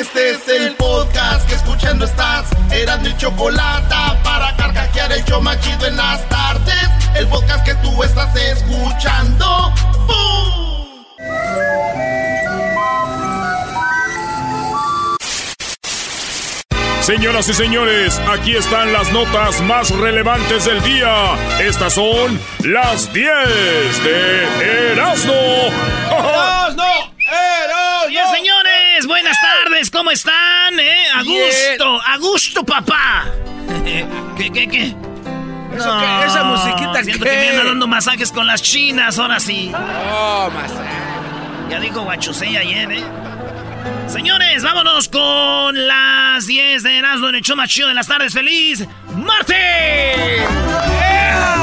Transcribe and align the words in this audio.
Este 0.00 0.30
es 0.30 0.46
el 0.46 0.76
podcast 0.76 1.48
que 1.48 1.56
escuchando 1.56 2.04
estás. 2.04 2.46
Eran 2.70 3.02
mi 3.02 3.16
chocolate 3.16 3.94
para 4.22 4.54
carcajear 4.56 5.10
el 5.10 5.24
yo 5.24 5.40
machido 5.40 5.86
en 5.88 5.96
las 5.96 6.28
tardes. 6.28 6.88
El 7.16 7.26
podcast 7.26 7.64
que 7.64 7.74
tú 7.76 8.04
estás 8.04 8.32
escuchando. 8.36 9.72
¡Bum! 10.06 11.04
Señoras 17.00 17.48
y 17.48 17.54
señores, 17.54 18.20
aquí 18.28 18.54
están 18.54 18.92
las 18.92 19.10
notas 19.10 19.60
más 19.62 19.90
relevantes 19.90 20.64
del 20.64 20.80
día. 20.84 21.34
Estas 21.58 21.94
son 21.94 22.40
las 22.60 23.12
10 23.12 23.24
de 24.04 24.92
Erasmo. 24.92 25.32
¡Erasmo! 26.12 26.84
¡Erasmo! 27.18 28.08
Bien, 28.08 28.26
señores, 28.98 29.06
buenas 29.06 29.36
tardes, 29.40 29.90
¿cómo 29.90 30.10
están? 30.10 30.78
¿Eh? 30.78 31.04
A 31.14 31.22
gusto, 31.22 32.00
a 32.04 32.18
gusto, 32.18 32.64
papá. 32.64 33.26
¿Qué, 34.36 34.50
qué, 34.50 34.68
qué? 34.68 34.94
¿Eso 35.76 35.98
qué? 35.98 36.26
¿Esa 36.26 36.44
musiquita 36.44 37.04
siento 37.04 37.24
qué? 37.24 37.30
que 37.30 37.36
me 37.36 37.48
andan 37.50 37.66
dando 37.66 37.86
masajes 37.86 38.32
con 38.32 38.46
las 38.46 38.62
chinas, 38.62 39.18
ahora 39.18 39.38
sí. 39.38 39.70
Oh, 39.74 40.50
masaje. 40.52 40.98
Ya 41.70 41.80
dijo 41.80 42.02
Guachusei 42.02 42.56
ayer, 42.56 42.90
¿eh? 42.92 43.04
Señores, 44.08 44.62
vámonos 44.62 45.08
con 45.08 45.86
las 45.86 46.46
10 46.46 46.82
de 46.82 46.98
Erasmo 46.98 47.28
en 47.28 47.36
el 47.36 47.42
show 47.42 47.56
más 47.56 47.68
chido 47.68 47.88
de 47.88 47.94
las 47.94 48.06
tardes. 48.06 48.32
¡Feliz 48.32 48.86
martes! 49.14 50.16
Pues 50.16 51.57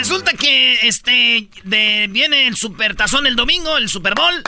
resulta 0.00 0.32
que 0.32 0.88
este 0.88 1.48
de, 1.64 2.06
viene 2.10 2.46
el 2.46 2.56
Super 2.56 2.94
Tazón 2.96 3.26
el 3.26 3.36
domingo, 3.36 3.76
el 3.76 3.88
Super 3.88 4.14
Bowl. 4.14 4.42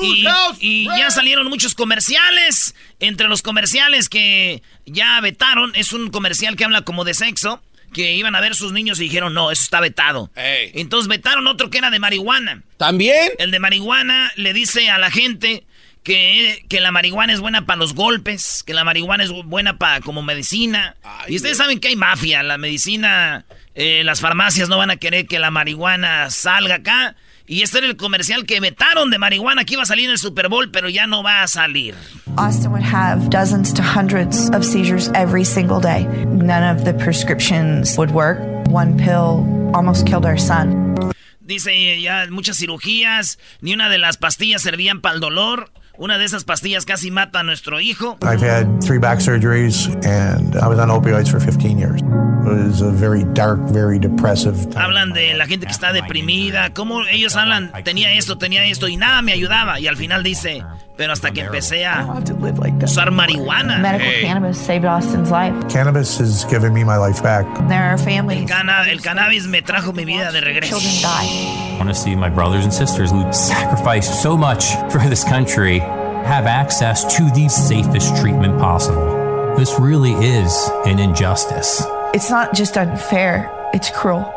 Y, 0.00 0.24
y 0.60 0.86
ya 0.86 1.10
salieron 1.10 1.48
muchos 1.48 1.74
comerciales. 1.74 2.74
Entre 2.98 3.28
los 3.28 3.42
comerciales 3.42 4.08
que 4.08 4.62
ya 4.86 5.20
vetaron, 5.20 5.72
es 5.74 5.92
un 5.92 6.10
comercial 6.10 6.56
que 6.56 6.64
habla 6.64 6.82
como 6.82 7.04
de 7.04 7.14
sexo. 7.14 7.62
Que 7.92 8.14
iban 8.14 8.34
a 8.34 8.40
ver 8.40 8.54
sus 8.54 8.72
niños 8.72 9.00
y 9.00 9.04
dijeron, 9.04 9.34
no, 9.34 9.50
eso 9.50 9.62
está 9.64 9.80
vetado. 9.80 10.30
Ey. 10.34 10.70
Entonces 10.74 11.08
vetaron 11.08 11.46
otro 11.46 11.68
que 11.68 11.76
era 11.76 11.90
de 11.90 11.98
marihuana. 11.98 12.62
¿También? 12.78 13.32
El 13.38 13.50
de 13.50 13.58
marihuana 13.58 14.32
le 14.36 14.54
dice 14.54 14.88
a 14.88 14.96
la 14.96 15.10
gente 15.10 15.64
que, 16.02 16.64
que 16.68 16.80
la 16.80 16.90
marihuana 16.90 17.32
es 17.32 17.40
buena 17.40 17.66
para 17.66 17.78
los 17.78 17.94
golpes, 17.94 18.62
que 18.66 18.74
la 18.74 18.84
marihuana 18.84 19.24
es 19.24 19.30
buena 19.30 19.78
para 19.78 20.00
como 20.00 20.22
medicina. 20.22 20.96
Ay, 21.02 21.34
y 21.34 21.36
ustedes 21.36 21.56
güey. 21.56 21.66
saben 21.66 21.80
que 21.80 21.88
hay 21.88 21.96
mafia, 21.96 22.42
la 22.42 22.58
medicina, 22.58 23.44
eh, 23.74 24.02
las 24.04 24.20
farmacias 24.20 24.68
no 24.68 24.78
van 24.78 24.90
a 24.90 24.96
querer 24.96 25.26
que 25.26 25.38
la 25.38 25.50
marihuana 25.50 26.30
salga 26.30 26.76
acá. 26.76 27.16
Y 27.46 27.62
este 27.62 27.78
era 27.78 27.86
el 27.88 27.96
comercial 27.96 28.46
que 28.46 28.60
vetaron 28.60 29.10
de 29.10 29.18
marihuana 29.18 29.64
que 29.64 29.74
iba 29.74 29.82
a 29.82 29.86
salir 29.86 30.06
en 30.06 30.12
el 30.12 30.18
Super 30.18 30.48
Bowl, 30.48 30.70
pero 30.70 30.88
ya 30.88 31.06
no 31.06 31.22
va 31.22 31.42
a 31.42 31.48
salir. 31.48 31.94
Austin 32.36 32.70
would 32.70 32.84
have 32.84 33.28
dozens 33.30 33.74
to 33.74 33.82
hundreds 33.82 34.48
of 34.50 34.64
seizures 34.64 35.10
every 35.14 35.44
single 35.44 35.80
day. 35.80 36.04
None 36.24 36.62
of 36.64 36.84
the 36.84 36.94
prescriptions 36.94 37.96
would 37.98 38.12
work. 38.12 38.38
One 38.68 38.96
pill 38.96 39.44
almost 39.74 40.06
killed 40.06 40.24
our 40.24 40.38
son. 40.38 40.94
Dice 41.40 42.00
ya 42.00 42.26
muchas 42.30 42.56
cirugías, 42.56 43.38
ni 43.60 43.74
una 43.74 43.88
de 43.90 43.98
las 43.98 44.16
pastillas 44.16 44.62
servían 44.62 45.00
para 45.00 45.16
el 45.16 45.20
dolor. 45.20 45.70
Una 46.02 46.18
de 46.18 46.24
esas 46.24 46.42
pastillas 46.42 46.84
casi 46.84 47.12
mata 47.12 47.38
a 47.38 47.42
nuestro 47.44 47.78
hijo. 47.78 48.18
I've 48.22 48.42
had 48.42 48.66
three 48.80 48.98
back 48.98 49.20
surgeries 49.20 49.86
and 50.04 50.56
I 50.56 50.66
was 50.66 50.80
on 50.80 50.88
opioids 50.88 51.30
for 51.30 51.38
15 51.38 51.78
years. 51.78 52.02
It 52.02 52.48
was 52.48 52.80
a 52.80 52.90
very 52.90 53.22
dark, 53.34 53.60
very 53.70 54.00
depressive 54.00 54.68
time. 54.70 54.82
Hablan 54.82 55.12
de 55.12 55.34
la 55.34 55.46
gente 55.46 55.64
que 55.64 55.70
está 55.70 55.92
deprimida, 55.92 56.74
cómo 56.74 57.04
ellos 57.06 57.36
hablan, 57.36 57.70
tenía 57.84 58.14
esto, 58.14 58.36
tenía 58.36 58.64
esto 58.64 58.88
y 58.88 58.96
nada 58.96 59.22
me 59.22 59.30
ayudaba. 59.30 59.78
Y 59.78 59.86
al 59.86 59.96
final 59.96 60.24
dice, 60.24 60.64
pero 60.96 61.12
hasta 61.12 61.30
que 61.30 61.42
empecé 61.42 61.78
I 61.80 61.84
a 61.84 62.04
don't 62.06 62.14
have 62.14 62.24
to 62.24 62.34
live 62.34 62.58
like 62.58 62.78
this. 62.78 62.92
usar 62.92 63.10
marihuana. 63.10 63.78
Medical 63.80 64.12
cannabis 64.20 64.58
saved 64.58 64.84
Austin's 64.84 65.30
life. 65.30 65.54
Cannabis 65.68 66.18
has 66.18 66.44
given 66.46 66.72
me 66.72 66.84
my 66.84 66.96
life 66.96 67.22
back. 67.22 67.46
There 67.68 67.82
are 67.82 67.98
families. 67.98 68.48
Cana- 68.48 68.86
el 68.90 68.98
cannabis 69.00 69.46
me 69.46 69.62
trajo 69.62 69.94
mi 69.94 70.04
vida 70.04 70.30
de 70.32 70.40
regreso. 70.40 70.78
Children 70.78 71.02
die. 71.02 71.72
I 71.74 71.76
want 71.78 71.88
to 71.88 71.94
see 71.94 72.14
my 72.14 72.28
brothers 72.28 72.64
and 72.64 72.72
sisters 72.72 73.10
who 73.10 73.30
sacrificed 73.32 74.22
so 74.22 74.36
much 74.36 74.74
for 74.90 74.98
this 75.08 75.24
country 75.24 75.80
have 76.24 76.46
access 76.46 77.04
to 77.16 77.24
the 77.30 77.48
safest 77.48 78.16
treatment 78.20 78.58
possible. 78.60 79.54
This 79.56 79.78
really 79.80 80.12
is 80.12 80.70
an 80.86 80.98
injustice. 81.00 81.82
It's 82.14 82.30
not 82.30 82.54
just 82.54 82.76
unfair, 82.78 83.50
it's 83.74 83.90
cruel. 83.90 84.32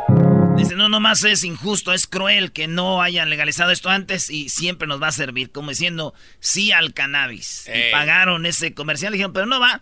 Dice, 0.56 0.76
no, 0.76 0.88
nomás 0.88 1.24
es 1.24 1.44
injusto, 1.44 1.92
es 1.92 2.08
cruel 2.08 2.52
que 2.52 2.68
no 2.68 3.02
hayan 3.02 3.30
legalizado 3.30 3.72
esto 3.72 3.90
antes 3.90 4.30
y 4.30 4.50
siempre 4.50 4.88
nos 4.88 5.02
va 5.02 5.08
a 5.08 5.12
servir, 5.12 5.52
como 5.52 5.70
diciendo 5.70 6.14
sí 6.40 6.72
al 6.72 6.94
cannabis. 6.94 7.68
Y 7.68 7.92
pagaron 7.92 8.46
ese 8.46 8.74
comercial, 8.74 9.12
dijeron, 9.12 9.34
pero 9.34 9.46
no 9.46 9.60
va. 9.60 9.82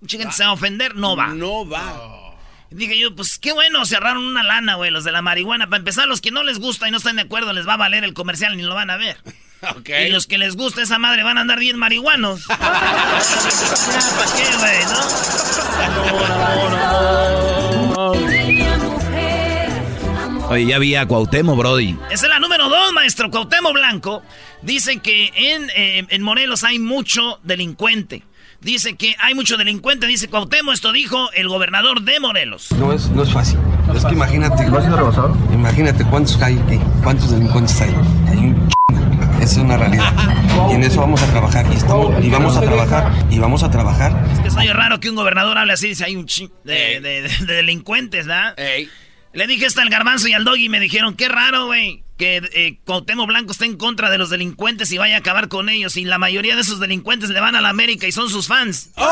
Mucha 0.00 0.18
gente 0.18 0.34
se 0.34 0.42
va 0.42 0.50
a 0.50 0.54
ofender, 0.54 0.96
no 0.96 1.14
va. 1.14 1.28
No 1.28 1.68
va. 1.68 2.32
Dije 2.70 2.98
yo, 2.98 3.14
pues 3.14 3.38
qué 3.38 3.52
bueno, 3.52 3.84
cerraron 3.86 4.24
una 4.24 4.42
lana, 4.42 4.74
güey, 4.74 4.90
los 4.90 5.04
de 5.04 5.12
la 5.12 5.22
marihuana. 5.22 5.68
Para 5.68 5.78
empezar, 5.78 6.08
los 6.08 6.20
que 6.20 6.32
no 6.32 6.42
les 6.42 6.58
gusta 6.58 6.88
y 6.88 6.90
no 6.90 6.96
están 6.96 7.16
de 7.16 7.22
acuerdo, 7.22 7.52
les 7.52 7.68
va 7.68 7.74
a 7.74 7.76
valer 7.76 8.02
el 8.02 8.14
comercial 8.14 8.56
ni 8.56 8.62
lo 8.62 8.74
van 8.74 8.90
a 8.90 8.96
ver. 8.96 9.18
Y 9.86 10.10
los 10.10 10.26
que 10.26 10.38
les 10.38 10.56
gusta 10.56 10.82
esa 10.82 10.98
madre 10.98 11.22
van 11.22 11.38
a 11.38 11.42
andar 11.42 11.60
bien 11.60 11.78
marihuanos. 11.78 12.46
¿Para 12.48 12.66
qué, 14.34 14.56
güey, 14.58 14.82
Oye, 20.52 20.66
ya 20.66 20.78
vi 20.78 20.94
a 20.96 21.06
Cuauhtémoc, 21.06 21.56
Brody. 21.56 21.96
Esa 22.10 22.26
es 22.26 22.28
la 22.30 22.38
número 22.38 22.68
dos, 22.68 22.92
maestro. 22.92 23.30
Cuauhtémoc 23.30 23.72
Blanco 23.72 24.22
dice 24.60 24.98
que 24.98 25.32
en, 25.34 25.70
eh, 25.74 26.04
en 26.06 26.22
Morelos 26.22 26.62
hay 26.62 26.78
mucho 26.78 27.40
delincuente. 27.42 28.22
Dice 28.60 28.94
que 28.96 29.16
hay 29.18 29.34
mucho 29.34 29.56
delincuente, 29.56 30.06
dice 30.06 30.28
Cuauhtémoc. 30.28 30.74
Esto 30.74 30.92
dijo 30.92 31.32
el 31.32 31.48
gobernador 31.48 32.02
de 32.02 32.20
Morelos. 32.20 32.70
No 32.72 32.92
es, 32.92 33.08
no 33.08 33.22
es 33.22 33.32
fácil. 33.32 33.58
Es 33.96 34.04
que 34.04 34.12
imagínate. 34.12 34.64
Imagínate 35.54 36.04
cuántos 36.04 36.40
hay 36.42 36.58
aquí, 36.58 36.78
cuántos 37.02 37.30
delincuentes 37.30 37.80
hay. 37.80 37.90
Hay 38.28 38.36
un 38.36 38.68
chingo. 38.68 39.32
Esa 39.36 39.44
es 39.44 39.56
una 39.56 39.76
realidad. 39.78 40.12
Y 40.70 40.74
en 40.74 40.84
eso 40.84 41.00
vamos 41.00 41.22
a 41.22 41.26
trabajar. 41.28 41.64
Y, 41.72 41.76
estamos, 41.76 42.22
y 42.22 42.28
vamos 42.28 42.56
a 42.56 42.60
trabajar. 42.60 43.10
Y 43.30 43.38
vamos 43.38 43.62
a 43.62 43.70
trabajar. 43.70 44.12
Es 44.46 44.54
que 44.54 44.64
es 44.66 44.72
raro 44.74 45.00
que 45.00 45.08
un 45.08 45.16
gobernador 45.16 45.56
hable 45.56 45.72
así, 45.72 45.88
dice 45.88 46.04
hay 46.04 46.14
un 46.14 46.26
de, 46.26 47.00
de- 47.00 47.00
de- 47.00 47.46
de 47.46 47.54
delincuentes, 47.54 48.26
¿verdad? 48.26 48.54
Ey. 48.58 48.88
Le 49.34 49.46
dije 49.46 49.64
esto 49.66 49.80
al 49.80 49.88
garbanzo 49.88 50.28
y 50.28 50.34
al 50.34 50.44
doggy 50.44 50.66
y 50.66 50.68
me 50.68 50.78
dijeron, 50.78 51.14
qué 51.14 51.26
raro, 51.28 51.64
güey, 51.66 52.04
que 52.18 52.42
eh, 52.52 52.78
Cuauhtémoc 52.84 53.26
Blanco 53.28 53.52
esté 53.52 53.64
en 53.64 53.76
contra 53.78 54.10
de 54.10 54.18
los 54.18 54.28
delincuentes 54.28 54.92
y 54.92 54.98
vaya 54.98 55.16
a 55.16 55.18
acabar 55.20 55.48
con 55.48 55.70
ellos. 55.70 55.96
Y 55.96 56.04
la 56.04 56.18
mayoría 56.18 56.54
de 56.54 56.60
esos 56.60 56.80
delincuentes 56.80 57.30
le 57.30 57.40
van 57.40 57.56
a 57.56 57.62
la 57.62 57.70
América 57.70 58.06
y 58.06 58.12
son 58.12 58.28
sus 58.28 58.46
fans. 58.46 58.90
¡Oh! 58.96 59.04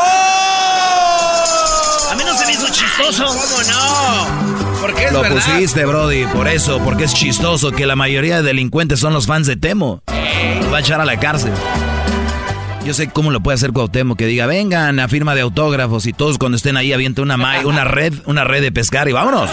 A 2.10 2.14
mí 2.16 2.22
no 2.26 2.34
se 2.36 2.44
me 2.46 2.52
hizo 2.52 2.66
chistoso. 2.66 3.24
¿Cómo 3.24 3.62
no? 3.70 4.80
Porque 4.82 5.04
es 5.04 5.12
Lo 5.12 5.22
verdad. 5.22 5.36
pusiste, 5.36 5.84
Brody, 5.86 6.26
por 6.26 6.48
eso, 6.48 6.80
porque 6.84 7.04
es 7.04 7.14
chistoso 7.14 7.70
que 7.72 7.86
la 7.86 7.96
mayoría 7.96 8.36
de 8.36 8.42
delincuentes 8.42 9.00
son 9.00 9.12
los 9.14 9.26
fans 9.26 9.46
de 9.46 9.56
Temo. 9.56 10.02
Los 10.60 10.72
va 10.72 10.78
a 10.78 10.80
echar 10.80 11.00
a 11.00 11.04
la 11.06 11.18
cárcel. 11.18 11.52
Yo 12.84 12.92
sé 12.94 13.08
cómo 13.10 13.30
lo 13.30 13.40
puede 13.40 13.54
hacer 13.56 13.72
Cuauhtémoc, 13.72 14.18
que 14.18 14.26
diga, 14.26 14.46
vengan 14.46 15.00
a 15.00 15.08
firma 15.08 15.34
de 15.34 15.42
autógrafos 15.42 16.06
y 16.06 16.12
todos 16.12 16.36
cuando 16.38 16.56
estén 16.56 16.76
ahí 16.76 16.92
avienten 16.92 17.24
una, 17.24 17.36
ma- 17.36 17.60
una 17.64 17.84
red, 17.84 18.12
una 18.26 18.44
red 18.44 18.62
de 18.62 18.72
pescar 18.72 19.08
y 19.08 19.12
vámonos. 19.12 19.50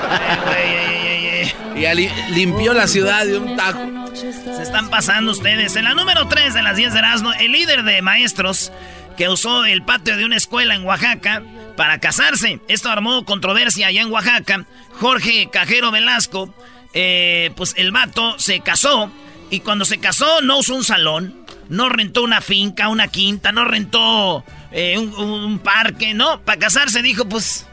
Y 1.76 2.32
limpió 2.32 2.72
la 2.72 2.86
ciudad 2.86 3.26
de 3.26 3.36
un 3.36 3.54
tajo. 3.54 3.78
Se 4.14 4.62
están 4.62 4.88
pasando 4.88 5.32
ustedes. 5.32 5.76
En 5.76 5.84
la 5.84 5.92
número 5.92 6.26
3 6.26 6.54
de 6.54 6.62
las 6.62 6.74
10 6.74 6.94
de 6.94 6.98
Erasmo, 6.98 7.32
el 7.34 7.52
líder 7.52 7.82
de 7.82 8.00
maestros 8.00 8.72
que 9.18 9.28
usó 9.28 9.66
el 9.66 9.82
patio 9.82 10.16
de 10.16 10.24
una 10.24 10.36
escuela 10.36 10.74
en 10.74 10.84
Oaxaca 10.84 11.42
para 11.76 11.98
casarse. 11.98 12.60
Esto 12.68 12.90
armó 12.90 13.26
controversia 13.26 13.88
allá 13.88 14.00
en 14.00 14.10
Oaxaca. 14.10 14.64
Jorge 15.00 15.50
Cajero 15.52 15.90
Velasco, 15.90 16.54
eh, 16.94 17.50
pues 17.56 17.74
el 17.76 17.92
vato 17.92 18.38
se 18.38 18.60
casó 18.60 19.10
y 19.50 19.60
cuando 19.60 19.84
se 19.84 19.98
casó 19.98 20.40
no 20.40 20.58
usó 20.58 20.74
un 20.74 20.84
salón, 20.84 21.44
no 21.68 21.90
rentó 21.90 22.22
una 22.22 22.40
finca, 22.40 22.88
una 22.88 23.08
quinta, 23.08 23.52
no 23.52 23.66
rentó 23.66 24.44
eh, 24.72 24.96
un, 24.98 25.12
un 25.14 25.58
parque, 25.58 26.14
no. 26.14 26.40
Para 26.40 26.58
casarse 26.58 27.02
dijo, 27.02 27.26
pues, 27.28 27.66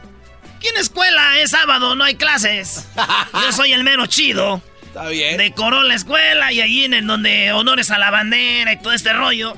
¿quién 0.64 0.76
escuela? 0.78 1.40
Es 1.40 1.50
sábado, 1.50 1.94
no 1.94 2.04
hay 2.04 2.14
clases. 2.14 2.88
Yo 3.34 3.52
soy 3.52 3.74
el 3.74 3.84
mero 3.84 4.06
chido 4.06 4.62
Está 4.82 5.08
bien. 5.08 5.36
decoró 5.36 5.82
la 5.82 5.94
escuela 5.94 6.52
y 6.52 6.62
ahí 6.62 6.84
en 6.84 6.94
el 6.94 7.06
donde 7.06 7.52
honores 7.52 7.90
a 7.90 7.98
la 7.98 8.10
bandera 8.10 8.72
y 8.72 8.80
todo 8.80 8.94
este 8.94 9.12
rollo. 9.12 9.54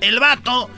El 0.00 0.18
vato 0.18 0.68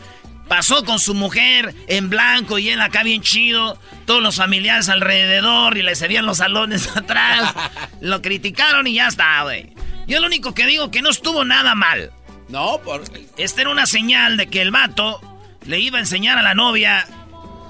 pasó 0.49 0.85
con 0.85 1.01
su 1.01 1.15
mujer 1.15 1.75
en 1.87 2.11
blanco 2.11 2.59
y 2.59 2.69
él 2.69 2.81
acá 2.83 3.03
bien 3.03 3.23
chido. 3.23 3.81
Todos 4.05 4.23
los 4.23 4.37
familiares 4.37 4.91
alrededor 4.91 5.79
y 5.79 5.83
le 5.83 5.95
se 5.95 6.09
los 6.21 6.39
salones 6.39 6.87
atrás. 6.97 7.55
Lo 8.03 8.21
criticaron 8.21 8.87
y 8.87 8.95
ya 8.95 9.09
está, 9.09 9.43
güey. 9.45 9.73
Yo 10.07 10.21
lo 10.21 10.27
único 10.27 10.53
que 10.53 10.67
digo 10.67 10.91
que 10.91 11.01
no 11.01 11.09
estuvo 11.09 11.45
nada 11.45 11.75
mal. 11.75 12.13
No, 12.51 12.81
por... 12.83 13.03
Esta 13.39 13.63
era 13.63 13.71
una 13.71 13.87
señal 13.87 14.37
de 14.37 14.49
que 14.49 14.61
el 14.61 14.71
vato 14.71 15.21
le 15.65 15.81
iba 15.81 15.97
a 15.97 16.01
enseñar 16.01 16.37
a 16.39 16.43
la 16.43 16.55
novia 16.55 17.07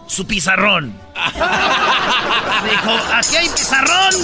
su 0.08 0.26
pizarrón. 0.26 0.92
Dijo, 2.64 2.90
aquí 3.14 3.36
hay 3.36 3.48
pizarrón. 3.50 4.14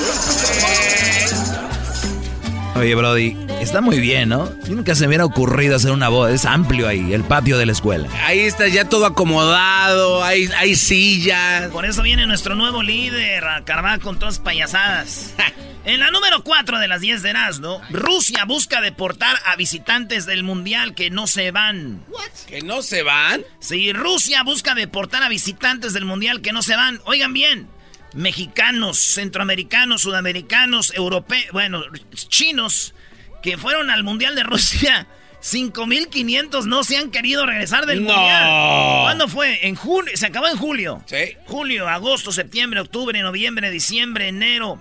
Oye, 2.77 2.97
Brody, 2.97 3.37
está 3.61 3.81
muy 3.81 4.01
bien, 4.01 4.31
¿no? 4.31 4.51
Nunca 4.69 4.97
se 4.97 5.03
me 5.03 5.09
hubiera 5.09 5.25
ocurrido 5.25 5.77
hacer 5.77 5.93
una 5.93 6.09
boda. 6.09 6.33
Es 6.33 6.45
amplio 6.45 6.89
ahí, 6.89 7.13
el 7.13 7.23
patio 7.23 7.57
de 7.57 7.67
la 7.67 7.73
escuela. 7.73 8.09
Ahí 8.25 8.41
está 8.41 8.67
ya 8.67 8.89
todo 8.89 9.07
acomodado, 9.07 10.25
hay, 10.25 10.49
hay 10.57 10.75
sillas. 10.75 11.71
Por 11.71 11.85
eso 11.85 12.03
viene 12.03 12.27
nuestro 12.27 12.57
nuevo 12.57 12.83
líder 12.83 13.45
a 13.45 13.65
cargar 13.65 14.01
con 14.01 14.19
todas 14.19 14.41
payasadas. 14.41 15.35
en 15.85 16.01
la 16.01 16.11
número 16.11 16.43
4 16.43 16.81
de 16.81 16.89
las 16.89 17.01
10 17.01 17.23
de 17.23 17.31
Erasmo, 17.31 17.81
Rusia 17.91 18.45
busca 18.45 18.81
deportar 18.81 19.37
a 19.47 19.55
visitantes 19.55 20.27
del 20.27 20.43
mundial 20.43 20.97
que 20.97 21.11
no 21.11 21.29
se 21.29 21.53
van. 21.53 22.03
¿Que 22.49 22.63
no 22.63 22.83
se 22.83 23.05
van? 23.05 23.43
Sí, 23.61 23.93
Rusia 23.93 24.43
busca 24.43 24.75
deportar 24.75 25.23
a 25.23 25.29
visitantes 25.29 25.93
del 25.93 26.07
mundial 26.07 26.41
que 26.41 26.53
no 26.53 26.61
se 26.63 26.75
van. 26.75 27.01
Oigan 27.05 27.33
bien, 27.33 27.69
mexicanos, 28.15 28.99
centroamericanos, 28.99 30.03
sudamericanos, 30.03 30.93
europeos, 30.95 31.47
bueno, 31.53 31.83
chinos, 32.15 32.95
que 33.43 33.59
fueron 33.59 33.91
al 33.91 34.03
Mundial 34.03 34.35
de 34.35 34.43
Rusia. 34.43 35.07
5.500 35.43 36.65
no 36.65 36.85
se 36.85 36.97
han 36.97 37.11
querido 37.11 37.45
regresar 37.45 37.85
del 37.85 38.01
Mundial. 38.01 39.03
¿Cuándo 39.03 39.29
fue? 39.29 39.67
En 39.67 39.75
julio, 39.75 40.17
se 40.17 40.27
acabó 40.27 40.49
en 40.49 40.57
julio. 40.57 41.03
Sí. 41.05 41.37
Julio, 41.45 41.87
agosto, 41.87 42.33
septiembre, 42.33 42.81
octubre, 42.81 43.21
noviembre, 43.21 43.71
diciembre, 43.71 44.29
enero. 44.29 44.81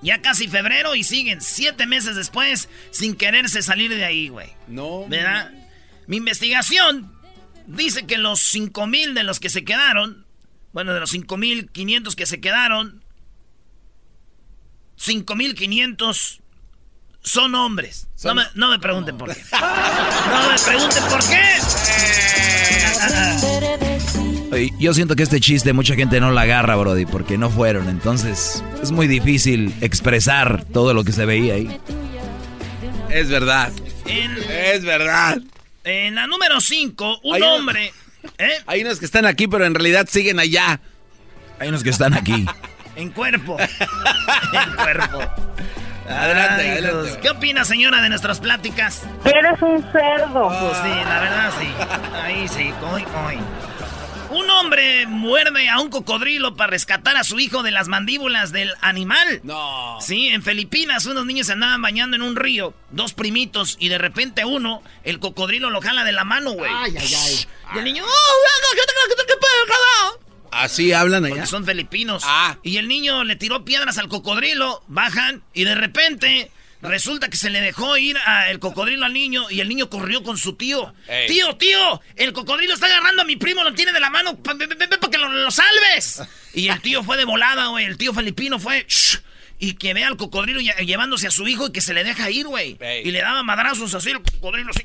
Ya 0.00 0.22
casi 0.22 0.48
febrero 0.48 0.94
y 0.94 1.04
siguen 1.04 1.42
siete 1.42 1.86
meses 1.86 2.16
después 2.16 2.70
sin 2.90 3.14
quererse 3.14 3.62
salir 3.62 3.94
de 3.94 4.06
ahí, 4.06 4.28
güey. 4.28 4.48
No. 4.68 5.06
¿Verdad? 5.06 5.52
Mi 6.06 6.16
investigación 6.16 7.12
dice 7.66 8.06
que 8.06 8.16
los 8.16 8.54
5.000 8.54 9.12
de 9.12 9.22
los 9.22 9.38
que 9.38 9.50
se 9.50 9.64
quedaron 9.64 10.21
bueno, 10.72 10.94
de 10.94 11.00
los 11.00 11.12
5.500 11.12 12.14
que 12.14 12.26
se 12.26 12.40
quedaron, 12.40 13.02
5.500 14.98 16.40
son 17.22 17.54
hombres. 17.54 18.08
No, 18.24 18.34
me, 18.34 18.42
no 18.54 18.70
me 18.70 18.78
pregunten 18.78 19.16
por 19.16 19.34
qué. 19.34 19.42
No 19.52 20.48
me 20.50 20.58
pregunten 20.58 21.04
por 21.04 21.20
qué. 21.28 21.42
Yo 24.78 24.92
siento 24.92 25.16
que 25.16 25.22
este 25.22 25.40
chiste 25.40 25.72
mucha 25.72 25.94
gente 25.94 26.20
no 26.20 26.30
la 26.30 26.42
agarra, 26.42 26.76
Brody, 26.76 27.06
porque 27.06 27.38
no 27.38 27.50
fueron. 27.50 27.88
Entonces 27.88 28.62
es 28.82 28.90
muy 28.90 29.06
difícil 29.06 29.74
expresar 29.80 30.64
todo 30.72 30.94
lo 30.94 31.04
que 31.04 31.12
se 31.12 31.24
veía 31.24 31.54
ahí. 31.54 31.80
Es 33.10 33.28
verdad. 33.28 33.72
En, 34.06 34.36
es 34.50 34.84
verdad. 34.84 35.38
En 35.84 36.14
la 36.14 36.26
número 36.26 36.60
5, 36.60 37.20
un 37.24 37.42
hombre... 37.42 37.92
¿Eh? 38.38 38.52
Hay 38.66 38.82
unos 38.82 38.98
que 38.98 39.04
están 39.04 39.26
aquí, 39.26 39.46
pero 39.48 39.64
en 39.64 39.74
realidad 39.74 40.06
siguen 40.10 40.38
allá. 40.38 40.80
Hay 41.58 41.68
unos 41.68 41.82
que 41.82 41.90
están 41.90 42.14
aquí. 42.14 42.46
en 42.96 43.10
cuerpo. 43.10 43.56
en 44.52 44.76
cuerpo. 44.76 45.20
Adelante, 46.08 46.70
adelante. 46.70 47.18
¿Qué 47.22 47.30
opina, 47.30 47.64
señora, 47.64 48.02
de 48.02 48.08
nuestras 48.08 48.40
pláticas? 48.40 49.02
Eres 49.24 49.62
un 49.62 49.80
cerdo. 49.92 50.48
Pues 50.48 50.78
sí, 50.82 51.00
la 51.04 51.20
verdad 51.20 51.52
sí. 51.58 51.68
Ahí 52.22 52.48
sí, 52.48 52.72
coy, 52.80 53.02
coy. 53.04 53.38
Un 54.32 54.48
hombre 54.50 55.06
muerde 55.06 55.68
a 55.68 55.78
un 55.78 55.90
cocodrilo 55.90 56.56
para 56.56 56.70
rescatar 56.70 57.16
a 57.16 57.24
su 57.24 57.38
hijo 57.38 57.62
de 57.62 57.70
las 57.70 57.88
mandíbulas 57.88 58.50
del 58.50 58.72
animal. 58.80 59.40
No. 59.42 59.98
Sí, 60.00 60.28
en 60.28 60.42
Filipinas 60.42 61.06
unos 61.06 61.26
niños 61.26 61.48
se 61.48 61.52
andaban 61.52 61.82
bañando 61.82 62.16
en 62.16 62.22
un 62.22 62.36
río, 62.36 62.74
dos 62.90 63.12
primitos, 63.12 63.76
y 63.78 63.88
de 63.88 63.98
repente 63.98 64.44
uno, 64.44 64.82
el 65.04 65.18
cocodrilo 65.18 65.70
lo 65.70 65.82
jala 65.82 66.04
de 66.04 66.12
la 66.12 66.24
mano, 66.24 66.52
güey. 66.52 66.70
Ay, 66.74 66.94
ay, 66.98 67.14
ay. 67.14 67.46
Y 67.74 67.78
el 67.78 67.84
niño, 67.84 68.04
¡oh, 68.04 68.42
Así 70.52 70.92
hablan 70.92 71.24
allá. 71.24 71.34
Porque 71.34 71.46
son 71.48 71.64
filipinos. 71.64 72.22
Ah. 72.26 72.58
Y 72.62 72.76
el 72.76 72.86
niño 72.86 73.24
le 73.24 73.36
tiró 73.36 73.64
piedras 73.64 73.98
al 73.98 74.08
cocodrilo, 74.08 74.82
bajan, 74.86 75.42
y 75.54 75.64
de 75.64 75.74
repente 75.74 76.50
Resulta 76.82 77.28
que 77.28 77.36
se 77.36 77.48
le 77.48 77.60
dejó 77.60 77.96
ir 77.96 78.16
el 78.48 78.58
cocodrilo 78.58 79.06
al 79.06 79.12
niño 79.12 79.48
y 79.50 79.60
el 79.60 79.68
niño 79.68 79.88
corrió 79.88 80.22
con 80.22 80.36
su 80.36 80.54
tío. 80.54 80.92
Tío, 81.28 81.56
tío, 81.56 82.00
el 82.16 82.32
cocodrilo 82.32 82.74
está 82.74 82.86
agarrando 82.86 83.22
a 83.22 83.24
mi 83.24 83.36
primo, 83.36 83.62
lo 83.62 83.72
tiene 83.72 83.92
de 83.92 84.00
la 84.00 84.10
mano 84.10 84.36
para 84.42 84.58
que 84.58 85.18
lo, 85.18 85.50
salves. 85.50 86.22
Y 86.54 86.68
el 86.68 86.80
tío 86.80 87.04
fue 87.04 87.16
de 87.16 87.24
volada, 87.24 87.68
güey. 87.68 87.84
El 87.84 87.96
tío 87.96 88.12
filipino 88.12 88.58
fue... 88.58 88.84
y 89.60 89.74
que 89.74 89.94
ve 89.94 90.04
al 90.04 90.16
cocodrilo 90.16 90.60
llevándose 90.60 91.28
a 91.28 91.30
su 91.30 91.46
hijo 91.46 91.68
y 91.68 91.72
que 91.72 91.80
se 91.80 91.94
le 91.94 92.02
deja 92.02 92.30
ir, 92.30 92.46
güey. 92.46 92.76
Y 93.04 93.12
le 93.12 93.20
daba 93.20 93.44
madrazos 93.44 93.94
así 93.94 94.10
el 94.10 94.20
cocodrilo 94.20 94.70
así. 94.70 94.84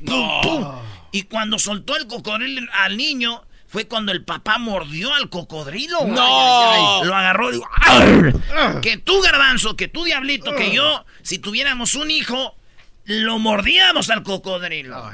Y 1.11 1.23
cuando 1.23 1.57
soltó 1.57 1.97
el 1.97 2.05
cocodrilo 2.05 2.69
al 2.73 2.95
niño, 2.95 3.43
fue 3.67 3.87
cuando 3.87 4.13
el 4.13 4.23
papá 4.23 4.57
mordió 4.57 5.13
al 5.13 5.29
cocodrilo. 5.29 6.05
¡No! 6.05 7.03
Lo 7.03 7.15
agarró 7.15 7.49
y 7.49 7.55
dijo, 7.55 8.81
Que 8.81 8.97
tú, 8.97 9.21
garbanzo, 9.21 9.75
que 9.75 9.87
tú, 9.87 10.05
diablito, 10.05 10.55
que 10.55 10.71
yo, 10.71 11.05
si 11.21 11.37
tuviéramos 11.37 11.93
un 11.95 12.09
hijo, 12.09 12.55
lo 13.03 13.39
mordíamos 13.39 14.09
al 14.09 14.23
cocodrilo. 14.23 15.11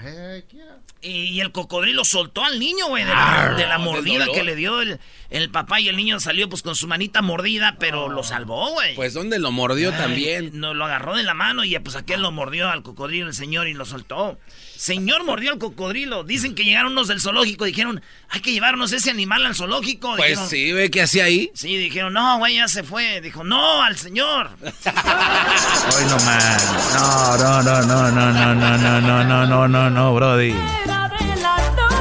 Y, 1.01 1.41
el 1.41 1.51
cocodrilo 1.51 2.05
soltó 2.05 2.45
al 2.45 2.59
niño, 2.59 2.87
güey, 2.87 3.03
de, 3.03 3.09
la, 3.09 3.77
mordida 3.77 4.25
que 4.33 4.43
le 4.43 4.55
dio 4.55 4.81
el, 4.81 4.99
el, 5.33 5.49
papá. 5.49 5.79
Y 5.79 5.89
el 5.89 5.97
niño 5.97 6.19
salió 6.19 6.47
pues 6.49 6.61
con 6.61 6.75
su 6.75 6.87
manita 6.87 7.21
mordida, 7.21 7.77
pero 7.79 8.09
lo 8.09 8.23
salvó, 8.23 8.71
güey. 8.71 8.95
Pues 8.95 9.13
¿dónde 9.13 9.39
lo 9.39 9.51
mordió 9.51 9.91
también? 9.91 10.51
No, 10.53 10.73
lo 10.73 10.85
agarró 10.85 11.15
de 11.15 11.23
la 11.23 11.33
mano 11.33 11.63
y 11.63 11.77
pues 11.79 11.95
aquel 11.95 12.21
lo 12.21 12.31
mordió 12.31 12.69
al 12.69 12.83
cocodrilo 12.83 13.27
el 13.27 13.33
señor 13.33 13.67
y 13.67 13.73
lo 13.73 13.85
soltó. 13.85 14.39
Señor 14.75 15.23
mordió 15.23 15.51
al 15.51 15.59
cocodrilo. 15.59 16.23
Dicen 16.23 16.55
que 16.55 16.63
llegaron 16.63 16.91
unos 16.93 17.07
del 17.07 17.21
zoológico 17.21 17.65
y 17.65 17.71
dijeron, 17.71 18.01
hay 18.29 18.41
que 18.41 18.51
llevarnos 18.51 18.91
ese 18.91 19.11
animal 19.11 19.45
al 19.45 19.55
zoológico. 19.55 20.15
Pues 20.17 20.39
sí, 20.49 20.71
ve 20.73 20.91
que 20.91 21.01
hacía 21.01 21.25
ahí. 21.25 21.51
Sí, 21.53 21.77
dijeron, 21.77 22.13
no, 22.13 22.37
güey, 22.37 22.55
ya 22.55 22.67
se 22.67 22.83
fue. 22.83 23.21
Dijo, 23.21 23.43
no, 23.43 23.81
al 23.81 23.97
señor. 23.97 24.49
Hoy 24.61 26.05
no 26.09 26.17
más. 26.25 26.93
No, 26.93 27.37
no, 27.37 27.63
no, 27.63 27.81
no, 27.81 28.11
no, 28.11 28.33
no, 28.33 28.55
no, 28.55 28.77
no, 28.77 29.01
no, 29.01 29.23
no, 29.23 29.45
no, 29.45 29.67
no, 29.67 29.89
no, 29.89 30.13
Brody. 30.13 30.53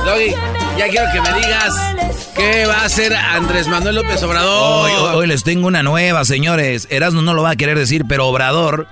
Doggy, 0.05 0.31
ya 0.79 0.89
quiero 0.89 1.07
que 1.13 1.21
me 1.21 1.33
digas 1.35 1.75
qué 2.35 2.67
va 2.67 2.81
a 2.81 2.85
hacer 2.85 3.15
Andrés 3.15 3.69
Manuel 3.69 3.97
López 3.97 4.23
Obrador. 4.23 4.91
Hoy, 4.91 5.17
hoy 5.17 5.27
les 5.27 5.45
tengo 5.45 5.67
una 5.67 5.83
nueva, 5.83 6.25
señores. 6.25 6.89
Erasmo 6.91 7.23
no 7.23 7.35
lo 7.35 7.43
va 7.43 7.51
a 7.51 7.57
querer 7.57 7.79
decir, 7.79 8.05
pero 8.09 8.27
Obrador 8.27 8.89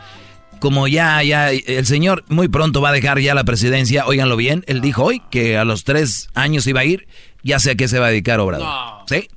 como 0.61 0.87
ya, 0.87 1.23
ya, 1.23 1.51
el 1.51 1.87
señor 1.87 2.25
muy 2.29 2.49
pronto 2.49 2.81
va 2.81 2.91
a 2.91 2.93
dejar 2.93 3.19
ya 3.19 3.35
la 3.35 3.45
presidencia, 3.45 4.07
óiganlo 4.07 4.37
bien, 4.37 4.63
él 4.69 4.81
dijo 4.81 5.03
hoy 5.03 5.23
que 5.31 5.57
a 5.57 5.65
los 5.65 5.85
tres 5.85 6.29
años 6.35 6.67
iba 6.67 6.81
a 6.81 6.85
ir, 6.85 7.09
ya 7.43 7.59
sé 7.59 7.73
a 7.73 7.75
qué 7.75 7.89
se 7.89 7.99
va 7.99 8.07
a 8.07 8.11
dedicar 8.11 8.39
Obrador. 8.41 8.69
¿Sí? 9.09 9.29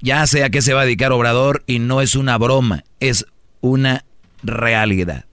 Ya 0.00 0.24
sé 0.26 0.44
a 0.44 0.50
qué 0.50 0.60
se 0.62 0.74
va 0.74 0.82
a 0.82 0.84
dedicar 0.84 1.12
Obrador 1.12 1.64
y 1.66 1.78
no 1.78 2.02
es 2.02 2.14
una 2.14 2.36
broma, 2.36 2.84
es 3.00 3.26
una 3.62 4.04
realidad. 4.42 5.24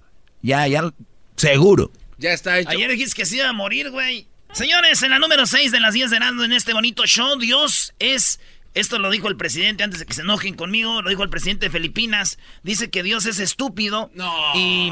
Ya, 0.42 0.68
ya, 0.68 0.94
seguro. 1.36 1.92
Ya 2.18 2.32
está 2.32 2.58
hecho. 2.60 2.70
Ayer 2.70 2.90
dijiste 2.92 3.16
que 3.16 3.26
se 3.26 3.36
iba 3.38 3.50
a 3.50 3.54
morir, 3.54 3.92
güey. 3.92 4.28
Señores, 4.54 5.02
en 5.04 5.10
la 5.10 5.20
número 5.20 5.46
6 5.46 5.72
de 5.72 5.80
las 5.80 5.94
10 5.94 6.12
de 6.12 6.20
Nando 6.20 6.44
en 6.44 6.54
este 6.54 6.74
bonito 6.74 7.06
show, 7.06 7.38
Dios 7.40 7.94
es 8.00 8.40
esto 8.76 8.98
lo 8.98 9.12
dijo 9.12 9.28
el 9.28 9.38
presidente 9.38 9.84
antes 9.84 10.00
de 10.00 10.06
que 10.08 10.14
se 10.14 10.22
enojen 10.22 10.56
conmigo, 10.56 11.02
lo 11.02 11.10
dijo 11.10 11.22
el 11.22 11.30
presidente 11.30 11.68
de 11.68 11.72
Filipinas. 11.72 12.40
Dice 12.64 12.90
que 12.90 13.04
Dios 13.04 13.28
es 13.28 13.40
estúpido. 13.40 14.10
No. 14.16 14.34
Y 14.56 14.92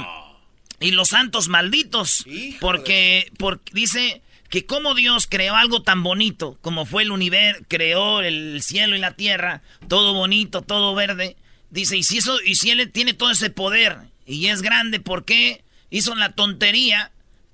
y 0.82 0.92
los 0.92 1.10
santos 1.10 1.48
malditos. 1.48 2.26
porque, 2.60 3.32
porque 3.38 3.72
dice 3.74 4.22
que 4.50 4.66
como 4.66 4.96
Dios 4.96 5.28
creó 5.30 5.56
algo 5.56 5.84
tan 5.84 6.04
bonito 6.04 6.58
como 6.62 6.86
fue 6.86 7.04
el 7.04 7.12
universo, 7.12 7.64
creó 7.70 8.20
el 8.20 8.62
cielo 8.62 8.98
y 8.98 9.00
la 9.00 9.14
tierra, 9.14 9.62
todo 9.88 10.14
bonito, 10.14 10.62
todo 10.62 10.94
verde. 10.94 11.38
Dice, 11.70 11.96
y 11.96 12.04
si 12.04 12.18
eso, 12.18 12.42
y 12.42 12.56
si 12.56 12.72
él 12.72 12.92
tiene 12.92 13.14
todo 13.14 13.32
ese 13.32 13.50
poder 13.50 13.98
y 14.26 14.48
es 14.48 14.62
grande, 14.62 15.00
¿por 15.00 15.24
qué 15.24 15.64
hizo 15.90 16.16
la 16.16 16.34
tontería 16.34 17.12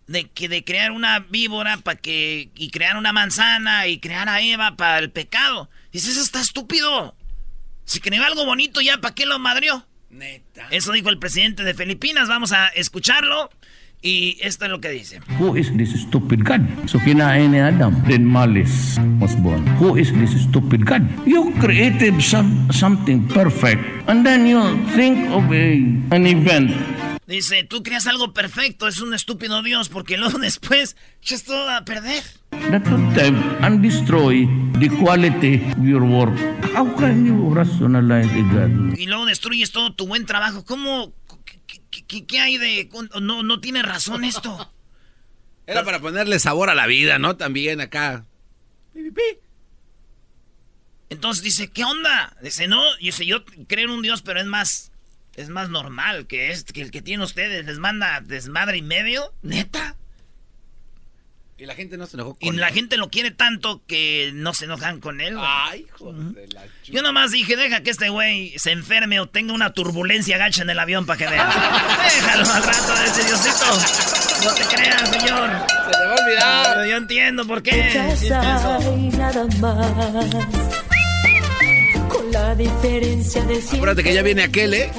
de 0.07 0.29
que 0.29 0.47
de 0.47 0.63
crear 0.63 0.91
una 0.91 1.19
víbora 1.19 1.77
para 1.77 1.97
que 1.99 2.49
y 2.55 2.69
crear 2.69 2.97
una 2.97 3.13
manzana 3.13 3.87
y 3.87 3.99
crear 3.99 4.29
a 4.29 4.41
Eva 4.41 4.75
para 4.75 4.99
el 4.99 5.11
pecado? 5.11 5.69
Dice, 5.91 6.11
eso 6.11 6.21
está 6.21 6.41
estúpido. 6.41 7.15
Si 7.85 7.99
creó 7.99 8.23
algo 8.23 8.45
bonito 8.45 8.81
ya, 8.81 8.97
¿para 8.97 9.15
qué 9.15 9.25
lo 9.25 9.39
madrió? 9.39 9.85
Neta. 10.09 10.67
Eso 10.71 10.91
dijo 10.91 11.09
el 11.09 11.19
presidente 11.19 11.63
de 11.63 11.73
Filipinas. 11.73 12.27
Vamos 12.27 12.51
a 12.51 12.67
escucharlo. 12.69 13.49
Y 14.01 14.37
esto 14.41 14.65
es 14.65 14.71
lo 14.71 14.79
que 14.79 14.89
dice. 14.89 15.19
Who 15.39 15.57
is 15.57 15.75
this 15.75 15.89
stupid 16.01 16.43
God? 16.43 16.61
So 16.85 16.99
kinain 16.99 17.51
ni 17.51 17.59
Adam. 17.59 18.03
Then 18.07 18.25
malice 18.25 18.99
was 19.19 19.35
born. 19.35 19.65
Who 19.79 19.97
is 19.97 20.13
this 20.13 20.39
stupid 20.43 20.85
God? 20.85 21.01
You 21.25 21.51
created 21.59 22.21
some, 22.21 22.71
something 22.71 23.27
perfect. 23.27 23.81
And 24.07 24.23
then 24.23 24.45
you 24.45 24.61
think 24.95 25.29
of 25.31 25.51
a, 25.51 25.81
an 26.13 26.27
event. 26.27 26.71
Dice, 27.27 27.65
tú 27.65 27.83
creas 27.83 28.07
algo 28.07 28.33
perfecto, 28.33 28.87
es 28.87 29.01
un 29.01 29.13
estúpido 29.13 29.61
Dios, 29.61 29.89
porque 29.89 30.17
luego 30.17 30.39
después 30.39 30.95
echas 31.21 31.43
todo 31.43 31.69
a 31.69 31.83
perder. 31.83 32.23
That 32.71 32.87
and 33.61 33.81
destroy 33.81 34.47
the 34.79 34.89
quality 34.89 35.55
of 35.77 35.83
your 35.83 36.03
work. 36.03 36.33
How 36.73 36.95
can 36.95 37.25
you 37.25 37.53
rationalize 37.53 38.31
God? 38.53 38.97
Y 38.97 39.07
luego 39.07 39.25
destruyes 39.25 39.71
todo 39.71 39.93
tu 39.93 40.07
buen 40.07 40.25
trabajo. 40.25 40.63
¿Cómo, 40.63 41.13
¿Qué, 42.07 42.39
hay 42.39 42.57
de.? 42.57 42.89
No, 43.21 43.43
no 43.43 43.59
tiene 43.59 43.81
razón 43.81 44.23
esto. 44.23 44.71
Era 45.67 45.83
para 45.83 45.99
ponerle 45.99 46.39
sabor 46.39 46.69
a 46.69 46.75
la 46.75 46.87
vida, 46.87 47.19
¿no? 47.19 47.35
También 47.35 47.81
acá. 47.81 48.25
Entonces 51.09 51.43
dice, 51.43 51.69
¿qué 51.69 51.83
onda? 51.83 52.35
Dice, 52.41 52.69
no, 52.69 52.81
dice, 53.01 53.25
yo 53.25 53.43
creo 53.67 53.85
en 53.85 53.91
un 53.91 54.01
Dios, 54.01 54.21
pero 54.21 54.39
es 54.39 54.45
más. 54.45 54.91
Es 55.37 55.49
más 55.49 55.69
normal 55.69 56.27
que, 56.27 56.51
es, 56.51 56.65
que 56.65 56.81
el 56.81 56.91
que 56.91 57.01
tiene 57.01 57.23
ustedes 57.23 57.65
les 57.65 57.79
manda 57.79 58.19
desmadre 58.21 58.77
y 58.77 58.81
medio. 58.81 59.33
¿Neta? 59.43 59.95
Y 61.59 61.65
la 61.65 61.73
gente 61.73 61.97
no 61.97 62.05
se 62.05 62.17
enojó 62.17 62.35
con 62.35 62.53
Y 62.53 62.57
la 62.57 62.69
gente 62.69 62.97
lo 62.97 63.09
quiere 63.09 63.31
tanto 63.31 63.81
que 63.87 64.29
no 64.33 64.53
se 64.53 64.65
enojan 64.65 64.99
con 64.99 65.21
él. 65.21 65.37
Ay, 65.39 65.87
joder. 65.91 66.53
la 66.53 66.65
Yo 66.83 67.01
nomás 67.01 67.31
dije, 67.31 67.55
deja 67.55 67.81
que 67.81 67.89
este 67.89 68.09
güey 68.09 68.53
se 68.59 68.71
enferme 68.71 69.19
o 69.19 69.27
tenga 69.27 69.53
una 69.53 69.73
turbulencia 69.73 70.37
gacha 70.37 70.61
en 70.61 70.69
el 70.69 70.77
avión 70.77 71.07
para 71.07 71.17
que 71.17 71.27
vea. 71.27 71.47
Déjalo 72.15 72.53
al 72.53 72.63
rato 72.63 72.95
de 72.95 73.05
ese 73.05 73.23
Diosito. 73.23 73.65
No 74.43 74.53
te 74.53 74.75
creas, 74.75 75.09
señor. 75.09 75.49
Se 75.85 75.91
te 75.91 76.05
va 76.05 76.13
a 76.13 76.23
olvidar. 76.23 76.87
yo 76.87 76.97
entiendo 76.97 77.47
por 77.47 77.63
qué. 77.63 78.17
nada 78.29 78.79
más. 79.59 80.86
La 82.47 82.55
diferencia 82.55 83.43
de 83.43 83.57
Acuérdate 83.57 84.05
que 84.05 84.13
ya 84.13 84.21
viene 84.21 84.41
aquel, 84.41 84.73
¿eh? 84.73 84.89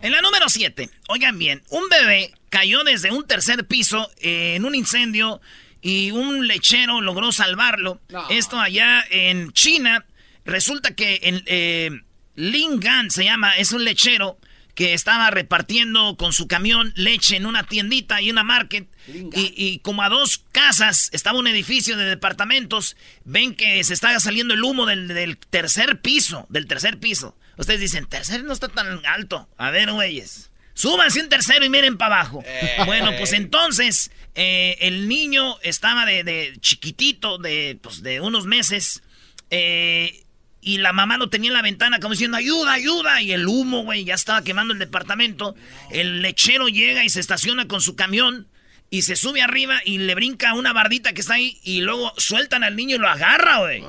En 0.00 0.10
la 0.10 0.22
número 0.22 0.48
7, 0.48 0.88
oigan 1.08 1.38
bien, 1.38 1.62
un 1.68 1.86
bebé 1.90 2.32
cayó 2.48 2.82
desde 2.82 3.12
un 3.12 3.26
tercer 3.26 3.66
piso 3.66 4.10
en 4.22 4.64
un 4.64 4.74
incendio 4.74 5.42
y 5.82 6.12
un 6.12 6.46
lechero 6.48 7.02
logró 7.02 7.30
salvarlo. 7.30 8.00
Esto 8.30 8.58
allá 8.58 9.04
en 9.10 9.52
China. 9.52 10.06
Resulta 10.46 10.94
que 10.94 11.20
en 11.24 11.42
eh, 11.44 11.90
Lingan 12.36 13.10
se 13.10 13.24
llama, 13.24 13.54
es 13.58 13.72
un 13.72 13.84
lechero 13.84 14.38
que 14.74 14.92
estaba 14.92 15.30
repartiendo 15.30 16.16
con 16.16 16.32
su 16.32 16.48
camión 16.48 16.92
leche 16.96 17.36
en 17.36 17.46
una 17.46 17.64
tiendita 17.64 18.20
y 18.20 18.30
una 18.30 18.44
market. 18.44 18.88
Y, 19.06 19.78
como 19.80 20.02
a 20.02 20.08
dos 20.08 20.42
casas 20.52 21.10
estaba 21.12 21.38
un 21.38 21.46
edificio 21.46 21.96
de 21.96 22.06
departamentos, 22.06 22.96
ven 23.24 23.54
que 23.54 23.82
se 23.84 23.94
está 23.94 24.18
saliendo 24.18 24.54
el 24.54 24.64
humo 24.64 24.86
del, 24.86 25.08
del 25.08 25.36
tercer 25.36 26.00
piso, 26.00 26.46
del 26.48 26.66
tercer 26.66 26.98
piso. 26.98 27.36
Ustedes 27.56 27.80
dicen, 27.80 28.06
tercer 28.06 28.42
no 28.44 28.52
está 28.52 28.68
tan 28.68 29.04
alto. 29.06 29.48
A 29.56 29.70
ver, 29.70 29.92
güeyes. 29.92 30.50
Súbanse 30.74 31.20
un 31.20 31.28
tercero 31.28 31.64
y 31.64 31.68
miren 31.68 31.96
para 31.96 32.16
abajo. 32.16 32.42
Eh. 32.44 32.76
Bueno, 32.84 33.12
pues 33.16 33.32
entonces 33.32 34.10
eh, 34.34 34.76
el 34.80 35.08
niño 35.08 35.56
estaba 35.62 36.04
de, 36.04 36.56
chiquitito, 36.60 37.38
de, 37.38 37.78
pues, 37.80 38.02
de 38.02 38.20
unos 38.20 38.46
meses. 38.46 39.02
Eh, 39.50 40.23
y 40.64 40.78
la 40.78 40.94
mamá 40.94 41.18
lo 41.18 41.28
tenía 41.28 41.50
en 41.50 41.54
la 41.54 41.62
ventana 41.62 42.00
como 42.00 42.12
diciendo, 42.12 42.38
ayuda, 42.38 42.72
ayuda. 42.72 43.20
Y 43.20 43.32
el 43.32 43.46
humo, 43.46 43.84
güey, 43.84 44.04
ya 44.04 44.14
estaba 44.14 44.42
quemando 44.42 44.72
el 44.72 44.78
departamento. 44.78 45.54
El 45.90 46.22
lechero 46.22 46.68
llega 46.68 47.04
y 47.04 47.10
se 47.10 47.20
estaciona 47.20 47.68
con 47.68 47.82
su 47.82 47.96
camión. 47.96 48.48
Y 48.88 49.02
se 49.02 49.16
sube 49.16 49.42
arriba 49.42 49.80
y 49.84 49.98
le 49.98 50.14
brinca 50.14 50.54
una 50.54 50.72
bardita 50.72 51.12
que 51.12 51.20
está 51.20 51.34
ahí. 51.34 51.58
Y 51.64 51.82
luego 51.82 52.14
sueltan 52.16 52.64
al 52.64 52.76
niño 52.76 52.96
y 52.96 52.98
lo 52.98 53.08
agarra, 53.08 53.58
güey. 53.58 53.84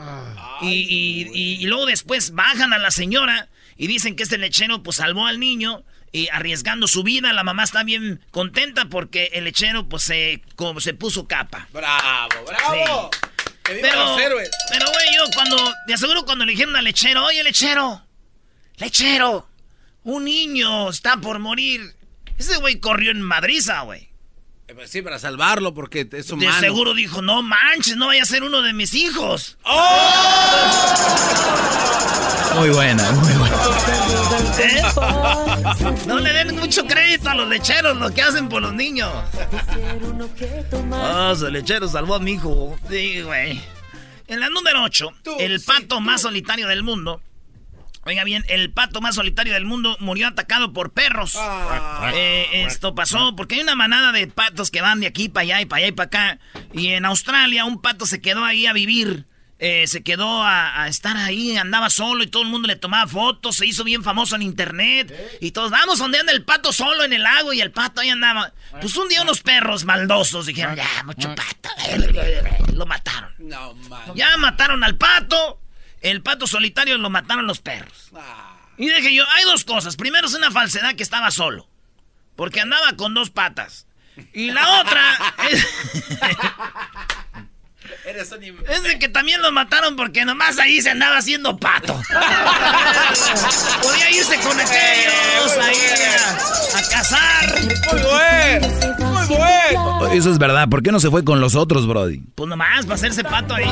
Y, 0.62 1.29
y, 1.34 1.65
luego 1.65 1.86
después 1.86 2.32
bajan 2.32 2.74
a 2.74 2.77
la 2.77 2.91
señora 2.91 3.48
y 3.77 3.88
dicen 3.88 4.15
que 4.15 4.24
este 4.24 4.38
lechero 4.38 4.84
pues 4.84 4.98
salvó 4.98 5.27
al 5.27 5.39
niño 5.39 5.84
y 6.12 6.27
arriesgando 6.29 6.88
su 6.88 7.03
vida. 7.03 7.32
La 7.32 7.44
mamá 7.44 7.63
está 7.63 7.84
bien 7.84 8.20
contenta 8.32 8.86
porque 8.89 9.32
el 9.34 9.46
lechero 9.46 9.88
pues 9.88 10.03
se, 10.03 10.41
como, 10.55 10.82
se 10.82 10.94
puso 10.94 11.25
capa. 11.27 11.70
Bravo, 11.72 12.46
bravo. 12.46 13.12
Pero, 13.65 14.15
pero 14.69 14.86
güey, 14.91 15.15
yo 15.15 15.24
cuando, 15.34 15.74
de 15.88 15.93
aseguro 15.93 16.24
cuando 16.25 16.45
le 16.45 16.51
dijeron 16.51 16.75
al 16.75 16.84
lechero, 16.84 17.25
oye 17.25 17.43
lechero, 17.43 18.05
lechero, 18.77 19.50
un 20.03 20.25
niño 20.25 20.89
está 20.89 21.17
por 21.17 21.39
morir. 21.39 21.95
Ese 22.38 22.57
güey 22.57 22.79
corrió 22.79 23.12
en 23.12 23.22
madriza, 23.22 23.81
güey. 23.81 24.10
Eh, 24.67 24.74
sí, 24.88 25.01
para 25.01 25.19
salvarlo, 25.19 25.74
porque 25.74 26.07
es 26.12 26.31
humano. 26.31 26.51
De 26.53 26.60
seguro 26.60 26.93
dijo, 26.93 27.22
no 27.22 27.43
manches, 27.43 27.95
no 27.98 28.07
vaya 28.07 28.24
a 28.24 28.25
ser 28.25 28.43
uno 28.43 28.62
de 28.63 28.74
mis 28.74 28.93
hijos. 28.95 29.57
¡Oh! 29.63 30.86
Muy 32.55 32.69
buena, 32.69 33.12
muy 33.12 33.34
buena. 33.34 33.55
¿Eh? 34.60 34.81
No 36.07 36.19
le 36.19 36.34
den 36.34 36.55
mucho 36.55 36.86
crédito 36.86 37.29
a 37.29 37.36
los 37.36 37.48
lecheros, 37.48 37.98
lo 37.98 38.12
que 38.12 38.22
hacen 38.22 38.50
por 38.50 38.62
los 38.62 38.74
niños. 38.74 39.12
Ah, 40.93 41.34
ese 41.36 41.51
lechero 41.51 41.88
salvó 41.88 42.15
a 42.15 42.19
mi 42.19 42.31
hijo. 42.34 42.77
Sí, 42.89 43.22
güey. 43.22 43.62
En 44.27 44.39
la 44.39 44.50
número 44.50 44.81
8, 44.84 45.12
el 45.39 45.62
pato 45.62 46.00
más 46.01 46.22
solitario 46.22 46.67
del 46.67 46.81
mundo 46.81 47.22
Oiga 48.07 48.24
bien, 48.24 48.45
el 48.50 48.71
pato 48.71 49.01
más 49.01 49.15
solitario 49.15 49.53
del 49.53 49.65
mundo 49.65 49.97
murió 50.00 50.27
atacado 50.27 50.74
por 50.74 50.93
perros. 50.93 51.33
Ah. 51.38 52.12
Eh, 52.13 52.63
esto 52.67 52.93
pasó 52.93 53.35
porque 53.35 53.55
hay 53.55 53.62
una 53.62 53.74
manada 53.74 54.12
de 54.12 54.27
patos 54.27 54.69
que 54.69 54.79
van 54.79 55.00
de 55.00 55.07
aquí 55.07 55.27
para 55.27 55.41
allá 55.41 55.62
y 55.62 55.65
para 55.65 55.77
allá 55.79 55.88
y 55.88 55.91
para 55.91 56.05
acá. 56.05 56.39
Y 56.71 56.89
en 56.89 57.05
Australia 57.05 57.65
un 57.65 57.81
pato 57.81 58.05
se 58.05 58.21
quedó 58.21 58.45
ahí 58.45 58.67
a 58.67 58.74
vivir. 58.74 59.25
Eh, 59.57 59.88
se 59.88 60.03
quedó 60.03 60.43
a, 60.43 60.88
estar 60.88 61.17
ahí, 61.17 61.57
andaba 61.57 61.89
solo 61.89 62.24
y 62.24 62.27
todo 62.27 62.43
el 62.43 62.50
mundo 62.50 62.67
le 62.67 62.75
tomaba 62.75 63.07
fotos, 63.07 63.55
se 63.55 63.65
hizo 63.65 63.83
bien 63.83 64.03
famoso 64.03 64.35
en 64.35 64.43
internet. 64.43 65.39
Y 65.41 65.50
todos, 65.50 65.71
vamos, 65.71 65.97
donde 65.97 66.19
anda 66.19 66.31
el 66.31 66.43
pato 66.43 66.71
solo 66.74 67.05
en 67.05 67.13
el 67.13 67.24
lago 67.24 67.53
y 67.53 67.62
el 67.62 67.71
pato 67.71 68.01
ahí 68.01 68.09
andaba. 68.09 68.53
Pues 68.81 68.95
un 68.97 69.09
día 69.09 69.24
unos 69.24 69.41
perros 69.41 69.83
maldosos 69.83 70.45
dijeron, 70.45 70.75
ya, 70.75 70.88
mucho 71.05 71.33
pato. 71.33 71.69
Lo 72.74 72.85
mataron. 72.85 73.31
Ya 74.13 74.38
mataron 74.38 74.83
al 74.83 74.95
pato 74.95 75.64
el 76.12 76.21
pato 76.21 76.45
solitario 76.45 76.97
lo 77.00 77.09
mataron 77.09 77.47
los 77.47 77.59
perros. 77.59 78.09
Ah. 78.15 78.57
Y 78.77 78.88
dije 78.88 79.15
yo, 79.15 79.24
hay 79.31 79.43
dos 79.45 79.63
cosas. 79.63 79.95
Primero 79.95 80.27
es 80.27 80.33
una 80.35 80.51
falsedad 80.51 80.93
que 80.95 81.03
estaba 81.03 81.31
solo. 81.31 81.67
Porque 82.35 82.62
andaba 82.62 82.93
con 82.95 83.13
dos 83.13 83.31
patas. 83.31 83.88
Y 84.33 84.51
la 84.51 84.81
otra 84.81 85.01
es... 85.50 85.65
Es 88.05 88.83
de 88.83 89.00
que 89.00 89.09
también 89.09 89.41
lo 89.41 89.51
mataron 89.51 89.95
porque 89.95 90.25
nomás 90.25 90.59
ahí 90.59 90.79
se 90.81 90.91
andaba 90.91 91.17
haciendo 91.17 91.57
pato. 91.57 91.93
Podía 93.81 94.12
irse 94.12 94.39
con 94.41 94.59
aquellos 94.59 95.57
ahí 95.59 95.75
a, 96.19 96.77
a, 96.77 96.89
cazar. 96.89 97.62
Muy 97.91 98.01
bueno, 98.01 98.67
muy 99.12 99.25
bueno. 99.27 100.07
Eso 100.12 100.29
es 100.31 100.38
verdad. 100.38 100.69
¿Por 100.69 100.83
qué 100.83 100.91
no 100.91 101.00
se 101.00 101.09
fue 101.09 101.24
con 101.25 101.39
los 101.39 101.55
otros, 101.55 101.88
Brody? 101.88 102.21
Pues 102.35 102.47
nomás, 102.47 102.85
para 102.85 102.95
hacerse 102.95 103.24
pato 103.24 103.55
ahí. 103.55 103.65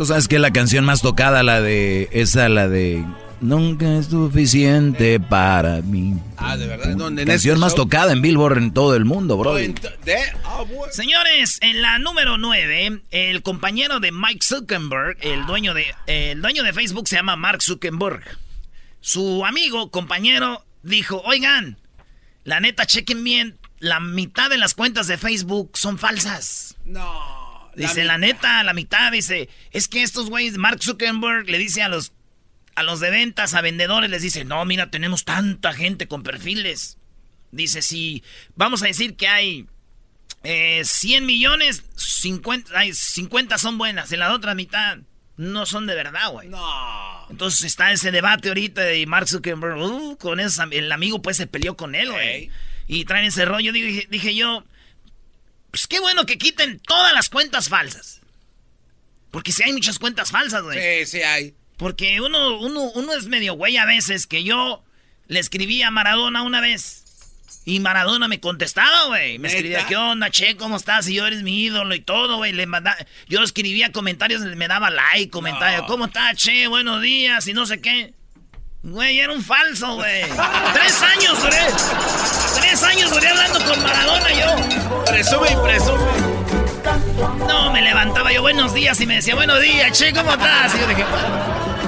Tú 0.00 0.06
sabes 0.06 0.28
que 0.28 0.38
la 0.38 0.50
canción 0.50 0.86
más 0.86 1.02
tocada, 1.02 1.42
la 1.42 1.60
de. 1.60 2.08
Esa, 2.12 2.48
la 2.48 2.68
de. 2.68 3.04
Nunca 3.42 3.98
es 3.98 4.06
suficiente 4.06 5.20
para 5.20 5.82
mí. 5.82 6.14
Ah, 6.38 6.56
de 6.56 6.66
verdad. 6.66 6.96
La 6.96 7.24
canción 7.26 7.60
más 7.60 7.74
tocada 7.74 8.12
en 8.14 8.22
Billboard 8.22 8.56
en 8.56 8.72
todo 8.72 8.96
el 8.96 9.04
mundo, 9.04 9.36
bro. 9.36 9.56
Ah, 9.56 10.64
Señores, 10.90 11.58
en 11.60 11.82
la 11.82 11.98
número 11.98 12.38
9, 12.38 13.02
el 13.10 13.42
compañero 13.42 14.00
de 14.00 14.10
Mike 14.10 14.42
Zuckerberg, 14.42 15.18
el 15.20 15.44
dueño 15.44 15.74
de, 15.74 15.94
el 16.06 16.40
dueño 16.40 16.62
de 16.62 16.72
Facebook 16.72 17.06
se 17.06 17.16
llama 17.16 17.36
Mark 17.36 17.62
Zuckerberg. 17.62 18.22
Su 19.02 19.44
amigo, 19.44 19.90
compañero, 19.90 20.64
dijo, 20.82 21.20
oigan, 21.22 21.78
la 22.44 22.60
neta, 22.60 22.86
chequen 22.86 23.22
bien, 23.22 23.58
la 23.78 24.00
mitad 24.00 24.50
de 24.50 24.58
las 24.58 24.74
cuentas 24.74 25.06
de 25.06 25.18
Facebook 25.18 25.72
son 25.74 25.98
falsas. 25.98 26.76
No. 26.84 27.70
Dice, 27.76 28.04
la, 28.04 28.18
neta, 28.18 28.62
la 28.64 28.74
mitad, 28.74 29.12
dice, 29.12 29.48
es 29.70 29.88
que 29.88 30.02
estos 30.02 30.28
güeyes, 30.28 30.58
Mark 30.58 30.82
Zuckerberg 30.82 31.48
le 31.48 31.58
dice 31.58 31.82
a 31.82 31.88
los, 31.88 32.12
a 32.74 32.82
los 32.82 33.00
de 33.00 33.10
ventas, 33.10 33.54
a 33.54 33.60
vendedores, 33.60 34.10
les 34.10 34.22
dice, 34.22 34.44
no, 34.44 34.64
mira, 34.64 34.90
tenemos 34.90 35.24
tanta 35.24 35.72
gente 35.72 36.08
con 36.08 36.22
perfiles. 36.22 36.98
Dice, 37.52 37.82
si 37.82 38.22
vamos 38.54 38.82
a 38.82 38.86
decir 38.86 39.16
que 39.16 39.28
hay 39.28 39.66
eh, 40.42 40.82
100 40.84 41.24
millones, 41.26 41.84
50, 41.96 42.78
hay 42.78 42.92
50 42.92 43.58
son 43.58 43.78
buenas, 43.78 44.12
en 44.12 44.20
la 44.20 44.34
otra 44.34 44.54
mitad 44.54 44.98
no 45.40 45.64
son 45.64 45.86
de 45.86 45.94
verdad, 45.94 46.30
güey. 46.30 46.48
No. 46.48 47.26
Entonces 47.30 47.64
está 47.64 47.90
ese 47.92 48.10
debate 48.10 48.48
ahorita 48.48 48.82
de 48.82 49.06
Mark 49.06 49.26
Zuckerberg, 49.26 49.80
uh, 49.80 50.16
con 50.18 50.38
eso, 50.38 50.62
el 50.70 50.92
amigo 50.92 51.22
pues 51.22 51.38
se 51.38 51.46
peleó 51.46 51.76
con 51.76 51.94
él, 51.94 52.12
güey. 52.12 52.50
Y 52.86 53.06
traen 53.06 53.24
ese 53.24 53.46
rollo, 53.46 53.72
dije, 53.72 54.06
dije 54.10 54.34
yo, 54.34 54.64
pues 55.70 55.86
qué 55.86 55.98
bueno 55.98 56.26
que 56.26 56.36
quiten 56.36 56.78
todas 56.80 57.14
las 57.14 57.30
cuentas 57.30 57.70
falsas. 57.70 58.20
Porque 59.30 59.52
si 59.52 59.62
hay 59.62 59.72
muchas 59.72 59.98
cuentas 59.98 60.30
falsas, 60.30 60.62
güey. 60.62 61.06
Sí, 61.06 61.10
sí 61.10 61.22
hay. 61.22 61.54
Porque 61.78 62.20
uno, 62.20 62.58
uno, 62.58 62.90
uno 62.90 63.14
es 63.14 63.26
medio 63.26 63.54
güey 63.54 63.78
a 63.78 63.86
veces, 63.86 64.26
que 64.26 64.44
yo 64.44 64.84
le 65.26 65.40
escribí 65.40 65.82
a 65.82 65.90
Maradona 65.90 66.42
una 66.42 66.60
vez. 66.60 67.04
Y 67.64 67.80
Maradona 67.80 68.28
me 68.28 68.40
contestaba, 68.40 69.06
güey. 69.06 69.38
Me 69.38 69.48
escribía, 69.48 69.86
¿qué 69.86 69.96
onda, 69.96 70.30
che? 70.30 70.56
¿Cómo 70.56 70.76
estás? 70.76 71.08
Y 71.08 71.14
yo 71.14 71.26
eres 71.26 71.42
mi 71.42 71.62
ídolo 71.64 71.94
y 71.94 72.00
todo, 72.00 72.36
güey. 72.36 72.52
Le 72.52 72.66
manda... 72.66 72.96
Yo 73.28 73.42
escribía 73.42 73.92
comentarios, 73.92 74.42
me 74.42 74.68
daba 74.68 74.90
like, 74.90 75.30
comentarios. 75.30 75.84
¿Cómo 75.86 76.06
estás, 76.06 76.36
che? 76.36 76.66
Buenos 76.66 77.02
días 77.02 77.46
y 77.46 77.52
no 77.52 77.66
sé 77.66 77.80
qué. 77.80 78.14
Güey, 78.82 79.20
era 79.20 79.32
un 79.32 79.42
falso, 79.42 79.96
güey. 79.96 80.22
Tres 80.72 81.02
años 81.02 81.42
duré. 81.42 81.66
Tres 82.60 82.82
años 82.82 83.10
duré 83.10 83.28
hablando 83.28 83.64
con 83.64 83.82
Maradona 83.82 84.32
yo. 84.32 85.04
Presume 85.04 85.52
y 85.52 85.56
presume. 85.56 86.40
No, 87.46 87.70
me 87.72 87.82
levantaba 87.82 88.32
yo 88.32 88.40
buenos 88.40 88.72
días 88.72 88.98
y 89.00 89.06
me 89.06 89.16
decía, 89.16 89.34
buenos 89.34 89.60
días, 89.60 89.96
che, 89.96 90.12
¿cómo 90.14 90.32
estás? 90.32 90.74
Y 90.74 90.78
yo 90.78 90.86
dije, 90.88 91.04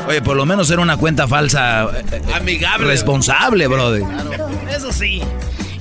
Oye, 0.08 0.20
por 0.22 0.36
lo 0.36 0.46
menos 0.46 0.70
era 0.70 0.82
una 0.82 0.96
cuenta 0.96 1.28
falsa. 1.28 1.88
Eh, 2.12 2.22
Amigable. 2.34 2.86
Responsable, 2.86 3.66
brother. 3.66 4.02
Eso 4.74 4.92
sí. 4.92 5.22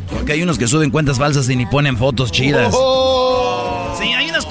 Porque 0.10 0.34
hay 0.34 0.44
unos 0.44 0.58
que 0.58 0.68
suben 0.68 0.92
cuentas 0.92 1.18
falsas 1.18 1.50
y 1.50 1.56
ni 1.56 1.66
ponen 1.66 1.98
fotos 1.98 2.32
chidas. 2.32 2.74
Oh. 2.76 3.42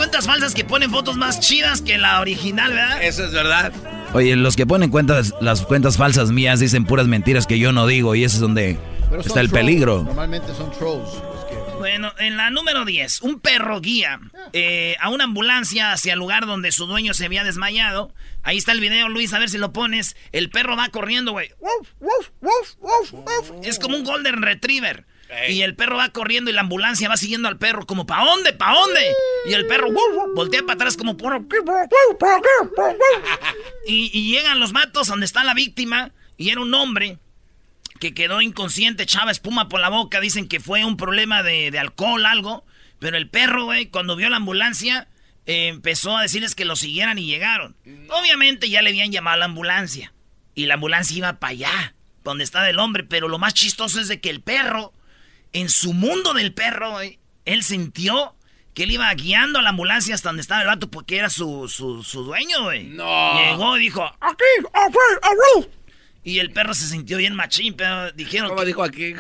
cuentas 0.01 0.27
falsas 0.27 0.55
que 0.55 0.65
ponen 0.65 0.91
fotos 0.91 1.17
más 1.17 1.41
chidas 1.41 1.83
que 1.83 1.99
la 1.99 2.21
original, 2.21 2.73
¿verdad? 2.73 3.03
Eso 3.03 3.25
es 3.25 3.33
verdad. 3.33 3.73
Oye, 4.13 4.35
los 4.35 4.57
que 4.57 4.67
ponen 4.67 4.91
cuentas, 4.91 5.35
las 5.41 5.63
cuentas 5.63 5.97
falsas 5.97 6.31
mías 6.31 6.59
dicen 6.59 6.85
puras 6.85 7.07
mentiras 7.07 7.47
que 7.47 7.59
yo 7.59 7.71
no 7.73 7.87
digo 7.87 8.15
y 8.15 8.25
ese 8.25 8.37
es 8.37 8.41
donde 8.41 8.79
está 9.25 9.41
el 9.41 9.51
peligro. 9.51 10.03
Normalmente 10.03 10.55
son 10.55 10.71
trolls. 10.73 11.23
Bueno, 11.81 12.13
en 12.19 12.37
la 12.37 12.51
número 12.51 12.85
10, 12.85 13.23
un 13.23 13.41
perro 13.41 13.81
guía 13.81 14.21
eh, 14.53 14.97
a 15.01 15.09
una 15.09 15.25
ambulancia 15.25 15.93
hacia 15.93 16.13
el 16.13 16.19
lugar 16.19 16.45
donde 16.45 16.73
su 16.73 16.85
dueño 16.85 17.15
se 17.15 17.25
había 17.25 17.43
desmayado. 17.43 18.13
Ahí 18.43 18.59
está 18.59 18.73
el 18.73 18.81
video, 18.81 19.09
Luis, 19.09 19.33
a 19.33 19.39
ver 19.39 19.49
si 19.49 19.57
lo 19.57 19.73
pones. 19.73 20.15
El 20.33 20.51
perro 20.51 20.77
va 20.77 20.91
corriendo, 20.91 21.33
güey. 21.33 21.55
Es 23.63 23.79
como 23.79 23.97
un 23.97 24.05
golden 24.05 24.43
retriever. 24.43 25.07
Y 25.49 25.63
el 25.63 25.75
perro 25.75 25.97
va 25.97 26.11
corriendo 26.11 26.51
y 26.51 26.53
la 26.53 26.61
ambulancia 26.61 27.09
va 27.09 27.17
siguiendo 27.17 27.49
al 27.49 27.57
perro 27.57 27.87
como 27.87 28.05
¿pa' 28.05 28.27
dónde? 28.27 28.53
¿pa' 28.53 28.75
dónde? 28.75 29.01
Y 29.47 29.55
el 29.55 29.67
perro 29.67 29.89
voltea 30.35 30.61
para 30.61 30.75
atrás 30.75 30.99
como 30.99 31.13
y, 33.87 34.11
y 34.13 34.33
llegan 34.33 34.61
los 34.61 34.75
matos 34.75 35.09
donde 35.09 35.25
está 35.25 35.45
la 35.45 35.55
víctima 35.55 36.13
y 36.37 36.51
era 36.51 36.61
un 36.61 36.75
hombre 36.75 37.19
que 38.01 38.15
quedó 38.15 38.41
inconsciente, 38.41 39.05
echaba 39.05 39.31
espuma 39.31 39.69
por 39.69 39.79
la 39.79 39.91
boca. 39.91 40.21
Dicen 40.21 40.49
que 40.49 40.59
fue 40.59 40.85
un 40.85 40.97
problema 40.97 41.45
de, 41.45 41.79
alcohol, 41.79 42.27
algo. 42.27 42.65
Pero 42.99 43.17
el 43.17 43.29
perro, 43.29 43.67
güey, 43.67 43.87
cuando 43.87 44.17
vio 44.17 44.29
la 44.31 44.39
ambulancia, 44.39 45.07
eh, 45.47 45.69
empezó 45.69 46.17
a 46.17 46.23
decirles 46.23 46.55
que 46.55 46.65
lo 46.65 46.77
siguieran 46.77 47.19
y 47.19 47.27
llegaron. 47.27 47.77
Obviamente 48.09 48.69
ya 48.69 48.83
le 48.83 48.91
habían 48.91 49.13
llamado 49.13 49.35
a 49.35 49.39
la 49.39 49.45
ambulancia. 49.45 50.13
Y 50.55 50.67
la 50.67 50.75
ambulancia 50.75 51.17
iba 51.17 51.39
para 51.39 51.53
allá, 51.53 51.95
donde 52.25 52.43
está 52.43 52.69
el 52.69 52.79
hombre. 52.79 53.05
Pero 53.05 53.29
lo 53.29 53.39
más 53.39 53.55
chistoso 53.55 54.01
es 54.01 54.09
de 54.09 54.21
que 54.21 54.31
el 54.31 54.41
perro, 54.41 54.95
en 55.53 55.69
su 55.69 55.93
mundo 55.93 56.33
del 56.33 56.55
perro, 56.55 56.93
güey, 56.93 57.21
él 57.45 57.63
sintió 57.63 58.35
que 58.75 58.85
él 58.85 58.93
iba 58.93 59.13
guiando 59.15 59.59
a 59.59 59.63
la 59.63 59.71
ambulancia 59.71 60.15
hasta 60.15 60.31
donde 60.31 60.43
estaba 60.43 60.63
el 60.63 60.69
vato 60.69 60.91
porque 60.91 61.19
era 61.19 61.29
su, 61.29 61.69
su, 61.69 62.03
su 62.03 62.25
dueño, 62.25 62.63
güey. 62.63 62.85
No. 62.85 63.35
Llegó 63.39 63.77
y 63.77 63.81
dijo, 63.81 64.05
aquí, 64.05 64.45
aquí, 64.73 64.99
aquí. 65.23 65.71
Y 66.23 66.39
el 66.39 66.51
perro 66.51 66.75
se 66.75 66.87
sintió 66.87 67.19
bien 67.19 67.35
machín, 67.35 67.75
pero 67.75 68.13
dijeron. 68.13 68.51
¿Cómo 68.51 68.65
dijo 68.65 68.83
aquí? 68.83 69.15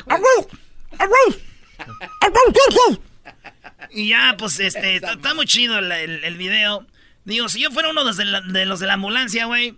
y 3.90 4.08
ya, 4.08 4.34
pues, 4.38 4.60
este, 4.60 4.96
está, 4.96 5.34
muy 5.34 5.46
chido 5.46 5.78
el, 5.78 6.36
video. 6.36 6.86
Digo, 7.24 7.48
si 7.48 7.60
yo 7.60 7.70
fuera 7.70 7.90
uno 7.90 8.04
de, 8.04 8.64
los 8.66 8.80
de 8.80 8.86
la 8.86 8.94
ambulancia, 8.94 9.46
güey, 9.46 9.76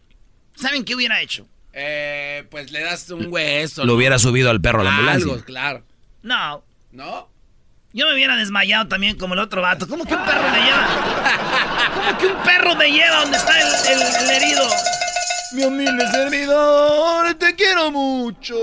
¿saben 0.56 0.84
qué 0.84 0.94
hubiera 0.94 1.20
hecho? 1.20 1.46
Eh, 1.72 2.44
pues 2.50 2.70
le 2.72 2.80
das 2.82 3.08
un 3.10 3.26
hueso. 3.28 3.84
Lo 3.84 3.94
hubiera 3.94 4.18
subido 4.18 4.50
al 4.50 4.60
perro 4.60 4.80
a 4.80 4.84
la 4.84 4.90
ambulancia. 4.90 5.32
Algo, 5.32 5.44
claro. 5.44 5.84
No. 6.22 6.64
¿No? 6.90 7.30
Yo 7.94 8.06
me 8.06 8.14
hubiera 8.14 8.36
desmayado 8.36 8.88
también 8.88 9.16
como 9.16 9.34
el 9.34 9.40
otro 9.40 9.62
vato. 9.62 9.86
¿Cómo 9.86 10.04
que 10.04 10.14
un 10.14 10.24
perro 10.24 10.50
me 10.50 10.64
lleva? 10.64 11.90
¿Cómo 11.94 12.18
que 12.18 12.26
un 12.26 12.42
perro 12.42 12.76
me 12.76 12.90
lleva 12.90 13.20
donde 13.20 13.36
está 13.36 13.52
el 13.60 14.30
herido? 14.30 14.66
Mi 15.54 15.64
humilde 15.64 16.06
servidor, 16.10 17.34
te 17.34 17.54
quiero 17.54 17.90
mucho. 17.90 18.56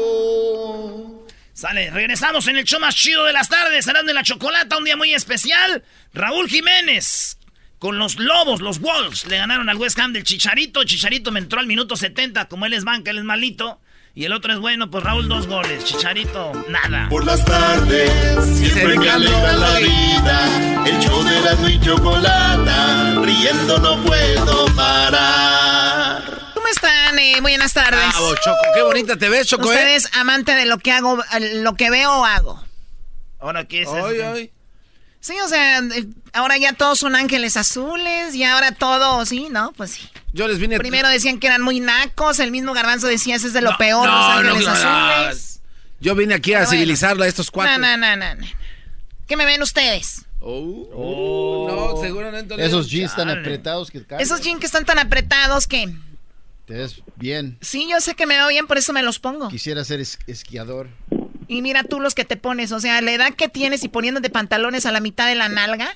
Sale, 1.54 1.92
regresamos 1.92 2.48
en 2.48 2.58
el 2.58 2.64
show 2.64 2.80
más 2.80 2.96
chido 2.96 3.26
de 3.26 3.34
las 3.34 3.50
tardes. 3.50 3.86
Serán 3.86 4.06
de 4.06 4.14
la 4.14 4.24
chocolata, 4.24 4.78
un 4.78 4.86
día 4.86 4.96
muy 4.96 5.14
especial. 5.14 5.84
Raúl 6.14 6.48
Jiménez 6.48 7.38
con 7.78 8.00
los 8.00 8.18
Lobos, 8.18 8.62
los 8.62 8.80
Wolves, 8.80 9.26
le 9.28 9.38
ganaron 9.38 9.70
al 9.70 9.78
West 9.78 10.00
Ham 10.00 10.14
del 10.14 10.24
Chicharito. 10.24 10.84
Chicharito 10.84 11.32
me 11.32 11.40
entró 11.40 11.60
al 11.60 11.68
minuto 11.68 11.96
70. 11.96 12.46
Como 12.46 12.66
él 12.66 12.74
es 12.74 12.84
banca, 12.84 13.12
él 13.12 13.20
es 13.20 13.24
malito. 13.24 13.80
Y 14.16 14.26
el 14.26 14.34
otro 14.34 14.52
es 14.52 14.60
bueno, 14.60 14.90
pues 14.90 15.04
Raúl 15.04 15.28
dos 15.28 15.48
goles. 15.48 15.86
Chicharito, 15.86 16.52
nada. 16.70 17.08
Por 17.10 17.26
las 17.26 17.46
tardes, 17.46 18.12
siempre 18.58 18.98
me 18.98 19.10
alegra 19.10 19.54
la 19.54 19.80
vida. 19.80 20.86
El 20.88 21.00
show 21.00 21.24
de 21.24 21.42
la 21.42 21.70
y 21.70 21.80
chocolata, 21.80 23.22
riendo 23.22 23.78
no 23.78 24.04
puedo 24.04 24.66
parar 24.76 26.39
están? 26.72 27.20
Eh, 27.20 27.38
buenas 27.42 27.74
tardes. 27.74 28.00
Bravo, 28.00 28.36
Choco, 28.36 28.58
qué 28.74 28.82
bonita 28.82 29.18
te 29.18 29.30
ves, 29.30 29.48
Choco. 29.48 29.72
¿eh? 29.72 29.76
Usted 29.76 29.96
es 29.96 30.10
amante 30.16 30.54
de 30.54 30.66
lo 30.66 30.78
que 30.78 30.92
hago, 30.92 31.22
lo 31.40 31.76
que 31.76 31.90
veo 31.90 32.12
o 32.12 32.26
hago. 32.26 32.64
Ahora, 33.40 33.66
¿qué 33.66 33.84
es 33.84 33.88
hoy, 33.88 34.52
Sí, 35.22 35.36
o 35.44 35.50
sea, 35.50 35.80
eh, 35.80 36.06
ahora 36.32 36.58
ya 36.58 36.72
todos 36.74 37.00
son 37.00 37.16
ángeles 37.16 37.58
azules 37.58 38.34
y 38.36 38.46
ahora 38.46 38.72
todo, 38.72 39.26
sí, 39.26 39.48
¿no? 39.50 39.74
Pues 39.74 39.92
sí. 39.92 40.10
Yo 40.32 40.48
les 40.48 40.60
vine 40.60 40.78
Primero 40.78 41.10
decían 41.10 41.40
que 41.40 41.48
eran 41.48 41.62
muy 41.62 41.82
nacos, 41.82 42.40
el 42.40 42.52
mismo 42.52 42.74
Garbanzo 42.74 43.08
decía, 43.08 43.36
ese 43.36 43.48
es 43.48 43.54
de 43.54 43.62
lo 43.62 43.76
peor, 43.78 44.08
los 44.08 44.26
ángeles 44.26 44.68
azules. 44.68 45.62
Yo 46.00 46.16
vine 46.16 46.36
aquí 46.36 46.54
a 46.54 46.66
civilizarlo 46.66 47.24
a 47.24 47.28
estos 47.28 47.52
cuatro. 47.52 47.78
No, 47.78 47.98
no, 47.98 48.16
no, 48.16 48.36
no, 48.36 48.48
¿Qué 49.28 49.36
me 49.36 49.46
ven 49.46 49.62
ustedes? 49.62 50.26
Oh, 50.40 50.90
oh. 50.94 51.68
no, 51.70 52.02
seguramente. 52.02 52.56
Esos 52.64 52.90
jeans 52.90 53.14
tan 53.14 53.30
apretados 53.30 53.92
que 53.92 54.06
Esos 54.20 54.40
jeans 54.40 54.62
que 54.62 54.66
están 54.66 54.86
tan 54.86 55.00
apretados 55.00 55.68
que... 55.68 55.94
Te 56.70 56.76
ves 56.76 57.02
bien. 57.16 57.58
Sí, 57.62 57.88
yo 57.90 58.00
sé 58.00 58.14
que 58.14 58.28
me 58.28 58.36
veo 58.36 58.48
bien, 58.48 58.68
por 58.68 58.78
eso 58.78 58.94
me 58.94 59.02
los 59.02 59.18
pongo. 59.18 59.48
Quisiera 59.50 59.84
ser 59.84 60.02
esquiador. 60.02 60.88
Y 61.48 61.64
mira 61.64 61.84
tú 61.84 62.00
los 62.00 62.14
que 62.14 62.26
te 62.26 62.38
pones, 62.38 62.72
o 62.72 62.80
sea, 62.80 63.02
la 63.02 63.12
edad 63.12 63.34
que 63.34 63.50
tienes 63.50 63.84
y 63.84 63.88
poniéndote 63.88 64.30
pantalones 64.30 64.86
a 64.86 64.92
la 64.92 65.00
mitad 65.00 65.28
de 65.28 65.34
la 65.34 65.50
nalga, 65.50 65.96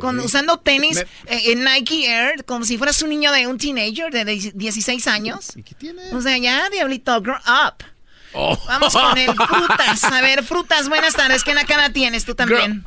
con, 0.00 0.18
usando 0.18 0.58
tenis 0.58 0.98
eh, 1.26 1.52
en 1.52 1.62
Nike 1.62 2.08
Air, 2.08 2.44
como 2.44 2.64
si 2.64 2.78
fueras 2.78 3.00
un 3.00 3.10
niño 3.10 3.30
de 3.30 3.46
un 3.46 3.58
teenager 3.58 4.12
de 4.12 4.24
16 4.24 5.06
años. 5.06 5.56
¿Y 5.56 5.62
qué 5.62 5.76
tiene? 5.76 6.12
O 6.12 6.20
sea, 6.20 6.36
ya, 6.36 6.68
diablito, 6.68 7.22
grow 7.22 7.36
up. 7.36 7.84
Oh. 8.32 8.58
Vamos 8.66 8.92
con 8.92 9.16
el 9.16 9.32
frutas. 9.36 10.02
A 10.02 10.20
ver, 10.20 10.42
frutas, 10.42 10.88
buenas 10.88 11.14
tardes. 11.14 11.44
¿Qué 11.44 11.54
cara 11.64 11.92
tienes 11.92 12.24
tú 12.24 12.34
también? 12.34 12.82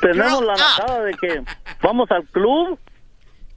Tenemos 0.00 0.44
la 0.44 0.56
nacada 0.56 1.02
de 1.04 1.14
que 1.14 1.40
vamos 1.80 2.10
al 2.10 2.24
club 2.24 2.80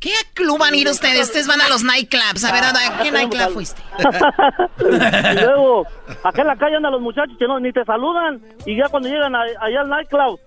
¿Qué 0.05 0.13
club 0.35 0.59
van 0.59 0.75
a 0.75 0.77
ir 0.77 0.87
ustedes? 0.87 1.29
Ustedes 1.29 1.47
van 1.47 1.61
a 1.61 1.67
los 1.67 1.81
nightclubs. 1.81 2.43
A 2.43 2.51
ver, 2.51 2.63
¿a 2.63 3.01
qué 3.01 3.09
nightclub 3.09 3.53
fuiste? 3.53 3.81
y 4.79 5.43
luego, 5.43 5.87
acá 6.23 6.43
en 6.43 6.47
la 6.47 6.55
calle 6.55 6.75
andan 6.75 6.91
los 6.91 7.01
muchachos 7.01 7.35
que 7.39 7.47
no, 7.47 7.59
ni 7.59 7.73
te 7.73 7.83
saludan. 7.85 8.39
Y 8.67 8.77
ya 8.77 8.87
cuando 8.89 9.09
llegan 9.09 9.33
allá 9.35 9.81
al 9.81 9.89
nightclub, 9.89 10.39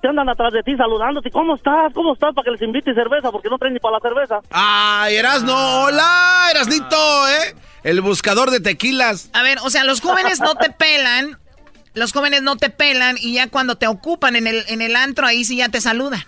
te 0.00 0.06
andan 0.06 0.28
atrás 0.28 0.52
de 0.52 0.62
ti 0.62 0.76
saludándote. 0.76 1.32
¿Cómo 1.32 1.56
estás? 1.56 1.92
¿Cómo 1.92 2.12
estás? 2.12 2.32
Para 2.32 2.44
que 2.44 2.52
les 2.52 2.62
invite 2.62 2.94
cerveza, 2.94 3.32
porque 3.32 3.48
no 3.48 3.58
traen 3.58 3.74
ni 3.74 3.80
para 3.80 3.96
la 3.96 4.00
cerveza. 4.00 4.38
¡Ay, 4.52 5.16
Erasno! 5.16 5.82
¡Hola, 5.82 6.46
Erasnito! 6.52 7.28
¿Eh? 7.28 7.56
El 7.82 8.02
buscador 8.02 8.52
de 8.52 8.60
tequilas. 8.60 9.30
A 9.32 9.42
ver, 9.42 9.58
o 9.64 9.70
sea, 9.70 9.82
los 9.82 10.00
jóvenes 10.00 10.38
no 10.38 10.54
te 10.54 10.70
pelan. 10.70 11.40
Los 11.94 12.12
jóvenes 12.12 12.42
no 12.42 12.56
te 12.56 12.70
pelan 12.70 13.16
y 13.18 13.34
ya 13.34 13.48
cuando 13.48 13.74
te 13.74 13.88
ocupan 13.88 14.36
en 14.36 14.46
el, 14.46 14.64
en 14.68 14.80
el 14.80 14.94
antro, 14.94 15.26
ahí 15.26 15.44
sí 15.44 15.56
ya 15.56 15.70
te 15.70 15.80
saludan. 15.80 16.22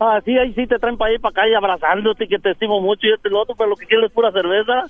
Ah, 0.00 0.20
sí, 0.24 0.38
ahí 0.38 0.54
sí 0.54 0.66
te 0.66 0.78
traen 0.78 0.96
para 0.96 1.10
allá 1.10 1.16
y 1.16 1.20
para 1.20 1.30
acá 1.30 1.48
y 1.48 1.54
abrazándote, 1.54 2.28
que 2.28 2.38
te 2.38 2.52
estimo 2.52 2.80
mucho 2.80 3.06
y 3.06 3.12
este 3.12 3.28
y 3.28 3.32
lo 3.32 3.40
otro, 3.40 3.54
pero 3.56 3.70
lo 3.70 3.76
que 3.76 3.86
quieres 3.86 4.06
es 4.06 4.12
pura 4.12 4.30
cerveza. 4.30 4.84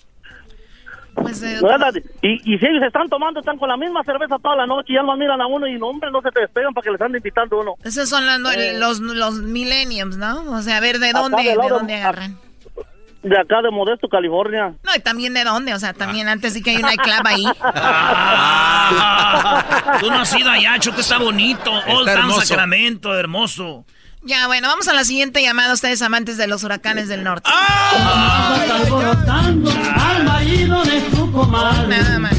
Pues, 1.23 1.43
eh, 1.43 1.59
y, 2.23 2.55
y 2.55 2.59
si 2.59 2.67
ellos 2.67 2.83
están 2.87 3.09
tomando, 3.09 3.41
están 3.41 3.59
con 3.59 3.69
la 3.69 3.77
misma 3.77 4.05
cerveza 4.05 4.37
toda 4.41 4.55
la 4.57 4.67
noche 4.67 4.93
y 4.93 4.95
ya 4.95 5.03
no 5.03 5.17
miran 5.17 5.41
a 5.41 5.47
uno 5.47 5.67
y 5.67 5.79
no, 5.79 5.89
hombre, 5.89 6.11
no 6.11 6.21
se 6.23 6.31
te 6.31 6.41
despegan 6.41 6.73
para 6.75 6.85
que 6.85 6.93
les 6.93 7.01
ande 7.01 7.19
invitando 7.19 7.59
uno. 7.59 7.75
Esos 7.83 8.09
son 8.09 8.25
eh. 8.25 8.79
los, 8.79 9.01
los, 9.01 9.35
millenniums, 9.43 10.17
¿no? 10.17 10.49
O 10.53 10.63
sea, 10.63 10.77
a 10.77 10.81
ver, 10.81 10.99
¿de 10.99 11.13
dónde, 11.13 11.43
de, 11.43 11.55
dónde 11.69 11.95
agarran? 11.95 12.39
De 13.23 13.37
acá, 13.37 13.63
de 13.63 13.71
Modesto, 13.71 14.09
California. 14.09 14.75
No, 14.85 14.95
y 14.95 15.01
también 15.01 15.35
de 15.35 15.43
dónde, 15.43 15.75
o 15.75 15.79
sea, 15.79 15.93
también 15.93 16.29
antes 16.29 16.53
sí 16.53 16.63
que 16.63 16.71
hay 16.71 16.77
una 16.77 16.95
club 16.95 17.23
ahí. 17.25 17.45
Ah, 18.91 19.99
tú 20.01 20.09
no 20.11 20.21
has 20.21 20.39
ido 20.39 20.51
allá, 20.51 20.79
Choco, 20.79 21.01
está 21.01 21.19
bonito. 21.19 21.71
Old 21.89 22.15
Town 22.15 22.33
Sacramento, 22.33 23.15
hermoso. 23.15 23.85
Ya, 24.23 24.47
bueno, 24.47 24.69
vamos 24.69 24.89
a 24.89 24.95
la 24.95 25.05
siguiente 25.05 25.41
llamada, 25.43 25.73
ustedes 25.73 26.03
amantes 26.03 26.37
de 26.37 26.49
los 26.49 26.65
huracanes 26.65 27.09
del 27.09 27.23
norte. 27.23 27.49
Nada 31.89 32.19
más. 32.19 32.33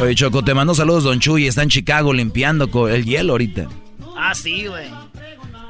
Oye, 0.00 0.14
Choco, 0.14 0.44
te 0.44 0.54
mando 0.54 0.74
saludos, 0.74 1.04
Don 1.04 1.20
Chuy. 1.20 1.46
Está 1.46 1.62
en 1.62 1.68
Chicago 1.68 2.12
limpiando 2.12 2.88
el 2.88 3.04
hielo 3.04 3.32
ahorita. 3.32 3.68
Ah, 4.16 4.34
sí, 4.34 4.66
güey. 4.66 4.90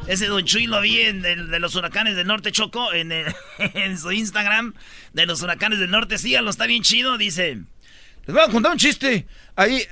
Ese 0.08 0.26
Don 0.26 0.44
Chuy 0.44 0.66
lo 0.66 0.80
vi 0.80 1.00
en 1.00 1.22
de 1.22 1.60
los 1.60 1.76
huracanes 1.76 2.16
del 2.16 2.26
norte, 2.26 2.50
Choco, 2.50 2.92
en, 2.92 3.12
en 3.58 3.98
su 3.98 4.10
Instagram 4.10 4.74
de 5.12 5.26
los 5.26 5.42
huracanes 5.42 5.78
del 5.78 5.90
norte. 5.90 6.18
Síganlo, 6.18 6.50
está 6.50 6.66
bien 6.66 6.82
chido. 6.82 7.18
Dice: 7.18 7.60
Les 8.26 8.34
voy 8.34 8.40
a 8.44 8.48
contar 8.48 8.72
un 8.72 8.78
chiste. 8.78 9.26
Ahí 9.54 9.82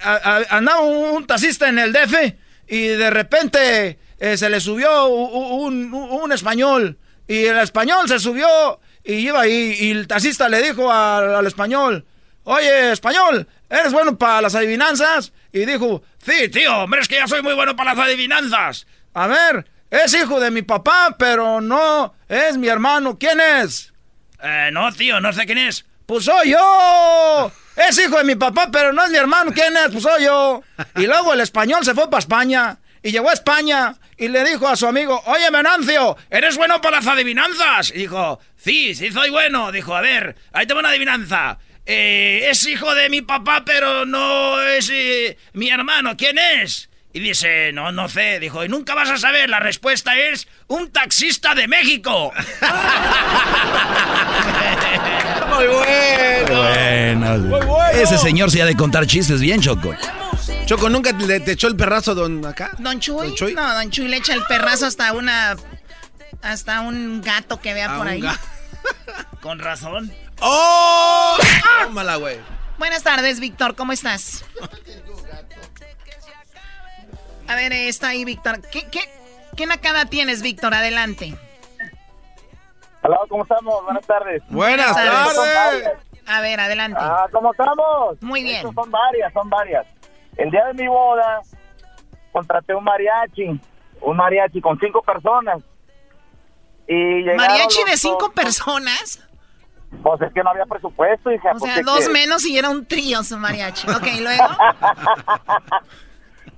andaba 0.50 0.80
un 0.80 1.26
taxista 1.26 1.68
en 1.68 1.78
el 1.78 1.92
DF 1.92 2.34
y 2.70 2.86
de 2.86 3.10
repente 3.10 3.98
eh, 4.18 4.36
se 4.36 4.48
le 4.48 4.60
subió 4.60 5.06
un, 5.06 6.30
español 6.32 6.96
y 7.26 7.44
el 7.46 7.58
español 7.58 8.08
se 8.08 8.20
subió 8.20 8.80
y 9.02 9.14
iba 9.14 9.40
ahí 9.40 9.76
y 9.80 9.90
el 9.90 10.06
taxista 10.06 10.48
le 10.48 10.62
dijo 10.62 10.90
al, 10.90 11.44
español, 11.46 12.06
oye 12.44 12.92
español, 12.92 13.48
¿eres 13.68 13.92
bueno 13.92 14.16
para 14.16 14.40
las 14.40 14.54
adivinanzas? 14.54 15.32
Y 15.52 15.66
dijo, 15.66 16.04
sí, 16.24 16.48
tío, 16.48 16.84
hombre, 16.84 17.00
es 17.00 17.08
que 17.08 17.16
ya 17.16 17.26
soy 17.26 17.42
muy 17.42 17.54
bueno 17.54 17.74
para 17.74 17.92
las 17.92 18.06
adivinanzas. 18.06 18.86
A 19.14 19.26
ver, 19.26 19.66
es 19.90 20.14
hijo 20.14 20.38
de 20.38 20.52
mi 20.52 20.62
papá, 20.62 21.16
pero 21.18 21.60
no 21.60 22.14
es 22.28 22.56
mi 22.56 22.68
hermano. 22.68 23.18
¿Quién 23.18 23.40
es? 23.40 23.92
Eh, 24.40 24.70
no, 24.72 24.92
tío, 24.92 25.20
no 25.20 25.32
sé 25.32 25.44
quién 25.44 25.58
es. 25.58 25.84
Pues 26.10 26.24
soy 26.24 26.50
yo. 26.50 27.52
Es 27.76 27.96
hijo 28.00 28.18
de 28.18 28.24
mi 28.24 28.34
papá, 28.34 28.68
pero 28.72 28.92
no 28.92 29.04
es 29.04 29.12
mi 29.12 29.16
hermano. 29.16 29.52
¿Quién 29.52 29.76
es? 29.76 29.92
Pues 29.92 30.02
soy 30.02 30.24
yo. 30.24 30.60
Y 30.96 31.06
luego 31.06 31.34
el 31.34 31.40
español 31.40 31.84
se 31.84 31.94
fue 31.94 32.10
para 32.10 32.18
España. 32.18 32.78
y 33.00 33.12
llegó 33.12 33.30
a 33.30 33.32
España 33.32 33.94
y 34.16 34.26
le 34.26 34.42
dijo 34.42 34.66
a 34.66 34.74
su 34.74 34.88
amigo, 34.88 35.22
oye 35.26 35.48
Menancio, 35.52 36.16
¿eres 36.28 36.56
bueno 36.56 36.80
para 36.80 36.96
las 36.96 37.06
adivinanzas? 37.06 37.90
Y 37.90 37.98
dijo, 37.98 38.40
sí, 38.56 38.92
sí 38.96 39.12
soy 39.12 39.30
bueno. 39.30 39.70
Dijo, 39.70 39.94
a 39.94 40.00
ver, 40.00 40.34
ahí 40.52 40.66
tengo 40.66 40.80
una 40.80 40.88
adivinanza. 40.88 41.58
Eh, 41.86 42.48
es 42.50 42.66
hijo 42.66 42.92
de 42.92 43.08
mi 43.08 43.22
papá, 43.22 43.62
pero 43.64 44.04
no 44.04 44.60
es 44.62 44.90
eh, 44.92 45.38
mi 45.52 45.70
hermano. 45.70 46.16
¿Quién 46.16 46.38
es? 46.38 46.89
Y 47.12 47.20
dice, 47.20 47.72
no, 47.72 47.90
no 47.90 48.08
sé. 48.08 48.38
Dijo, 48.38 48.64
y 48.64 48.68
nunca 48.68 48.94
vas 48.94 49.10
a 49.10 49.18
saber. 49.18 49.50
La 49.50 49.58
respuesta 49.58 50.16
es 50.16 50.46
un 50.68 50.90
taxista 50.92 51.54
de 51.54 51.66
México. 51.66 52.32
Muy 55.48 55.66
bueno. 55.66 57.38
Muy 57.38 57.66
bueno. 57.66 58.00
Ese 58.00 58.16
señor 58.18 58.50
se 58.50 58.62
ha 58.62 58.66
de 58.66 58.76
contar 58.76 59.06
chistes 59.06 59.40
bien, 59.40 59.60
Choco. 59.60 59.94
Choco, 60.66 60.88
¿nunca 60.88 61.10
le, 61.12 61.40
te 61.40 61.52
echó 61.52 61.66
el 61.66 61.76
perrazo 61.76 62.14
don 62.14 62.46
acá? 62.46 62.70
¿Don 62.78 63.00
Chuy? 63.00 63.34
No, 63.54 63.74
Don 63.74 63.90
Chuy 63.90 64.06
le 64.06 64.18
echa 64.18 64.34
el 64.34 64.44
perrazo 64.44 64.86
hasta 64.86 65.12
una... 65.12 65.56
Hasta 66.42 66.80
un 66.80 67.20
gato 67.20 67.60
que 67.60 67.74
vea 67.74 67.98
por 67.98 68.06
ahí. 68.08 68.22
Con 69.42 69.58
razón. 69.58 70.10
¡Oh! 70.40 71.36
Tómala, 71.84 72.16
güey. 72.16 72.38
Buenas 72.78 73.02
tardes, 73.02 73.40
Víctor. 73.40 73.74
¿Cómo 73.74 73.92
estás? 73.92 74.44
A 77.50 77.56
ver, 77.56 77.72
está 77.72 78.10
ahí, 78.10 78.24
Víctor. 78.24 78.60
¿Qué, 78.70 78.86
qué, 78.88 79.00
qué 79.56 79.66
nacada 79.66 80.04
tienes, 80.04 80.40
Víctor? 80.40 80.72
Adelante. 80.72 81.34
Hola, 83.02 83.18
¿cómo 83.28 83.42
estamos? 83.42 83.84
Buenas 83.84 84.06
tardes. 84.06 84.40
Buenas, 84.50 84.94
tardes. 84.94 85.90
A 86.28 86.40
ver, 86.42 86.60
adelante. 86.60 87.00
Ah, 87.02 87.26
¿cómo 87.32 87.50
estamos? 87.50 88.22
Muy 88.22 88.44
bien. 88.44 88.62
son 88.72 88.88
varias, 88.92 89.32
son 89.32 89.50
varias. 89.50 89.84
El 90.36 90.48
día 90.52 90.64
de 90.66 90.74
mi 90.74 90.86
boda 90.86 91.40
contraté 92.30 92.72
un 92.72 92.84
mariachi, 92.84 93.60
un 94.00 94.16
mariachi 94.16 94.60
con 94.60 94.78
cinco 94.78 95.02
personas. 95.02 95.60
Y 96.86 97.24
¿Mariachi 97.36 97.82
de 97.82 97.96
cinco 97.96 98.30
personas? 98.30 99.26
Pues 100.04 100.20
es 100.22 100.32
que 100.32 100.44
no 100.44 100.50
había 100.50 100.66
presupuesto, 100.66 101.32
hija. 101.32 101.50
O 101.50 101.58
sea, 101.58 101.82
dos 101.82 102.08
menos 102.10 102.46
y 102.46 102.56
era 102.56 102.70
un 102.70 102.86
trío 102.86 103.24
su 103.24 103.36
mariachi. 103.36 103.90
Ok, 103.90 104.06
luego. 104.20 104.44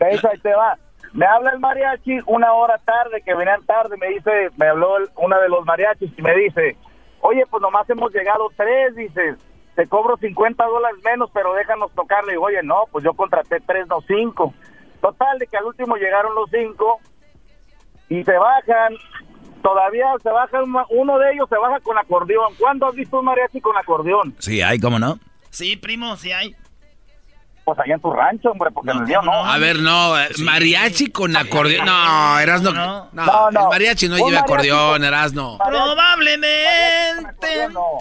ahí 0.04 0.18
te 0.42 0.54
va. 0.54 0.76
Me 1.12 1.26
habla 1.26 1.50
el 1.50 1.60
mariachi 1.60 2.20
una 2.26 2.52
hora 2.52 2.78
tarde, 2.78 3.22
que 3.22 3.34
venían 3.34 3.64
tarde, 3.66 3.96
me 3.98 4.08
dice, 4.08 4.48
me 4.56 4.66
habló 4.66 4.96
una 5.16 5.38
de 5.40 5.48
los 5.48 5.64
mariachis 5.66 6.10
y 6.16 6.22
me 6.22 6.34
dice, 6.34 6.76
oye, 7.20 7.44
pues 7.50 7.60
nomás 7.60 7.88
hemos 7.90 8.12
llegado 8.12 8.48
tres, 8.56 8.96
dices, 8.96 9.36
te 9.74 9.86
cobro 9.86 10.16
50 10.16 10.64
dólares 10.64 10.98
menos, 11.04 11.30
pero 11.32 11.54
déjanos 11.54 11.92
tocarle. 11.92 12.34
Y 12.34 12.36
oye, 12.36 12.62
no, 12.62 12.84
pues 12.90 13.04
yo 13.04 13.14
contraté 13.14 13.60
tres, 13.60 13.86
no 13.88 14.00
cinco. 14.06 14.54
Total, 15.00 15.38
de 15.38 15.46
que 15.46 15.56
al 15.56 15.64
último 15.64 15.96
llegaron 15.96 16.34
los 16.34 16.50
cinco 16.50 17.00
y 18.08 18.22
se 18.24 18.36
bajan. 18.36 18.94
Todavía 19.62 20.06
se 20.20 20.30
baja, 20.30 20.60
uno 20.90 21.18
de 21.18 21.32
ellos 21.32 21.48
se 21.48 21.56
baja 21.56 21.78
con 21.80 21.96
acordeón. 21.96 22.52
¿Cuándo 22.58 22.86
has 22.86 22.94
visto 22.94 23.20
un 23.20 23.26
mariachi 23.26 23.60
con 23.60 23.76
acordeón? 23.76 24.34
Sí, 24.38 24.60
hay, 24.60 24.80
¿cómo 24.80 24.98
no? 24.98 25.18
Sí, 25.50 25.76
primo, 25.76 26.16
sí 26.16 26.32
hay. 26.32 26.56
Pues 27.64 27.78
allá 27.78 27.94
en 27.94 28.00
tu 28.00 28.12
rancho, 28.12 28.50
hombre, 28.50 28.70
porque 28.72 28.90
en 28.90 28.98
el 28.98 29.06
día 29.06 29.20
no. 29.22 29.32
A 29.32 29.56
ver, 29.58 29.78
no, 29.78 30.20
eh, 30.20 30.28
mariachi 30.40 31.12
con 31.12 31.36
acordeón. 31.36 31.86
No, 31.86 32.40
Erasno. 32.40 32.72
No, 32.72 33.08
no, 33.12 33.48
el 33.50 33.68
mariachi 33.68 34.08
no 34.08 34.16
lleva 34.16 34.40
acordeón, 34.40 35.04
Erasno. 35.04 35.58
Probablemente. 35.64 37.68
No, 37.72 37.98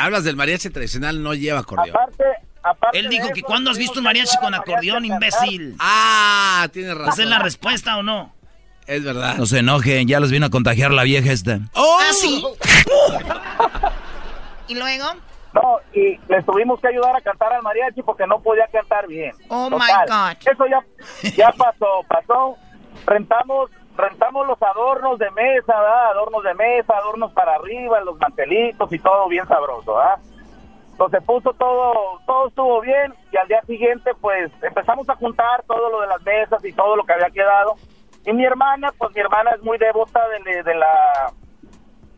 hablas 0.00 0.22
del 0.22 0.36
mariachi 0.36 0.70
tradicional, 0.70 1.20
no 1.20 1.34
lleva 1.34 1.58
acordeón. 1.60 1.96
Aparte, 1.96 2.24
aparte 2.62 2.96
Él 2.98 3.08
dijo 3.08 3.28
que 3.34 3.42
cuando 3.42 3.72
has 3.72 3.78
visto 3.78 3.98
un 3.98 4.04
mariachi 4.04 4.36
con 4.38 4.54
acordeón, 4.54 5.04
imbécil. 5.04 5.74
Ah, 5.80 6.68
tienes 6.72 6.96
razón. 6.96 7.12
¿Esa 7.12 7.22
es 7.24 7.28
la 7.28 7.40
respuesta 7.40 7.96
o 7.96 8.04
no? 8.04 8.32
Es 8.86 9.02
verdad. 9.02 9.34
No 9.36 9.46
se 9.46 9.58
enojen, 9.58 10.06
ya 10.06 10.20
los 10.20 10.30
vino 10.30 10.46
a 10.46 10.50
contagiar 10.50 10.92
la 10.92 11.02
vieja 11.02 11.32
esta. 11.32 11.58
¡Oh! 11.74 11.98
¿Ah, 12.00 12.12
sí? 12.12 12.44
¿Y 14.68 14.76
luego? 14.76 15.06
No, 15.52 15.78
y 15.92 16.16
les 16.28 16.44
tuvimos 16.46 16.80
que 16.80 16.88
ayudar 16.88 17.16
a 17.16 17.20
cantar 17.20 17.52
al 17.52 17.62
mariachi 17.62 18.02
porque 18.02 18.26
no 18.26 18.40
podía 18.40 18.66
cantar 18.68 19.06
bien. 19.08 19.32
Oh 19.48 19.68
my 19.68 19.78
God. 19.78 20.36
Eso 20.46 20.66
ya, 20.66 20.84
ya 21.34 21.52
pasó, 21.56 22.04
pasó. 22.08 22.56
Rentamos, 23.06 23.70
rentamos 23.96 24.46
los 24.46 24.62
adornos 24.62 25.18
de 25.18 25.30
mesa, 25.32 25.80
¿verdad? 25.80 26.10
Adornos 26.12 26.44
de 26.44 26.54
mesa, 26.54 26.96
adornos 26.96 27.32
para 27.32 27.56
arriba, 27.56 28.00
los 28.00 28.18
mantelitos 28.18 28.92
y 28.92 28.98
todo 29.00 29.28
bien 29.28 29.46
sabroso, 29.48 29.94
¿verdad? 29.94 30.20
Entonces 30.92 31.22
puso 31.24 31.52
todo, 31.54 32.20
todo 32.26 32.48
estuvo 32.48 32.80
bien 32.82 33.14
y 33.32 33.36
al 33.36 33.48
día 33.48 33.62
siguiente 33.62 34.12
pues 34.20 34.52
empezamos 34.62 35.08
a 35.08 35.16
juntar 35.16 35.64
todo 35.66 35.90
lo 35.90 36.02
de 36.02 36.06
las 36.08 36.22
mesas 36.22 36.64
y 36.64 36.72
todo 36.72 36.94
lo 36.94 37.04
que 37.04 37.14
había 37.14 37.30
quedado. 37.30 37.74
Y 38.24 38.32
mi 38.34 38.44
hermana, 38.44 38.92
pues 38.98 39.12
mi 39.14 39.20
hermana 39.20 39.52
es 39.56 39.62
muy 39.62 39.78
devota 39.78 40.20
de, 40.28 40.62
de 40.62 40.74
la 40.74 41.32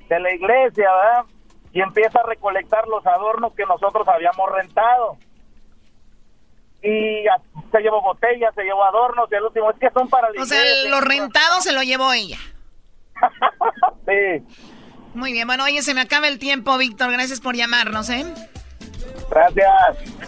de 0.08 0.20
la 0.20 0.34
iglesia, 0.34 0.90
¿verdad? 0.92 1.24
Y 1.72 1.80
empieza 1.80 2.20
a 2.20 2.26
recolectar 2.26 2.86
los 2.88 3.06
adornos 3.06 3.54
que 3.54 3.64
nosotros 3.64 4.06
habíamos 4.08 4.50
rentado. 4.52 5.16
Y 6.82 7.24
se 7.70 7.80
llevó 7.80 8.02
botellas, 8.02 8.54
se 8.54 8.64
llevó 8.64 8.84
adornos, 8.84 9.28
y 9.30 9.34
el 9.36 9.44
último 9.44 9.70
es 9.70 9.78
que 9.78 9.90
son 9.90 10.08
para... 10.08 10.28
o 10.30 10.44
sea, 10.44 10.62
lo 10.88 11.00
rentado 11.00 11.60
se 11.60 11.72
lo 11.72 11.82
llevó 11.82 12.12
ella. 12.12 12.38
sí. 14.06 14.44
Muy 15.14 15.32
bien, 15.32 15.46
bueno, 15.46 15.64
oye, 15.64 15.82
se 15.82 15.94
me 15.94 16.00
acaba 16.00 16.26
el 16.26 16.38
tiempo, 16.38 16.76
Víctor, 16.78 17.12
gracias 17.12 17.40
por 17.40 17.54
llamarnos, 17.54 18.10
¿eh? 18.10 18.24
Gracias. 19.30 19.70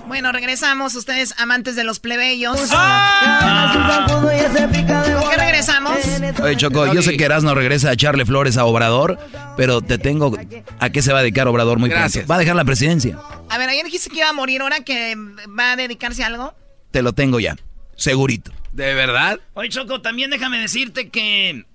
Bueno, 0.07 0.33
regresamos, 0.33 0.95
ustedes 0.95 1.35
amantes 1.39 1.77
de 1.77 1.85
los 1.85 2.01
plebeyos. 2.01 2.71
¡Ah! 2.73 4.07
¿Con 4.21 5.31
qué 5.31 5.37
regresamos? 5.37 5.99
Oye, 6.43 6.57
Choco, 6.57 6.93
yo 6.93 7.03
sé 7.03 7.17
que 7.17 7.29
no 7.29 7.55
regresa 7.55 7.91
a 7.91 7.93
echarle 7.93 8.25
flores 8.25 8.57
a 8.57 8.65
Obrador, 8.65 9.19
pero 9.57 9.81
te 9.83 9.99
tengo... 9.99 10.37
¿A 10.79 10.91
qué 10.91 11.03
se 11.03 11.13
va 11.13 11.19
a 11.19 11.23
dedicar 11.23 11.49
Obrador 11.49 11.79
muy 11.79 11.91
Gracias. 11.91 12.31
Va 12.31 12.37
a 12.37 12.39
dejar 12.39 12.57
la 12.57 12.65
presidencia. 12.65 13.19
A 13.49 13.59
ver, 13.59 13.69
ayer 13.69 13.85
dijiste 13.85 14.11
que 14.11 14.19
iba 14.19 14.29
a 14.29 14.33
morir, 14.33 14.63
¿ahora 14.63 14.81
que 14.81 15.17
va 15.59 15.73
a 15.73 15.77
dedicarse 15.77 16.23
a 16.25 16.27
algo? 16.29 16.55
Te 16.91 17.03
lo 17.03 17.13
tengo 17.13 17.41
ya, 17.41 17.57
segurito. 17.97 18.53
¿De 18.73 18.95
verdad? 18.95 19.41
Oye, 19.55 19.69
Choco, 19.69 20.01
también 20.01 20.31
déjame 20.31 20.59
decirte 20.59 21.11
que 21.11 21.67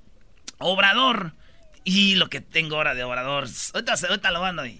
Obrador... 0.58 1.34
Y 1.86 2.16
lo 2.16 2.30
que 2.30 2.42
tengo 2.42 2.76
ahora 2.76 2.94
de 2.94 3.04
Obrador... 3.04 3.48
Ahorita, 3.74 3.94
ahorita 3.94 4.32
lo 4.32 4.42
mando 4.42 4.62
ahí. 4.62 4.80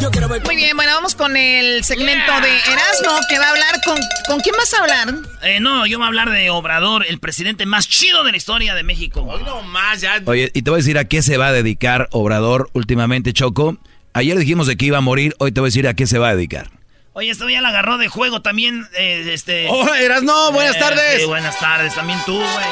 Yo 0.00 0.10
quiero 0.12 0.28
ver... 0.28 0.42
Muy 0.44 0.56
bien, 0.56 0.76
bueno, 0.76 0.92
vamos 0.94 1.14
con 1.14 1.36
el 1.36 1.82
segmento 1.84 2.32
de 2.40 2.72
Erasmo 2.72 3.18
que 3.28 3.38
va 3.38 3.46
a 3.46 3.50
hablar 3.50 3.80
con... 3.84 3.98
¿Con 4.26 4.40
quién 4.40 4.54
vas 4.56 4.72
a 4.74 4.82
hablar? 4.82 5.14
Eh, 5.42 5.58
no, 5.60 5.86
yo 5.86 5.98
voy 5.98 6.04
a 6.04 6.08
hablar 6.08 6.30
de 6.30 6.50
Obrador, 6.50 7.04
el 7.08 7.18
presidente 7.18 7.66
más 7.66 7.88
chido 7.88 8.22
de 8.22 8.30
la 8.30 8.36
historia 8.36 8.74
de 8.74 8.84
México. 8.84 9.22
Hoy 9.22 9.42
no 9.42 9.62
más, 9.62 10.00
ya. 10.00 10.20
Oye, 10.26 10.50
y 10.54 10.62
te 10.62 10.70
voy 10.70 10.78
a 10.78 10.82
decir 10.82 10.98
a 10.98 11.06
qué 11.06 11.22
se 11.22 11.36
va 11.36 11.48
a 11.48 11.52
dedicar 11.52 12.08
Obrador 12.12 12.70
últimamente, 12.74 13.32
Choco. 13.32 13.78
Ayer 14.12 14.38
dijimos 14.38 14.66
de 14.66 14.76
que 14.76 14.86
iba 14.86 14.98
a 14.98 15.02
morir, 15.02 15.34
hoy 15.38 15.52
te 15.52 15.60
voy 15.60 15.68
a 15.68 15.70
decir 15.70 15.88
a 15.88 15.94
qué 15.94 16.06
se 16.06 16.18
va 16.18 16.28
a 16.28 16.36
dedicar. 16.36 16.70
Oye, 17.12 17.30
esto 17.30 17.48
ya 17.48 17.60
la 17.60 17.70
agarró 17.70 17.98
de 17.98 18.06
juego 18.06 18.42
también, 18.42 18.86
eh, 18.96 19.30
este... 19.32 19.66
¡Oh, 19.68 19.92
Erasno! 19.94 20.52
¡Buenas 20.52 20.76
eh, 20.76 20.78
tardes! 20.78 21.26
Buenas 21.26 21.58
tardes, 21.58 21.94
también 21.94 22.20
tú, 22.24 22.34
güey. 22.34 22.66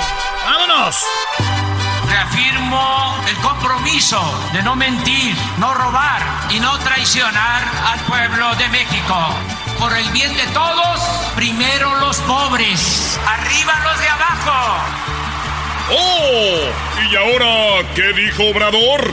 ¡Vámonos! 0.44 0.96
Reafirmo 2.16 3.14
el 3.28 3.36
compromiso 3.36 4.18
de 4.54 4.62
no 4.62 4.74
mentir, 4.74 5.36
no 5.58 5.74
robar 5.74 6.22
y 6.48 6.58
no 6.60 6.78
traicionar 6.78 7.62
al 7.92 8.00
pueblo 8.06 8.54
de 8.54 8.66
México. 8.68 9.34
Por 9.78 9.94
el 9.94 10.08
bien 10.12 10.34
de 10.34 10.46
todos, 10.54 10.98
primero 11.34 11.94
los 11.96 12.16
pobres, 12.20 13.20
arriba 13.26 13.74
los 13.84 14.00
de 14.00 14.08
abajo. 14.08 14.78
¡Oh! 15.90 16.70
¿Y 17.10 17.16
ahora 17.16 17.86
qué 17.94 18.14
dijo 18.14 18.44
Obrador? 18.44 19.12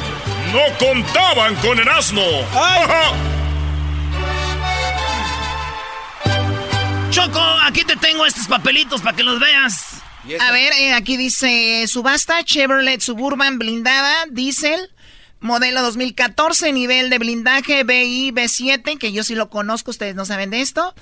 No 0.53 0.61
contaban 0.79 1.57
con 1.57 1.77
el 1.77 1.89
asno. 1.89 2.21
Choco, 7.09 7.43
aquí 7.65 7.83
te 7.83 7.97
tengo 7.97 8.25
estos 8.25 8.47
papelitos 8.47 9.01
para 9.01 9.17
que 9.17 9.23
los 9.23 9.41
veas. 9.41 10.02
A 10.39 10.51
ver, 10.51 10.71
eh, 10.73 10.93
aquí 10.93 11.17
dice 11.17 11.85
subasta 11.87 12.43
Chevrolet 12.43 13.01
Suburban 13.01 13.59
blindada, 13.59 14.25
diésel, 14.31 14.89
modelo 15.41 15.81
2014, 15.81 16.71
nivel 16.71 17.09
de 17.09 17.19
blindaje 17.19 17.83
BI 17.83 18.31
B7, 18.31 18.97
que 18.97 19.11
yo 19.11 19.23
sí 19.23 19.35
lo 19.35 19.49
conozco, 19.49 19.91
ustedes 19.91 20.15
no 20.15 20.25
saben 20.25 20.49
de 20.49 20.61
esto. 20.61 20.95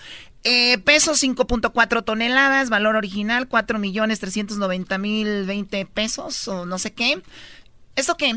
Eh, 0.43 0.79
peso 0.79 1.13
5.4 1.13 2.03
toneladas, 2.03 2.71
valor 2.71 2.95
original 2.95 3.47
4 3.47 3.77
millones 3.77 4.19
390 4.19 4.97
mil 4.97 5.45
20 5.45 5.85
pesos 5.85 6.47
o 6.47 6.65
no 6.65 6.79
sé 6.79 6.93
qué. 6.93 7.21
¿Esto 7.95 8.17
qué? 8.17 8.35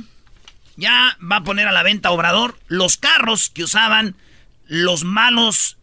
Ya 0.76 1.16
va 1.20 1.36
a 1.36 1.44
poner 1.44 1.66
a 1.66 1.72
la 1.72 1.82
venta 1.82 2.10
Obrador 2.10 2.58
los 2.66 2.98
carros 2.98 3.48
que 3.48 3.64
usaban 3.64 4.16
los 4.66 5.04
malos 5.04 5.78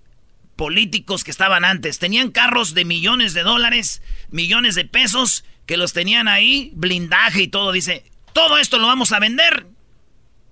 políticos 0.56 1.24
que 1.24 1.32
estaban 1.32 1.66
antes. 1.66 1.98
Tenían 1.98 2.30
carros 2.30 2.76
de 2.76 2.86
millones 2.86 3.34
de 3.34 3.42
dólares, 3.42 4.04
millones 4.32 4.76
de 4.76 4.86
pesos, 4.86 5.44
que 5.66 5.78
los 5.78 5.94
tenían 5.94 6.28
ahí, 6.28 6.72
blindaje 6.74 7.44
y 7.44 7.48
todo. 7.48 7.72
Dice, 7.72 8.04
todo 8.34 8.58
esto 8.58 8.80
lo 8.80 8.88
vamos 8.88 9.12
a 9.12 9.20
vender, 9.20 9.68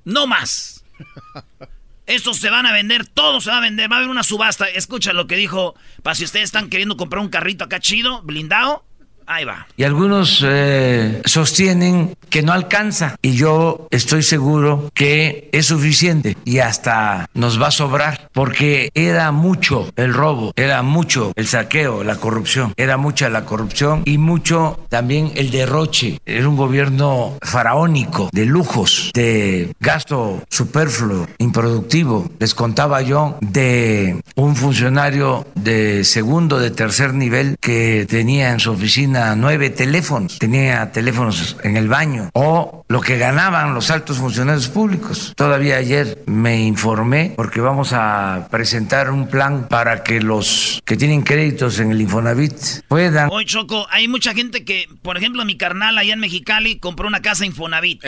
no 0.05 0.27
más. 0.27 0.83
Estos 2.05 2.37
se 2.37 2.49
van 2.49 2.65
a 2.65 2.71
vender, 2.71 3.05
todo 3.05 3.39
se 3.39 3.51
va 3.51 3.57
a 3.57 3.61
vender, 3.61 3.91
va 3.91 3.97
a 3.97 3.99
haber 3.99 4.09
una 4.09 4.23
subasta. 4.23 4.65
Escucha 4.65 5.13
lo 5.13 5.27
que 5.27 5.35
dijo, 5.35 5.75
para 6.01 6.15
si 6.15 6.23
ustedes 6.23 6.45
están 6.45 6.69
queriendo 6.69 6.97
comprar 6.97 7.21
un 7.21 7.29
carrito 7.29 7.63
acá 7.63 7.79
chido, 7.79 8.23
blindado, 8.23 8.83
Ahí. 9.31 9.45
Y 9.77 9.83
algunos 9.83 10.43
eh, 10.45 11.21
sostienen 11.25 12.15
que 12.29 12.41
no 12.41 12.51
alcanza. 12.51 13.15
Y 13.21 13.33
yo 13.33 13.87
estoy 13.91 14.23
seguro 14.23 14.89
que 14.93 15.49
es 15.51 15.67
suficiente 15.67 16.35
y 16.45 16.59
hasta 16.59 17.27
nos 17.33 17.61
va 17.61 17.67
a 17.67 17.71
sobrar 17.71 18.29
porque 18.33 18.91
era 18.93 19.31
mucho 19.31 19.91
el 19.95 20.13
robo, 20.13 20.51
era 20.55 20.81
mucho 20.83 21.31
el 21.35 21.47
saqueo, 21.47 22.03
la 22.03 22.15
corrupción, 22.15 22.73
era 22.75 22.97
mucha 22.97 23.29
la 23.29 23.45
corrupción 23.45 24.03
y 24.05 24.17
mucho 24.17 24.79
también 24.89 25.31
el 25.35 25.51
derroche. 25.51 26.19
Era 26.25 26.47
un 26.47 26.57
gobierno 26.57 27.37
faraónico 27.41 28.29
de 28.31 28.45
lujos, 28.45 29.11
de 29.13 29.73
gasto 29.79 30.43
superfluo, 30.49 31.27
improductivo. 31.37 32.29
Les 32.39 32.53
contaba 32.53 33.01
yo 33.01 33.37
de 33.41 34.21
un 34.35 34.55
funcionario 34.55 35.47
de 35.55 36.03
segundo, 36.03 36.59
de 36.59 36.71
tercer 36.71 37.13
nivel 37.13 37.57
que 37.59 38.05
tenía 38.09 38.51
en 38.51 38.59
su 38.59 38.71
oficina 38.71 39.18
nueve 39.35 39.69
teléfonos, 39.69 40.39
tenía 40.39 40.91
teléfonos 40.91 41.57
en 41.63 41.77
el 41.77 41.87
baño, 41.87 42.29
o 42.33 42.85
lo 42.87 43.01
que 43.01 43.17
ganaban 43.17 43.73
los 43.73 43.91
altos 43.91 44.17
funcionarios 44.17 44.67
públicos. 44.67 45.33
Todavía 45.35 45.77
ayer 45.77 46.23
me 46.25 46.63
informé 46.63 47.33
porque 47.35 47.61
vamos 47.61 47.91
a 47.93 48.47
presentar 48.51 49.11
un 49.11 49.27
plan 49.27 49.67
para 49.67 50.03
que 50.03 50.21
los 50.21 50.81
que 50.85 50.97
tienen 50.97 51.21
créditos 51.21 51.79
en 51.79 51.91
el 51.91 52.01
Infonavit 52.01 52.53
puedan... 52.87 53.29
Hoy, 53.31 53.45
Choco, 53.45 53.87
hay 53.91 54.07
mucha 54.07 54.33
gente 54.33 54.65
que, 54.65 54.87
por 55.01 55.17
ejemplo, 55.17 55.45
mi 55.45 55.57
carnal 55.57 55.97
allá 55.97 56.13
en 56.13 56.19
Mexicali 56.19 56.79
compró 56.79 57.07
una 57.07 57.21
casa 57.21 57.45
Infonavit. 57.45 58.03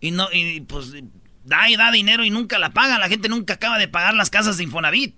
Y 0.00 0.10
no, 0.10 0.28
y 0.32 0.60
pues 0.60 0.92
da 1.44 1.68
y 1.68 1.76
da 1.76 1.90
dinero 1.90 2.24
y 2.24 2.30
nunca 2.30 2.58
la 2.58 2.70
paga. 2.70 2.98
La 2.98 3.08
gente 3.08 3.28
nunca 3.28 3.54
acaba 3.54 3.78
de 3.78 3.88
pagar 3.88 4.14
las 4.14 4.30
casas 4.30 4.56
de 4.56 4.64
Infonavit. 4.64 5.14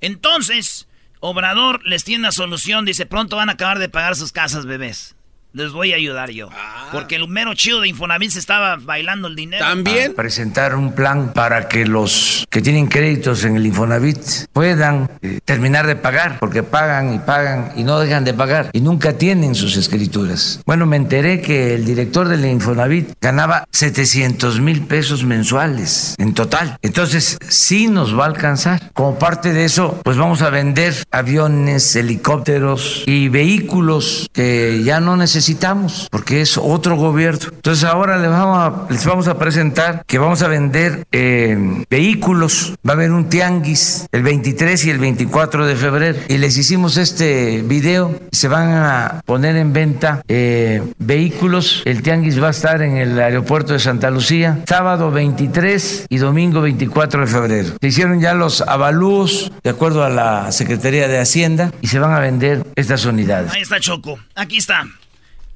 Entonces, 0.00 0.88
Obrador 1.26 1.80
les 1.86 2.04
tiene 2.04 2.24
una 2.24 2.32
solución. 2.32 2.84
Dice, 2.84 3.06
pronto 3.06 3.36
van 3.36 3.48
a 3.48 3.52
acabar 3.52 3.78
de 3.78 3.88
pagar 3.88 4.14
sus 4.14 4.30
casas, 4.30 4.66
bebés. 4.66 5.16
Les 5.54 5.70
voy 5.70 5.92
a 5.92 5.96
ayudar 5.96 6.30
yo. 6.32 6.48
Ah. 6.50 6.88
Porque 6.90 7.14
el 7.14 7.28
mero 7.28 7.54
chido 7.54 7.80
de 7.80 7.86
Infonavit 7.86 8.32
se 8.32 8.40
estaba 8.40 8.74
bailando 8.74 9.28
el 9.28 9.36
dinero. 9.36 9.64
También. 9.64 10.12
Presentar 10.14 10.74
un 10.74 10.94
plan 10.94 11.32
para 11.32 11.68
que 11.68 11.86
los 11.86 12.44
que 12.50 12.60
tienen 12.60 12.88
créditos 12.88 13.44
en 13.44 13.54
el 13.54 13.64
Infonavit 13.64 14.18
puedan 14.52 15.08
eh, 15.22 15.38
terminar 15.44 15.86
de 15.86 15.94
pagar, 15.94 16.40
porque 16.40 16.64
pagan 16.64 17.14
y 17.14 17.20
pagan 17.20 17.72
y 17.76 17.84
no 17.84 18.00
dejan 18.00 18.24
de 18.24 18.34
pagar 18.34 18.70
y 18.72 18.80
nunca 18.80 19.12
tienen 19.12 19.54
sus 19.54 19.76
escrituras. 19.76 20.60
Bueno, 20.66 20.86
me 20.86 20.96
enteré 20.96 21.40
que 21.40 21.76
el 21.76 21.84
director 21.84 22.26
del 22.26 22.44
Infonavit 22.46 23.12
ganaba 23.20 23.64
700 23.70 24.58
mil 24.60 24.82
pesos 24.86 25.22
mensuales 25.22 26.16
en 26.18 26.34
total. 26.34 26.78
Entonces, 26.82 27.38
sí 27.48 27.86
nos 27.86 28.18
va 28.18 28.24
a 28.24 28.28
alcanzar. 28.28 28.90
Como 28.92 29.20
parte 29.20 29.52
de 29.52 29.64
eso, 29.64 30.00
pues 30.02 30.16
vamos 30.16 30.42
a 30.42 30.50
vender 30.50 30.94
aviones, 31.12 31.94
helicópteros 31.94 33.04
y 33.06 33.28
vehículos 33.28 34.28
que 34.32 34.82
ya 34.84 34.98
no 34.98 35.16
necesitamos 35.16 35.43
necesitamos, 35.44 36.08
porque 36.10 36.40
es 36.40 36.56
otro 36.56 36.96
gobierno. 36.96 37.50
Entonces 37.52 37.84
ahora 37.84 38.16
les 38.16 38.30
vamos 38.30 38.58
a, 38.58 38.92
les 38.92 39.04
vamos 39.04 39.28
a 39.28 39.38
presentar 39.38 40.02
que 40.06 40.18
vamos 40.18 40.40
a 40.40 40.48
vender 40.48 41.06
eh, 41.12 41.84
vehículos. 41.90 42.74
Va 42.86 42.92
a 42.92 42.96
haber 42.96 43.12
un 43.12 43.28
tianguis 43.28 44.06
el 44.10 44.22
23 44.22 44.86
y 44.86 44.90
el 44.90 44.98
24 44.98 45.66
de 45.66 45.76
febrero. 45.76 46.18
Y 46.28 46.38
les 46.38 46.56
hicimos 46.56 46.96
este 46.96 47.62
video. 47.62 48.18
Se 48.32 48.48
van 48.48 48.70
a 48.70 49.20
poner 49.26 49.56
en 49.56 49.74
venta 49.74 50.22
eh, 50.28 50.82
vehículos. 50.98 51.82
El 51.84 52.02
tianguis 52.02 52.42
va 52.42 52.46
a 52.46 52.50
estar 52.50 52.80
en 52.80 52.96
el 52.96 53.20
aeropuerto 53.20 53.74
de 53.74 53.80
Santa 53.80 54.10
Lucía, 54.10 54.60
sábado 54.66 55.10
23 55.10 56.06
y 56.08 56.16
domingo 56.16 56.62
24 56.62 57.20
de 57.20 57.26
febrero. 57.26 57.68
Se 57.82 57.88
hicieron 57.88 58.20
ya 58.20 58.32
los 58.32 58.62
avalúos 58.62 59.52
de 59.62 59.70
acuerdo 59.70 60.04
a 60.04 60.08
la 60.08 60.52
Secretaría 60.52 61.06
de 61.06 61.18
Hacienda 61.18 61.70
y 61.82 61.88
se 61.88 61.98
van 61.98 62.12
a 62.12 62.20
vender 62.20 62.64
estas 62.76 63.04
unidades. 63.04 63.52
Ahí 63.52 63.62
está 63.62 63.78
Choco. 63.78 64.18
Aquí 64.34 64.56
está. 64.56 64.86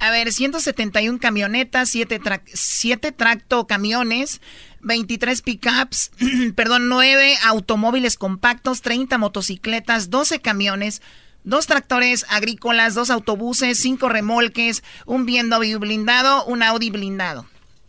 A 0.00 0.10
ver, 0.10 0.32
171 0.32 1.18
camionetas, 1.18 1.90
7, 1.90 3.12
tracto 3.12 3.66
camiones, 3.66 4.40
23 4.80 5.42
pickups, 5.42 6.12
perdón, 6.54 6.88
9 6.88 7.36
automóviles 7.44 8.16
compactos, 8.16 8.80
30 8.82 9.18
motocicletas, 9.18 10.08
12 10.10 10.40
camiones, 10.40 11.02
dos 11.44 11.66
tractores 11.66 12.26
agrícolas, 12.28 12.94
dos 12.94 13.10
autobuses, 13.10 13.78
cinco 13.78 14.08
remolques, 14.08 14.84
un 15.06 15.26
BMW 15.26 15.78
blindado, 15.78 16.44
un 16.44 16.62
Audi 16.62 16.90
blindado. 16.90 17.46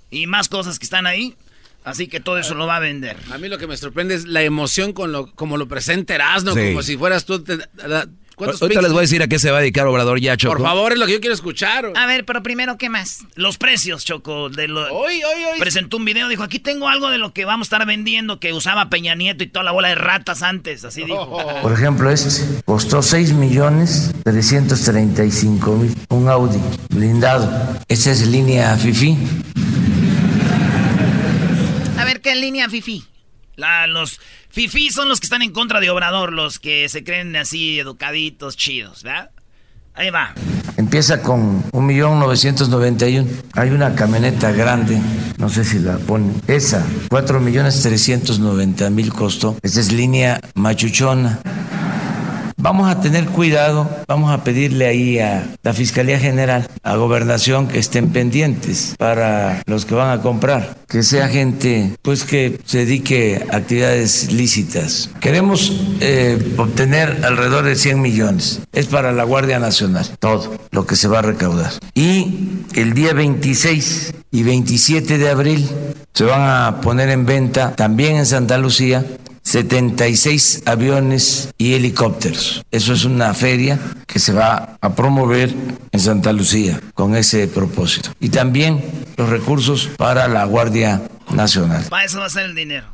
Y 0.10 0.28
más 0.28 0.50
cosas 0.50 0.80
que 0.80 0.86
están 0.86 1.06
ahí. 1.06 1.36
Así 1.84 2.08
que 2.08 2.20
todo 2.20 2.38
eso 2.38 2.56
lo 2.56 2.68
va 2.68 2.76
a 2.76 2.80
vender. 2.80 3.18
A 3.32 3.38
mí 3.38 3.48
lo 3.48 3.58
que 3.58 3.66
me 3.66 3.78
sorprende 3.78 4.14
es 4.14 4.26
la 4.26 4.42
emoción 4.44 4.94
con 4.94 5.12
lo, 5.12 5.34
como 5.34 5.58
lo 5.58 5.68
presenta 5.68 6.14
Erasmo, 6.14 6.52
como 6.52 6.84
si 6.84 6.98
fueras 6.98 7.26
tú. 7.26 7.44
Ahorita 8.40 8.82
les 8.82 8.92
voy 8.92 9.00
a 9.00 9.02
decir 9.02 9.22
a 9.22 9.28
qué 9.28 9.40
se 9.40 9.52
va 9.52 9.58
a 9.58 9.62
dedicar 9.62 9.86
Obrador 9.88 10.20
ya, 10.20 10.38
Choco. 10.38 10.58
Por 10.58 10.66
favor, 10.66 10.94
es 10.94 11.00
lo 11.00 11.06
que 11.06 11.14
yo 11.14 11.20
quiero 11.20 11.34
escuchar. 11.34 11.92
A 11.96 12.06
ver, 12.06 12.26
pero 12.26 12.42
primero, 12.42 12.78
¿qué 12.78 12.90
más? 12.90 13.26
Los 13.36 13.58
precios, 13.58 14.06
Choco. 14.06 14.50
De 14.50 14.68
lo... 14.68 14.82
Hoy, 14.94 15.22
hoy, 15.24 15.44
hoy. 15.54 15.60
Presentó 15.60 15.98
un 15.98 16.06
video, 16.06 16.28
dijo, 16.28 16.44
aquí 16.44 16.60
tengo 16.60 16.88
algo 16.88 17.10
de 17.10 17.18
lo 17.18 17.34
que 17.34 17.46
vamos 17.46 17.66
a 17.66 17.68
estar 17.68 17.86
vendiendo 17.86 18.40
que 18.40 18.54
usaba 18.54 18.90
Peña 18.90 19.16
Nieto 19.16 19.44
y 19.44 19.48
toda 19.48 19.64
la 19.64 19.72
bola 19.72 19.90
de 19.90 19.96
ratas 19.96 20.42
antes, 20.42 20.86
así 20.86 21.04
dijo. 21.04 21.38
Por 21.62 21.74
ejemplo, 21.74 22.10
este 22.10 22.30
costó 22.66 23.02
6 23.02 23.34
millones 23.34 24.12
335 24.24 25.72
mil. 25.76 25.96
Un 26.10 26.30
Audi 26.30 26.60
blindado. 26.90 27.50
Esta 27.88 28.12
es 28.12 28.26
línea 28.28 28.76
FIFI. 28.78 29.18
A 31.98 32.06
ver, 32.06 32.22
¿qué 32.22 32.36
línea 32.36 32.70
FIFI? 32.70 33.04
La, 33.60 33.88
los 33.88 34.20
Fifi 34.50 34.90
son 34.90 35.10
los 35.10 35.20
que 35.20 35.26
están 35.26 35.42
en 35.42 35.52
contra 35.52 35.80
de 35.80 35.90
Obrador, 35.90 36.32
los 36.32 36.60
que 36.60 36.88
se 36.88 37.04
creen 37.04 37.36
así 37.36 37.80
educaditos, 37.80 38.56
chidos, 38.56 39.04
¿verdad? 39.04 39.32
Ahí 39.94 40.10
va. 40.12 40.34
Empieza 40.78 41.22
con 41.22 41.64
1.991. 41.72 43.28
Hay 43.54 43.72
una 43.72 43.96
camioneta 43.96 44.54
grande, 44.54 45.02
no 45.38 45.50
sé 45.50 45.66
si 45.66 45.80
la 45.80 45.98
ponen. 45.98 46.42
Esa, 46.48 46.86
4.390.000 47.10 49.10
costó. 49.10 49.58
Esa 49.62 49.82
es 49.82 49.92
línea 49.92 50.40
machuchona. 50.54 51.42
Vamos 52.62 52.92
a 52.92 53.00
tener 53.00 53.26
cuidado, 53.28 53.90
vamos 54.06 54.32
a 54.32 54.44
pedirle 54.44 54.86
ahí 54.86 55.18
a 55.18 55.48
la 55.64 55.72
Fiscalía 55.72 56.20
General, 56.20 56.68
a 56.84 56.96
Gobernación 56.98 57.70
que 57.70 57.80
estén 57.80 58.10
pendientes 58.10 58.96
para 58.98 59.64
los 59.66 59.86
que 59.86 59.96
van 59.96 60.12
a 60.12 60.22
comprar, 60.22 60.76
que 60.90 61.02
sea 61.02 61.30
gente 61.30 61.96
pues 62.02 62.26
que 62.26 62.60
se 62.66 62.80
dedique 62.80 63.46
a 63.50 63.56
actividades 63.56 64.34
lícitas. 64.34 65.10
Queremos 65.22 65.72
eh, 66.02 66.54
obtener 66.58 67.22
alrededor 67.24 67.64
de 67.64 67.78
100 67.78 68.02
millones. 68.02 68.60
Es 68.74 68.88
para 68.88 69.14
la 69.14 69.24
Guardia 69.24 69.60
Nacional, 69.60 70.06
todo 70.20 70.58
lo 70.72 70.86
que 70.86 70.98
se 70.98 71.08
va 71.08 71.20
a 71.20 71.22
recaudar. 71.22 71.72
Y 71.94 72.66
el 72.76 72.94
día 72.94 73.14
26 73.14 74.14
y 74.32 74.44
27 74.44 75.18
de 75.18 75.30
abril 75.30 75.70
se 76.14 76.26
van 76.26 76.42
a 76.42 76.82
poner 76.82 77.08
en 77.08 77.26
venta 77.26 77.74
también 77.78 78.18
en 78.18 78.26
Santa 78.26 78.58
Lucía 78.58 79.06
76 79.50 80.64
aviones 80.68 81.50
y 81.58 81.74
helicópteros. 81.74 82.64
Eso 82.70 82.94
es 82.94 83.04
una 83.04 83.34
feria 83.34 83.80
que 84.06 84.20
se 84.20 84.32
va 84.32 84.78
a 84.80 84.94
promover 84.94 85.52
en 85.92 86.00
Santa 86.00 86.32
Lucía 86.34 86.80
con 86.94 87.16
ese 87.16 87.48
propósito. 87.48 88.12
Y 88.20 88.30
también 88.30 88.84
los 89.18 89.28
recursos 89.28 89.90
para 89.98 90.28
la 90.28 90.46
Guardia 90.46 91.02
Nacional. 91.32 91.86
Para 91.90 92.06
eso 92.06 92.20
va 92.20 92.28
a 92.28 92.30
ser 92.30 92.46
el 92.46 92.54
dinero. 92.54 92.86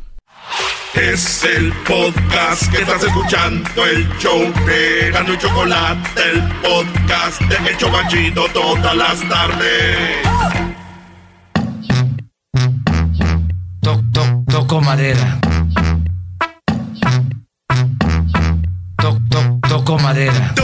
Es 0.94 1.44
el 1.44 1.74
podcast 1.86 2.72
que 2.72 2.84
estás 2.84 3.04
escuchando, 3.04 3.86
el 3.86 4.08
show 4.18 4.40
de 4.66 5.10
y 5.10 5.38
Chocolate, 5.38 6.22
el 6.32 6.42
podcast 6.62 7.42
de 7.42 7.70
El 7.70 7.78
Chocachito 7.78 8.48
todas 8.54 8.96
las 8.96 9.20
tardes. 9.28 9.98
toco 14.48 14.80
madera 14.80 15.38
toco 19.86 20.00
madera. 20.00 20.56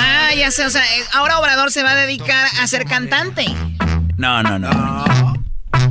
Ah, 0.00 0.30
ya 0.36 0.50
sé, 0.50 0.66
o 0.66 0.70
sea, 0.70 0.82
eh, 0.82 1.04
ahora 1.12 1.38
Obrador 1.38 1.70
se 1.70 1.84
va 1.84 1.92
a 1.92 1.94
dedicar 1.94 2.48
a 2.60 2.66
ser 2.66 2.86
cantante. 2.86 3.46
No, 4.16 4.42
no, 4.42 4.58
no. 4.58 5.34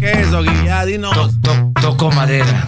¿Qué 0.02 0.12
es, 0.12 0.32
Doggy? 0.32 0.65
Ya, 0.65 0.86
dinos. 0.86 1.15
toco 1.82 2.12
madera. 2.12 2.67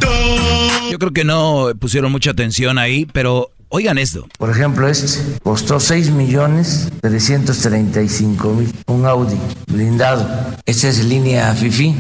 Yo 0.90 0.98
creo 1.00 1.12
que 1.12 1.26
no 1.26 1.68
pusieron 1.80 2.14
mucha 2.14 2.32
atención 2.32 2.78
ahí, 2.78 3.06
pero 3.12 3.52
oigan 3.68 3.98
esto. 3.98 4.26
Por 4.38 4.50
ejemplo, 4.50 4.88
este 4.88 5.20
costó 5.44 5.82
6 5.82 6.12
millones 6.12 6.88
335 7.02 8.54
mil. 8.54 8.74
Un 8.88 9.06
Audi 9.06 9.38
blindado. 9.68 10.26
Esta 10.66 10.88
es 10.88 11.04
línea 11.04 11.54
FIFI. 11.54 11.94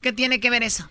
¿Qué 0.00 0.12
tiene 0.12 0.38
que 0.38 0.48
ver 0.48 0.62
eso? 0.62 0.88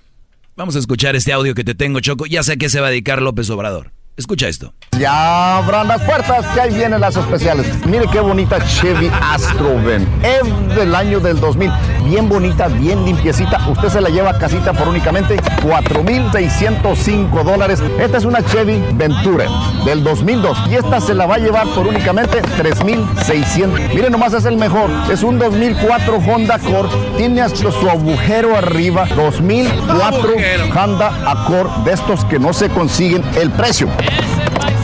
Vamos 0.59 0.75
a 0.75 0.79
escuchar 0.79 1.15
este 1.15 1.31
audio 1.31 1.55
que 1.55 1.63
te 1.63 1.73
tengo, 1.73 2.01
Choco. 2.01 2.25
Ya 2.25 2.43
sé 2.43 2.51
a 2.51 2.57
qué 2.57 2.67
se 2.67 2.81
va 2.81 2.87
a 2.87 2.89
dedicar 2.89 3.21
López 3.21 3.49
Obrador. 3.49 3.93
Escucha 4.19 4.49
esto. 4.49 4.73
Ya 4.99 5.59
abran 5.59 5.87
las 5.87 6.01
puertas, 6.01 6.45
que 6.47 6.59
ahí 6.59 6.73
vienen 6.73 6.99
las 6.99 7.15
especiales. 7.15 7.65
Mire 7.85 8.05
qué 8.11 8.19
bonita 8.19 8.59
Chevy 8.65 9.09
Astro 9.21 9.81
ven. 9.81 10.05
Es 10.21 10.75
del 10.75 10.93
año 10.93 11.21
del 11.21 11.39
2000. 11.39 11.71
Bien 12.03 12.27
bonita, 12.27 12.67
bien 12.67 13.05
limpiecita. 13.05 13.65
Usted 13.69 13.87
se 13.87 14.01
la 14.01 14.09
lleva 14.09 14.31
a 14.31 14.37
casita 14.37 14.73
por 14.73 14.89
únicamente 14.89 15.39
4,605 15.63 17.43
dólares. 17.45 17.81
Esta 17.97 18.17
es 18.17 18.25
una 18.25 18.43
Chevy 18.43 18.83
Venture 18.95 19.45
del 19.85 20.03
2002. 20.03 20.57
Y 20.69 20.75
esta 20.75 20.99
se 20.99 21.13
la 21.13 21.25
va 21.25 21.35
a 21.35 21.39
llevar 21.39 21.65
por 21.69 21.87
únicamente 21.87 22.41
3,600. 22.57 23.79
Mire 23.95 24.09
nomás 24.09 24.33
es 24.33 24.43
el 24.43 24.57
mejor. 24.57 24.89
Es 25.09 25.23
un 25.23 25.39
2004 25.39 26.17
Honda 26.17 26.55
Accord. 26.55 26.89
Tiene 27.15 27.39
hasta 27.39 27.71
su 27.71 27.89
agujero 27.89 28.57
arriba. 28.57 29.07
2004 29.15 30.33
Honda 30.75 31.07
Accord 31.25 31.69
de 31.85 31.93
estos 31.93 32.25
que 32.25 32.37
no 32.37 32.51
se 32.51 32.67
consiguen. 32.67 33.23
El 33.37 33.49
precio. 33.51 33.87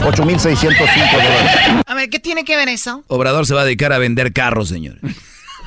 8.605 0.02 1.12
dólares. 1.12 1.84
A 1.86 1.94
ver, 1.94 2.08
¿qué 2.10 2.18
tiene 2.18 2.44
que 2.44 2.56
ver 2.56 2.68
eso? 2.68 3.02
Obrador 3.08 3.46
se 3.46 3.54
va 3.54 3.62
a 3.62 3.64
dedicar 3.64 3.92
a 3.92 3.98
vender 3.98 4.32
carros, 4.32 4.68
señores. 4.68 5.00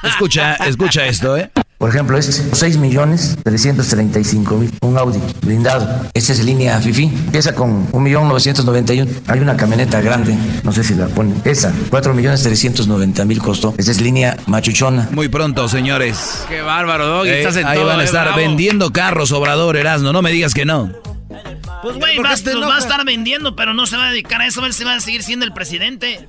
Escucha, 0.03 0.55
escucha 0.55 1.05
esto, 1.07 1.35
¿eh? 1.37 1.51
Por 1.77 1.89
ejemplo, 1.89 2.17
este, 2.17 2.33
6 2.53 2.77
millones 2.77 3.37
335 3.43 4.57
mil, 4.57 4.71
un 4.81 4.97
Audi 4.97 5.19
blindado. 5.41 6.07
Esta 6.13 6.33
es 6.33 6.43
línea 6.43 6.77
FIFI, 6.79 7.03
empieza 7.05 7.55
con 7.55 7.87
1 7.91 7.99
millón 8.01 8.27
991. 8.27 9.09
Hay 9.27 9.39
una 9.39 9.55
camioneta 9.55 10.01
grande, 10.01 10.35
no 10.63 10.73
sé 10.73 10.83
si 10.83 10.93
la 10.95 11.07
ponen. 11.07 11.41
Esa, 11.45 11.73
4 11.89 12.13
millones 12.13 12.43
390 12.43 13.23
mil 13.23 13.39
costó. 13.39 13.73
Esta 13.77 13.91
es 13.91 14.01
línea 14.01 14.37
machuchona. 14.47 15.07
Muy 15.11 15.29
pronto, 15.29 15.69
señores. 15.69 16.43
Qué 16.49 16.61
bárbaro, 16.61 17.07
Doggy. 17.07 17.29
Eh, 17.29 17.39
Estás 17.39 17.55
en 17.55 17.67
ahí 17.67 17.77
todo, 17.77 17.87
van 17.87 17.99
a 17.99 18.03
eh, 18.03 18.05
estar 18.05 18.35
vendiendo 18.35 18.91
carros, 18.91 19.31
Obrador, 19.31 19.77
Erasmo. 19.77 20.11
No 20.11 20.21
me 20.21 20.31
digas 20.31 20.53
que 20.53 20.65
no. 20.65 20.91
Pues, 21.81 21.97
güey, 21.97 22.15
¿Por 22.15 22.25
qué 22.25 22.31
va, 22.31 22.37
te 22.37 22.53
los 22.53 22.69
va 22.69 22.75
a 22.75 22.79
estar 22.79 23.05
vendiendo, 23.05 23.55
pero 23.55 23.73
no 23.73 23.85
se 23.87 23.97
va 23.97 24.07
a 24.07 24.11
dedicar 24.11 24.41
a 24.41 24.47
eso. 24.47 24.65
Él 24.65 24.73
se 24.73 24.85
va 24.85 24.95
a 24.95 24.99
seguir 24.99 25.23
siendo 25.23 25.45
el 25.45 25.53
presidente. 25.53 26.27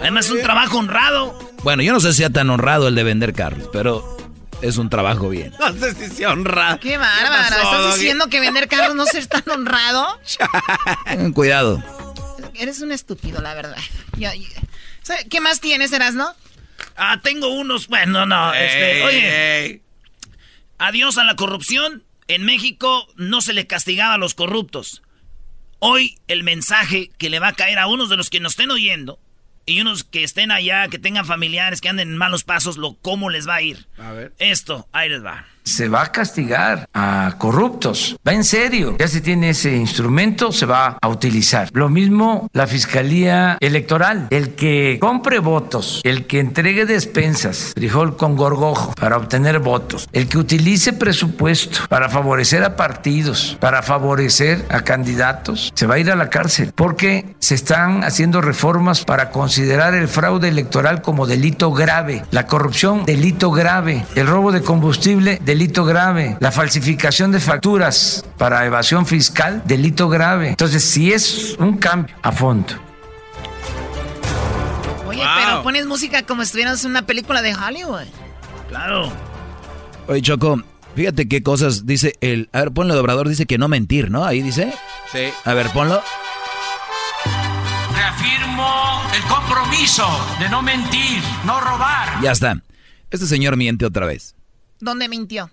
Además, 0.00 0.26
es 0.26 0.32
un 0.32 0.42
trabajo 0.42 0.78
honrado. 0.78 1.38
Bueno, 1.62 1.82
yo 1.82 1.92
no 1.92 2.00
sé 2.00 2.12
si 2.12 2.18
sea 2.18 2.30
tan 2.30 2.50
honrado 2.50 2.88
el 2.88 2.94
de 2.94 3.04
vender 3.04 3.32
carros, 3.32 3.68
pero 3.72 4.16
es 4.60 4.76
un 4.76 4.90
trabajo 4.90 5.28
bien. 5.28 5.52
No 5.58 5.72
sé 5.72 5.94
si 5.94 6.14
se 6.14 6.26
honra. 6.26 6.78
Qué 6.80 6.98
bárbaro. 6.98 7.56
¿Estás 7.56 7.94
diciendo 7.94 8.28
que 8.28 8.40
vender 8.40 8.68
carros 8.68 8.94
no 8.94 9.04
es 9.04 9.28
tan 9.28 9.48
honrado? 9.50 10.20
Tengan 11.06 11.32
cuidado. 11.34 11.82
Eres 12.54 12.80
un 12.80 12.92
estúpido, 12.92 13.40
la 13.40 13.54
verdad. 13.54 13.76
¿Sabe 15.02 15.26
¿Qué 15.28 15.40
más 15.40 15.60
tienes, 15.60 15.92
Erasno? 15.92 16.34
Ah, 16.96 17.20
tengo 17.22 17.48
unos. 17.48 17.86
Bueno, 17.88 18.26
no. 18.26 18.52
Este, 18.52 18.98
Ey, 18.98 19.02
oye, 19.02 19.64
ey. 19.64 19.82
adiós 20.78 21.18
a 21.18 21.24
la 21.24 21.36
corrupción. 21.36 22.02
En 22.28 22.44
México 22.44 23.08
no 23.16 23.40
se 23.40 23.54
le 23.54 23.66
castigaba 23.66 24.14
a 24.14 24.18
los 24.18 24.34
corruptos. 24.34 25.02
Hoy 25.78 26.18
el 26.28 26.44
mensaje 26.44 27.10
que 27.18 27.30
le 27.30 27.38
va 27.38 27.48
a 27.48 27.52
caer 27.54 27.78
a 27.78 27.86
unos 27.86 28.10
de 28.10 28.16
los 28.16 28.28
que 28.28 28.40
nos 28.40 28.52
estén 28.52 28.70
oyendo 28.70 29.18
y 29.64 29.80
unos 29.80 30.04
que 30.04 30.24
estén 30.24 30.50
allá, 30.50 30.88
que 30.88 30.98
tengan 30.98 31.24
familiares, 31.24 31.80
que 31.80 31.88
anden 31.88 32.10
en 32.10 32.16
malos 32.16 32.44
pasos, 32.44 32.76
lo 32.76 32.94
cómo 32.94 33.30
les 33.30 33.48
va 33.48 33.56
a 33.56 33.62
ir. 33.62 33.86
A 33.96 34.12
ver. 34.12 34.32
Esto, 34.38 34.88
ahí 34.92 35.08
les 35.08 35.24
va. 35.24 35.46
Se 35.68 35.86
va 35.88 36.02
a 36.02 36.12
castigar 36.12 36.88
a 36.94 37.34
corruptos. 37.36 38.16
Va 38.26 38.32
en 38.32 38.42
serio. 38.42 38.96
Ya 38.98 39.06
se 39.06 39.20
tiene 39.20 39.50
ese 39.50 39.76
instrumento, 39.76 40.50
se 40.50 40.64
va 40.64 40.96
a 41.00 41.08
utilizar. 41.08 41.68
Lo 41.74 41.90
mismo 41.90 42.48
la 42.54 42.66
Fiscalía 42.66 43.58
Electoral. 43.60 44.28
El 44.30 44.54
que 44.54 44.96
compre 44.98 45.40
votos, 45.40 46.00
el 46.04 46.26
que 46.26 46.40
entregue 46.40 46.86
despensas, 46.86 47.72
frijol 47.74 48.16
con 48.16 48.34
gorgojo 48.34 48.94
para 48.94 49.18
obtener 49.18 49.58
votos, 49.58 50.08
el 50.12 50.26
que 50.26 50.38
utilice 50.38 50.94
presupuesto 50.94 51.80
para 51.90 52.08
favorecer 52.08 52.64
a 52.64 52.74
partidos, 52.74 53.58
para 53.60 53.82
favorecer 53.82 54.64
a 54.70 54.80
candidatos, 54.80 55.70
se 55.74 55.86
va 55.86 55.96
a 55.96 55.98
ir 55.98 56.10
a 56.10 56.16
la 56.16 56.30
cárcel 56.30 56.72
porque 56.74 57.34
se 57.40 57.54
están 57.54 58.04
haciendo 58.04 58.40
reformas 58.40 59.04
para 59.04 59.30
considerar 59.30 59.94
el 59.94 60.08
fraude 60.08 60.48
electoral 60.48 61.02
como 61.02 61.26
delito 61.26 61.72
grave, 61.72 62.24
la 62.30 62.46
corrupción 62.46 63.04
delito 63.04 63.50
grave, 63.50 64.06
el 64.14 64.26
robo 64.26 64.50
de 64.50 64.62
combustible 64.62 65.38
delito 65.44 65.57
grave, 65.66 66.36
la 66.40 66.52
falsificación 66.52 67.32
de 67.32 67.40
facturas 67.40 68.24
para 68.36 68.64
evasión 68.64 69.06
fiscal 69.06 69.62
delito 69.64 70.08
grave. 70.08 70.50
Entonces, 70.50 70.84
si 70.84 71.12
es 71.12 71.56
un 71.58 71.76
cambio 71.78 72.14
a 72.22 72.32
fondo. 72.32 72.74
Oye, 75.06 75.18
Wow. 75.18 75.28
pero 75.44 75.62
pones 75.62 75.86
música 75.86 76.22
como 76.22 76.42
si 76.42 76.46
estuvieras 76.46 76.84
en 76.84 76.90
una 76.90 77.02
película 77.02 77.42
de 77.42 77.54
Hollywood. 77.54 78.06
Claro. 78.68 79.10
Oye, 80.06 80.22
Choco, 80.22 80.62
fíjate 80.94 81.28
qué 81.28 81.42
cosas 81.42 81.86
dice 81.86 82.14
el... 82.20 82.48
A 82.52 82.60
ver, 82.60 82.72
ponlo 82.72 82.94
de 82.94 83.00
Obrador, 83.00 83.28
dice 83.28 83.46
que 83.46 83.58
no 83.58 83.68
mentir, 83.68 84.10
¿no? 84.10 84.24
Ahí 84.24 84.42
dice. 84.42 84.72
Sí. 85.12 85.28
A 85.44 85.54
ver, 85.54 85.68
ponlo. 85.70 86.02
Reafirmo 87.94 89.02
el 89.14 89.22
compromiso 89.22 90.06
de 90.38 90.48
no 90.48 90.62
mentir, 90.62 91.22
no 91.44 91.60
robar. 91.60 92.20
Ya 92.22 92.32
está. 92.32 92.62
Este 93.10 93.26
señor 93.26 93.56
miente 93.56 93.84
otra 93.86 94.06
vez. 94.06 94.34
¿Dónde 94.80 95.08
mintió? 95.08 95.50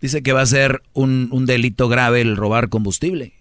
Dice 0.00 0.22
que 0.22 0.32
va 0.32 0.42
a 0.42 0.46
ser 0.46 0.82
un, 0.92 1.28
un 1.32 1.46
delito 1.46 1.88
grave 1.88 2.20
el 2.20 2.36
robar 2.36 2.68
combustible. 2.68 3.32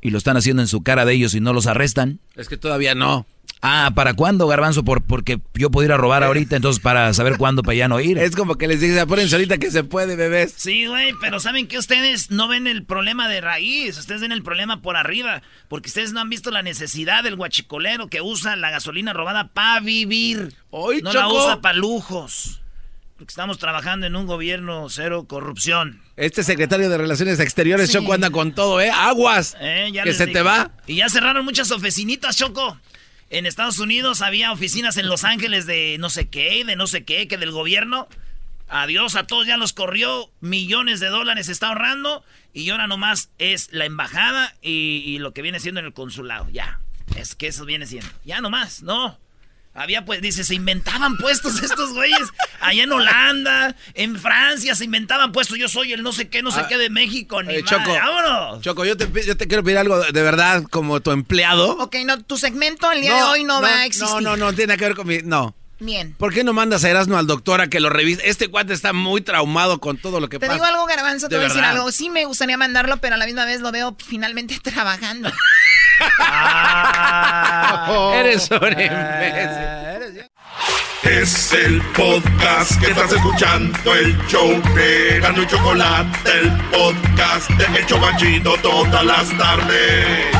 Y 0.00 0.10
lo 0.10 0.18
están 0.18 0.36
haciendo 0.36 0.62
en 0.62 0.68
su 0.68 0.82
cara 0.82 1.04
de 1.04 1.14
ellos 1.14 1.34
y 1.34 1.40
no 1.40 1.52
los 1.52 1.66
arrestan. 1.66 2.20
Es 2.36 2.48
que 2.48 2.56
todavía 2.56 2.94
no. 2.94 3.26
Ah, 3.66 3.92
¿para 3.94 4.12
cuándo, 4.12 4.46
Garbanzo? 4.46 4.84
Por, 4.84 5.02
porque 5.02 5.40
yo 5.54 5.70
puedo 5.70 5.86
ir 5.86 5.92
a 5.92 5.96
robar 5.96 6.22
ahorita, 6.22 6.56
entonces 6.56 6.82
para 6.82 7.14
saber 7.14 7.38
cuándo 7.38 7.62
para 7.62 7.74
ya 7.76 7.88
no 7.88 7.98
ir. 7.98 8.18
Es 8.18 8.36
como 8.36 8.56
que 8.56 8.68
les 8.68 8.78
dice, 8.82 9.00
apúrense 9.00 9.34
ahorita 9.36 9.56
que 9.56 9.70
se 9.70 9.82
puede, 9.84 10.16
bebés. 10.16 10.52
Sí, 10.54 10.84
güey, 10.84 11.14
pero 11.22 11.40
¿saben 11.40 11.66
que 11.66 11.78
Ustedes 11.78 12.30
no 12.30 12.46
ven 12.46 12.66
el 12.66 12.84
problema 12.84 13.26
de 13.26 13.40
raíz, 13.40 13.96
ustedes 13.96 14.20
ven 14.20 14.32
el 14.32 14.42
problema 14.42 14.82
por 14.82 14.96
arriba, 14.98 15.40
porque 15.68 15.88
ustedes 15.88 16.12
no 16.12 16.20
han 16.20 16.28
visto 16.28 16.50
la 16.50 16.62
necesidad 16.62 17.24
del 17.24 17.36
guachicolero 17.36 18.08
que 18.08 18.20
usa 18.20 18.54
la 18.56 18.70
gasolina 18.70 19.14
robada 19.14 19.48
para 19.48 19.80
vivir. 19.80 20.54
Hoy, 20.68 21.00
no 21.00 21.14
la 21.14 21.22
Choco. 21.22 21.44
usa 21.44 21.60
para 21.62 21.78
lujos. 21.78 22.60
Porque 23.24 23.32
estamos 23.32 23.56
trabajando 23.56 24.06
en 24.06 24.16
un 24.16 24.26
gobierno 24.26 24.86
cero 24.90 25.24
corrupción. 25.26 26.02
Este 26.14 26.44
secretario 26.44 26.90
de 26.90 26.98
Relaciones 26.98 27.40
Exteriores, 27.40 27.86
Sí. 27.88 27.94
Choco, 27.94 28.12
anda 28.12 28.28
con 28.28 28.54
todo, 28.54 28.82
¿eh? 28.82 28.90
Aguas. 28.90 29.56
Eh, 29.60 29.88
ya 29.94 30.02
que 30.02 30.12
se 30.12 30.26
dije. 30.26 30.40
te 30.40 30.42
va. 30.42 30.72
Y 30.86 30.96
ya 30.96 31.08
cerraron 31.08 31.42
muchas 31.42 31.70
oficinitas, 31.70 32.36
Choco. 32.36 32.78
En 33.30 33.46
Estados 33.46 33.78
Unidos 33.78 34.20
había 34.20 34.52
oficinas 34.52 34.98
en 34.98 35.08
Los 35.08 35.24
Ángeles 35.24 35.64
de 35.64 35.96
no 35.98 36.10
sé 36.10 36.28
qué, 36.28 36.66
de 36.66 36.76
no 36.76 36.86
sé 36.86 37.04
qué, 37.06 37.26
que 37.26 37.38
del 37.38 37.50
gobierno. 37.50 38.08
Adiós 38.68 39.16
a 39.16 39.26
todos, 39.26 39.46
ya 39.46 39.56
los 39.56 39.72
corrió. 39.72 40.30
Millones 40.40 41.00
de 41.00 41.06
dólares 41.06 41.48
está 41.48 41.68
ahorrando. 41.68 42.22
Y 42.52 42.68
ahora 42.68 42.86
nomás 42.88 43.30
es 43.38 43.72
la 43.72 43.86
embajada 43.86 44.54
y, 44.60 45.02
y 45.06 45.18
lo 45.18 45.32
que 45.32 45.40
viene 45.40 45.60
siendo 45.60 45.80
en 45.80 45.86
el 45.86 45.94
consulado. 45.94 46.46
Ya. 46.50 46.78
Es 47.16 47.34
que 47.34 47.46
eso 47.46 47.64
viene 47.64 47.86
siendo. 47.86 48.10
Ya 48.26 48.42
nomás, 48.42 48.82
no. 48.82 49.18
Había 49.74 50.04
pues, 50.04 50.22
dice, 50.22 50.44
se 50.44 50.54
inventaban 50.54 51.16
puestos 51.16 51.60
estos 51.62 51.92
güeyes. 51.94 52.28
Allá 52.60 52.84
en 52.84 52.92
Holanda, 52.92 53.74
en 53.94 54.18
Francia, 54.18 54.74
se 54.76 54.84
inventaban 54.84 55.32
puestos. 55.32 55.58
Yo 55.58 55.68
soy 55.68 55.92
el 55.92 56.02
no 56.04 56.12
sé 56.12 56.28
qué, 56.28 56.42
no 56.42 56.52
sé 56.52 56.60
Ah, 56.60 56.66
qué 56.68 56.78
de 56.78 56.90
México. 56.90 57.42
Ni 57.42 57.48
madre. 57.48 57.64
Choco. 57.64 57.92
¡Vámonos! 57.92 58.60
Choco, 58.62 58.84
yo 58.84 58.96
te, 58.96 59.08
yo 59.24 59.36
te 59.36 59.48
quiero 59.48 59.64
pedir 59.64 59.78
algo 59.78 60.00
de 60.00 60.22
verdad 60.22 60.62
como 60.70 61.00
tu 61.00 61.10
empleado. 61.10 61.72
Ok, 61.78 61.96
no, 62.06 62.22
tu 62.22 62.38
segmento 62.38 62.90
el 62.92 63.00
día 63.00 63.16
de 63.16 63.22
hoy 63.24 63.44
no, 63.44 63.60
va 63.60 63.80
a 63.80 63.86
existir. 63.86 64.08
No, 64.14 64.20
no, 64.20 64.36
no, 64.36 64.52
tiene 64.52 64.76
que 64.76 64.84
ver 64.84 64.94
con 64.94 65.06
mi... 65.08 65.18
No. 65.22 65.54
Bien. 65.80 66.14
¿Por 66.14 66.32
qué 66.32 66.44
no 66.44 66.52
mandas 66.52 66.84
a 66.84 66.90
Erasmo 66.90 67.18
al 67.18 67.26
doctor 67.26 67.60
a 67.60 67.66
que 67.66 67.80
lo 67.80 67.90
revise? 67.90 68.22
Este 68.28 68.46
cuate 68.48 68.72
está 68.72 68.92
muy 68.92 69.22
traumado 69.22 69.80
con 69.80 69.98
todo 69.98 70.20
lo 70.20 70.28
que 70.28 70.38
Te 70.38 70.46
pasa. 70.46 70.54
digo 70.54 70.64
algo, 70.64 70.86
Garbanzo, 70.86 71.28
te 71.28 71.34
De 71.34 71.40
voy 71.40 71.46
a 71.46 71.48
decir 71.48 71.64
algo. 71.64 71.90
Sí 71.90 72.10
me 72.10 72.24
gustaría 72.26 72.56
mandarlo, 72.56 72.98
pero 72.98 73.16
a 73.16 73.18
la 73.18 73.26
misma 73.26 73.44
vez 73.44 73.60
lo 73.60 73.72
veo 73.72 73.96
finalmente 73.98 74.58
trabajando. 74.62 75.30
Eres 78.14 78.50
un 78.50 78.68
imbécil. 78.68 80.30
Es 81.02 81.52
el 81.52 81.82
podcast 81.92 82.80
que 82.80 82.90
estás 82.90 83.12
escuchando, 83.12 83.94
el 83.94 84.16
show 84.26 84.50
de 84.74 85.20
Gano 85.20 85.42
y 85.42 85.46
Chocolate, 85.46 86.30
el 86.40 86.50
podcast 86.70 87.50
de 87.50 87.78
El 87.78 87.86
Chobachito 87.86 88.56
todas 88.62 89.04
las 89.04 89.28
tardes. 89.36 90.34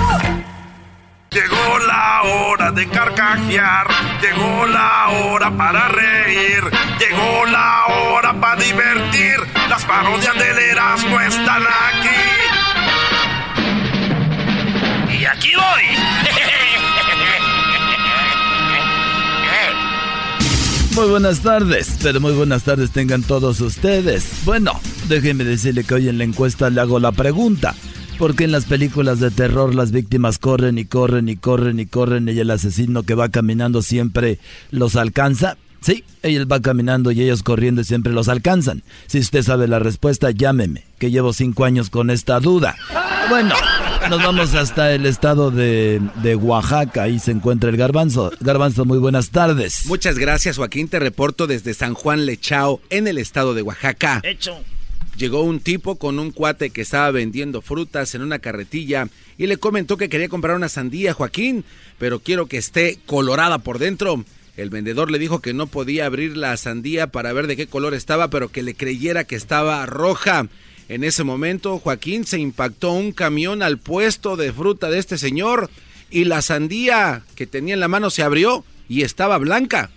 Llegó 1.31 1.79
la 1.81 2.23
hora 2.23 2.71
de 2.71 2.89
carcajear, 2.89 3.87
llegó 4.23 4.67
la 4.67 5.09
hora 5.09 5.51
para 5.51 5.89
reír, 5.89 6.65
llegó 6.99 7.45
la 7.47 7.87
hora 7.87 8.33
para 8.33 8.57
divertir. 8.57 9.37
Las 9.69 9.85
parodias 9.85 10.35
del 10.35 10.59
Erasmo 10.59 11.21
están 11.21 11.63
aquí. 11.63 12.24
Aquí 15.31 15.51
voy. 15.55 15.83
Muy 20.95 21.09
buenas 21.09 21.41
tardes, 21.41 21.97
pero 22.03 22.21
muy 22.21 22.33
buenas 22.33 22.63
tardes 22.63 22.91
tengan 22.91 23.23
todos 23.23 23.61
ustedes. 23.61 24.27
Bueno, 24.45 24.81
déjenme 25.09 25.45
decirle 25.45 25.85
que 25.85 25.95
hoy 25.95 26.09
en 26.09 26.19
la 26.19 26.25
encuesta 26.25 26.71
le 26.71 26.81
hago 26.81 27.01
la 27.01 27.13
pregunta. 27.13 27.75
¿Por 28.19 28.37
qué 28.37 28.45
en 28.45 28.53
las 28.53 28.67
películas 28.67 29.19
de 29.19 29.31
terror 29.31 29.75
las 29.75 29.91
víctimas 29.91 30.39
corren 30.39 30.79
y 30.79 30.85
corren 30.85 31.29
y 31.29 31.37
corren 31.37 31.81
y 31.81 31.87
corren 31.87 32.29
y 32.29 32.39
el 32.39 32.51
asesino 32.51 33.03
que 33.03 33.15
va 33.15 33.29
caminando 33.31 33.83
siempre 33.83 34.39
los 34.71 34.95
alcanza? 34.95 35.57
Sí, 35.81 36.05
él 36.23 36.51
va 36.51 36.61
caminando 36.61 37.11
y 37.11 37.23
ellos 37.23 37.43
corriendo 37.43 37.81
y 37.81 37.85
siempre 37.85 38.13
los 38.13 38.29
alcanzan. 38.29 38.83
Si 39.07 39.19
usted 39.19 39.43
sabe 39.43 39.69
la 39.69 39.81
respuesta, 39.81 40.31
llámeme, 40.31 40.85
que 40.99 41.11
llevo 41.11 41.33
cinco 41.33 41.65
años 41.65 41.91
con 41.91 42.11
esta 42.11 42.39
duda. 42.41 42.77
Bueno, 43.29 43.55
nos 44.11 44.23
vamos 44.23 44.55
hasta 44.55 44.93
el 44.93 45.07
estado 45.07 45.51
de, 45.51 46.01
de 46.23 46.37
Oaxaca, 46.37 47.03
ahí 47.03 47.19
se 47.19 47.31
encuentra 47.31 47.71
el 47.71 47.77
garbanzo. 47.77 48.33
Garbanzo, 48.41 48.85
muy 48.85 48.99
buenas 48.99 49.31
tardes. 49.31 49.87
Muchas 49.87 50.19
gracias, 50.19 50.57
Joaquín. 50.57 50.89
Te 50.89 50.99
reporto 50.99 51.47
desde 51.47 51.75
San 51.75 51.95
Juan 51.95 52.27
Lechao, 52.27 52.81
en 52.91 53.07
el 53.07 53.19
estado 53.19 53.55
de 53.55 53.63
Oaxaca. 53.63 54.21
Hecho. 54.23 54.59
Llegó 55.17 55.43
un 55.43 55.61
tipo 55.61 55.97
con 55.97 56.19
un 56.19 56.33
cuate 56.33 56.71
que 56.71 56.83
estaba 56.83 57.11
vendiendo 57.13 57.63
frutas 57.63 58.15
en 58.15 58.23
una 58.23 58.41
carretilla 58.41 59.09
y 59.39 59.47
le 59.47 59.59
comentó 59.59 59.97
que 59.97 60.09
quería 60.09 60.29
comprar 60.29 60.57
una 60.57 60.69
sandía, 60.69 61.15
Joaquín, 61.15 61.65
pero 61.99 62.19
quiero 62.19 62.47
que 62.47 62.57
esté 62.57 62.99
colorada 63.07 63.59
por 63.59 63.79
dentro. 63.79 64.25
El 64.57 64.71
vendedor 64.71 65.11
le 65.11 65.19
dijo 65.19 65.41
que 65.41 65.53
no 65.53 65.67
podía 65.67 66.07
abrir 66.07 66.37
la 66.37 66.57
sandía 66.57 67.09
para 67.09 67.33
ver 67.33 67.47
de 67.47 67.57
qué 67.57 67.67
color 67.67 67.95
estaba, 67.95 68.29
pero 68.29 68.49
que 68.49 68.63
le 68.63 68.75
creyera 68.75 69.25
que 69.25 69.37
estaba 69.37 69.85
roja. 69.87 70.47
En 70.89 71.05
ese 71.05 71.25
momento, 71.25 71.79
Joaquín 71.79 72.27
se 72.27 72.39
impactó 72.39 72.93
un 72.93 73.13
camión 73.13 73.63
al 73.63 73.79
puesto 73.79 74.37
de 74.37 74.53
fruta 74.53 74.91
de 74.91 74.99
este 74.99 75.17
señor 75.17 75.71
y 76.11 76.25
la 76.25 76.43
sandía 76.43 77.23
que 77.35 77.47
tenía 77.47 77.75
en 77.75 77.81
la 77.81 77.89
mano 77.89 78.11
se 78.11 78.23
abrió 78.23 78.65
y 78.89 79.03
estaba 79.03 79.39
blanca. 79.39 79.91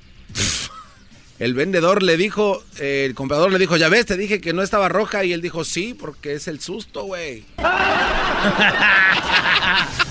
El 1.40 1.54
vendedor 1.54 2.02
le 2.02 2.18
dijo, 2.18 2.64
el 2.80 3.14
comprador 3.14 3.52
le 3.52 3.60
dijo, 3.60 3.78
ya 3.78 3.90
ves, 3.90 4.08
te 4.08 4.18
dije 4.18 4.42
que 4.42 4.54
no 4.54 4.64
estaba 4.64 4.90
roja 4.90 5.24
y 5.24 5.34
él 5.34 5.42
dijo, 5.42 5.64
sí, 5.64 5.94
porque 5.94 6.34
es 6.34 6.48
el 6.48 6.60
susto, 6.60 7.04
güey. 7.04 7.46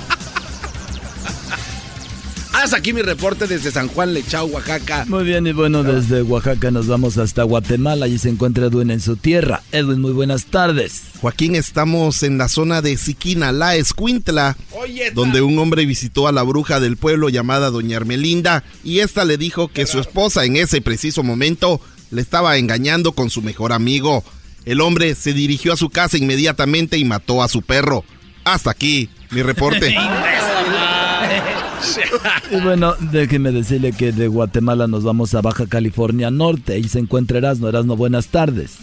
Aquí 2.73 2.93
mi 2.93 3.03
reporte 3.03 3.47
desde 3.47 3.71
San 3.71 3.89
Juan 3.89 4.12
Lechao, 4.12 4.47
Oaxaca. 4.47 5.05
Muy 5.09 5.25
bien, 5.25 5.47
y 5.47 5.53
bueno, 5.53 5.83
desde 5.83 6.23
Oaxaca 6.23 6.71
nos 6.71 6.87
vamos 6.87 7.17
hasta 7.17 7.43
Guatemala. 7.43 8.09
y 8.09 8.19
se 8.19 8.29
encuentra 8.29 8.67
Edwin 8.67 8.91
en 8.91 9.01
su 9.01 9.17
tierra. 9.17 9.62
Edwin, 9.73 10.01
muy 10.01 10.12
buenas 10.12 10.47
tardes. 10.47 11.03
Joaquín, 11.21 11.55
estamos 11.55 12.23
en 12.23 12.39
la 12.39 12.49
zona 12.49 12.83
de 12.83 12.97
Siquina, 12.97 13.53
La 13.53 13.77
Escuintla, 13.77 14.57
donde 15.14 15.43
un 15.43 15.59
hombre 15.59 15.87
visitó 15.87 16.29
a 16.29 16.33
la 16.33 16.43
bruja 16.43 16.81
del 16.81 16.97
pueblo 16.97 17.29
llamada 17.29 17.71
Doña 17.71 17.97
Ermelinda 17.97 18.64
y 18.85 19.01
esta 19.01 19.25
le 19.25 19.39
dijo 19.39 19.69
que 19.69 19.87
su 19.87 19.99
esposa 19.99 20.45
en 20.45 20.57
ese 20.57 20.81
preciso 20.81 21.23
momento 21.23 21.81
le 22.11 22.21
estaba 22.21 22.57
engañando 22.57 23.12
con 23.12 23.31
su 23.31 23.43
mejor 23.43 23.73
amigo. 23.73 24.25
El 24.64 24.81
hombre 24.81 25.14
se 25.14 25.33
dirigió 25.33 25.73
a 25.73 25.77
su 25.77 25.91
casa 25.91 26.19
inmediatamente 26.19 26.99
y 26.99 27.05
mató 27.05 27.43
a 27.43 27.49
su 27.49 27.62
perro. 27.62 28.05
Hasta 28.45 28.71
aquí, 28.71 29.09
mi 29.31 29.43
reporte. 29.43 29.95
y 32.51 32.57
bueno, 32.61 32.95
déjeme 33.01 33.53
decirle 33.53 33.93
que 33.93 34.12
de 34.12 34.29
Guatemala 34.29 34.87
nos 34.87 35.05
vamos 35.05 35.35
a 35.35 35.41
Baja 35.41 35.66
California 35.66 36.31
Norte. 36.31 36.79
y 36.79 36.89
se 36.89 36.99
encuentra 36.99 37.39
Erasmo. 37.39 37.68
Erasmo, 37.68 37.97
buenas 37.97 38.29
tardes. 38.29 38.77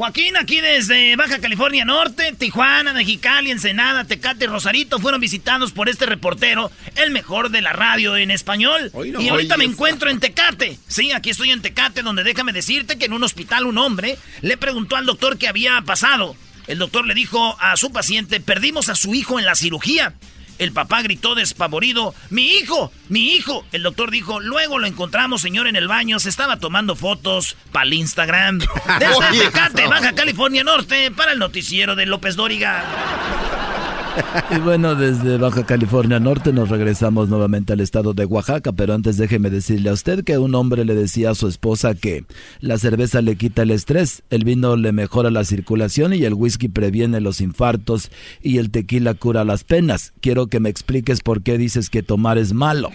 Joaquín, 0.00 0.34
aquí 0.38 0.62
desde 0.62 1.14
Baja 1.16 1.40
California 1.40 1.84
Norte, 1.84 2.32
Tijuana, 2.38 2.94
Mexicali, 2.94 3.50
Ensenada, 3.50 4.04
Tecate 4.04 4.46
y 4.46 4.48
Rosarito 4.48 4.98
fueron 4.98 5.20
visitados 5.20 5.72
por 5.72 5.90
este 5.90 6.06
reportero, 6.06 6.72
el 6.96 7.10
mejor 7.10 7.50
de 7.50 7.60
la 7.60 7.74
radio 7.74 8.16
en 8.16 8.30
español. 8.30 8.90
y 9.04 9.28
ahorita 9.28 9.58
me 9.58 9.64
encuentro 9.64 10.08
en 10.08 10.18
Tecate. 10.18 10.78
Sí, 10.88 11.12
aquí 11.12 11.28
estoy 11.28 11.50
en 11.50 11.60
Tecate, 11.60 12.00
donde 12.00 12.24
déjame 12.24 12.54
decirte 12.54 12.96
que 12.96 13.04
en 13.04 13.12
un 13.12 13.24
hospital 13.24 13.66
un 13.66 13.76
hombre 13.76 14.16
le 14.40 14.56
preguntó 14.56 14.96
al 14.96 15.04
doctor 15.04 15.36
qué 15.36 15.48
había 15.48 15.78
pasado. 15.82 16.34
El 16.66 16.78
doctor 16.78 17.06
le 17.06 17.12
dijo 17.14 17.56
a 17.60 17.76
su 17.76 17.92
paciente, 17.92 18.40
perdimos 18.40 18.88
a 18.88 18.94
su 18.94 19.14
hijo 19.14 19.38
en 19.38 19.44
la 19.44 19.54
cirugía. 19.54 20.14
El 20.60 20.72
papá 20.72 21.00
gritó 21.00 21.34
despavorido, 21.34 22.14
¡Mi 22.28 22.46
hijo! 22.46 22.92
¡Mi 23.08 23.32
hijo! 23.32 23.64
El 23.72 23.82
doctor 23.82 24.10
dijo, 24.10 24.40
luego 24.40 24.78
lo 24.78 24.86
encontramos, 24.86 25.40
señor, 25.40 25.66
en 25.66 25.74
el 25.74 25.88
baño. 25.88 26.20
Se 26.20 26.28
estaba 26.28 26.58
tomando 26.58 26.96
fotos 26.96 27.56
para 27.72 27.86
el 27.86 27.94
Instagram. 27.94 28.58
Desde 28.98 29.44
Tecate, 29.46 29.86
Baja 29.86 30.14
California 30.14 30.62
Norte, 30.62 31.10
para 31.12 31.32
el 31.32 31.38
noticiero 31.38 31.96
de 31.96 32.04
López 32.04 32.36
Dóriga. 32.36 33.69
Y 34.50 34.58
bueno, 34.60 34.94
desde 34.94 35.38
Baja 35.38 35.64
California 35.64 36.18
Norte 36.18 36.52
nos 36.52 36.68
regresamos 36.68 37.28
nuevamente 37.28 37.72
al 37.72 37.80
estado 37.80 38.14
de 38.14 38.24
Oaxaca, 38.24 38.72
pero 38.72 38.94
antes 38.94 39.16
déjeme 39.16 39.50
decirle 39.50 39.90
a 39.90 39.92
usted 39.92 40.24
que 40.24 40.38
un 40.38 40.54
hombre 40.54 40.84
le 40.84 40.94
decía 40.94 41.30
a 41.30 41.34
su 41.34 41.48
esposa 41.48 41.94
que 41.94 42.24
la 42.60 42.78
cerveza 42.78 43.22
le 43.22 43.36
quita 43.36 43.62
el 43.62 43.70
estrés, 43.70 44.22
el 44.30 44.44
vino 44.44 44.76
le 44.76 44.92
mejora 44.92 45.30
la 45.30 45.44
circulación 45.44 46.12
y 46.14 46.24
el 46.24 46.34
whisky 46.34 46.68
previene 46.68 47.20
los 47.20 47.40
infartos 47.40 48.10
y 48.42 48.58
el 48.58 48.70
tequila 48.70 49.14
cura 49.14 49.44
las 49.44 49.64
penas. 49.64 50.12
Quiero 50.20 50.48
que 50.48 50.60
me 50.60 50.68
expliques 50.68 51.20
por 51.20 51.42
qué 51.42 51.58
dices 51.58 51.90
que 51.90 52.02
tomar 52.02 52.38
es 52.38 52.52
malo. 52.52 52.90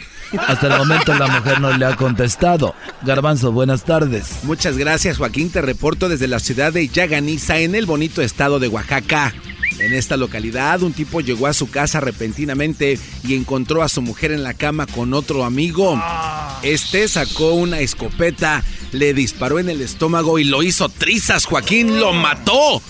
Hasta 0.48 0.68
el 0.68 0.78
momento 0.78 1.14
la 1.14 1.28
mujer 1.28 1.62
no 1.62 1.76
le 1.78 1.86
ha 1.86 1.96
contestado. 1.96 2.74
Garbanzo, 3.04 3.52
buenas 3.52 3.84
tardes. 3.84 4.40
Muchas 4.44 4.78
gracias 4.78 5.18
Joaquín, 5.18 5.50
te 5.50 5.62
reporto 5.62 6.10
desde 6.10 6.28
la 6.28 6.40
ciudad 6.40 6.74
de 6.74 6.88
Yaganiza 6.88 7.60
en 7.60 7.76
el 7.76 7.86
bonito 7.86 8.22
estado 8.22 8.60
de 8.60 8.68
Oaxaca. 8.68 9.34
En 9.80 9.94
esta 9.94 10.18
localidad, 10.18 10.82
un 10.84 10.94
tipo 10.94 11.22
llegó 11.22 11.48
a 11.48 11.54
su 11.54 11.70
casa 11.70 12.00
repentinamente 12.00 12.98
y 13.24 13.36
encontró 13.36 13.84
a 13.84 13.90
su 13.90 14.02
mujer 14.02 14.32
en 14.32 14.44
la 14.44 14.54
cama 14.54 14.88
con 14.88 15.14
otro 15.14 15.44
amigo. 15.44 16.02
Este 16.64 17.08
sacó 17.08 17.54
una 17.54 17.80
escopeta, 17.80 18.64
le 18.92 19.14
disparó 19.14 19.60
en 19.60 19.70
el 19.70 19.82
estómago 19.82 20.40
y 20.40 20.44
lo 20.46 20.64
hizo 20.64 20.90
trizas. 20.90 21.46
Joaquín 21.46 22.00
lo 22.00 22.14
mató. 22.14 22.82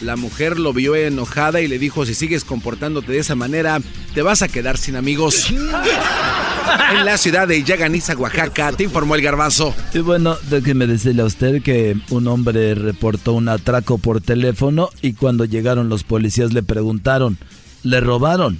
La 0.00 0.16
mujer 0.16 0.58
lo 0.58 0.72
vio 0.72 0.94
enojada 0.94 1.60
y 1.60 1.68
le 1.68 1.78
dijo, 1.78 2.06
si 2.06 2.14
sigues 2.14 2.44
comportándote 2.44 3.12
de 3.12 3.18
esa 3.18 3.34
manera, 3.34 3.80
te 4.14 4.22
vas 4.22 4.40
a 4.42 4.48
quedar 4.48 4.78
sin 4.78 4.96
amigos. 4.96 5.50
en 6.92 7.04
la 7.04 7.18
ciudad 7.18 7.46
de 7.46 7.62
Yaganiza, 7.62 8.16
Oaxaca, 8.16 8.72
te 8.72 8.84
informó 8.84 9.14
el 9.14 9.22
garbanzo. 9.22 9.74
Y 9.92 9.98
bueno, 9.98 10.36
déjeme 10.48 10.86
decirle 10.86 11.22
a 11.22 11.26
usted 11.26 11.62
que 11.62 11.96
un 12.08 12.28
hombre 12.28 12.74
reportó 12.74 13.34
un 13.34 13.48
atraco 13.48 13.98
por 13.98 14.20
teléfono 14.20 14.88
y 15.02 15.12
cuando 15.12 15.44
llegaron 15.44 15.88
los 15.88 16.02
policías 16.04 16.52
le 16.52 16.62
preguntaron, 16.62 17.36
¿le 17.82 18.00
robaron? 18.00 18.58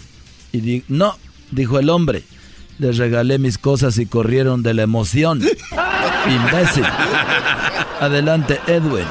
Y 0.53 0.61
di 0.61 0.85
no, 0.89 1.17
dijo 1.51 1.79
el 1.79 1.89
hombre. 1.89 2.23
Les 2.79 2.97
regalé 2.97 3.39
mis 3.39 3.59
cosas 3.59 3.99
y 3.99 4.07
corrieron 4.07 4.63
de 4.63 4.75
la 4.75 4.83
emoción. 4.83 5.41
Imbécil. 6.27 6.85
Adelante, 8.01 8.59
Edwin. 8.67 9.05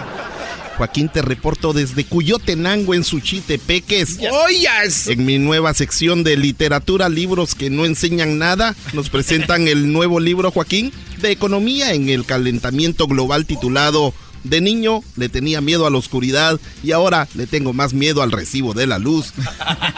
Joaquín, 0.80 1.10
te 1.10 1.22
reporto 1.22 1.74
desde 1.74 2.06
Cuyotenango 2.06 2.94
en 2.94 3.04
Suchitepeques. 3.04 4.18
¡Oyas! 4.48 5.08
En 5.08 5.26
mi 5.26 5.38
nueva 5.38 5.74
sección 5.74 6.24
de 6.24 6.38
literatura, 6.38 7.10
libros 7.10 7.54
que 7.54 7.70
no 7.70 7.86
enseñan 7.86 8.38
nada, 8.38 8.74
nos 8.94 9.10
presentan 9.10 9.68
el 9.68 9.92
nuevo 9.92 10.22
libro, 10.22 10.52
Joaquín, 10.52 10.94
de 11.18 11.32
economía 11.32 11.94
en 11.94 12.08
el 12.08 12.24
calentamiento 12.24 13.08
global 13.08 13.46
titulado 13.46 14.14
de 14.46 14.62
niño 14.62 15.02
le 15.18 15.28
tenía 15.28 15.60
miedo 15.60 15.86
a 15.86 15.90
la 15.90 15.98
oscuridad 15.98 16.58
y 16.82 16.94
ahora 16.94 17.28
le 17.34 17.46
tengo 17.46 17.74
más 17.74 17.94
miedo 17.94 18.22
al 18.24 18.32
recibo 18.32 18.74
de 18.74 18.88
la 18.88 19.00
luz. 19.00 19.34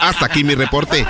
Hasta 0.00 0.26
aquí 0.26 0.42
mi 0.42 0.56
reporte. 0.56 1.06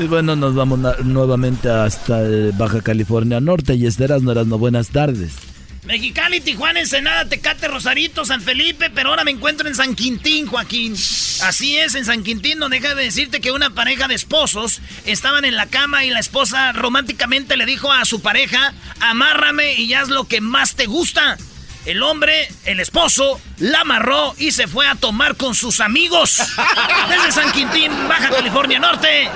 Y 0.00 0.04
bueno, 0.08 0.34
nos 0.34 0.56
vamos 0.56 0.80
nuevamente 1.04 1.70
hasta 1.70 2.18
Baja 2.58 2.80
California 2.80 3.38
Norte 3.40 3.76
y 3.76 3.86
Esteras, 3.86 4.20
no 4.22 4.32
eras 4.32 4.48
no 4.48 4.58
buenas 4.58 4.88
tardes. 4.88 5.49
Mexicali, 5.84 6.40
Tijuana, 6.40 6.80
Ensenada, 6.80 7.24
Tecate, 7.24 7.66
Rosarito, 7.66 8.24
San 8.24 8.42
Felipe, 8.42 8.90
pero 8.90 9.10
ahora 9.10 9.24
me 9.24 9.30
encuentro 9.30 9.66
en 9.66 9.74
San 9.74 9.94
Quintín, 9.94 10.46
Joaquín. 10.46 10.94
Así 11.42 11.78
es, 11.78 11.94
en 11.94 12.04
San 12.04 12.22
Quintín, 12.22 12.58
no 12.58 12.68
deja 12.68 12.94
de 12.94 13.04
decirte 13.04 13.40
que 13.40 13.50
una 13.50 13.70
pareja 13.70 14.06
de 14.06 14.14
esposos 14.14 14.80
estaban 15.06 15.44
en 15.46 15.56
la 15.56 15.66
cama 15.66 16.04
y 16.04 16.10
la 16.10 16.20
esposa 16.20 16.72
románticamente 16.72 17.56
le 17.56 17.64
dijo 17.64 17.90
a 17.90 18.04
su 18.04 18.20
pareja, 18.20 18.74
amárrame 19.00 19.74
y 19.74 19.94
haz 19.94 20.08
lo 20.08 20.28
que 20.28 20.42
más 20.42 20.74
te 20.74 20.84
gusta. 20.84 21.38
El 21.86 22.02
hombre, 22.02 22.48
el 22.66 22.78
esposo, 22.78 23.40
la 23.58 23.80
amarró 23.80 24.34
y 24.36 24.52
se 24.52 24.68
fue 24.68 24.86
a 24.86 24.96
tomar 24.96 25.36
con 25.36 25.54
sus 25.54 25.80
amigos. 25.80 26.36
Desde 27.08 27.32
San 27.32 27.50
Quintín, 27.52 27.90
Baja 28.06 28.28
California 28.28 28.78
Norte. 28.78 29.30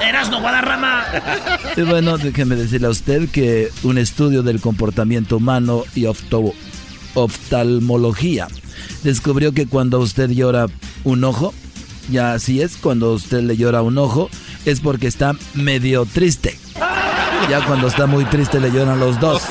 Erasno 0.00 0.40
Guadarrama. 0.40 1.04
Y 1.76 1.82
bueno, 1.82 2.18
déjeme 2.18 2.56
decirle 2.56 2.86
a 2.86 2.90
usted 2.90 3.28
que 3.28 3.70
un 3.82 3.98
estudio 3.98 4.42
del 4.42 4.60
comportamiento 4.60 5.36
humano 5.36 5.84
y 5.94 6.06
oftalmología 7.14 8.48
descubrió 9.02 9.52
que 9.52 9.66
cuando 9.66 10.00
usted 10.00 10.30
llora 10.30 10.66
un 11.04 11.24
ojo, 11.24 11.54
ya 12.10 12.32
así 12.34 12.60
es, 12.60 12.76
cuando 12.76 13.12
usted 13.12 13.42
le 13.42 13.56
llora 13.56 13.82
un 13.82 13.98
ojo, 13.98 14.30
es 14.64 14.80
porque 14.80 15.06
está 15.06 15.34
medio 15.54 16.06
triste. 16.06 16.58
Ya 17.50 17.64
cuando 17.66 17.88
está 17.88 18.06
muy 18.06 18.24
triste 18.24 18.60
le 18.60 18.72
lloran 18.72 18.98
los 18.98 19.20
dos. 19.20 19.42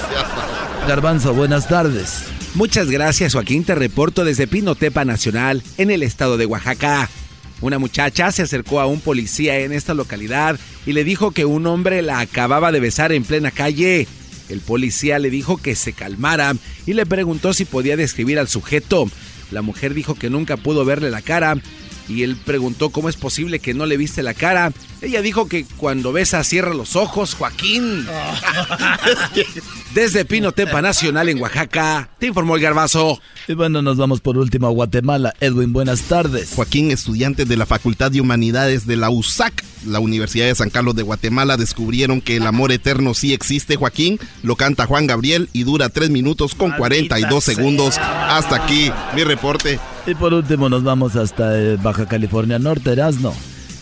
Garbanzo, 0.88 1.34
buenas 1.34 1.68
tardes. 1.68 2.24
Muchas 2.54 2.90
gracias 2.90 3.34
Joaquín, 3.34 3.64
te 3.64 3.76
reporto 3.76 4.24
desde 4.24 4.48
Pinotepa 4.48 5.04
Nacional, 5.04 5.62
en 5.78 5.92
el 5.92 6.04
estado 6.04 6.38
de 6.38 6.46
Oaxaca. 6.46 7.10
Una 7.62 7.80
muchacha 7.80 8.32
se 8.32 8.44
acercó 8.44 8.80
a 8.80 8.86
un 8.86 9.00
policía 9.00 9.60
en 9.60 9.72
esta 9.72 9.94
localidad 9.94 10.60
y 10.86 10.94
le 10.94 11.04
dijo 11.04 11.32
que 11.32 11.46
un 11.46 11.66
hombre 11.68 12.02
la 12.02 12.20
acababa 12.20 12.72
de 12.72 12.80
besar 12.80 13.12
en 13.12 13.24
plena 13.24 13.52
calle. 13.52 14.08
El 14.50 14.60
policía 14.60 15.20
le 15.20 15.30
dijo 15.30 15.58
que 15.58 15.76
se 15.76 15.94
calmara 15.94 16.56
y 16.86 16.94
le 16.94 17.06
preguntó 17.06 17.54
si 17.54 17.66
podía 17.66 17.98
describir 17.98 18.40
al 18.40 18.48
sujeto. 18.48 19.10
La 19.52 19.62
mujer 19.62 19.94
dijo 19.94 20.16
que 20.16 20.30
nunca 20.30 20.58
pudo 20.58 20.86
verle 20.86 21.10
la 21.12 21.22
cara, 21.22 21.58
y 22.08 22.24
él 22.24 22.36
preguntó 22.36 22.90
cómo 22.90 23.10
es 23.10 23.16
posible 23.16 23.60
que 23.60 23.74
no 23.74 23.86
le 23.86 23.98
viste 23.98 24.24
la 24.24 24.34
cara. 24.34 24.72
Ella 25.02 25.22
dijo 25.22 25.48
que 25.48 25.66
cuando 25.78 26.14
besa 26.14 26.44
cierra 26.44 26.74
los 26.74 26.96
ojos, 26.96 27.36
Joaquín. 27.36 28.06
Desde 29.94 30.26
Pinotepa 30.26 30.82
Nacional 30.82 31.30
en 31.30 31.42
Oaxaca, 31.42 32.10
te 32.20 32.28
informó 32.28 32.56
el 32.56 32.62
garbazo. 32.62 33.20
Y 33.48 33.54
bueno, 33.54 33.82
nos 33.82 33.98
vamos 33.98 34.20
por 34.20 34.38
último 34.38 34.68
a 34.68 34.72
Guatemala. 34.72 35.34
Edwin, 35.40 35.72
buenas 35.74 36.02
tardes. 36.02 36.52
Joaquín, 36.56 36.92
estudiante 36.92 37.46
de 37.46 37.56
la 37.56 37.66
Facultad 37.66 38.12
de 38.12 38.20
Humanidades 38.20 38.88
de 38.88 38.98
la 38.98 39.10
USAC, 39.10 39.64
la 39.86 40.00
Universidad 40.00 40.48
de 40.48 40.56
San 40.56 40.70
Carlos 40.70 40.96
de 40.96 41.04
Guatemala, 41.04 41.56
descubrieron 41.56 42.22
que 42.22 42.38
el 42.38 42.48
amor 42.48 42.72
eterno 42.72 43.14
sí 43.14 43.34
existe, 43.34 43.76
Joaquín. 43.76 44.20
Lo 44.44 44.56
canta 44.56 44.86
Juan 44.86 45.08
Gabriel 45.08 45.50
y 45.54 45.64
dura 45.64 45.90
3 45.90 46.10
minutos 46.10 46.56
con 46.56 46.72
42 46.72 47.44
segundos. 47.44 47.98
Hasta 47.98 48.56
aquí 48.56 48.92
mi 49.16 49.24
reporte. 49.24 49.80
Y 50.08 50.14
por 50.14 50.34
último 50.34 50.70
nos 50.70 50.84
vamos 50.84 51.16
hasta 51.16 51.58
eh, 51.60 51.78
Baja 51.78 52.08
California 52.08 52.60
Norte, 52.60 52.92
Erasno. 52.92 53.34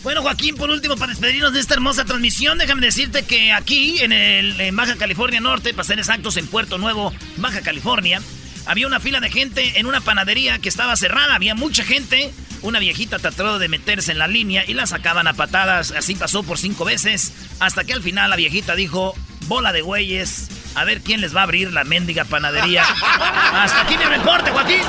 Bueno, 0.02 0.22
Joaquín, 0.22 0.56
por 0.56 0.70
último, 0.70 0.96
para 0.96 1.12
despedirnos 1.12 1.52
de 1.52 1.60
esta 1.60 1.74
hermosa 1.74 2.04
transmisión, 2.04 2.58
déjame 2.58 2.84
decirte 2.84 3.24
que 3.24 3.52
aquí, 3.52 3.98
en, 4.00 4.12
el, 4.12 4.60
en 4.60 4.76
Baja 4.76 4.96
California 4.96 5.40
Norte, 5.40 5.72
para 5.72 5.84
ser 5.84 5.98
exactos, 5.98 6.36
en 6.36 6.46
Puerto 6.46 6.78
Nuevo, 6.78 7.12
Baja 7.36 7.62
California, 7.62 8.20
había 8.66 8.86
una 8.86 9.00
fila 9.00 9.20
de 9.20 9.30
gente 9.30 9.78
en 9.78 9.86
una 9.86 10.00
panadería 10.00 10.58
que 10.58 10.68
estaba 10.68 10.96
cerrada, 10.96 11.34
había 11.34 11.54
mucha 11.54 11.84
gente. 11.84 12.32
Una 12.64 12.78
viejita 12.78 13.18
trató 13.18 13.58
de 13.58 13.68
meterse 13.68 14.10
en 14.10 14.18
la 14.18 14.26
línea 14.26 14.64
y 14.66 14.72
la 14.72 14.86
sacaban 14.86 15.26
a 15.26 15.34
patadas. 15.34 15.90
Así 15.90 16.14
pasó 16.14 16.42
por 16.42 16.56
cinco 16.56 16.86
veces, 16.86 17.34
hasta 17.60 17.84
que 17.84 17.92
al 17.92 18.02
final 18.02 18.30
la 18.30 18.36
viejita 18.36 18.74
dijo, 18.74 19.14
bola 19.48 19.70
de 19.70 19.82
güeyes, 19.82 20.48
a 20.74 20.82
ver 20.84 21.02
quién 21.02 21.20
les 21.20 21.36
va 21.36 21.40
a 21.40 21.42
abrir 21.42 21.74
la 21.74 21.84
mendiga 21.84 22.24
panadería. 22.24 22.82
hasta 23.52 23.82
aquí 23.82 23.98
mi 23.98 24.04
reporte, 24.04 24.50
Joaquín. 24.50 24.80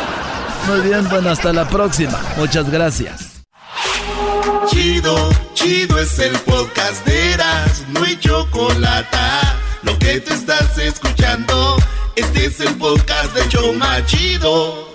Muy 0.67 0.87
bien, 0.87 1.09
bueno, 1.09 1.31
hasta 1.31 1.51
la 1.51 1.67
próxima. 1.67 2.17
Muchas 2.37 2.69
gracias. 2.69 3.43
Chido, 4.69 5.29
chido 5.53 5.99
es 5.99 6.17
el 6.19 6.39
podcast 6.39 7.05
de 7.05 7.33
Eras, 7.33 7.83
no 7.89 8.05
hay 8.05 8.17
chocolate. 8.17 9.17
Lo 9.83 9.99
que 9.99 10.21
te 10.21 10.33
estás 10.33 10.77
escuchando, 10.77 11.75
este 12.15 12.45
es 12.45 12.57
el 12.61 12.73
podcast 12.75 13.35
de 13.35 13.49
Choma 13.49 14.05
Chido. 14.05 14.94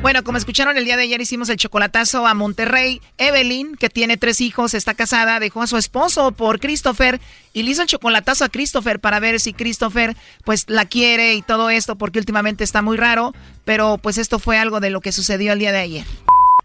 Bueno, 0.00 0.22
como 0.22 0.38
escucharon 0.38 0.78
el 0.78 0.84
día 0.84 0.96
de 0.96 1.02
ayer 1.02 1.20
hicimos 1.20 1.48
el 1.48 1.56
chocolatazo 1.56 2.26
a 2.26 2.32
Monterrey. 2.32 3.00
Evelyn, 3.18 3.74
que 3.74 3.90
tiene 3.90 4.16
tres 4.16 4.40
hijos, 4.40 4.74
está 4.74 4.94
casada, 4.94 5.40
dejó 5.40 5.62
a 5.62 5.66
su 5.66 5.76
esposo 5.76 6.30
por 6.30 6.60
Christopher 6.60 7.20
y 7.52 7.64
le 7.64 7.72
hizo 7.72 7.82
el 7.82 7.88
chocolatazo 7.88 8.44
a 8.44 8.48
Christopher 8.48 9.00
para 9.00 9.18
ver 9.18 9.40
si 9.40 9.52
Christopher 9.52 10.16
pues 10.44 10.64
la 10.68 10.84
quiere 10.84 11.34
y 11.34 11.42
todo 11.42 11.68
esto 11.68 11.96
porque 11.96 12.20
últimamente 12.20 12.62
está 12.62 12.80
muy 12.80 12.96
raro, 12.96 13.34
pero 13.64 13.98
pues 13.98 14.18
esto 14.18 14.38
fue 14.38 14.56
algo 14.56 14.78
de 14.78 14.90
lo 14.90 15.00
que 15.00 15.10
sucedió 15.10 15.52
el 15.52 15.58
día 15.58 15.72
de 15.72 15.78
ayer. 15.78 16.04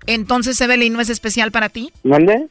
Entonces, 0.05 0.61
Evelyn, 0.61 0.93
¿no 0.93 1.01
es 1.01 1.09
especial 1.09 1.51
para 1.51 1.69
ti? 1.69 1.91
¿Mande? 2.03 2.49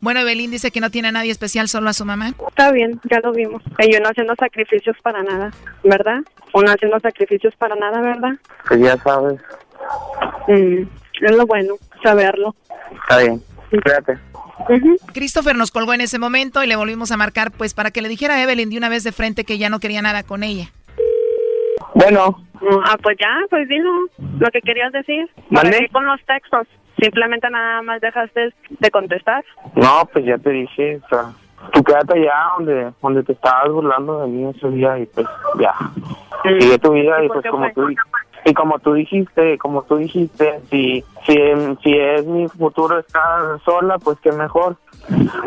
Bueno, 0.00 0.20
Evelyn 0.20 0.50
dice 0.50 0.70
que 0.70 0.80
no 0.80 0.90
tiene 0.90 1.08
a 1.08 1.12
nadie 1.12 1.30
especial, 1.32 1.68
solo 1.68 1.88
a 1.88 1.92
su 1.92 2.04
mamá. 2.04 2.32
Está 2.48 2.70
bien, 2.70 3.00
ya 3.10 3.18
lo 3.20 3.32
vimos. 3.32 3.62
Ellos 3.78 4.00
no 4.02 4.10
haciendo 4.10 4.34
sacrificios 4.38 4.96
para 5.02 5.22
nada, 5.22 5.50
¿verdad? 5.82 6.20
O 6.52 6.62
no 6.62 6.70
haciendo 6.70 7.00
sacrificios 7.00 7.54
para 7.56 7.74
nada, 7.76 8.00
¿verdad? 8.00 8.32
Pues 8.68 8.80
ya 8.80 8.96
sabes. 8.98 9.40
Mm, 10.48 10.82
es 11.22 11.36
lo 11.36 11.46
bueno, 11.46 11.74
saberlo. 12.02 12.54
Está 12.92 13.18
bien, 13.18 13.42
cuídate. 13.70 14.18
Christopher 15.12 15.56
nos 15.56 15.70
colgó 15.70 15.94
en 15.94 16.00
ese 16.00 16.18
momento 16.18 16.62
y 16.62 16.66
le 16.66 16.76
volvimos 16.76 17.12
a 17.12 17.16
marcar 17.16 17.52
pues 17.52 17.74
para 17.74 17.90
que 17.90 18.02
le 18.02 18.08
dijera 18.08 18.34
a 18.34 18.42
Evelyn 18.42 18.70
de 18.70 18.78
una 18.78 18.88
vez 18.88 19.04
de 19.04 19.12
frente 19.12 19.44
que 19.44 19.58
ya 19.58 19.70
no 19.70 19.80
quería 19.80 20.02
nada 20.02 20.22
con 20.22 20.42
ella. 20.42 20.70
Bueno. 21.94 22.42
Ah, 22.84 22.96
pues 23.02 23.16
ya, 23.20 23.28
pues 23.50 23.68
dilo 23.68 23.90
lo 24.38 24.50
que 24.50 24.60
querías 24.60 24.92
decir. 24.92 25.28
¿Mande? 25.50 25.88
con 25.92 26.04
los 26.06 26.20
textos. 26.24 26.66
Simplemente 27.00 27.48
nada 27.50 27.82
más 27.82 28.00
dejaste 28.00 28.54
de 28.68 28.90
contestar. 28.90 29.44
No, 29.74 30.08
pues 30.12 30.24
ya 30.24 30.38
te 30.38 30.50
dije, 30.50 31.00
o 31.04 31.08
sea, 31.08 31.32
tú 31.72 31.82
quédate 31.82 32.18
allá 32.18 32.34
donde, 32.56 32.92
donde 33.02 33.22
te 33.22 33.32
estabas 33.32 33.70
burlando 33.70 34.22
de 34.22 34.28
mí 34.28 34.50
ese 34.56 34.68
día 34.70 34.98
y 34.98 35.06
pues 35.06 35.26
ya. 35.58 35.74
Sigue 36.42 36.78
tu 36.78 36.92
vida 36.92 37.22
y, 37.24 37.28
pues 37.28 37.44
como 37.50 37.70
tú 37.72 37.88
y 38.46 38.54
como 38.54 38.78
tú 38.78 38.92
dijiste, 38.94 39.58
como 39.58 39.82
tú 39.82 39.96
dijiste, 39.96 40.60
si 40.70 41.04
si 41.26 41.36
si 41.82 41.98
es 41.98 42.24
mi 42.24 42.46
futuro 42.48 43.00
estar 43.00 43.60
sola, 43.64 43.98
pues 43.98 44.18
qué 44.20 44.30
mejor. 44.30 44.76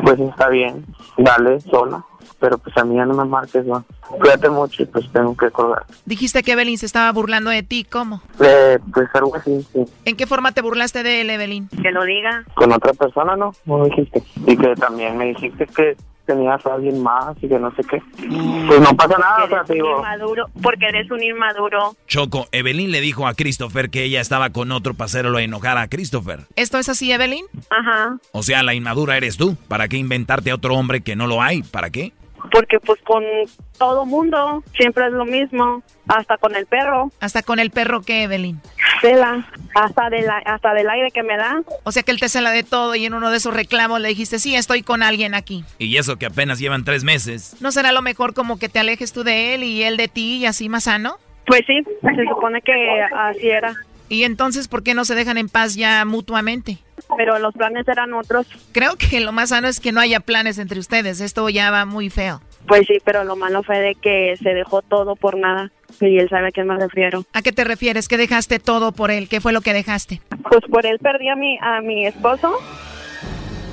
Pues 0.04 0.20
está 0.20 0.50
bien, 0.50 0.86
dale 1.18 1.62
sola, 1.62 2.04
pero 2.40 2.58
pues 2.58 2.76
a 2.78 2.84
mí 2.84 2.96
ya 2.96 3.06
no 3.06 3.14
me 3.14 3.26
marques, 3.26 3.66
¿no? 3.66 3.86
Cuídate 4.08 4.50
mucho 4.50 4.84
y 4.84 4.86
pues 4.86 5.12
tengo 5.12 5.36
que 5.36 5.50
colgar. 5.52 5.86
Dijiste 6.06 6.44
que 6.44 6.54
Evelyn 6.54 6.78
se 6.78 6.86
estaba 6.86 7.12
burlando 7.12 7.50
de 7.50 7.64
ti, 7.64 7.84
¿cómo? 7.84 8.22
Eh, 8.40 8.80
pues 8.94 9.08
algo 9.14 9.36
así, 9.36 9.66
sí. 9.74 9.86
¿En 10.06 10.16
qué 10.16 10.28
forma 10.28 10.52
te 10.52 10.62
burlaste 10.62 11.04
de 11.04 11.22
él, 11.22 11.30
Evelyn? 11.30 11.68
Que 11.70 11.92
lo 11.92 12.04
diga. 12.04 12.44
Con 12.56 12.72
otra 12.72 12.94
persona, 12.94 13.36
¿no? 13.36 13.54
No 13.66 13.86
dijiste. 13.86 14.24
Y 14.46 14.58
que 14.58 14.76
también 14.76 15.18
me 15.18 15.26
dijiste 15.26 15.66
que 15.68 15.98
tenías 16.30 16.64
a 16.64 16.76
alguien 16.76 17.02
más 17.02 17.36
y 17.42 17.50
que 17.50 17.58
no 17.58 17.74
sé 17.76 17.84
qué. 17.84 18.02
Pues 18.68 18.80
no 18.80 18.96
pasa 18.96 19.18
nada, 19.18 19.46
o 19.46 19.48
sea, 19.48 19.64
digo. 19.68 19.98
Inmaduro, 19.98 20.46
porque 20.62 20.86
eres 20.86 21.10
un 21.10 21.24
inmaduro. 21.24 21.96
Choco, 22.08 22.48
Evelyn 22.52 22.92
le 22.92 23.02
dijo 23.02 23.26
a 23.26 23.34
Christopher 23.34 23.90
que 23.90 24.04
ella 24.04 24.22
estaba 24.22 24.52
con 24.52 24.72
otro 24.72 24.94
para 24.94 25.06
hacerlo 25.08 25.40
enojar 25.40 25.80
a 25.80 25.88
Christopher. 25.88 26.42
¿Esto 26.56 26.78
es 26.78 26.88
así, 26.88 27.12
Evelyn? 27.12 27.46
Ajá. 27.72 28.18
O 28.32 28.44
sea, 28.44 28.62
la 28.62 28.76
inmadura 28.76 29.18
eres 29.18 29.38
tú. 29.38 29.58
¿Para 29.68 29.88
qué 29.88 29.98
inventarte 29.98 30.52
a 30.52 30.56
otro 30.56 30.76
hombre 30.76 31.02
que 31.02 31.16
no 31.16 31.26
lo 31.26 31.42
hay? 31.42 31.64
¿Para 31.64 31.90
qué? 31.90 32.14
Porque 32.52 32.80
pues 32.80 33.00
con 33.02 33.24
todo 33.78 34.06
mundo 34.06 34.64
siempre 34.76 35.06
es 35.08 35.12
lo 35.12 35.26
mismo, 35.26 35.84
hasta 36.08 36.38
con 36.38 36.56
el 36.56 36.66
perro. 36.66 37.12
¿Hasta 37.20 37.44
con 37.44 37.60
el 37.60 37.72
perro 37.72 38.02
qué, 38.02 38.24
Evelyn? 38.24 38.60
Cela, 39.02 39.48
hasta, 39.76 40.10
de 40.10 40.22
la, 40.22 40.38
hasta 40.40 40.74
del 40.74 40.90
aire 40.90 41.12
que 41.12 41.24
me 41.24 41.38
da. 41.38 41.62
O 41.84 41.92
sea 41.92 42.04
que 42.04 42.12
él 42.12 42.20
te 42.20 42.30
cela 42.30 42.52
de 42.52 42.64
todo 42.64 42.96
y 42.96 43.06
en 43.06 43.14
uno 43.14 43.30
de 43.32 43.38
esos 43.38 43.54
reclamos 43.54 44.02
le 44.02 44.10
dijiste, 44.10 44.40
sí, 44.40 44.56
estoy 44.56 44.84
con 44.84 45.04
alguien 45.04 45.34
aquí. 45.36 45.64
Y 45.78 45.96
eso 45.98 46.18
que 46.18 46.26
apenas 46.26 46.60
llevan 46.60 46.84
tres 46.84 47.04
meses. 47.04 47.56
¿No 47.62 47.72
será 47.72 47.92
lo 47.92 48.02
mejor 48.02 48.34
como 48.34 48.60
que 48.60 48.70
te 48.70 48.80
alejes 48.80 49.14
tú 49.14 49.24
de 49.24 49.56
él 49.56 49.64
y 49.64 49.84
él 49.84 49.98
de 49.98 50.08
ti 50.08 50.38
y 50.38 50.46
así 50.46 50.70
más 50.70 50.86
sano? 50.86 51.18
Pues 51.46 51.62
sí, 51.66 51.82
se 52.02 52.26
supone 52.26 52.62
que 52.62 52.74
así 53.16 53.50
era. 53.50 53.74
¿Y 54.10 54.24
entonces 54.24 54.68
por 54.68 54.84
qué 54.84 54.96
no 54.96 55.06
se 55.06 55.16
dejan 55.16 55.38
en 55.38 55.50
paz 55.50 55.76
ya 55.76 56.04
mutuamente? 56.04 56.80
Pero 57.16 57.40
los 57.40 57.54
planes 57.54 57.88
eran 57.88 58.14
otros. 58.14 58.48
Creo 58.72 58.96
que 58.96 59.20
lo 59.20 59.32
más 59.32 59.50
sano 59.50 59.68
es 59.68 59.80
que 59.80 59.92
no 59.92 60.02
haya 60.02 60.20
planes 60.20 60.58
entre 60.58 60.80
ustedes. 60.80 61.22
Esto 61.22 61.48
ya 61.50 61.72
va 61.72 61.86
muy 61.86 62.10
feo. 62.10 62.42
Pues 62.68 62.86
sí, 62.88 62.98
pero 63.04 63.24
lo 63.24 63.36
malo 63.36 63.64
fue 63.64 63.80
de 63.80 63.96
que 63.96 64.36
se 64.42 64.50
dejó 64.50 64.82
todo 64.82 65.16
por 65.16 65.38
nada. 65.38 65.72
Y 66.02 66.18
él 66.18 66.30
sabe 66.30 66.48
a 66.48 66.52
qué 66.52 66.64
me 66.64 66.78
refiero. 66.78 67.24
¿A 67.34 67.42
qué 67.42 67.52
te 67.52 67.64
refieres? 67.64 68.08
¿Que 68.08 68.18
dejaste 68.18 68.60
todo 68.60 68.92
por 68.92 69.12
él? 69.12 69.28
¿Qué 69.30 69.42
fue 69.42 69.54
lo 69.54 69.62
que 69.62 69.74
dejaste? 69.74 70.22
Pues 70.50 70.62
por 70.70 70.86
él 70.86 71.00
perdí 71.00 71.30
a 71.30 71.36
mi, 71.36 71.58
a 71.62 71.82
mi 71.82 72.06
esposo. 72.06 72.58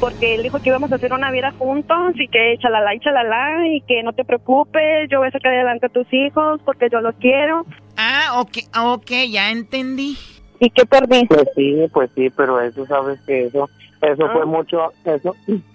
Porque 0.00 0.34
él 0.34 0.42
dijo 0.42 0.60
que 0.60 0.68
íbamos 0.68 0.92
a 0.92 0.96
hacer 0.96 1.12
una 1.12 1.30
vida 1.30 1.52
juntos 1.52 2.14
y 2.16 2.28
que 2.28 2.56
chalala 2.60 2.94
y 2.94 3.00
chalala 3.00 3.66
y 3.68 3.80
que 3.82 4.02
no 4.02 4.12
te 4.12 4.24
preocupes, 4.24 5.08
yo 5.10 5.20
voy 5.20 5.28
a 5.28 5.30
sacar 5.30 5.54
adelante 5.54 5.86
a 5.86 5.88
tus 5.88 6.06
hijos 6.12 6.60
porque 6.66 6.88
yo 6.92 7.00
los 7.00 7.14
quiero. 7.16 7.64
Ah, 7.96 8.40
ok, 8.40 8.58
ok, 8.78 9.10
ya 9.30 9.50
entendí. 9.50 10.16
¿Y 10.60 10.70
qué 10.70 10.86
perdí? 10.86 11.26
Pues 11.26 11.48
sí, 11.54 11.86
pues 11.92 12.10
sí, 12.14 12.30
pero 12.30 12.60
eso 12.60 12.86
sabes 12.86 13.20
que 13.26 13.44
eso, 13.44 13.68
eso 14.00 14.28
fue 14.30 14.46
mucho, 14.46 14.92
eso, 15.04 15.34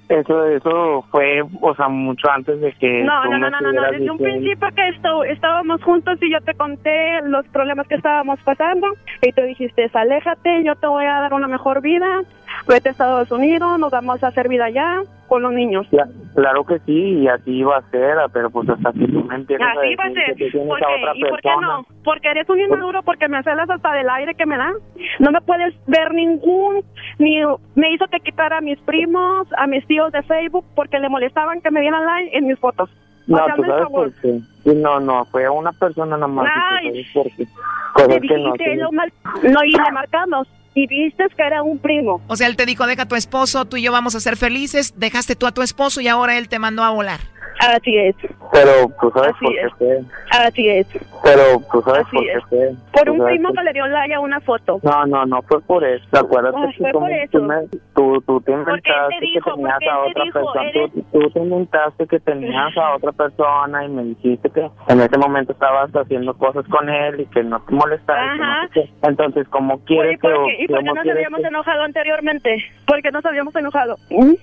eso, 0.09 0.45
eso 0.45 1.05
fue, 1.11 1.43
o 1.61 1.75
sea, 1.75 1.87
mucho 1.87 2.29
antes 2.31 2.59
de 2.61 2.71
que 2.73 3.03
No, 3.03 3.25
no, 3.25 3.37
no, 3.37 3.49
no, 3.49 3.71
no, 3.71 3.91
desde 3.91 4.09
un 4.09 4.17
principio 4.17 4.67
que 4.75 4.89
esto, 4.89 5.23
estábamos 5.23 5.83
juntos 5.83 6.17
y 6.21 6.31
yo 6.31 6.41
te 6.41 6.55
conté 6.55 7.21
los 7.23 7.47
problemas 7.49 7.87
que 7.87 7.95
estábamos 7.95 8.39
pasando 8.43 8.87
y 9.21 9.31
tú 9.33 9.41
dijiste, 9.43 9.89
aléjate, 9.93 10.63
yo 10.63 10.75
te 10.75 10.87
voy 10.87 11.05
a 11.05 11.21
dar 11.21 11.33
una 11.33 11.47
mejor 11.47 11.81
vida, 11.81 12.23
vete 12.67 12.89
a 12.89 12.91
Estados 12.91 13.31
Unidos, 13.31 13.77
nos 13.79 13.91
vamos 13.91 14.23
a 14.23 14.27
hacer 14.27 14.47
vida 14.49 14.65
allá 14.65 15.03
con 15.31 15.43
los 15.43 15.53
niños. 15.53 15.87
claro 16.35 16.65
que 16.65 16.77
sí, 16.79 17.19
y 17.21 17.27
así 17.29 17.51
iba 17.59 17.77
a 17.77 17.81
ser, 17.89 18.17
pero 18.33 18.49
pues 18.49 18.67
hasta 18.67 18.91
que 18.91 19.07
tú 19.07 19.23
me 19.23 19.35
empiezas 19.35 19.65
Así 19.77 19.95
va 19.95 20.03
a 20.03 20.09
ser. 20.09 20.51
¿Por 20.67 20.77
qué? 20.77 20.85
¿Y 21.15 21.23
por 21.23 21.39
qué 21.41 21.49
no? 21.61 21.85
Porque 22.03 22.31
eres 22.31 22.49
un 22.49 22.59
inmaduro, 22.59 23.01
porque 23.03 23.29
me 23.29 23.41
celas 23.41 23.69
hasta 23.69 23.93
del 23.93 24.09
aire 24.09 24.35
que 24.35 24.45
me 24.45 24.57
da. 24.57 24.73
No 25.19 25.31
me 25.31 25.39
puedes 25.39 25.73
ver 25.87 26.13
ningún, 26.13 26.83
ni 27.17 27.39
me 27.75 27.93
hizo 27.93 28.07
que 28.07 28.19
quitara 28.19 28.57
a 28.57 28.61
mis 28.61 28.77
primos, 28.81 29.47
a 29.55 29.67
mis 29.67 29.87
tíos 29.87 30.11
de 30.11 30.21
Facebook, 30.23 30.65
porque 30.75 30.99
le 30.99 31.07
molestaban 31.07 31.61
que 31.61 31.71
me 31.71 31.79
dieran 31.79 32.05
like 32.05 32.37
en 32.37 32.47
mis 32.47 32.59
fotos. 32.59 32.89
No, 33.27 33.37
O 33.37 33.45
sea, 33.45 33.55
tú 33.55 33.63
sabes 33.63 33.87
por 33.87 34.13
qué. 34.15 34.39
Sí, 34.65 34.71
no, 34.75 34.99
no, 34.99 35.23
fue 35.31 35.47
una 35.47 35.71
persona 35.71 36.17
nada 36.17 36.27
más. 36.27 36.51
Ay, 36.53 36.89
y 36.89 37.03
tú 37.05 37.09
sabes 37.13 37.13
por 37.13 37.37
qué. 37.37 37.45
Cosas 37.93 38.07
Te 38.09 38.19
que 38.19 38.27
no 38.27 38.35
dijiste 38.35 38.57
tienen- 38.65 38.79
lo 38.81 38.91
mal- 38.91 39.13
no, 39.43 39.63
y 39.63 39.71
le 39.71 39.91
marcamos. 39.93 40.47
Y 40.73 40.87
viste 40.87 41.23
que 41.35 41.43
era 41.43 41.63
un 41.63 41.79
primo. 41.79 42.21
O 42.27 42.35
sea, 42.35 42.47
él 42.47 42.55
te 42.55 42.65
dijo, 42.65 42.85
deja 42.85 43.03
a 43.03 43.07
tu 43.07 43.15
esposo, 43.15 43.65
tú 43.65 43.77
y 43.77 43.81
yo 43.81 43.91
vamos 43.91 44.15
a 44.15 44.19
ser 44.19 44.37
felices, 44.37 44.93
dejaste 44.97 45.35
tú 45.35 45.47
a 45.47 45.51
tu 45.51 45.61
esposo 45.61 46.01
y 46.01 46.07
ahora 46.07 46.37
él 46.37 46.47
te 46.49 46.59
mandó 46.59 46.83
a 46.83 46.91
volar. 46.91 47.19
Así 47.61 47.95
es. 47.97 48.15
Pero 48.51 48.71
tú 48.99 49.11
sabes 49.13 49.33
Así 49.35 49.45
por 49.45 49.53
qué 49.53 49.61
es. 49.61 49.73
fue. 49.77 49.99
Así 50.31 50.69
es. 50.69 50.87
Pero 51.23 51.43
tú 51.71 51.81
sabes 51.83 52.01
Así 52.07 52.15
por 52.15 52.25
qué 52.25 52.39
fue. 52.49 52.71
Por 52.91 53.09
un 53.11 53.25
primo 53.25 53.49
que- 53.49 53.55
que 53.57 53.63
le 53.63 53.73
dio 53.73 53.87
like 53.87 54.13
a 54.15 54.19
una 54.19 54.39
foto. 54.41 54.79
No, 54.81 55.05
no, 55.05 55.25
no 55.27 55.41
fue 55.43 55.61
por 55.61 55.83
eso. 55.83 56.03
¿Te 56.11 56.19
acuerdas 56.19 56.53
Ah, 56.57 56.65
que 56.71 56.77
fue 56.79 56.91
tú, 56.91 56.99
por 56.99 57.11
eso. 57.11 57.31
tú, 57.37 57.43
me- 57.43 57.67
tú, 57.95 58.21
tú 58.25 58.41
te 58.41 58.51
inventaste 58.51 59.15
te 59.19 59.25
dijo, 59.25 59.51
que 59.55 59.61
tenías 59.61 59.79
a 59.91 59.99
otra 59.99 60.23
dijo, 60.23 60.39
persona? 60.39 60.69
eres- 60.69 60.91
Tú, 60.93 61.03
tú 61.19 61.29
te 61.29 61.39
inventaste 61.39 62.07
que 62.07 62.19
tenías 62.19 62.77
a 62.77 62.95
otra 62.95 63.11
persona 63.11 63.85
y 63.85 63.89
me 63.89 64.03
dijiste 64.05 64.49
que 64.49 64.69
en 64.87 65.01
ese 65.01 65.17
momento 65.19 65.51
estabas 65.53 65.91
haciendo 65.95 66.33
cosas 66.33 66.65
con 66.67 66.89
él 66.89 67.21
y 67.21 67.25
que 67.27 67.43
no 67.43 67.59
te 67.61 67.75
molestaba. 67.75 68.35
no 68.35 68.67
sé. 68.73 68.89
Entonces, 69.03 69.45
Oye, 69.51 69.79
quieres 69.85 70.19
¿por 70.19 70.31
que... 70.45 70.63
¿Y 70.63 70.67
por 70.67 70.79
qué 70.79 70.85
cómo 70.87 70.95
nos 70.95 71.07
habíamos 71.07 71.41
que- 71.41 71.47
enojado 71.47 71.81
anteriormente? 71.83 72.57
¿Por 72.87 73.01
qué 73.03 73.11
nos 73.11 73.25
habíamos 73.25 73.55
enojado? 73.55 73.95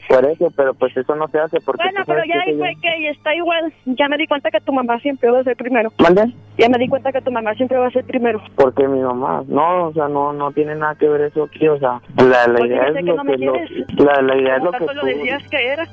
Por 0.09 0.25
eso, 0.25 0.53
pero 0.57 0.73
pues 0.75 0.97
eso 0.97 1.15
no 1.17 1.27
se 1.29 1.39
hace 1.41 1.61
porque 1.61 1.83
Bueno, 1.83 2.01
pero 2.07 2.23
ya 2.25 2.41
ahí 2.47 2.57
fue 2.57 2.75
que 2.81 3.08
está 3.09 3.35
igual. 3.35 3.73
Ya 3.87 4.09
me 4.09 4.17
di 4.17 4.27
cuenta 4.27 4.51
que 4.51 4.61
tu 4.61 4.73
mamá 4.73 4.99
siempre 5.01 5.31
va 5.31 5.41
a 5.41 5.45
ser 5.45 5.57
primero. 5.57 5.91
¿Mande? 5.99 6.33
Ya 6.59 6.69
me 6.69 6.79
di 6.79 6.89
cuenta 6.89 7.13
que 7.13 7.21
tu 7.21 7.31
mamá 7.31 7.55
siempre 7.55 7.79
va 7.79 7.87
a 7.87 7.91
ser 7.91 8.05
primero. 8.05 8.41
Porque 8.57 8.87
mi 8.89 9.01
mamá, 9.01 9.43
no, 9.49 9.87
o 9.89 9.93
sea, 9.93 10.09
no 10.09 10.33
no 10.33 10.51
tiene 10.53 10.75
nada 10.75 10.95
que 10.97 11.09
ver 11.09 11.23
eso 11.23 11.45
aquí, 11.45 11.69
o 11.69 11.79
sea, 11.79 12.01
la, 12.17 12.47
la 12.49 12.67
idea 12.67 12.89
es 12.89 12.95
que 12.97 13.03
lo 13.03 13.17
que 13.23 13.37
lo- 13.39 14.05
la, 14.05 14.23
la 14.23 14.37
idea 14.37 14.57
es 14.57 14.63
lo 14.63 14.73
que 14.73 14.79
tanto 14.79 14.95
lo 14.95 15.01
tú, 15.03 15.07
decías 15.07 15.43
que 15.49 15.67
era. 15.67 15.87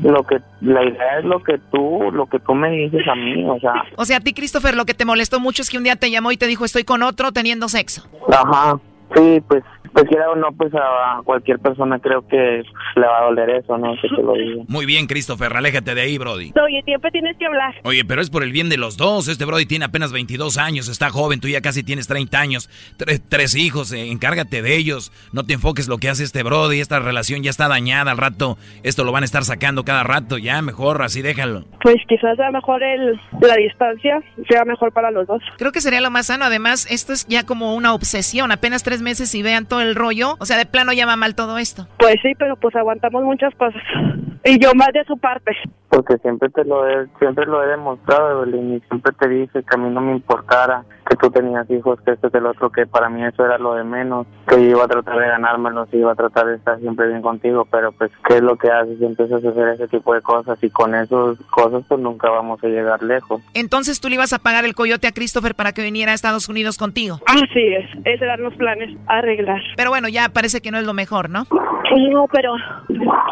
lo 0.00 0.22
que 0.24 0.36
la 0.60 0.84
idea 0.84 1.18
es 1.18 1.24
lo 1.24 1.42
que 1.42 1.58
tú 1.70 2.10
lo 2.12 2.26
que 2.26 2.38
tú 2.40 2.54
me 2.54 2.70
dices 2.70 3.06
a 3.08 3.14
mí, 3.14 3.44
o 3.48 3.58
sea, 3.60 3.74
O 3.96 4.04
sea, 4.04 4.16
a 4.16 4.20
ti, 4.20 4.32
Christopher, 4.34 4.74
lo 4.74 4.84
que 4.84 4.94
te 4.94 5.04
molestó 5.04 5.38
mucho 5.40 5.62
es 5.62 5.70
que 5.70 5.78
un 5.78 5.84
día 5.84 5.96
te 5.96 6.10
llamó 6.10 6.32
y 6.32 6.36
te 6.36 6.46
dijo, 6.46 6.64
estoy 6.64 6.84
con 6.84 7.02
otro 7.02 7.32
teniendo 7.32 7.68
sexo. 7.68 8.02
ajá, 8.32 8.78
sí, 9.14 9.42
pues 9.48 9.62
pues 9.92 10.04
quiera 10.08 10.30
o 10.30 10.36
no, 10.36 10.52
pues 10.52 10.72
a 10.74 11.20
cualquier 11.24 11.58
persona 11.58 11.98
creo 11.98 12.26
que 12.26 12.62
le 12.96 13.06
va 13.06 13.18
a 13.18 13.24
doler 13.24 13.50
eso, 13.50 13.76
no 13.76 13.94
que 14.00 14.08
te 14.08 14.22
lo 14.22 14.34
digo. 14.34 14.64
Muy 14.68 14.86
bien, 14.86 15.06
Christopher, 15.06 15.56
aléjate 15.56 15.94
de 15.94 16.00
ahí, 16.00 16.18
Brody. 16.18 16.52
Oye, 16.62 16.82
siempre 16.84 17.10
tienes 17.10 17.36
que 17.36 17.46
hablar. 17.46 17.74
Oye, 17.82 18.04
pero 18.04 18.20
es 18.20 18.30
por 18.30 18.42
el 18.42 18.52
bien 18.52 18.68
de 18.68 18.76
los 18.76 18.96
dos. 18.96 19.28
Este 19.28 19.44
Brody 19.44 19.66
tiene 19.66 19.86
apenas 19.86 20.12
22 20.12 20.58
años, 20.58 20.88
está 20.88 21.10
joven, 21.10 21.40
tú 21.40 21.48
ya 21.48 21.60
casi 21.60 21.82
tienes 21.82 22.06
30 22.06 22.38
años, 22.38 22.70
tres, 22.96 23.22
tres 23.28 23.54
hijos, 23.56 23.92
eh, 23.92 24.10
encárgate 24.10 24.62
de 24.62 24.76
ellos. 24.76 25.12
No 25.32 25.44
te 25.44 25.54
enfoques 25.54 25.88
lo 25.88 25.98
que 25.98 26.08
hace 26.08 26.24
este 26.24 26.42
Brody, 26.42 26.80
esta 26.80 27.00
relación 27.00 27.42
ya 27.42 27.50
está 27.50 27.68
dañada 27.68 28.12
al 28.12 28.18
rato. 28.18 28.58
Esto 28.82 29.04
lo 29.04 29.12
van 29.12 29.24
a 29.24 29.26
estar 29.26 29.44
sacando 29.44 29.84
cada 29.84 30.04
rato, 30.04 30.38
ya 30.38 30.62
mejor, 30.62 31.02
así 31.02 31.20
déjalo. 31.22 31.64
Pues 31.82 31.96
quizás 32.08 32.36
sea 32.36 32.50
mejor 32.50 32.82
el, 32.82 33.20
la 33.40 33.56
distancia, 33.56 34.22
sea 34.48 34.64
mejor 34.64 34.92
para 34.92 35.10
los 35.10 35.26
dos. 35.26 35.42
Creo 35.58 35.72
que 35.72 35.80
sería 35.80 36.00
lo 36.00 36.10
más 36.10 36.26
sano. 36.26 36.44
Además, 36.44 36.86
esto 36.90 37.12
es 37.12 37.26
ya 37.26 37.44
como 37.44 37.74
una 37.74 37.92
obsesión. 37.92 38.52
Apenas 38.52 38.82
tres 38.82 38.99
meses 39.00 39.34
y 39.34 39.42
vean 39.42 39.66
todo 39.66 39.80
el 39.80 39.94
rollo. 39.94 40.36
O 40.38 40.46
sea, 40.46 40.56
de 40.56 40.66
plano 40.66 40.92
ya 40.92 41.06
va 41.06 41.16
mal 41.16 41.34
todo 41.34 41.58
esto. 41.58 41.86
Pues 41.98 42.16
sí, 42.22 42.32
pero 42.38 42.56
pues 42.56 42.74
aguantamos 42.76 43.24
muchas 43.24 43.54
cosas. 43.54 43.82
Y 44.42 44.58
yo 44.58 44.72
más 44.74 44.88
de 44.94 45.04
su 45.04 45.18
parte. 45.18 45.52
Porque 45.90 46.16
siempre 46.18 46.48
te 46.48 46.64
lo 46.64 46.88
he, 46.88 47.06
siempre 47.18 47.44
lo 47.44 47.62
he 47.62 47.66
demostrado, 47.66 48.42
Evelyn, 48.42 48.76
y 48.76 48.80
siempre 48.88 49.12
te 49.18 49.28
dije 49.28 49.62
que 49.62 49.74
a 49.74 49.76
mí 49.76 49.90
no 49.90 50.00
me 50.00 50.12
importara 50.12 50.84
que 51.10 51.16
tú 51.16 51.28
tenías 51.30 51.68
hijos, 51.68 52.00
que 52.02 52.12
esto, 52.12 52.30
que 52.30 52.38
el 52.38 52.46
otro, 52.46 52.70
que 52.70 52.86
para 52.86 53.08
mí 53.08 53.24
eso 53.24 53.44
era 53.44 53.58
lo 53.58 53.74
de 53.74 53.82
menos, 53.82 54.28
que 54.46 54.54
yo 54.54 54.70
iba 54.70 54.84
a 54.84 54.88
tratar 54.88 55.18
de 55.18 55.26
ganármelos, 55.26 55.88
y 55.92 55.96
iba 55.96 56.12
a 56.12 56.14
tratar 56.14 56.46
de 56.46 56.54
estar 56.54 56.78
siempre 56.78 57.08
bien 57.08 57.20
contigo, 57.20 57.66
pero 57.68 57.90
pues, 57.90 58.12
¿qué 58.28 58.36
es 58.36 58.42
lo 58.42 58.56
que 58.56 58.70
haces? 58.70 59.02
Empiezas 59.02 59.44
a 59.44 59.48
hacer 59.48 59.68
ese 59.70 59.88
tipo 59.88 60.14
de 60.14 60.22
cosas, 60.22 60.62
y 60.62 60.70
con 60.70 60.94
esas 60.94 61.36
cosas 61.50 61.82
pues 61.88 62.00
nunca 62.00 62.30
vamos 62.30 62.62
a 62.62 62.68
llegar 62.68 63.02
lejos. 63.02 63.42
Entonces 63.54 64.00
tú 64.00 64.08
le 64.08 64.14
ibas 64.14 64.32
a 64.32 64.38
pagar 64.38 64.64
el 64.64 64.76
coyote 64.76 65.08
a 65.08 65.12
Christopher 65.12 65.56
para 65.56 65.72
que 65.72 65.82
viniera 65.82 66.12
a 66.12 66.14
Estados 66.14 66.48
Unidos 66.48 66.78
contigo. 66.78 67.18
Así 67.26 67.74
es, 67.74 67.90
esos 68.04 68.22
eran 68.22 68.42
los 68.42 68.54
planes, 68.54 68.89
arreglar. 69.06 69.60
Pero 69.76 69.90
bueno, 69.90 70.08
ya 70.08 70.28
parece 70.28 70.60
que 70.60 70.70
no 70.70 70.78
es 70.78 70.84
lo 70.84 70.94
mejor, 70.94 71.30
¿no? 71.30 71.46
No, 72.12 72.26
pero 72.32 72.54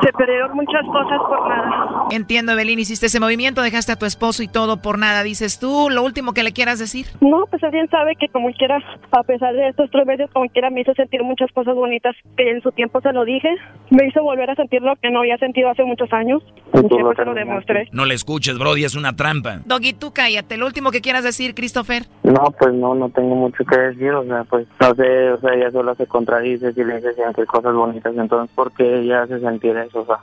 se 0.03 0.13
perdieron 0.13 0.55
muchas 0.57 0.83
cosas 0.87 1.19
por 1.29 1.49
nada. 1.49 2.07
Entiendo, 2.11 2.53
Evelyn, 2.53 2.79
hiciste 2.79 3.07
ese 3.07 3.21
movimiento, 3.21 3.63
dejaste 3.63 3.93
a 3.93 3.97
tu 3.97 4.07
esposo 4.07 4.43
y 4.43 4.49
todo 4.49 4.83
por 4.83 4.99
nada. 4.99 5.23
Dices 5.23 5.61
tú, 5.61 5.89
lo 5.91 6.03
último 6.03 6.33
que 6.33 6.43
le 6.43 6.53
quieras 6.53 6.79
decir. 6.79 7.07
No, 7.21 7.45
pues 7.51 7.63
él 7.63 7.71
bien 7.71 7.89
sabe 7.89 8.17
que 8.17 8.29
como 8.29 8.51
quiera, 8.53 8.79
a 9.13 9.23
pesar 9.23 9.55
de 9.55 9.69
estos 9.69 9.91
tres 9.91 10.07
meses, 10.07 10.29
como 10.33 10.49
quiera 10.49 10.71
me 10.71 10.81
hizo 10.81 10.93
sentir 10.95 11.23
muchas 11.23 11.53
cosas 11.53 11.75
bonitas 11.75 12.17
que 12.37 12.51
en 12.51 12.61
su 12.63 12.73
tiempo 12.73 13.01
se 13.01 13.13
lo 13.13 13.25
dije. 13.25 13.49
Me 13.91 14.07
hizo 14.07 14.23
volver 14.23 14.51
a 14.51 14.55
sentir 14.57 14.83
lo 14.83 14.97
que 14.97 15.11
no 15.11 15.21
había 15.21 15.39
sentido 15.39 15.71
hace 15.71 15.85
muchos 15.85 16.13
años. 16.13 16.43
Y 16.75 16.79
siempre 16.89 17.17
se 17.17 17.25
lo 17.25 17.35
demostré. 17.35 17.89
No 17.93 18.05
le 18.07 18.15
escuches, 18.15 18.59
Brody, 18.59 18.85
es 18.85 18.97
una 18.97 19.15
trampa. 19.15 19.61
Doggy, 19.65 19.93
tú 19.93 20.13
cállate. 20.13 20.57
Lo 20.57 20.67
último 20.67 20.91
que 20.91 21.01
quieras 21.01 21.25
decir, 21.25 21.55
Christopher. 21.55 22.05
No, 22.25 22.53
pues 22.59 22.75
no, 22.75 22.95
no 22.95 23.09
tengo 23.11 23.37
mucho 23.37 23.65
que 23.65 23.79
decir, 23.79 24.11
o 24.11 24.25
sea, 24.25 24.45
pues 24.45 24.67
no 24.81 24.95
sé, 24.95 25.31
o 25.31 25.41
sea, 25.41 25.48
ella 25.55 25.71
sola 25.71 25.95
se 25.95 26.07
contradice 26.07 26.73
si 26.73 26.85
le 26.85 26.97
dice 26.97 27.15
siempre 27.15 27.47
cosas 27.47 27.75
bonitas, 27.75 28.15
entonces, 28.17 28.55
¿por 28.55 28.73
qué 28.73 29.01
ella 29.01 29.23
hace 29.23 29.41
sentir 29.41 29.77
eso? 29.77 30.01
O 30.01 30.07
sea, 30.07 30.19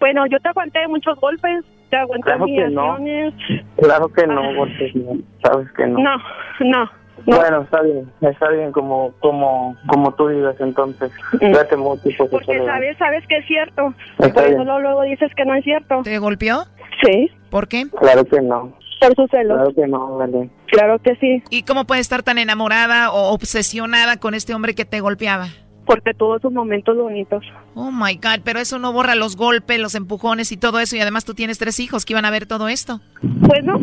Bueno, 0.00 0.26
yo 0.26 0.38
te 0.40 0.48
aguanté 0.48 0.86
muchos 0.88 1.18
golpes, 1.20 1.64
te 1.90 1.96
aguanté 1.96 2.26
Claro 2.26 2.46
que 2.46 2.68
no. 2.68 2.98
claro 3.76 4.08
que 4.08 4.26
no, 4.26 4.42
porque 4.56 4.92
no, 4.94 5.18
sabes 5.42 5.70
que 5.72 5.86
no. 5.86 5.98
No, 5.98 6.16
no. 6.60 6.90
Bueno, 7.26 7.62
está 7.62 7.82
bien, 7.82 8.10
está 8.20 8.48
bien 8.50 8.72
como 8.72 9.12
como 9.18 9.76
como 9.88 10.12
tú 10.14 10.28
digas 10.28 10.56
entonces. 10.60 11.10
Cuídate 11.38 11.76
mucho, 11.76 12.08
pues, 12.16 12.30
Porque 12.30 12.64
sabes, 12.64 12.96
sabes 12.96 13.26
que 13.26 13.38
es 13.38 13.46
cierto. 13.46 13.92
Está 14.18 14.32
Por 14.32 14.44
eso 14.44 14.78
luego 14.78 15.02
dices 15.02 15.30
que 15.34 15.44
no 15.44 15.54
es 15.54 15.64
cierto. 15.64 16.02
¿Te 16.04 16.18
golpeó? 16.18 16.64
Sí. 17.04 17.30
¿Por 17.50 17.68
qué? 17.68 17.86
Claro 18.00 18.24
que 18.24 18.40
no. 18.40 18.72
Por 19.00 19.14
sus 19.14 19.30
celos. 19.30 19.56
Claro 19.56 19.74
que 19.74 19.86
no, 19.86 20.16
vale. 20.16 20.50
Claro 20.66 20.98
que 20.98 21.14
sí. 21.16 21.42
¿Y 21.50 21.62
cómo 21.62 21.86
puede 21.86 22.00
estar 22.00 22.22
tan 22.22 22.38
enamorada 22.38 23.10
o 23.12 23.32
obsesionada 23.32 24.18
con 24.18 24.34
este 24.34 24.54
hombre 24.54 24.74
que 24.74 24.84
te 24.84 25.00
golpeaba? 25.00 25.46
Porque 25.86 26.12
tuvo 26.12 26.38
sus 26.38 26.52
momentos 26.52 26.96
bonitos. 26.96 27.42
Oh 27.74 27.90
my 27.90 28.14
God, 28.16 28.40
pero 28.44 28.58
eso 28.58 28.78
no 28.78 28.92
borra 28.92 29.14
los 29.14 29.36
golpes, 29.36 29.78
los 29.80 29.94
empujones 29.94 30.52
y 30.52 30.56
todo 30.56 30.80
eso. 30.80 30.96
Y 30.96 31.00
además 31.00 31.24
tú 31.24 31.34
tienes 31.34 31.58
tres 31.58 31.80
hijos 31.80 32.04
que 32.04 32.12
iban 32.12 32.24
a 32.26 32.30
ver 32.30 32.46
todo 32.46 32.68
esto. 32.68 33.00
Pues 33.46 33.64
no. 33.64 33.80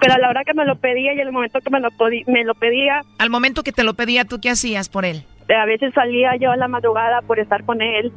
Pero 0.00 0.14
a 0.14 0.18
la 0.18 0.30
hora 0.30 0.44
que 0.44 0.54
me 0.54 0.64
lo 0.64 0.76
pedía 0.76 1.14
y 1.14 1.20
el 1.20 1.30
momento 1.32 1.60
que 1.60 1.70
me 1.70 1.80
lo, 1.80 1.88
me 2.26 2.44
lo 2.44 2.54
pedía, 2.54 3.02
Al 3.18 3.30
momento 3.30 3.62
que 3.62 3.72
te 3.72 3.84
lo 3.84 3.94
pedía, 3.94 4.24
¿tú 4.24 4.40
qué 4.40 4.50
hacías 4.50 4.88
por 4.88 5.04
él? 5.04 5.24
a 5.48 5.64
veces 5.64 5.94
salía 5.94 6.36
yo 6.36 6.50
a 6.50 6.56
la 6.56 6.68
madrugada 6.68 7.22
por 7.22 7.38
estar 7.38 7.64
con 7.64 7.80
él 7.80 8.12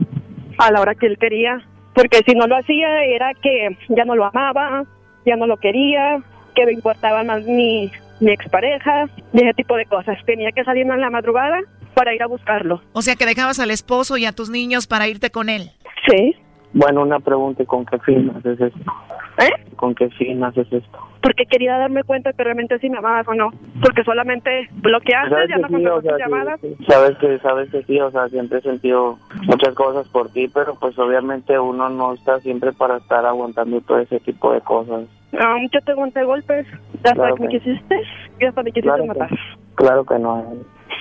a 0.58 0.70
la 0.72 0.82
hora 0.82 0.96
que 0.96 1.06
él 1.08 1.18
quería. 1.18 1.62
Porque 1.94 2.22
si 2.26 2.34
no 2.34 2.48
lo 2.48 2.58
hacía 2.58 3.04
era 3.04 3.34
que 3.36 3.78
ya 3.90 4.04
no 4.06 4.16
lo 4.16 4.26
amaba, 4.26 4.84
ya 5.26 5.36
no 5.36 5.48
lo 5.48 5.58
quería, 5.58 6.22
que 6.56 6.66
me 6.66 6.74
importaba 6.74 7.24
más 7.24 7.44
mi, 7.46 7.92
mi 8.20 8.32
expareja 8.32 9.08
y 9.34 9.42
ese 9.42 9.54
tipo 9.54 9.76
de 9.76 9.86
cosas. 9.86 10.18
Tenía 10.26 10.52
que 10.52 10.64
salir 10.64 10.86
en 10.86 11.02
la 11.02 11.10
madrugada 11.10 11.60
para 11.94 12.14
ir 12.14 12.24
a 12.24 12.28
buscarlo. 12.28 12.82
O 12.94 13.02
sea, 13.02 13.16
que 13.16 13.26
dejabas 13.26 13.60
al 13.60 13.72
esposo 13.72 14.18
y 14.18 14.26
a 14.26 14.32
tus 14.32 14.50
niños 14.50 14.88
para 14.88 15.08
irte 15.08 15.30
con 15.30 15.50
él. 15.50 15.72
Sí. 16.08 16.36
Bueno, 16.74 17.02
una 17.02 17.20
pregunta, 17.20 17.64
¿y 17.64 17.66
¿con 17.66 17.86
qué 17.86 18.00
fin 18.00 18.32
haces 18.36 18.60
esto? 18.62 18.92
¿Eh? 19.40 19.76
¿Con 19.76 19.94
qué 19.94 20.10
fin 20.12 20.44
haces 20.44 20.68
esto? 20.72 21.00
Porque 21.22 21.46
quería 21.46 21.78
darme 21.78 22.04
cuenta 22.04 22.34
que 22.34 22.44
realmente 22.44 22.80
si 22.80 22.90
me 22.90 22.98
amabas 22.98 23.28
o 23.28 23.34
no. 23.34 23.52
Porque 23.82 24.04
solamente 24.04 24.68
bloqueaste, 24.74 25.36
ya 25.50 25.58
no 25.58 25.68
sí, 25.68 25.86
o 25.86 26.02
sea, 26.02 26.12
tus 26.12 26.18
sí, 26.18 26.24
llamadas. 26.24 26.60
sí. 26.62 26.76
sabes 26.88 27.18
que 27.20 27.40
sabes 27.40 27.70
que 27.70 27.84
sí, 27.84 28.00
o 28.00 28.10
sea, 28.12 28.28
siempre 28.30 28.58
he 28.60 28.62
sentido 28.62 29.18
muchas 29.44 29.76
cosas 29.76 30.08
por 30.10 30.30
ti, 30.32 30.48
pero 30.54 30.76
pues 30.76 30.98
obviamente 30.98 31.58
uno 31.60 31.90
no 31.90 32.14
está 32.14 32.40
siempre 32.40 32.72
para 32.72 32.98
estar 32.98 33.26
aguantando 33.26 33.82
todo 33.82 34.00
ese 34.00 34.20
tipo 34.22 34.52
de 34.54 34.62
cosas. 34.62 35.04
No, 35.32 35.58
yo 35.72 35.82
te 35.82 35.92
aguanté 35.92 36.24
golpes. 36.24 36.66
Hasta 36.96 37.14
Claro 37.14 37.36
que 37.36 37.44
me 37.44 37.50
quisiste 37.50 38.02
y 38.40 38.46
hasta 38.46 38.64
me 38.64 38.72
quisiste 38.72 38.90
Claro 38.90 39.04
que- 39.04 39.20
matar. 39.20 39.30
Claro 39.76 40.04
que 40.06 40.20
no. 40.20 40.46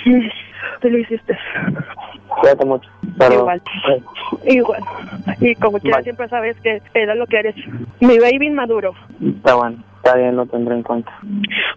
Tú 0.81 0.89
lo 0.91 0.99
hiciste. 0.99 1.37
Cuídate 2.29 2.65
mucho. 2.65 2.89
Pero, 3.19 3.35
Igual. 3.35 3.63
Igual. 4.47 4.83
Y 5.41 5.55
como 5.57 5.79
quiera 5.79 5.99
Bye. 5.99 6.05
siempre 6.05 6.29
sabes 6.29 6.57
que 6.61 6.81
era 6.95 7.15
lo 7.15 7.27
que 7.27 7.39
eres. 7.39 7.55
Mi 8.01 8.19
baby 8.19 8.47
inmaduro. 8.47 8.95
Está 9.37 9.55
bueno, 9.55 9.83
está 9.97 10.17
bien, 10.17 10.37
lo 10.37 10.47
tendré 10.47 10.75
en 10.75 10.83
cuenta. 10.83 11.13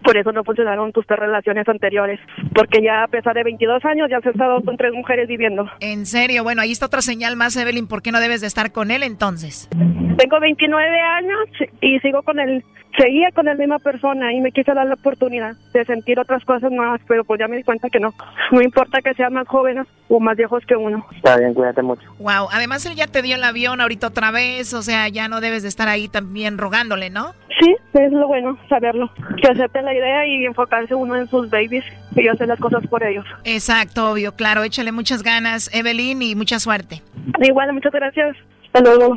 Por 0.02 0.16
eso 0.16 0.32
no 0.32 0.44
funcionaron 0.44 0.92
tus 0.92 1.06
tres 1.06 1.18
relaciones 1.18 1.68
anteriores. 1.68 2.20
Porque 2.54 2.82
ya 2.82 3.04
a 3.04 3.08
pesar 3.08 3.34
de 3.34 3.42
22 3.42 3.84
años 3.84 4.08
ya 4.10 4.18
has 4.18 4.26
estado 4.26 4.62
con 4.62 4.76
tres 4.76 4.92
mujeres 4.92 5.28
viviendo. 5.28 5.68
En 5.80 6.06
serio, 6.06 6.44
bueno, 6.44 6.62
ahí 6.62 6.72
está 6.72 6.86
otra 6.86 7.02
señal 7.02 7.36
más, 7.36 7.56
Evelyn. 7.56 7.86
¿Por 7.88 8.00
qué 8.02 8.12
no 8.12 8.20
debes 8.20 8.40
de 8.40 8.46
estar 8.46 8.72
con 8.72 8.90
él 8.90 9.02
entonces? 9.02 9.68
Tengo 10.16 10.40
29 10.40 11.00
años 11.00 11.48
y 11.80 11.98
sigo 12.00 12.22
con 12.22 12.38
el... 12.38 12.64
Seguía 12.96 13.30
con 13.32 13.46
la 13.46 13.54
misma 13.54 13.78
persona 13.78 14.32
y 14.32 14.40
me 14.40 14.52
quise 14.52 14.72
dar 14.72 14.86
la 14.86 14.94
oportunidad 14.94 15.56
de 15.72 15.84
sentir 15.84 16.20
otras 16.20 16.44
cosas 16.44 16.70
nuevas, 16.70 17.00
pero 17.08 17.24
pues 17.24 17.40
ya 17.40 17.48
me 17.48 17.56
di 17.56 17.64
cuenta 17.64 17.90
que 17.90 17.98
no. 17.98 18.14
No 18.52 18.62
importa 18.62 19.00
que 19.02 19.14
sean 19.14 19.32
más 19.32 19.48
jóvenes 19.48 19.86
o 20.08 20.20
más 20.20 20.36
viejos 20.36 20.64
que 20.66 20.76
uno. 20.76 21.04
Está 21.16 21.36
bien, 21.36 21.54
cuídate 21.54 21.82
mucho. 21.82 22.02
Wow, 22.18 22.48
además 22.52 22.86
él 22.86 22.94
ya 22.94 23.06
te 23.06 23.22
dio 23.22 23.34
el 23.34 23.42
avión 23.42 23.80
ahorita 23.80 24.08
otra 24.08 24.30
vez, 24.30 24.72
o 24.74 24.82
sea, 24.82 25.08
ya 25.08 25.28
no 25.28 25.40
debes 25.40 25.62
de 25.62 25.68
estar 25.68 25.88
ahí 25.88 26.08
también 26.08 26.56
rogándole, 26.56 27.10
¿no? 27.10 27.32
Sí, 27.60 27.74
es 27.94 28.12
lo 28.12 28.28
bueno, 28.28 28.58
saberlo. 28.68 29.10
Que 29.42 29.48
acepte 29.48 29.82
la 29.82 29.94
idea 29.94 30.26
y 30.26 30.44
enfocarse 30.44 30.94
uno 30.94 31.16
en 31.16 31.26
sus 31.28 31.50
babies 31.50 31.84
y 32.14 32.28
hacer 32.28 32.48
las 32.48 32.60
cosas 32.60 32.86
por 32.86 33.02
ellos. 33.02 33.24
Exacto, 33.44 34.12
obvio, 34.12 34.32
claro, 34.32 34.62
échale 34.62 34.92
muchas 34.92 35.22
ganas, 35.22 35.70
Evelyn, 35.74 36.22
y 36.22 36.34
mucha 36.34 36.58
suerte. 36.60 37.02
Igual, 37.40 37.72
muchas 37.72 37.92
gracias. 37.92 38.36
Hasta 38.66 38.80
luego. 38.80 39.16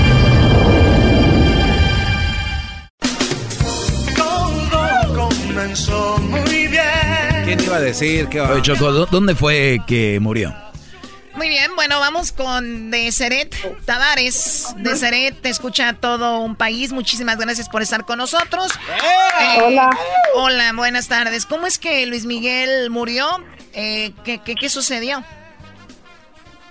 decir 7.83 8.27
que 8.27 8.41
Oye, 8.41 8.61
Choco, 8.61 8.91
¿dónde 8.91 9.35
fue 9.35 9.79
que 9.87 10.19
murió? 10.19 10.53
Muy 11.35 11.47
bien, 11.47 11.71
bueno, 11.75 11.99
vamos 11.99 12.31
con 12.31 12.91
Deseret 12.91 13.55
Tavares. 13.85 14.75
Deseret 14.77 15.41
te 15.41 15.49
escucha 15.49 15.93
todo 15.93 16.39
un 16.41 16.55
país. 16.55 16.91
Muchísimas 16.91 17.37
gracias 17.37 17.69
por 17.69 17.81
estar 17.81 18.05
con 18.05 18.17
nosotros. 18.17 18.71
¡Eh! 19.01 19.61
hola. 19.63 19.89
Hola, 20.35 20.73
buenas 20.75 21.07
tardes. 21.07 21.45
¿Cómo 21.45 21.67
es 21.67 21.79
que 21.79 22.05
Luis 22.05 22.25
Miguel 22.25 22.89
murió? 22.89 23.25
Eh, 23.73 24.11
¿qué, 24.25 24.39
qué, 24.39 24.55
qué 24.55 24.69
sucedió? 24.69 25.23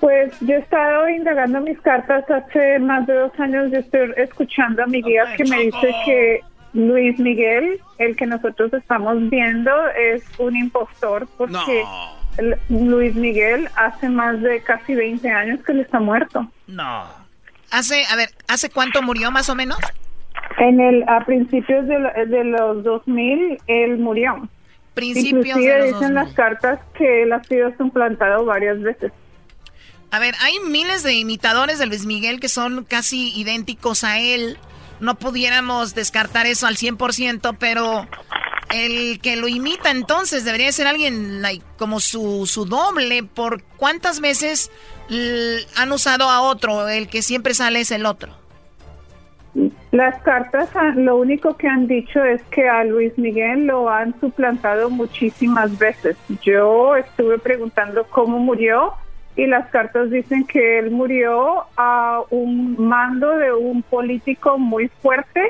Pues 0.00 0.32
yo 0.40 0.54
he 0.54 0.58
estado 0.58 1.08
indagando 1.08 1.60
mis 1.60 1.80
cartas 1.80 2.24
hace 2.30 2.78
más 2.78 3.06
de 3.06 3.14
dos 3.14 3.32
años. 3.38 3.70
Yo 3.72 3.78
estoy 3.78 4.12
escuchando 4.16 4.82
a 4.82 4.86
mi 4.86 5.02
guía 5.02 5.24
que 5.36 5.44
me 5.44 5.64
dice 5.64 5.94
que 6.04 6.40
Luis 6.72 7.18
Miguel, 7.18 7.80
el 7.98 8.16
que 8.16 8.26
nosotros 8.26 8.72
estamos 8.72 9.28
viendo, 9.28 9.70
es 9.90 10.22
un 10.38 10.56
impostor 10.56 11.26
porque 11.36 11.84
Luis 12.68 13.14
Miguel 13.14 13.68
hace 13.76 14.08
más 14.08 14.40
de 14.40 14.62
casi 14.62 14.94
20 14.94 15.28
años 15.30 15.60
que 15.64 15.72
él 15.72 15.80
está 15.80 16.00
muerto. 16.00 16.46
No. 16.66 17.04
Hace, 17.70 18.04
a 18.10 18.16
ver, 18.16 18.30
¿hace 18.48 18.70
cuánto 18.70 19.02
murió 19.02 19.30
más 19.30 19.48
o 19.48 19.54
menos? 19.54 19.78
En 20.58 20.80
el 20.80 21.04
a 21.08 21.24
principios 21.24 21.86
de, 21.86 22.26
de 22.26 22.44
los 22.44 22.82
2000 22.84 23.58
él 23.66 23.98
murió. 23.98 24.48
Principios 24.94 25.46
Inclusive 25.46 25.72
de 25.72 25.78
los 25.78 25.86
dicen 25.86 26.14
2000. 26.14 26.14
las 26.14 26.32
cartas 26.34 26.80
que 26.94 27.22
él 27.22 27.32
ha 27.32 27.42
sido 27.44 27.72
suplantado 27.76 28.44
varias 28.44 28.80
veces. 28.80 29.12
A 30.10 30.18
ver, 30.18 30.34
hay 30.40 30.58
miles 30.68 31.02
de 31.04 31.14
imitadores 31.14 31.78
de 31.78 31.86
Luis 31.86 32.04
Miguel 32.04 32.40
que 32.40 32.48
son 32.48 32.84
casi 32.84 33.32
idénticos 33.38 34.02
a 34.02 34.18
él. 34.18 34.58
No 35.00 35.14
pudiéramos 35.16 35.94
descartar 35.94 36.46
eso 36.46 36.66
al 36.66 36.76
100%, 36.76 37.56
pero 37.58 38.06
el 38.70 39.20
que 39.20 39.36
lo 39.36 39.48
imita 39.48 39.90
entonces 39.90 40.44
debería 40.44 40.70
ser 40.72 40.86
alguien 40.86 41.42
like, 41.42 41.64
como 41.76 42.00
su, 42.00 42.46
su 42.46 42.66
doble. 42.66 43.22
¿Por 43.22 43.62
cuántas 43.76 44.20
veces 44.20 44.70
han 45.76 45.92
usado 45.92 46.30
a 46.30 46.42
otro? 46.42 46.88
El 46.88 47.08
que 47.08 47.22
siempre 47.22 47.54
sale 47.54 47.80
es 47.80 47.90
el 47.90 48.06
otro. 48.06 48.40
Las 49.90 50.22
cartas 50.22 50.68
lo 50.94 51.16
único 51.16 51.56
que 51.56 51.66
han 51.66 51.88
dicho 51.88 52.22
es 52.24 52.40
que 52.44 52.68
a 52.68 52.84
Luis 52.84 53.16
Miguel 53.18 53.66
lo 53.66 53.88
han 53.88 54.18
suplantado 54.20 54.88
muchísimas 54.90 55.76
veces. 55.76 56.16
Yo 56.42 56.94
estuve 56.94 57.38
preguntando 57.38 58.04
cómo 58.04 58.38
murió 58.38 58.92
y 59.36 59.46
las 59.46 59.68
cartas 59.70 60.10
dicen 60.10 60.46
que 60.46 60.78
él 60.78 60.90
murió 60.90 61.64
a 61.76 62.22
un 62.30 62.76
mando 62.78 63.30
de 63.38 63.52
un 63.52 63.82
político 63.82 64.58
muy 64.58 64.88
fuerte 65.00 65.40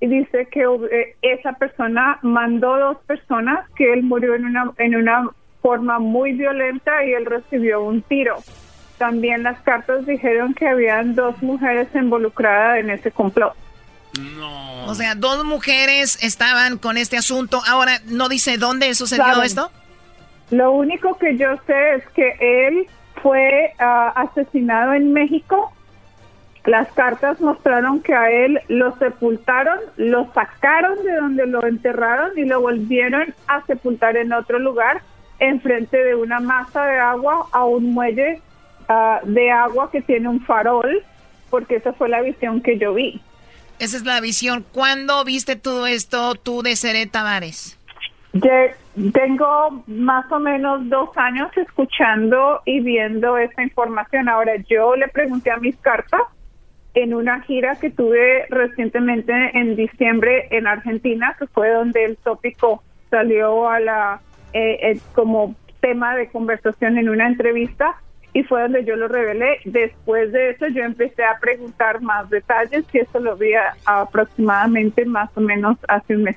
y 0.00 0.06
dice 0.06 0.46
que 0.50 0.62
eh, 0.92 1.16
esa 1.22 1.52
persona 1.54 2.18
mandó 2.22 2.78
dos 2.78 2.98
personas, 3.06 3.68
que 3.76 3.92
él 3.92 4.04
murió 4.04 4.34
en 4.34 4.46
una, 4.46 4.72
en 4.78 4.94
una 4.94 5.28
forma 5.60 5.98
muy 5.98 6.32
violenta 6.32 7.04
y 7.04 7.12
él 7.12 7.26
recibió 7.26 7.82
un 7.82 8.02
tiro. 8.02 8.36
También 8.96 9.42
las 9.42 9.60
cartas 9.60 10.06
dijeron 10.06 10.54
que 10.54 10.68
habían 10.68 11.14
dos 11.14 11.40
mujeres 11.42 11.88
involucradas 11.94 12.78
en 12.78 12.90
ese 12.90 13.10
complot. 13.10 13.54
O 14.86 14.94
sea, 14.94 15.14
dos 15.14 15.44
mujeres 15.44 16.18
estaban 16.22 16.78
con 16.78 16.96
este 16.96 17.16
asunto. 17.16 17.60
Ahora, 17.66 18.00
¿no 18.06 18.28
dice 18.28 18.56
dónde 18.56 18.94
sucedió 18.94 19.24
Saben. 19.24 19.44
esto? 19.44 19.70
Lo 20.50 20.72
único 20.72 21.18
que 21.18 21.36
yo 21.36 21.48
sé 21.66 21.94
es 21.96 22.08
que 22.14 22.34
él 22.40 22.88
fue 23.22 23.72
ah, 23.78 24.12
asesinado 24.16 24.92
en 24.92 25.12
México. 25.12 25.72
Las 26.64 26.88
cartas 26.92 27.40
mostraron 27.40 28.02
que 28.02 28.14
a 28.14 28.30
él 28.30 28.60
lo 28.68 28.96
sepultaron, 28.98 29.78
lo 29.96 30.30
sacaron 30.32 31.02
de 31.04 31.14
donde 31.14 31.46
lo 31.46 31.64
enterraron 31.64 32.36
y 32.36 32.44
lo 32.44 32.60
volvieron 32.60 33.34
a 33.46 33.64
sepultar 33.64 34.16
en 34.16 34.32
otro 34.32 34.58
lugar, 34.58 35.02
enfrente 35.38 35.96
de 35.96 36.14
una 36.14 36.40
masa 36.40 36.84
de 36.84 36.98
agua 36.98 37.46
a 37.52 37.64
un 37.64 37.94
muelle 37.94 38.42
ah, 38.88 39.20
de 39.24 39.50
agua 39.50 39.90
que 39.90 40.02
tiene 40.02 40.28
un 40.28 40.44
farol, 40.44 41.02
porque 41.48 41.76
esa 41.76 41.92
fue 41.92 42.08
la 42.08 42.20
visión 42.20 42.60
que 42.60 42.78
yo 42.78 42.92
vi. 42.92 43.20
Esa 43.78 43.96
es 43.96 44.04
la 44.04 44.20
visión. 44.20 44.64
¿Cuándo 44.72 45.24
viste 45.24 45.56
todo 45.56 45.86
esto 45.86 46.34
tú 46.34 46.62
de 46.62 46.74
Seré 46.74 47.06
Tavares? 47.06 47.77
Tengo 48.32 49.82
más 49.86 50.30
o 50.30 50.38
menos 50.38 50.88
dos 50.88 51.16
años 51.16 51.50
escuchando 51.56 52.60
y 52.64 52.80
viendo 52.80 53.38
esta 53.38 53.62
información. 53.62 54.28
Ahora, 54.28 54.56
yo 54.68 54.96
le 54.96 55.08
pregunté 55.08 55.50
a 55.50 55.56
mis 55.56 55.76
cartas 55.76 56.22
en 56.94 57.14
una 57.14 57.40
gira 57.42 57.76
que 57.76 57.90
tuve 57.90 58.46
recientemente 58.50 59.32
en 59.54 59.76
diciembre 59.76 60.48
en 60.50 60.66
Argentina, 60.66 61.36
que 61.38 61.46
fue 61.46 61.70
donde 61.70 62.04
el 62.04 62.16
tópico 62.16 62.82
salió 63.10 63.68
a 63.68 63.80
la 63.80 64.20
eh, 64.52 64.78
eh, 64.82 65.00
como 65.14 65.54
tema 65.80 66.16
de 66.16 66.28
conversación 66.28 66.98
en 66.98 67.08
una 67.08 67.28
entrevista 67.28 67.96
y 68.32 68.42
fue 68.42 68.62
donde 68.62 68.84
yo 68.84 68.96
lo 68.96 69.08
revelé. 69.08 69.58
Después 69.64 70.32
de 70.32 70.50
eso 70.50 70.66
yo 70.68 70.82
empecé 70.82 71.24
a 71.24 71.38
preguntar 71.38 72.00
más 72.02 72.28
detalles 72.30 72.84
y 72.92 72.98
eso 72.98 73.20
lo 73.20 73.36
vi 73.36 73.52
aproximadamente 73.84 75.04
más 75.04 75.30
o 75.36 75.40
menos 75.40 75.76
hace 75.88 76.16
un 76.16 76.24
mes. 76.24 76.36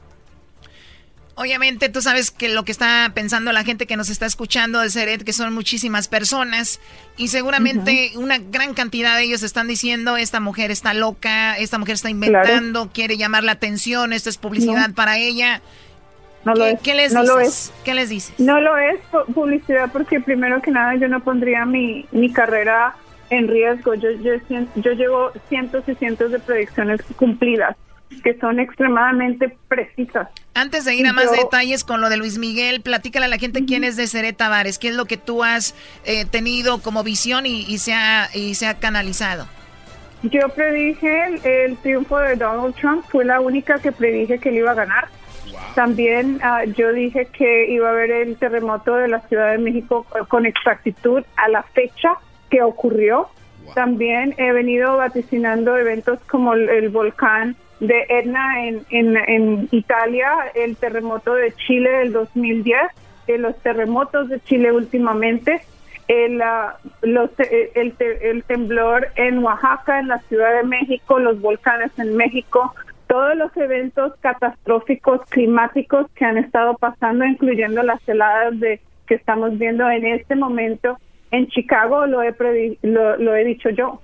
Obviamente 1.41 1.89
tú 1.89 2.01
sabes 2.03 2.29
que 2.29 2.49
lo 2.49 2.63
que 2.65 2.71
está 2.71 3.11
pensando 3.15 3.51
la 3.51 3.63
gente 3.63 3.87
que 3.87 3.97
nos 3.97 4.09
está 4.09 4.27
escuchando 4.27 4.79
de 4.79 4.91
Seret, 4.91 5.23
que 5.23 5.33
son 5.33 5.53
muchísimas 5.55 6.07
personas, 6.07 6.79
y 7.17 7.29
seguramente 7.29 8.11
una 8.15 8.37
gran 8.37 8.75
cantidad 8.75 9.17
de 9.17 9.23
ellos 9.23 9.41
están 9.41 9.67
diciendo, 9.67 10.17
esta 10.17 10.39
mujer 10.39 10.69
está 10.69 10.93
loca, 10.93 11.57
esta 11.57 11.79
mujer 11.79 11.95
está 11.95 12.11
inventando, 12.11 12.91
quiere 12.93 13.17
llamar 13.17 13.43
la 13.43 13.53
atención, 13.53 14.13
esto 14.13 14.29
es 14.29 14.37
publicidad 14.37 14.89
No. 14.89 14.93
para 14.93 15.17
ella. 15.17 15.61
No 16.45 16.53
lo 16.53 16.65
¿Qué, 16.65 16.71
es, 16.73 16.79
qué 16.81 16.93
les 16.95 17.13
no 17.13 17.21
dices? 17.21 17.35
lo 17.35 17.39
es. 17.41 17.73
¿Qué 17.83 17.93
les 17.95 18.09
dices? 18.09 18.33
No 18.39 18.59
lo 18.61 18.77
es 18.77 18.99
pu- 19.11 19.25
publicidad 19.33 19.91
porque 19.91 20.19
primero 20.19 20.61
que 20.61 20.69
nada 20.71 20.95
yo 20.95 21.07
no 21.07 21.23
pondría 21.23 21.65
mi, 21.65 22.05
mi 22.11 22.31
carrera 22.31 22.95
en 23.31 23.47
riesgo. 23.47 23.93
Yo, 23.95 24.09
yo, 24.11 24.31
yo 24.75 24.91
llevo 24.93 25.31
cientos 25.49 25.83
y 25.87 25.95
cientos 25.95 26.31
de 26.31 26.39
predicciones 26.39 27.01
cumplidas 27.15 27.75
que 28.24 28.38
son 28.39 28.59
extremadamente 28.59 29.55
precisas. 29.68 30.28
Antes 30.53 30.86
de 30.86 30.95
ir 30.95 31.07
a 31.07 31.14
más 31.14 31.26
Yo- 31.26 31.43
detalles 31.43 31.84
con 31.84 32.01
lo 32.01 32.09
de 32.09 32.18
Luis 32.18 32.38
Miguel, 32.38 32.82
platícale 32.82 33.26
a 33.26 33.30
la 33.30 33.38
gente 33.38 33.66
quién 33.66 33.84
es 33.84 33.95
de 33.97 34.07
Seret 34.07 34.38
Tavares, 34.38 34.78
qué 34.80 34.89
es 34.89 34.95
lo 34.95 35.05
que 35.05 35.18
tú 35.18 35.43
has 35.43 35.76
eh, 36.05 36.26
tenido 36.26 36.82
como 36.82 37.03
visión 37.03 37.45
y, 37.45 37.62
y 37.68 37.78
se 37.78 37.93
ha, 37.93 38.30
y 38.34 38.55
se 38.55 38.68
ha 38.68 38.80
canalizado. 38.80 39.47
Yo 40.24 40.49
predije 40.49 41.26
el, 41.26 41.45
el 41.45 41.78
triunfo 41.78 42.20
de 42.20 42.36
Donald 42.36 42.76
Trump, 42.76 43.03
fue 43.09 43.26
la 43.26 43.39
única 43.39 43.80
que 43.80 43.91
predije 43.91 44.38
que 44.39 44.49
él 44.49 44.57
iba 44.57 44.72
a 44.72 44.76
ganar. 44.76 45.07
También 45.74 46.39
ah, 46.43 46.64
yo 46.66 46.91
dije 46.91 47.28
que 47.28 47.72
iba 47.72 47.88
a 47.88 47.91
haber 47.91 48.12
el 48.12 48.36
terremoto 48.38 48.95
de 48.95 49.07
la 49.07 49.22
Ciudad 49.22 49.51
de 49.51 49.57
México 49.57 50.05
con 50.28 50.45
exactitud 50.45 51.24
a 51.38 51.47
la 51.47 51.64
fecha 51.64 52.14
que 52.49 52.62
ocurrió. 52.62 53.30
También 53.74 54.36
he 54.38 54.51
venido 54.51 54.97
vaticinando 54.97 55.78
eventos 55.78 56.20
como 56.30 56.53
el, 56.53 56.68
el 56.70 56.89
volcán 56.89 57.55
de 57.82 58.05
Etna 58.09 58.67
en, 58.67 58.86
en, 58.91 59.17
en 59.17 59.67
Italia, 59.71 60.29
el 60.53 60.77
terremoto 60.77 61.34
de 61.34 61.51
Chile 61.53 61.89
del 61.89 62.13
2010, 62.13 62.77
eh, 63.27 63.38
los 63.39 63.57
terremotos 63.57 64.29
de 64.29 64.39
Chile 64.41 64.71
últimamente, 64.71 65.61
el, 66.07 66.41
eh, 66.41 67.71
el, 67.73 67.95
el 67.99 68.43
temblor 68.43 69.07
en 69.15 69.39
Oaxaca, 69.39 69.99
en 69.99 70.09
la 70.09 70.19
Ciudad 70.19 70.55
de 70.57 70.63
México, 70.63 71.19
los 71.19 71.41
volcanes 71.41 71.91
en 71.97 72.15
México, 72.15 72.73
todos 73.07 73.36
los 73.36 73.55
eventos 73.57 74.13
catastróficos 74.21 75.21
climáticos 75.29 76.05
que 76.13 76.25
han 76.25 76.38
estado 76.38 76.75
pasando, 76.75 77.25
incluyendo 77.25 77.82
las 77.82 78.07
heladas 78.07 78.59
de 78.59 78.79
que 79.07 79.15
estamos 79.15 79.57
viendo 79.57 79.89
en 79.89 80.05
este 80.05 80.36
momento 80.36 80.97
en 81.32 81.47
Chicago, 81.47 82.05
lo 82.05 82.21
he, 82.21 82.34
lo 82.84 83.36
he 83.36 83.43
dicho 83.43 83.69
yo. 83.69 83.99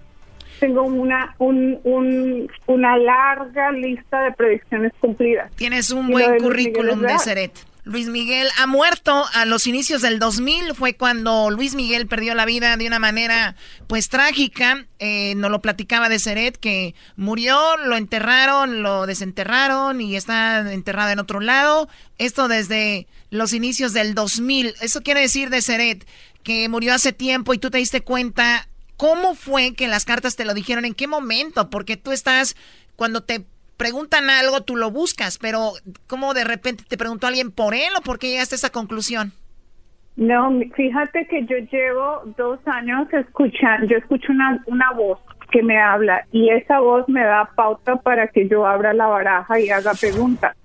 Tengo 0.59 0.83
una, 0.83 1.35
un, 1.39 1.79
un- 1.83 2.49
una 2.67 2.97
larga 2.97 3.71
lista 3.71 4.21
de 4.23 4.31
predicciones 4.33 4.91
cumplidas. 4.99 5.51
Tienes 5.55 5.91
un 5.91 6.09
Y 6.09 6.11
buen 6.11 6.37
currículum 6.39 7.01
de. 7.01 7.19
Seret. 7.19 7.51
Luis 7.83 8.07
Miguel 8.09 8.49
ha 8.59 8.67
muerto 8.67 9.23
a 9.33 9.45
los 9.45 9.65
inicios 9.65 10.01
del 10.01 10.19
2000. 10.19 10.75
Fue 10.75 10.95
cuando 10.95 11.49
Luis 11.49 11.73
Miguel 11.73 12.05
perdió 12.05 12.35
la 12.35 12.43
vida 12.45 12.75
de 12.75 12.85
una 12.85 12.99
manera 12.99 13.55
pues 13.87 14.09
trágica. 14.09 14.85
Eh, 14.99 15.35
nos 15.37 15.51
lo 15.51 15.61
platicaba 15.61 16.09
de 16.09 16.19
Seret 16.19 16.57
que 16.57 16.95
murió, 17.15 17.57
lo 17.85 17.95
enterraron, 17.95 18.83
lo 18.83 19.05
desenterraron 19.05 20.01
y 20.01 20.17
está 20.17 20.69
enterrado 20.73 21.11
en 21.11 21.19
otro 21.19 21.39
lado. 21.39 21.87
Esto 22.17 22.49
desde 22.49 23.07
los 23.29 23.53
inicios 23.53 23.93
del 23.93 24.15
2000. 24.15 24.73
Eso 24.81 25.01
quiere 25.01 25.21
decir 25.21 25.49
de 25.49 25.61
Seret 25.61 26.05
que 26.43 26.67
murió 26.67 26.93
hace 26.93 27.13
tiempo 27.13 27.53
y 27.53 27.57
tú 27.57 27.69
te 27.69 27.77
diste 27.77 28.01
cuenta. 28.01 28.67
¿Cómo 28.97 29.35
fue 29.35 29.73
que 29.75 29.87
las 29.87 30.05
cartas 30.05 30.35
te 30.35 30.45
lo 30.45 30.53
dijeron? 30.53 30.85
¿En 30.85 30.95
qué 30.95 31.07
momento? 31.07 31.69
Porque 31.69 31.97
tú 31.97 32.11
estás, 32.11 32.55
cuando 32.95 33.21
te 33.21 33.45
preguntan 33.77 34.29
algo, 34.29 34.61
tú 34.61 34.75
lo 34.75 34.91
buscas, 34.91 35.37
pero 35.37 35.73
¿cómo 36.07 36.33
de 36.33 36.43
repente 36.43 36.83
te 36.87 36.97
preguntó 36.97 37.27
alguien 37.27 37.51
por 37.51 37.75
él 37.75 37.89
o 37.97 38.01
por 38.01 38.17
qué 38.17 38.29
llegaste 38.29 38.55
a 38.55 38.57
esa 38.57 38.71
conclusión? 38.71 39.31
No, 40.15 40.49
fíjate 40.75 41.27
que 41.27 41.45
yo 41.45 41.57
llevo 41.71 42.23
dos 42.37 42.59
años 42.65 43.07
escuchando, 43.13 43.85
yo 43.85 43.97
escucho 43.97 44.31
una, 44.31 44.63
una 44.65 44.91
voz 44.93 45.19
que 45.51 45.61
me 45.61 45.79
habla 45.79 46.25
y 46.31 46.49
esa 46.49 46.79
voz 46.79 47.07
me 47.07 47.23
da 47.23 47.51
pauta 47.55 47.97
para 47.97 48.27
que 48.27 48.49
yo 48.49 48.65
abra 48.65 48.93
la 48.93 49.05
baraja 49.05 49.59
y 49.59 49.69
haga 49.69 49.93
preguntas. 49.93 50.57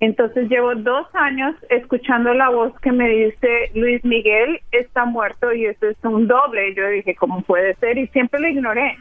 Entonces 0.00 0.48
llevo 0.48 0.74
dos 0.74 1.06
años 1.14 1.54
escuchando 1.70 2.34
la 2.34 2.50
voz 2.50 2.78
que 2.80 2.92
me 2.92 3.08
dice 3.08 3.70
Luis 3.74 4.04
Miguel 4.04 4.60
está 4.70 5.06
muerto 5.06 5.52
y 5.52 5.66
eso 5.66 5.88
es 5.88 5.96
un 6.02 6.26
doble. 6.26 6.74
Yo 6.74 6.88
dije, 6.88 7.14
¿cómo 7.14 7.40
puede 7.42 7.74
ser? 7.76 7.96
Y 7.96 8.06
siempre 8.08 8.40
lo 8.40 8.48
ignoré. 8.48 8.96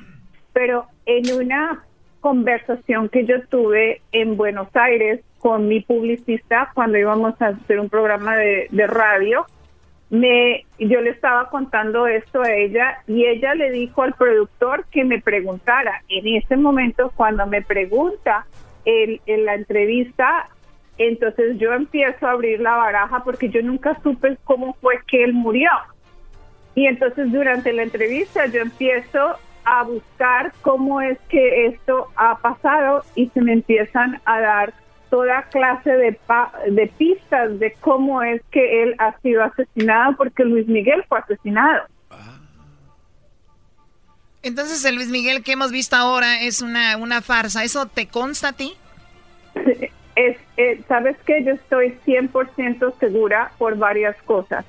Pero 0.53 0.85
en 1.05 1.33
una 1.33 1.83
conversación 2.25 3.09
que 3.09 3.23
yo 3.25 3.45
tuve 3.49 4.01
en 4.11 4.35
Buenos 4.35 4.69
Aires 4.73 5.21
con 5.37 5.67
mi 5.67 5.81
publicista 5.81 6.71
cuando 6.73 6.97
íbamos 6.97 7.39
a 7.39 7.49
hacer 7.49 7.79
un 7.79 7.87
programa 7.87 8.35
de, 8.35 8.87
radio. 8.87 9.45
Me, 10.09 10.65
yo 10.79 11.01
le 11.01 11.11
estaba 11.11 11.51
contando 11.51 12.07
esto 12.07 12.41
a 12.41 12.51
ella 12.51 12.97
y 13.05 13.25
ella 13.25 13.53
le 13.53 13.69
dijo 13.69 14.01
al 14.01 14.15
productor 14.15 14.85
que 14.89 15.03
me 15.03 15.21
preguntara. 15.21 16.01
En 16.09 16.25
ese 16.35 16.57
momento, 16.57 17.11
cuando 17.15 17.45
me 17.45 17.61
pregunta 17.61 18.47
en 18.85 19.45
la 19.45 19.53
entrevista, 19.53 20.49
entonces 20.97 21.57
yo 21.57 21.73
empiezo 21.73 22.27
a 22.27 22.31
abrir 22.31 22.59
la 22.59 22.75
baraja 22.75 23.23
porque 23.23 23.49
yo 23.49 23.61
nunca 23.61 23.99
supe 24.01 24.37
cómo 24.43 24.75
fue 24.81 24.99
que 25.07 25.23
él 25.23 25.33
murió. 25.33 25.69
Y 26.75 26.87
entonces 26.87 27.31
durante 27.31 27.73
la 27.73 27.83
entrevista 27.83 28.45
yo 28.47 28.61
empiezo 28.61 29.37
a 29.63 29.83
buscar 29.83 30.53
cómo 30.61 31.01
es 31.01 31.17
que 31.29 31.67
esto 31.67 32.07
ha 32.15 32.37
pasado 32.37 33.03
y 33.15 33.29
se 33.29 33.41
me 33.41 33.53
empiezan 33.53 34.21
a 34.25 34.39
dar 34.39 34.73
toda 35.09 35.43
clase 35.43 35.91
de, 35.91 36.19
de 36.71 36.87
pistas 36.97 37.59
de 37.59 37.73
cómo 37.79 38.21
es 38.21 38.41
que 38.51 38.83
él 38.83 38.95
ha 38.99 39.17
sido 39.19 39.43
asesinado 39.43 40.15
porque 40.17 40.43
Luis 40.43 40.67
Miguel 40.67 41.03
fue 41.07 41.19
asesinado. 41.19 41.83
Entonces 44.43 44.85
el 44.85 44.95
Luis 44.95 45.09
Miguel 45.09 45.43
que 45.43 45.53
hemos 45.53 45.71
visto 45.71 45.95
ahora 45.95 46.41
es 46.41 46.61
una, 46.61 46.97
una 46.97 47.23
farsa. 47.23 47.63
¿Eso 47.63 47.87
te 47.87 48.07
consta 48.07 48.49
a 48.49 48.53
ti? 48.53 48.73
Es, 50.15 50.37
eh, 50.57 50.81
Sabes 50.87 51.17
que 51.25 51.43
yo 51.43 51.53
estoy 51.53 51.97
100% 52.05 52.97
segura 52.99 53.51
por 53.57 53.77
varias 53.77 54.15
cosas. 54.23 54.65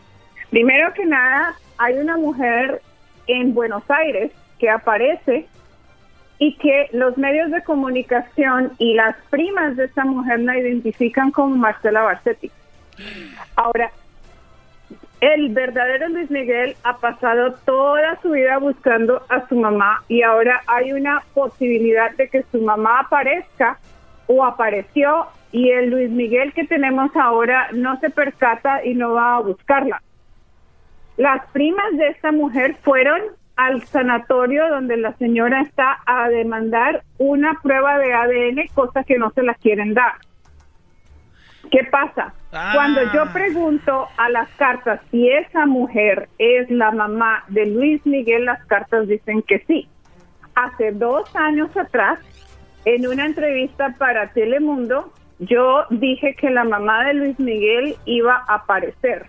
Primero 0.50 0.92
que 0.94 1.04
nada, 1.04 1.54
hay 1.78 1.98
una 1.98 2.16
mujer 2.16 2.80
en 3.26 3.54
Buenos 3.54 3.82
Aires 3.88 4.32
que 4.58 4.70
aparece 4.70 5.46
y 6.38 6.56
que 6.56 6.88
los 6.92 7.16
medios 7.16 7.50
de 7.50 7.62
comunicación 7.62 8.72
y 8.78 8.94
las 8.94 9.16
primas 9.30 9.76
de 9.76 9.86
esa 9.86 10.04
mujer 10.04 10.40
la 10.40 10.58
identifican 10.58 11.30
como 11.30 11.56
Marcela 11.56 12.02
Barsetti. 12.02 12.50
Ahora, 13.56 13.90
el 15.20 15.48
verdadero 15.48 16.08
Luis 16.08 16.30
Miguel 16.30 16.76
ha 16.82 16.98
pasado 16.98 17.54
toda 17.64 18.20
su 18.20 18.30
vida 18.30 18.58
buscando 18.58 19.22
a 19.30 19.48
su 19.48 19.56
mamá 19.56 20.02
y 20.08 20.22
ahora 20.22 20.62
hay 20.66 20.92
una 20.92 21.22
posibilidad 21.32 22.14
de 22.16 22.28
que 22.28 22.44
su 22.52 22.60
mamá 22.60 23.00
aparezca 23.00 23.78
o 24.26 24.44
apareció 24.44 25.26
y 25.56 25.70
el 25.70 25.88
Luis 25.88 26.10
Miguel 26.10 26.52
que 26.52 26.66
tenemos 26.66 27.16
ahora 27.16 27.68
no 27.72 27.98
se 28.00 28.10
percata 28.10 28.84
y 28.84 28.92
no 28.92 29.14
va 29.14 29.36
a 29.36 29.40
buscarla. 29.40 30.02
Las 31.16 31.46
primas 31.46 31.96
de 31.96 32.08
esta 32.08 32.30
mujer 32.30 32.76
fueron 32.82 33.22
al 33.56 33.82
sanatorio 33.86 34.68
donde 34.68 34.98
la 34.98 35.14
señora 35.14 35.62
está 35.62 35.96
a 36.04 36.28
demandar 36.28 37.04
una 37.16 37.54
prueba 37.62 37.98
de 37.98 38.12
ADN, 38.12 38.66
cosa 38.74 39.02
que 39.02 39.16
no 39.16 39.30
se 39.30 39.42
la 39.42 39.54
quieren 39.54 39.94
dar. 39.94 40.16
¿Qué 41.70 41.84
pasa? 41.90 42.34
Cuando 42.50 43.00
yo 43.14 43.22
ah. 43.22 43.32
pregunto 43.32 44.08
a 44.18 44.28
las 44.28 44.50
cartas 44.58 45.00
si 45.10 45.26
esa 45.26 45.64
mujer 45.64 46.28
es 46.36 46.70
la 46.70 46.90
mamá 46.90 47.44
de 47.48 47.64
Luis 47.64 48.04
Miguel, 48.04 48.44
las 48.44 48.62
cartas 48.66 49.08
dicen 49.08 49.40
que 49.40 49.60
sí. 49.60 49.88
Hace 50.54 50.92
dos 50.92 51.34
años 51.34 51.74
atrás, 51.78 52.18
en 52.84 53.06
una 53.06 53.24
entrevista 53.24 53.94
para 53.98 54.34
Telemundo, 54.34 55.14
yo 55.38 55.84
dije 55.90 56.34
que 56.34 56.50
la 56.50 56.64
mamá 56.64 57.04
de 57.04 57.14
Luis 57.14 57.38
Miguel 57.38 57.96
iba 58.04 58.44
a 58.48 58.56
aparecer. 58.56 59.26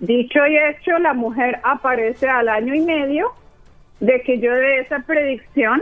Dicho 0.00 0.46
y 0.46 0.56
hecho, 0.56 0.98
la 0.98 1.14
mujer 1.14 1.60
aparece 1.62 2.28
al 2.28 2.48
año 2.48 2.74
y 2.74 2.80
medio 2.80 3.32
de 4.00 4.20
que 4.22 4.38
yo 4.38 4.52
de 4.52 4.80
esa 4.80 5.00
predicción 5.00 5.80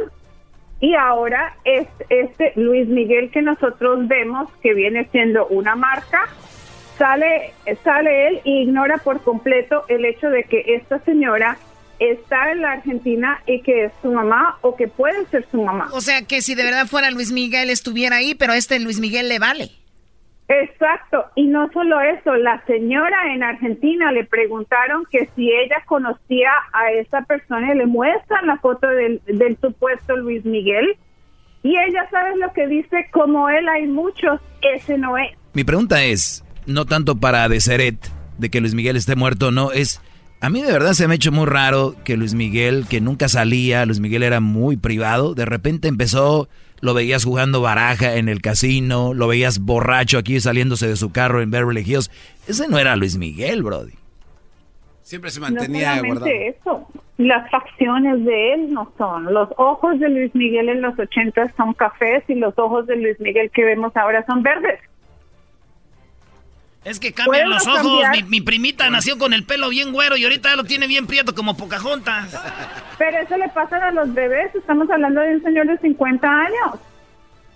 y 0.81 0.95
ahora 0.95 1.55
es 1.65 1.89
este 2.11 2.53
Luis 2.57 2.87
Miguel 2.89 3.31
que 3.31 3.43
nosotros 3.43 4.07
vemos 4.07 4.51
que 4.63 4.75
viene 4.75 5.09
siendo 5.11 5.47
una 5.47 5.75
marca 5.75 6.29
sale 6.99 7.55
sale 7.83 8.29
él 8.29 8.41
e 8.45 8.51
ignora 8.63 8.99
por 8.99 9.23
completo 9.23 9.85
el 9.89 10.05
hecho 10.05 10.31
de 10.31 10.45
que 10.45 10.63
esta 10.77 10.99
señora 11.01 11.57
está 11.99 12.53
en 12.53 12.63
la 12.63 12.73
Argentina 12.73 13.43
y 13.47 13.63
que 13.63 13.87
es 13.87 13.93
su 14.03 14.11
mamá 14.13 14.59
o 14.63 14.77
que 14.77 14.89
puede 14.89 15.27
ser 15.27 15.47
su 15.51 15.63
mamá. 15.63 15.89
O 15.93 16.01
sea 16.01 16.23
que 16.23 16.43
si 16.43 16.55
de 16.55 16.65
verdad 16.65 16.87
fuera 16.87 17.11
Luis 17.11 17.33
Miguel 17.33 17.71
estuviera 17.71 18.17
ahí, 18.17 18.35
pero 18.35 18.53
este 18.53 18.79
Luis 18.81 19.01
Miguel 19.01 19.29
le 19.29 19.39
vale. 19.39 19.71
Exacto, 20.47 21.25
y 21.35 21.47
no 21.47 21.71
solo 21.73 22.03
eso, 22.03 22.35
la 22.35 22.63
señora 22.67 23.35
en 23.35 23.43
Argentina 23.43 24.13
le 24.13 24.25
preguntaron 24.25 25.07
que 25.11 25.31
si 25.35 25.51
ella 25.51 25.77
conocía 25.87 26.51
a 26.75 26.93
esa 26.93 27.23
persona 27.23 27.73
y 27.73 27.79
le 27.79 27.87
muestran 27.87 28.47
la 28.47 28.59
foto 28.59 28.87
del, 28.87 29.23
supuesto 29.63 30.17
Luis 30.17 30.45
Miguel 30.45 30.97
y 31.63 31.71
ella 31.79 32.07
sabe 32.11 32.37
lo 32.37 32.53
que 32.53 32.67
dice, 32.67 33.09
como 33.11 33.49
él 33.49 33.67
hay 33.71 33.87
muchos, 33.87 34.39
ese 34.61 34.99
no 34.99 35.17
es. 35.17 35.31
Mi 35.55 35.65
pregunta 35.65 36.05
es, 36.05 36.45
no 36.67 36.85
tanto 36.85 37.17
para 37.17 37.49
Deseret, 37.49 37.97
de 38.37 38.51
que 38.51 38.61
Luis 38.61 38.75
Miguel 38.75 38.97
esté 38.97 39.17
muerto, 39.17 39.51
no, 39.51 39.73
es, 39.73 40.03
a 40.45 40.51
mí 40.51 40.63
de 40.63 40.73
verdad 40.73 40.93
se 40.93 41.09
me 41.09 41.15
ha 41.15 41.17
hecho 41.17 41.33
muy 41.33 41.47
raro 41.47 41.95
que 42.05 42.19
Luis 42.19 42.35
Miguel, 42.35 42.87
que 42.87 43.01
nunca 43.01 43.29
salía, 43.29 43.87
Luis 43.87 43.99
Miguel 43.99 44.23
era 44.23 44.41
muy 44.41 44.77
privado, 44.77 45.35
de 45.35 45.47
repente 45.47 45.89
empezó 45.89 46.49
lo 46.81 46.93
veías 46.93 47.25
jugando 47.25 47.63
baraja 47.63 48.17
en 48.17 48.29
el 48.29 48.43
casino, 48.43 49.15
lo 49.15 49.27
veías 49.27 49.59
borracho 49.59 50.19
aquí 50.19 50.39
saliéndose 50.41 50.87
de 50.87 50.97
su 50.97 51.13
carro 51.13 51.41
en 51.41 51.51
Beverly 51.51 51.81
Hills. 51.81 52.11
Ese 52.47 52.69
no 52.69 52.79
era 52.79 52.95
Luis 52.95 53.17
Miguel, 53.17 53.63
Brody. 53.63 53.95
Siempre 55.01 55.31
se 55.31 55.41
mantenía 55.41 55.97
no 55.97 56.05
guardado. 56.05 56.27
eso, 56.27 56.89
las 57.17 57.51
facciones 57.51 58.23
de 58.27 58.53
él 58.53 58.75
no 58.75 58.93
son. 58.99 59.33
Los 59.33 59.49
ojos 59.57 59.99
de 59.99 60.11
Luis 60.11 60.35
Miguel 60.35 60.69
en 60.69 60.83
los 60.83 60.99
80 60.99 61.55
son 61.57 61.73
cafés 61.73 62.23
y 62.29 62.35
los 62.35 62.53
ojos 62.59 62.87
de 62.87 62.97
Luis 62.97 63.19
Miguel 63.19 63.51
que 63.51 63.65
vemos 63.65 63.97
ahora 63.97 64.27
son 64.27 64.43
verdes. 64.43 64.79
Es 66.85 67.01
que 67.01 67.13
cambian 67.13 67.49
los 67.49 67.67
ojos. 67.67 68.05
Mi, 68.29 68.41
primita 68.41 68.91
nació 68.91 69.19
con 69.19 69.33
el 69.33 69.45
pelo 69.45 69.71
bien 69.71 69.93
güero 69.93 70.17
y 70.17 70.25
ahorita 70.25 70.55
lo 70.57 70.65
tiene 70.65 70.87
bien 70.87 71.07
prieto 71.07 71.35
como 71.35 71.57
Pocahontas. 71.57 72.39
Pero 72.99 73.19
eso 73.19 73.37
le 73.37 73.49
pasa 73.49 73.77
a 73.77 73.91
los 73.91 74.13
bebés. 74.13 74.55
Estamos 74.55 74.89
hablando 74.91 75.21
de 75.21 75.37
un 75.37 75.43
señor 75.43 75.67
de 75.67 75.79
50 75.79 76.29
años. 76.29 76.81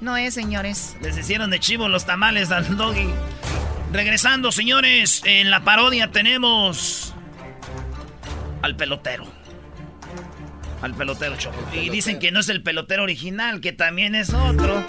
no 0.00 0.16
es, 0.16 0.34
señores. 0.34 0.96
Les 1.00 1.18
hicieron 1.18 1.50
de 1.50 1.58
chivo 1.58 1.88
los 1.88 2.06
tamales 2.06 2.52
al 2.52 2.76
doggy. 2.76 3.08
Regresando, 3.92 4.52
señores, 4.52 5.22
en 5.24 5.50
la 5.50 5.64
parodia 5.64 6.12
tenemos 6.12 7.12
al 8.66 8.74
pelotero. 8.74 9.24
Al 10.82 10.92
pelotero 10.94 11.36
Choco. 11.36 11.56
Y 11.72 11.88
dicen 11.88 12.18
que 12.18 12.32
no 12.32 12.40
es 12.40 12.48
el 12.48 12.62
pelotero 12.64 13.04
original, 13.04 13.60
que 13.60 13.72
también 13.72 14.16
es 14.16 14.34
otro. 14.34 14.84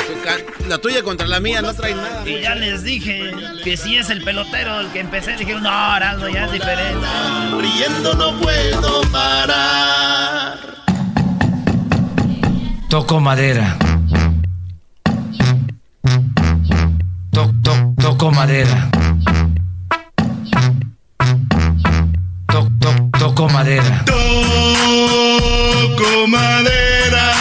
La 0.67 0.79
tuya 0.79 1.03
contra 1.03 1.27
la 1.27 1.39
mía 1.39 1.61
no 1.61 1.73
trae 1.75 1.93
nada. 1.93 2.27
Y 2.27 2.41
ya 2.41 2.55
les 2.55 2.83
dije 2.83 3.31
que 3.63 3.77
si 3.77 3.95
es 3.95 4.09
el 4.09 4.23
pelotero 4.23 4.81
el 4.81 4.87
que 4.89 4.99
empecé, 4.99 5.37
dijeron, 5.37 5.61
no, 5.61 5.69
Araldo, 5.69 6.27
ya 6.27 6.45
es 6.45 6.51
diferente. 6.53 7.07
Riendo 7.59 8.13
no 8.15 8.39
puedo 8.39 9.01
parar. 9.11 10.57
Toco 12.89 13.19
madera. 13.19 13.77
Toc, 17.31 17.53
toc, 17.61 18.01
toco 18.01 18.31
madera. 18.31 18.89
Toco 23.27 23.49
madera. 23.49 24.05
Toco 24.05 24.27
madera. 26.27 27.33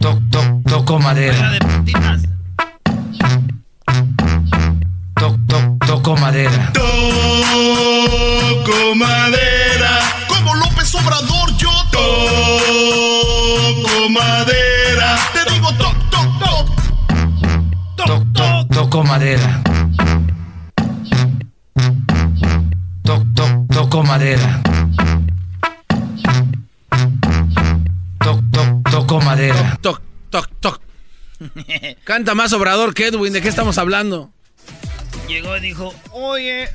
Toc, 0.00 0.18
toc, 0.30 0.46
toco 0.66 0.98
madera. 0.98 1.58
Toc, 5.14 5.36
toc, 5.46 5.86
toco 5.86 6.16
madera. 6.16 6.72
Toco 6.72 6.94
madera. 8.94 9.90
Como 10.26 10.54
López 10.54 10.94
Obrador, 10.94 11.54
yo 11.58 11.70
toco 11.92 12.08
madera. 14.08 15.18
Te 15.34 15.44
digo 15.52 15.70
toc, 15.74 15.94
toc, 16.10 16.38
toc. 16.38 16.66
Toc, 17.96 18.24
toc, 18.32 18.72
toco 18.72 19.04
madera. 19.04 19.60
Toc, 23.04 23.22
toc, 23.34 23.50
toco 23.70 24.02
madera. 24.02 24.63
Toc, 30.34 30.48
toc. 30.58 30.80
Canta 32.02 32.34
más 32.34 32.52
Obrador 32.52 32.92
que 32.92 33.06
Edwin, 33.06 33.32
¿de 33.32 33.40
qué 33.40 33.48
estamos 33.48 33.78
hablando? 33.78 34.32
Llegó 35.28 35.56
y 35.56 35.60
dijo, 35.60 35.94
Oye, 36.10 36.68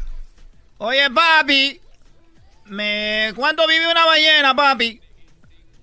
oye, 0.77 1.09
papi. 1.09 1.81
Me... 2.67 3.33
¿Cuánto 3.35 3.67
vive 3.67 3.91
una 3.91 4.05
ballena, 4.05 4.55
papi? 4.55 5.01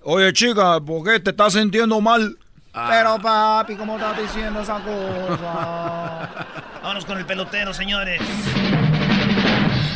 Oye, 0.05 0.33
chica, 0.33 0.81
¿por 0.81 1.05
qué 1.05 1.21
te 1.21 1.33
estás 1.33 1.53
sintiendo 1.53 2.01
mal? 2.01 2.39
Pero, 2.73 3.19
papi, 3.21 3.77
¿cómo 3.77 3.97
estás 3.99 4.23
diciendo 4.23 4.63
esa 4.63 4.81
cosa? 4.81 6.47
vámonos 6.83 7.05
con 7.05 7.19
el 7.19 7.27
pelotero, 7.27 7.75
señores. 7.75 8.23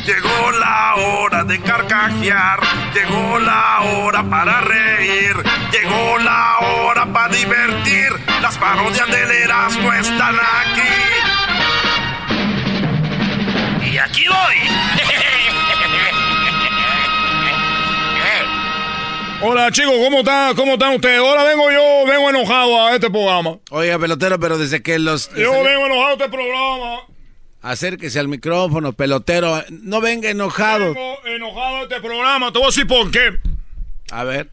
Llegó 0.05 0.51
la 0.59 0.95
hora 0.95 1.43
de 1.43 1.61
carcajear, 1.61 2.59
llegó 2.93 3.37
la 3.37 3.81
hora 3.81 4.23
para 4.23 4.61
reír, 4.61 5.35
llegó 5.71 6.17
la 6.17 6.57
hora 6.59 7.05
para 7.05 7.31
divertir. 7.31 8.09
Las 8.41 8.57
parodias 8.57 9.07
del 9.11 9.29
Erasmo 9.29 9.93
están 9.93 10.35
aquí. 10.35 10.81
Y 13.91 13.97
aquí 13.99 14.25
voy. 14.27 14.55
Hola, 19.43 19.71
chicos, 19.71 19.93
¿cómo 20.03 20.19
están? 20.19 20.55
¿Cómo 20.55 20.73
están 20.73 20.95
ustedes? 20.95 21.19
Ahora 21.19 21.43
vengo 21.43 21.71
yo, 21.71 22.05
vengo 22.07 22.29
enojado 22.29 22.85
a 22.85 22.93
este 22.95 23.09
programa. 23.09 23.57
Oiga, 23.69 23.99
pelotero, 23.99 24.39
pero 24.39 24.57
desde 24.57 24.81
que 24.81 24.97
los... 24.97 25.31
Yo 25.35 25.51
vengo 25.63 25.85
enojado 25.85 26.09
a 26.09 26.13
este 26.13 26.29
programa. 26.29 27.01
Acérquese 27.61 28.19
al 28.19 28.27
micrófono, 28.27 28.93
pelotero. 28.93 29.63
No 29.69 30.01
venga 30.01 30.29
enojado. 30.29 30.93
Vengo 30.93 31.17
enojado 31.25 31.77
a 31.77 31.81
este 31.83 32.01
programa. 32.01 32.51
Te 32.51 32.57
voy 32.57 32.65
a 32.65 32.69
decir 32.69 32.87
por 32.87 33.11
qué. 33.11 33.37
A 34.11 34.23
ver. 34.23 34.49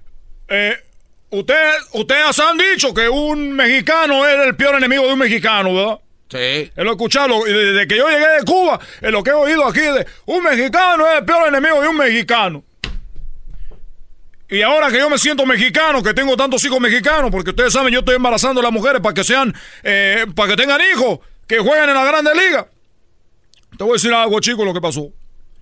Eh, 0.49 0.77
ustedes, 1.31 1.77
ustedes 1.93 2.39
han 2.39 2.59
dicho 2.59 2.93
que 2.93 3.09
un 3.09 3.53
mexicano 3.53 4.27
es 4.27 4.47
el 4.47 4.57
peor 4.57 4.77
enemigo 4.77 5.07
de 5.07 5.13
un 5.15 5.19
mexicano, 5.19 5.75
¿verdad? 5.75 5.99
Sí. 6.31 6.71
He 6.77 6.85
lo 6.85 6.93
escuchado, 6.93 7.45
desde 7.45 7.87
que 7.87 7.97
yo 7.97 8.07
llegué 8.09 8.29
de 8.29 8.45
Cuba, 8.45 8.79
es 9.01 9.11
lo 9.11 9.23
que 9.23 9.31
he 9.31 9.35
oído 9.35 9.67
aquí 9.67 9.81
de 9.81 10.07
un 10.27 10.43
mexicano 10.43 11.07
es 11.07 11.21
el 11.21 11.25
peor 11.25 11.49
enemigo 11.49 11.81
de 11.81 11.89
un 11.89 11.97
mexicano. 11.97 12.63
Y 14.51 14.63
ahora 14.63 14.91
que 14.91 14.99
yo 14.99 15.09
me 15.09 15.19
siento 15.19 15.45
mexicano, 15.47 16.03
que 16.03 16.15
tengo 16.15 16.37
tantos 16.37 16.63
hijos 16.65 16.81
mexicanos, 16.81 17.31
porque 17.31 17.51
ustedes 17.51 17.73
saben, 17.73 17.93
yo 17.93 18.01
estoy 18.01 18.17
embarazando 18.17 18.61
a 18.61 18.65
las 18.65 18.73
mujeres 18.73 19.01
para 19.01 19.15
que 19.15 19.25
sean, 19.25 19.55
eh, 19.83 20.27
para 20.35 20.51
que 20.51 20.57
tengan 20.57 20.81
hijos, 20.93 21.21
que 21.47 21.59
jueguen 21.59 21.89
en 21.89 21.95
la 21.95 22.05
Grande 22.05 22.35
Liga. 22.35 22.67
Te 23.79 23.85
voy 23.85 23.93
a 23.93 23.95
decir 23.95 24.12
algo, 24.12 24.39
chicos, 24.41 24.66
lo 24.66 24.74
que 24.74 24.81
pasó. 24.81 25.09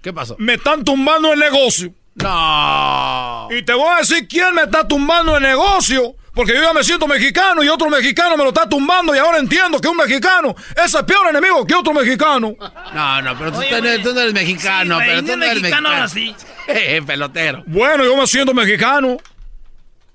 ¿Qué 0.02 0.12
pasó? 0.12 0.34
Me 0.38 0.54
están 0.54 0.82
tumbando 0.84 1.32
el 1.32 1.38
negocio. 1.38 1.92
No. 2.14 3.48
Y 3.50 3.62
te 3.62 3.74
voy 3.74 3.88
a 3.94 3.98
decir 3.98 4.26
quién 4.26 4.54
me 4.54 4.62
está 4.62 4.86
tumbando 4.88 5.36
el 5.36 5.42
negocio. 5.42 6.16
Porque 6.34 6.52
yo 6.54 6.60
ya 6.62 6.74
me 6.74 6.84
siento 6.84 7.06
mexicano 7.06 7.64
y 7.64 7.68
otro 7.68 7.88
mexicano 7.88 8.36
me 8.36 8.42
lo 8.44 8.50
está 8.50 8.68
tumbando 8.68 9.14
y 9.14 9.18
ahora 9.18 9.38
entiendo 9.38 9.80
que 9.80 9.88
un 9.88 9.96
mexicano 9.96 10.54
es 10.84 10.94
el 10.94 11.04
peor 11.06 11.28
enemigo 11.30 11.66
que 11.66 11.74
otro 11.74 11.94
mexicano. 11.94 12.54
No, 12.94 13.22
no, 13.22 13.38
pero 13.38 13.52
tú, 13.52 13.58
no 13.58 13.62
eres- 13.64 14.02
tú 14.02 14.12
no 14.12 14.20
eres 14.20 14.34
mexicano, 14.34 14.98
Sí, 14.98 15.04
pero 15.06 15.22
tú 15.24 15.30
es 15.32 15.36
no 15.38 15.44
eres 15.44 15.60
mexicano, 15.62 15.88
mexicano. 15.88 15.88
ahora 15.88 16.08
sí. 16.08 16.34
Eh, 16.68 17.00
pelotero. 17.06 17.62
Bueno, 17.66 18.04
yo 18.04 18.16
me 18.16 18.26
siento 18.26 18.52
mexicano. 18.52 19.16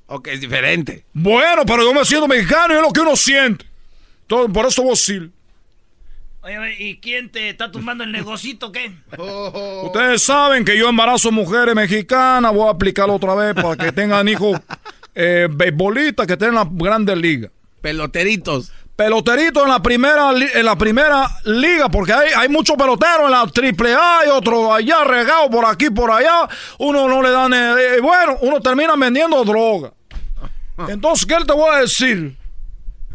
Ok, 0.07 0.27
es 0.27 0.41
diferente. 0.41 1.05
Bueno, 1.13 1.65
pero 1.65 1.81
yo 1.83 1.93
me 1.93 2.03
siento 2.05 2.27
mexicano 2.27 2.73
y 2.73 2.77
es 2.77 2.83
lo 2.83 2.91
que 2.91 2.99
uno 2.99 3.15
siente. 3.15 3.65
Todo, 4.27 4.47
por 4.49 4.65
eso 4.67 4.81
voy 4.83 4.91
a 4.91 4.93
decir. 4.93 5.31
Oye, 6.43 6.75
¿y 6.79 6.99
quién 6.99 7.29
te 7.31 7.49
está 7.49 7.71
tumbando 7.71 8.03
el 8.03 8.11
negocito 8.11 8.71
qué? 8.71 8.91
Ustedes 9.83 10.23
saben 10.23 10.65
que 10.65 10.75
yo 10.75 10.89
embarazo 10.89 11.31
mujeres 11.31 11.75
mexicanas. 11.75 12.51
Voy 12.51 12.67
a 12.67 12.71
aplicarlo 12.71 13.15
otra 13.15 13.35
vez 13.35 13.53
para 13.53 13.75
que 13.75 13.91
tengan 13.91 14.27
hijos 14.27 14.59
eh, 15.13 15.47
beisbolistas 15.51 16.25
que 16.25 16.33
estén 16.33 16.49
en 16.49 16.55
la 16.55 16.67
grandes 16.69 17.15
ligas. 17.15 17.51
Peloteritos. 17.81 18.71
Peloteritos 18.95 19.63
en 19.63 19.69
la 19.69 19.81
primera 19.83 20.31
en 20.31 20.65
la 20.65 20.75
primera 20.75 21.29
liga, 21.45 21.89
porque 21.89 22.13
hay, 22.13 22.29
hay 22.35 22.49
muchos 22.49 22.75
peloteros 22.75 23.25
en 23.25 23.31
la 23.31 23.47
triple 23.47 23.93
A 23.93 24.21
y 24.25 24.29
otros 24.29 24.71
allá 24.71 25.03
regados 25.03 25.49
por 25.49 25.65
aquí 25.65 25.91
por 25.91 26.09
allá. 26.09 26.47
Uno 26.79 27.07
no 27.07 27.21
le 27.21 27.29
dan. 27.29 27.53
eh, 27.53 27.95
eh, 27.97 27.99
bueno, 28.01 28.37
uno 28.41 28.59
termina 28.59 28.95
vendiendo 28.95 29.43
droga. 29.43 29.93
Entonces, 30.87 31.25
¿qué 31.25 31.35
te 31.45 31.53
voy 31.53 31.69
a 31.73 31.81
decir? 31.81 32.35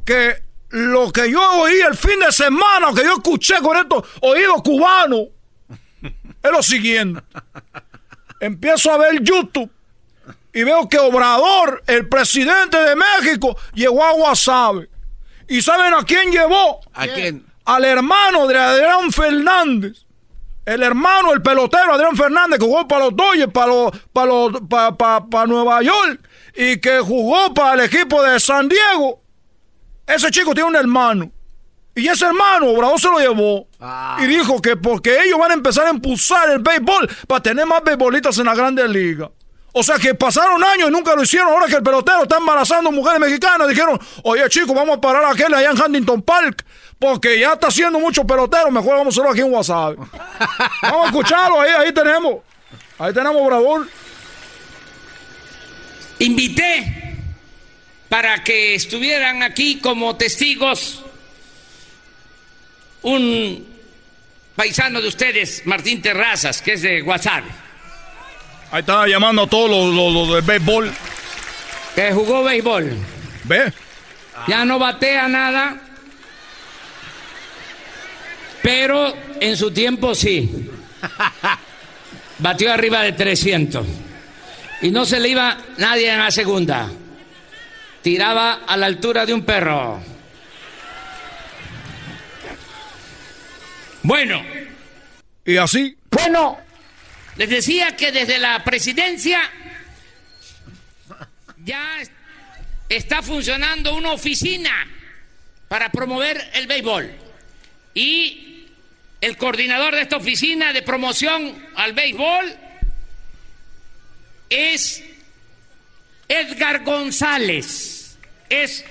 Que 0.05 0.46
lo 0.77 1.11
que 1.11 1.31
yo 1.31 1.41
oí 1.61 1.81
el 1.81 1.97
fin 1.97 2.21
de 2.21 2.31
semana, 2.31 2.89
que 2.95 3.03
yo 3.03 3.15
escuché 3.15 3.55
con 3.63 3.77
estos 3.79 4.05
oídos 4.21 4.61
cubanos, 4.63 5.29
es 6.03 6.51
lo 6.53 6.63
siguiente. 6.63 7.23
Empiezo 8.41 8.93
a 8.93 8.99
ver 8.99 9.23
YouTube 9.23 9.71
y 10.53 10.63
veo 10.65 10.87
que 10.89 10.99
Obrador, 10.99 11.83
el 11.87 12.09
presidente 12.09 12.77
de 12.79 12.95
México, 12.95 13.57
llegó 13.75 14.05
a 14.05 14.13
Guasave. 14.13 14.91
¿Y 15.49 15.63
saben 15.63 15.95
a 15.95 16.03
quién 16.05 16.31
llevó? 16.31 16.81
¿A 16.93 17.07
quién? 17.07 17.47
Al 17.65 17.85
hermano 17.85 18.47
de 18.47 18.59
Adrián 18.59 19.11
Fernández. 19.13 20.05
El 20.67 20.83
hermano, 20.83 21.33
el 21.33 21.41
pelotero 21.43 21.95
Adrián 21.95 22.17
Fernández, 22.17 22.59
que 22.59 22.65
jugó 22.67 22.87
para 22.89 23.07
los 23.07 23.17
Dodgers, 23.17 23.53
para, 23.53 23.67
los, 23.69 23.91
para, 24.13 24.27
los, 24.27 24.61
para, 24.69 24.97
para- 24.97 25.25
para 25.27 25.47
Nueva 25.47 25.81
York, 25.81 26.21
y 26.55 26.79
que 26.81 26.99
jugó 26.99 27.55
para 27.55 27.75
el 27.75 27.81
equipo 27.89 28.23
de 28.23 28.39
San 28.41 28.69
Diego. 28.69 29.23
Ese 30.07 30.31
chico 30.31 30.55
tiene 30.55 30.69
un 30.69 30.77
hermano. 30.77 31.31
Y 31.95 32.07
ese 32.09 32.27
hermano, 32.27 32.67
Obrador 32.67 33.01
se 33.01 33.09
lo 33.09 33.19
llevó. 33.19 33.67
Y 34.19 34.27
dijo 34.27 34.61
que 34.61 34.77
porque 34.77 35.23
ellos 35.23 35.39
van 35.39 35.51
a 35.53 35.55
empezar 35.55 35.87
a 35.87 35.91
impulsar 35.91 36.51
el 36.51 36.59
béisbol 36.59 37.09
para 37.27 37.43
tener 37.43 37.67
más 37.67 37.83
beisbolistas 37.83 38.39
en 38.39 38.45
la 38.45 38.55
Grande 38.55 38.87
Liga. 38.87 39.31
O 39.73 39.83
sea 39.83 39.99
que 39.99 40.15
pasaron 40.15 40.63
años 40.63 40.89
y 40.89 40.93
nunca 40.93 41.15
lo 41.15 41.23
hicieron. 41.23 41.49
Ahora 41.49 41.67
que 41.67 41.77
el 41.77 41.83
pelotero 41.83 42.23
está 42.23 42.37
embarazando 42.37 42.93
mujeres 42.93 43.19
mexicanas, 43.19 43.67
dijeron, 43.69 43.99
oye 44.25 44.47
chicos, 44.49 44.75
vamos 44.75 44.99
a 44.99 45.01
parar 45.01 45.25
a 45.25 45.31
aquel 45.31 45.53
allá 45.53 45.71
en 45.71 45.81
Huntington 45.81 46.23
Park. 46.23 46.65
Porque 46.99 47.39
ya 47.39 47.55
está 47.55 47.69
haciendo 47.69 47.99
mucho 47.99 48.25
pelotero. 48.25 48.71
Mejor 48.71 48.99
vamos 48.99 49.07
a 49.07 49.09
hacerlo 49.15 49.31
aquí 49.31 49.41
en 49.41 49.53
WhatsApp. 49.53 49.97
vamos 50.83 51.03
a 51.03 51.07
escucharlo 51.07 51.61
ahí, 51.61 51.71
ahí 51.71 51.93
tenemos. 51.93 52.37
Ahí 52.99 53.13
tenemos 53.13 53.37
Obrador. 53.41 53.87
Invité 56.19 57.06
para 58.09 58.43
que 58.45 58.75
estuvieran 58.75 59.43
aquí 59.43 59.79
como 59.81 60.17
testigos 60.17 61.03
un 63.03 63.67
paisano 64.55 65.01
de 65.01 65.09
ustedes, 65.09 65.63
Martín 65.67 66.01
Terrazas, 66.03 66.63
que 66.63 66.73
es 66.75 66.83
de 66.83 67.01
Guasave. 67.03 67.49
Ahí 68.71 68.81
está 68.81 69.07
llamando 69.07 69.43
a 69.43 69.47
todos 69.49 69.71
los, 69.71 69.95
los- 69.95 70.13
los 70.13 70.35
del 70.35 70.43
béisbol. 70.43 70.93
Que 71.95 72.13
jugó 72.13 72.43
béisbol. 72.43 72.97
¿Ve? 73.45 73.73
Ya 74.49 74.65
no 74.65 74.79
batea 74.79 75.29
nada. 75.29 75.81
pero 78.63 79.15
en 79.41 79.57
su 79.57 79.71
tiempo 79.71 80.15
sí. 80.15 80.51
Batió 82.39 82.73
arriba 82.73 83.03
de 83.03 83.13
300. 83.13 83.87
Y 84.83 84.91
no 84.91 85.07
se 85.07 85.21
le 85.21 85.29
iba 85.29 85.57
nadie 85.79 86.11
en 86.13 86.19
la 86.19 86.31
segunda. 86.31 86.91
Tiraba 88.07 88.63
a 88.69 88.77
la 88.77 88.87
altura 88.87 89.27
de 89.27 89.35
un 89.35 89.43
perro. 89.43 90.01
Bueno. 94.05 94.45
¿Y 95.45 95.57
así? 95.57 95.97
Bueno. 96.13 96.57
Les 97.35 97.51
decía 97.51 97.97
que 97.97 98.13
desde 98.13 98.39
la 98.39 98.63
presidencia 98.63 99.41
ya 101.65 101.99
está 102.89 103.23
funcionando 103.23 103.97
una 103.97 104.13
oficina 104.13 104.87
para 105.67 105.91
promover 105.91 106.49
el 106.55 106.69
béisbol. 106.69 107.11
Y 107.93 108.69
el 109.21 109.37
coordinador 109.37 109.97
de 109.97 110.03
esta 110.03 110.19
oficina 110.19 110.73
de 110.73 110.83
promoción 110.83 111.61
al 111.75 111.93
béisbol 111.93 112.57
es 114.49 115.03
Edgar 116.29 116.85
González. 116.85 117.96
Es 118.49 118.85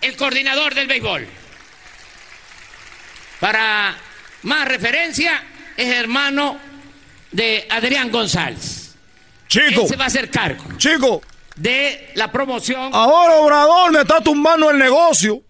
el 0.00 0.16
coordinador 0.16 0.74
del 0.74 0.86
béisbol. 0.86 1.26
Para 3.40 3.96
más 4.42 4.68
referencia, 4.68 5.42
es 5.76 5.88
hermano 5.94 6.58
de 7.30 7.66
Adrián 7.70 8.10
González. 8.10 8.94
Chico. 9.48 9.82
Él 9.82 9.88
se 9.88 9.96
va 9.96 10.04
a 10.04 10.06
hacer 10.08 10.30
cargo. 10.30 10.64
Chico. 10.76 11.22
De 11.56 12.10
la 12.14 12.30
promoción. 12.30 12.90
Ahora 12.92 13.34
Obrador 13.36 13.92
me 13.92 14.00
está 14.00 14.20
tumbando 14.20 14.70
el 14.70 14.78
negocio. 14.78 15.42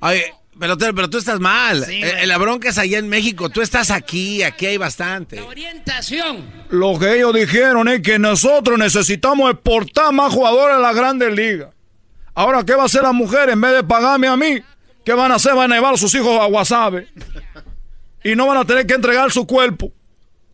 Oye, 0.00 0.32
pelotero, 0.58 0.94
pero 0.94 1.10
tú 1.10 1.18
estás 1.18 1.40
mal. 1.40 1.84
Eh, 1.88 2.26
la 2.26 2.38
bronca 2.38 2.68
es 2.70 2.78
allá 2.78 2.98
en 2.98 3.08
México. 3.08 3.50
Tú 3.50 3.60
estás 3.60 3.90
aquí, 3.90 4.42
aquí 4.42 4.66
hay 4.66 4.76
bastante. 4.78 5.40
orientación. 5.40 6.50
Lo 6.70 6.98
que 6.98 7.16
ellos 7.16 7.34
dijeron 7.34 7.88
es 7.88 8.00
que 8.00 8.18
nosotros 8.18 8.78
necesitamos 8.78 9.50
exportar 9.50 10.12
más 10.12 10.32
jugadores 10.32 10.76
a 10.76 10.80
la 10.80 10.92
grandes 10.92 11.32
ligas. 11.34 11.73
Ahora, 12.34 12.64
¿qué 12.64 12.74
va 12.74 12.82
a 12.82 12.86
hacer 12.86 13.02
la 13.02 13.12
mujer 13.12 13.48
en 13.50 13.60
vez 13.60 13.72
de 13.72 13.84
pagarme 13.84 14.26
a 14.26 14.36
mí? 14.36 14.60
¿Qué 15.04 15.12
van 15.12 15.30
a 15.30 15.36
hacer? 15.36 15.54
Van 15.54 15.70
a 15.70 15.76
llevar 15.76 15.94
a 15.94 15.96
sus 15.96 16.14
hijos 16.14 16.40
a 16.40 16.46
Guasave. 16.46 17.08
Y 18.24 18.34
no 18.34 18.46
van 18.46 18.58
a 18.58 18.64
tener 18.64 18.86
que 18.86 18.94
entregar 18.94 19.30
su 19.30 19.46
cuerpo. 19.46 19.92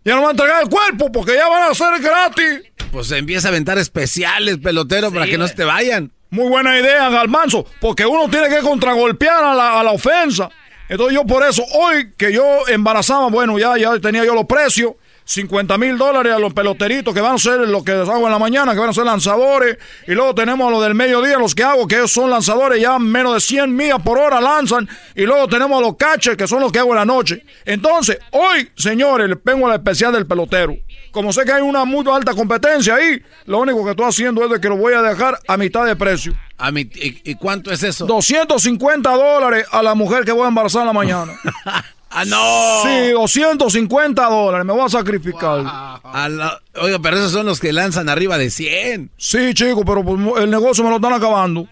Ya 0.05 0.15
no 0.15 0.23
van 0.23 0.29
a 0.29 0.31
entregar 0.33 0.63
el 0.63 0.69
cuerpo 0.69 1.13
porque 1.13 1.35
ya 1.35 1.49
van 1.49 1.71
a 1.71 1.75
ser 1.75 2.01
gratis. 2.01 2.63
Pues 2.91 3.11
empieza 3.13 3.49
a 3.49 3.51
aventar 3.51 3.79
especiales, 3.79 4.59
pelotero, 4.59 5.13
para 5.13 5.27
que 5.27 5.39
no 5.39 5.47
se 5.47 5.55
te 5.55 5.65
vayan. 5.65 6.11
Muy 6.31 6.49
buena 6.49 6.79
idea, 6.79 7.09
Galmanzo, 7.11 7.67
porque 7.81 8.07
uno 8.07 8.29
tiene 8.29 8.49
que 8.49 8.61
contragolpear 8.61 9.43
a 9.43 9.55
la, 9.55 9.81
a 9.81 9.83
la 9.83 9.93
ofensa. 9.93 10.49
Entonces 10.89 11.15
yo 11.15 11.25
por 11.25 11.45
eso, 11.45 11.65
hoy 11.75 12.13
que 12.17 12.33
yo 12.33 12.67
embarazaba, 12.69 13.29
bueno, 13.29 13.59
ya, 13.59 13.77
ya 13.77 13.99
tenía 14.01 14.25
yo 14.25 14.35
los 14.35 14.47
precios, 14.47 14.95
50 15.31 15.79
mil 15.79 15.97
dólares 15.97 16.33
a 16.33 16.41
los 16.41 16.53
peloteritos 16.53 17.15
que 17.15 17.21
van 17.21 17.37
a 17.37 17.39
ser 17.39 17.61
lo 17.61 17.85
que 17.85 17.93
hago 17.93 18.27
en 18.27 18.33
la 18.33 18.39
mañana, 18.41 18.73
que 18.73 18.81
van 18.81 18.91
a 18.91 18.93
ser 18.93 19.05
lanzadores. 19.05 19.79
Y 20.09 20.11
luego 20.11 20.35
tenemos 20.35 20.67
a 20.67 20.73
los 20.73 20.83
del 20.83 20.97
mediodía, 20.97 21.39
los 21.39 21.55
que 21.55 21.63
hago, 21.63 21.87
que 21.87 22.09
son 22.09 22.31
lanzadores 22.31 22.83
ya 22.83 22.99
menos 22.99 23.35
de 23.35 23.41
100 23.41 23.73
millas 23.73 24.03
por 24.03 24.19
hora 24.19 24.41
lanzan. 24.41 24.89
Y 25.15 25.23
luego 25.23 25.47
tenemos 25.47 25.79
a 25.79 25.83
los 25.83 25.97
catchers, 25.97 26.37
que 26.37 26.49
son 26.49 26.61
los 26.61 26.73
que 26.73 26.81
hago 26.81 26.91
en 26.91 26.97
la 26.97 27.05
noche. 27.05 27.45
Entonces, 27.65 28.19
hoy, 28.33 28.73
señores, 28.75 29.29
les 29.29 29.39
vengo 29.45 29.67
a 29.67 29.69
la 29.71 29.77
especial 29.77 30.13
del 30.13 30.27
pelotero. 30.27 30.77
Como 31.13 31.33
sé 31.33 31.45
que 31.45 31.53
hay 31.53 31.63
una 31.63 31.85
muy 31.85 32.05
alta 32.11 32.35
competencia 32.35 32.97
ahí, 32.97 33.23
lo 33.47 33.61
único 33.61 33.85
que 33.85 33.91
estoy 33.91 34.07
haciendo 34.07 34.43
es 34.43 34.51
de 34.51 34.61
que 34.61 34.69
lo 34.69 34.79
voy 34.79 34.95
a 34.95 35.03
dejar 35.03 35.39
a 35.47 35.57
mitad 35.57 35.87
de 35.87 35.95
precio. 35.95 36.35
¿A 36.59 36.73
mi, 36.73 36.91
y, 36.93 37.37
cuánto 37.37 37.71
es 37.71 37.85
eso? 37.85 38.05
250 38.05 39.09
dólares 39.09 39.65
a 39.71 39.81
la 39.81 39.95
mujer 39.95 40.25
que 40.25 40.33
voy 40.33 40.47
a 40.47 40.49
embarazar 40.49 40.81
en 40.81 40.87
la 40.89 40.93
mañana. 40.93 41.33
¡Ah, 42.13 42.25
no! 42.25 42.83
Sí, 42.83 43.13
250 43.13 44.25
dólares, 44.25 44.67
me 44.67 44.73
voy 44.73 44.85
a 44.85 44.89
sacrificar. 44.89 45.61
Oiga, 46.75 46.99
pero 47.01 47.17
esos 47.17 47.31
son 47.31 47.47
los 47.47 47.61
que 47.61 47.73
lanzan 47.73 48.09
arriba 48.09 48.37
de 48.37 48.51
100. 48.51 49.13
Sí, 49.17 49.55
chico, 49.55 49.85
pero 49.85 50.05
pues, 50.05 50.19
el 50.43 50.51
negocio 50.51 50.83
me 50.83 50.91
lo 50.91 50.97
están 50.97 51.13
acabando. 51.13 51.69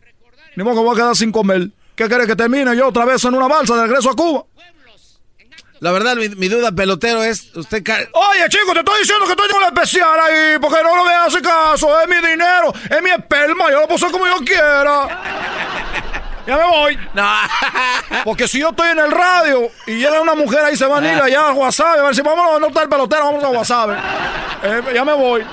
Ni 0.54 0.62
modo 0.62 0.76
que 0.76 0.80
voy 0.80 0.94
a 0.94 0.96
quedar 0.96 1.16
sin 1.16 1.32
comer. 1.32 1.70
¿Qué 1.96 2.06
quiere 2.06 2.26
que 2.26 2.36
termine 2.36 2.76
yo 2.76 2.86
otra 2.86 3.04
vez 3.04 3.24
en 3.24 3.34
una 3.34 3.48
balsa 3.48 3.74
de 3.74 3.82
regreso 3.82 4.10
a 4.10 4.14
Cuba? 4.14 4.44
La 5.80 5.92
verdad, 5.92 6.16
mi, 6.16 6.48
duda, 6.48 6.72
pelotero, 6.72 7.22
es 7.22 7.54
usted... 7.56 7.84
Oye, 8.12 8.48
chico, 8.48 8.72
te 8.72 8.80
estoy 8.80 9.00
diciendo 9.00 9.26
que 9.26 9.32
estoy 9.32 9.48
con 9.48 9.60
la 9.60 9.68
especial 9.68 10.18
ahí, 10.20 10.58
porque 10.60 10.82
no 10.82 10.96
lo 10.96 11.04
me 11.04 11.14
hace 11.14 11.40
caso, 11.40 12.00
es 12.00 12.08
mi 12.08 12.16
dinero, 12.16 12.72
es 12.90 13.02
mi 13.02 13.10
esperma, 13.10 13.70
yo 13.70 13.80
lo 13.80 13.86
puedo 13.86 13.94
hacer 13.94 14.10
como 14.10 14.26
yo 14.26 14.44
quiera. 14.44 16.14
Ya 16.48 16.56
me 16.56 16.64
voy. 16.64 16.98
No. 17.12 17.28
Porque 18.24 18.48
si 18.48 18.58
yo 18.58 18.70
estoy 18.70 18.88
en 18.88 18.98
el 18.98 19.10
radio 19.10 19.68
y 19.86 19.96
llega 19.96 20.22
una 20.22 20.34
mujer 20.34 20.60
ahí, 20.60 20.76
se 20.76 20.86
va 20.86 20.98
a 20.98 21.12
ir 21.12 21.20
allá 21.20 21.48
a 21.48 21.52
Guasave, 21.52 22.00
a 22.00 22.04
ver 22.04 22.14
si 22.14 22.22
vamos 22.22 22.56
a 22.56 22.58
notar 22.58 22.84
el 22.84 22.88
pelotero, 22.88 23.26
vamos 23.26 23.44
a 23.44 23.48
Guasave. 23.48 23.96
Eh, 24.62 24.82
ya 24.94 25.04
me 25.04 25.12
voy. 25.12 25.44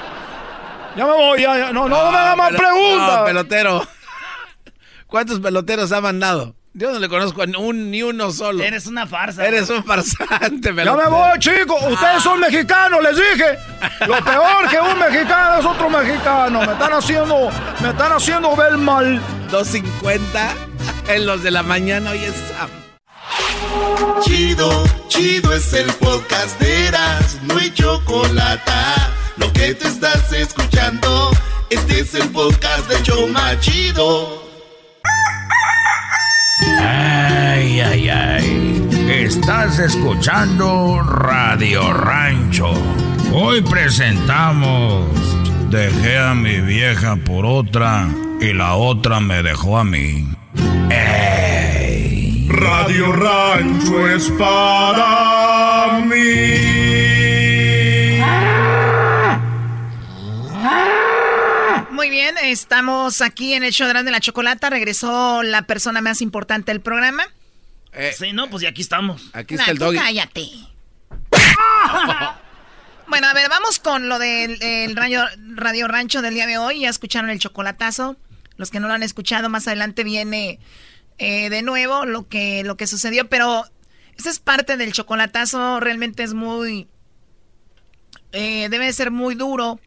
Ya 0.95 1.05
me 1.05 1.11
voy, 1.11 1.41
ya, 1.41 1.57
ya. 1.57 1.73
No, 1.73 1.89
no, 1.89 2.11
me 2.11 2.17
hagas 2.17 2.37
más 2.37 2.53
preguntas. 2.53 3.19
No, 3.19 3.25
pelotero. 3.25 3.87
¿Cuántos 5.07 5.41
peloteros 5.41 5.91
ha 5.91 5.99
mandado? 5.99 6.55
Yo 6.73 6.93
no 6.93 6.99
le 6.99 7.09
conozco 7.09 7.41
a 7.41 7.45
un, 7.59 7.91
ni 7.91 8.01
uno 8.01 8.31
solo. 8.31 8.63
Eres 8.63 8.87
una 8.87 9.05
farsa. 9.05 9.45
Eres 9.45 9.69
un 9.69 9.83
farsante, 9.83 10.73
pelotero. 10.73 10.97
Ya 10.97 11.03
me 11.03 11.09
voy, 11.09 11.39
chicos. 11.39 11.83
Ustedes 11.91 12.23
son 12.23 12.39
mexicanos, 12.39 13.03
les 13.03 13.17
dije. 13.17 13.59
Lo 14.07 14.23
peor 14.23 14.69
que 14.69 14.79
un 14.79 14.97
mexicano 14.97 15.59
es 15.59 15.65
otro 15.65 15.89
mexicano. 15.89 16.59
Me 16.61 16.71
están 16.71 16.93
haciendo, 16.93 17.49
me 17.81 17.89
están 17.89 18.13
haciendo 18.13 18.55
ver 18.55 18.77
mal. 18.77 19.21
250 19.51 20.74
en 21.07 21.25
los 21.25 21.43
de 21.43 21.51
la 21.51 21.63
mañana 21.63 22.11
hoy 22.11 22.23
es 22.23 22.35
Chido, 24.23 24.83
chido 25.07 25.53
es 25.53 25.73
el 25.73 25.91
podcast 25.93 26.59
de 26.59 26.87
Eras, 26.87 27.39
no 27.43 27.57
hay 27.57 27.71
chocolate. 27.73 28.71
Lo 29.37 29.51
que 29.53 29.73
te 29.73 29.87
estás 29.87 30.31
escuchando, 30.33 31.31
este 31.69 31.99
es 31.99 32.13
el 32.15 32.29
podcast 32.29 32.87
de 32.89 33.01
Choma 33.03 33.59
Chido. 33.59 34.43
Ay, 36.79 37.79
ay, 37.81 38.09
ay. 38.09 38.89
Estás 39.09 39.79
escuchando 39.79 41.01
Radio 41.01 41.93
Rancho. 41.93 42.73
Hoy 43.33 43.61
presentamos 43.61 45.05
Dejé 45.69 46.17
a 46.17 46.33
mi 46.33 46.61
vieja 46.61 47.17
por 47.17 47.45
otra 47.45 48.07
y 48.39 48.53
la 48.53 48.75
otra 48.75 49.19
me 49.19 49.43
dejó 49.43 49.77
a 49.77 49.83
mí. 49.83 50.25
Radio 52.65 53.11
Rancho 53.11 54.09
es 54.09 54.31
para 54.31 55.99
mí. 56.03 56.15
Muy 61.91 62.09
bien, 62.09 62.35
estamos 62.41 63.21
aquí 63.21 63.53
en 63.53 63.63
el 63.63 63.71
show 63.71 63.87
de 63.87 64.09
la 64.09 64.19
chocolata. 64.19 64.71
Regresó 64.71 65.43
la 65.43 65.61
persona 65.67 66.01
más 66.01 66.23
importante 66.23 66.71
del 66.71 66.81
programa. 66.81 67.27
Eh, 67.93 68.15
sí, 68.17 68.33
no, 68.33 68.49
pues 68.49 68.63
y 68.63 68.65
aquí 68.65 68.81
estamos. 68.81 69.29
Aquí 69.33 69.53
está 69.53 69.69
el 69.69 69.77
doggy. 69.77 69.99
Cállate. 69.99 70.49
bueno, 73.07 73.27
a 73.27 73.33
ver, 73.35 73.47
vamos 73.47 73.77
con 73.77 74.09
lo 74.09 74.17
del 74.17 74.95
radio, 74.95 75.23
radio 75.53 75.87
Rancho 75.87 76.23
del 76.23 76.33
día 76.33 76.47
de 76.47 76.57
hoy. 76.57 76.79
Ya 76.79 76.89
escucharon 76.89 77.29
el 77.29 77.37
chocolatazo. 77.37 78.17
Los 78.57 78.71
que 78.71 78.79
no 78.79 78.87
lo 78.87 78.95
han 78.95 79.03
escuchado, 79.03 79.49
más 79.49 79.67
adelante 79.67 80.03
viene 80.03 80.59
eh, 81.17 81.49
de 81.49 81.61
nuevo 81.61 82.05
lo 82.05 82.27
que, 82.27 82.63
lo 82.63 82.77
que 82.77 82.87
sucedió. 82.87 83.29
Pero 83.29 83.65
esa 84.17 84.29
es 84.29 84.39
parte 84.39 84.77
del 84.77 84.93
chocolatazo. 84.93 85.79
Realmente 85.79 86.23
es 86.23 86.33
muy... 86.33 86.87
Eh, 88.31 88.67
debe 88.69 88.91
ser 88.91 89.11
muy 89.11 89.35
duro 89.35 89.79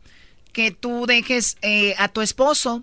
que 0.52 0.70
tú 0.70 1.06
dejes 1.06 1.58
eh, 1.62 1.94
a 1.98 2.08
tu 2.08 2.22
esposo 2.22 2.82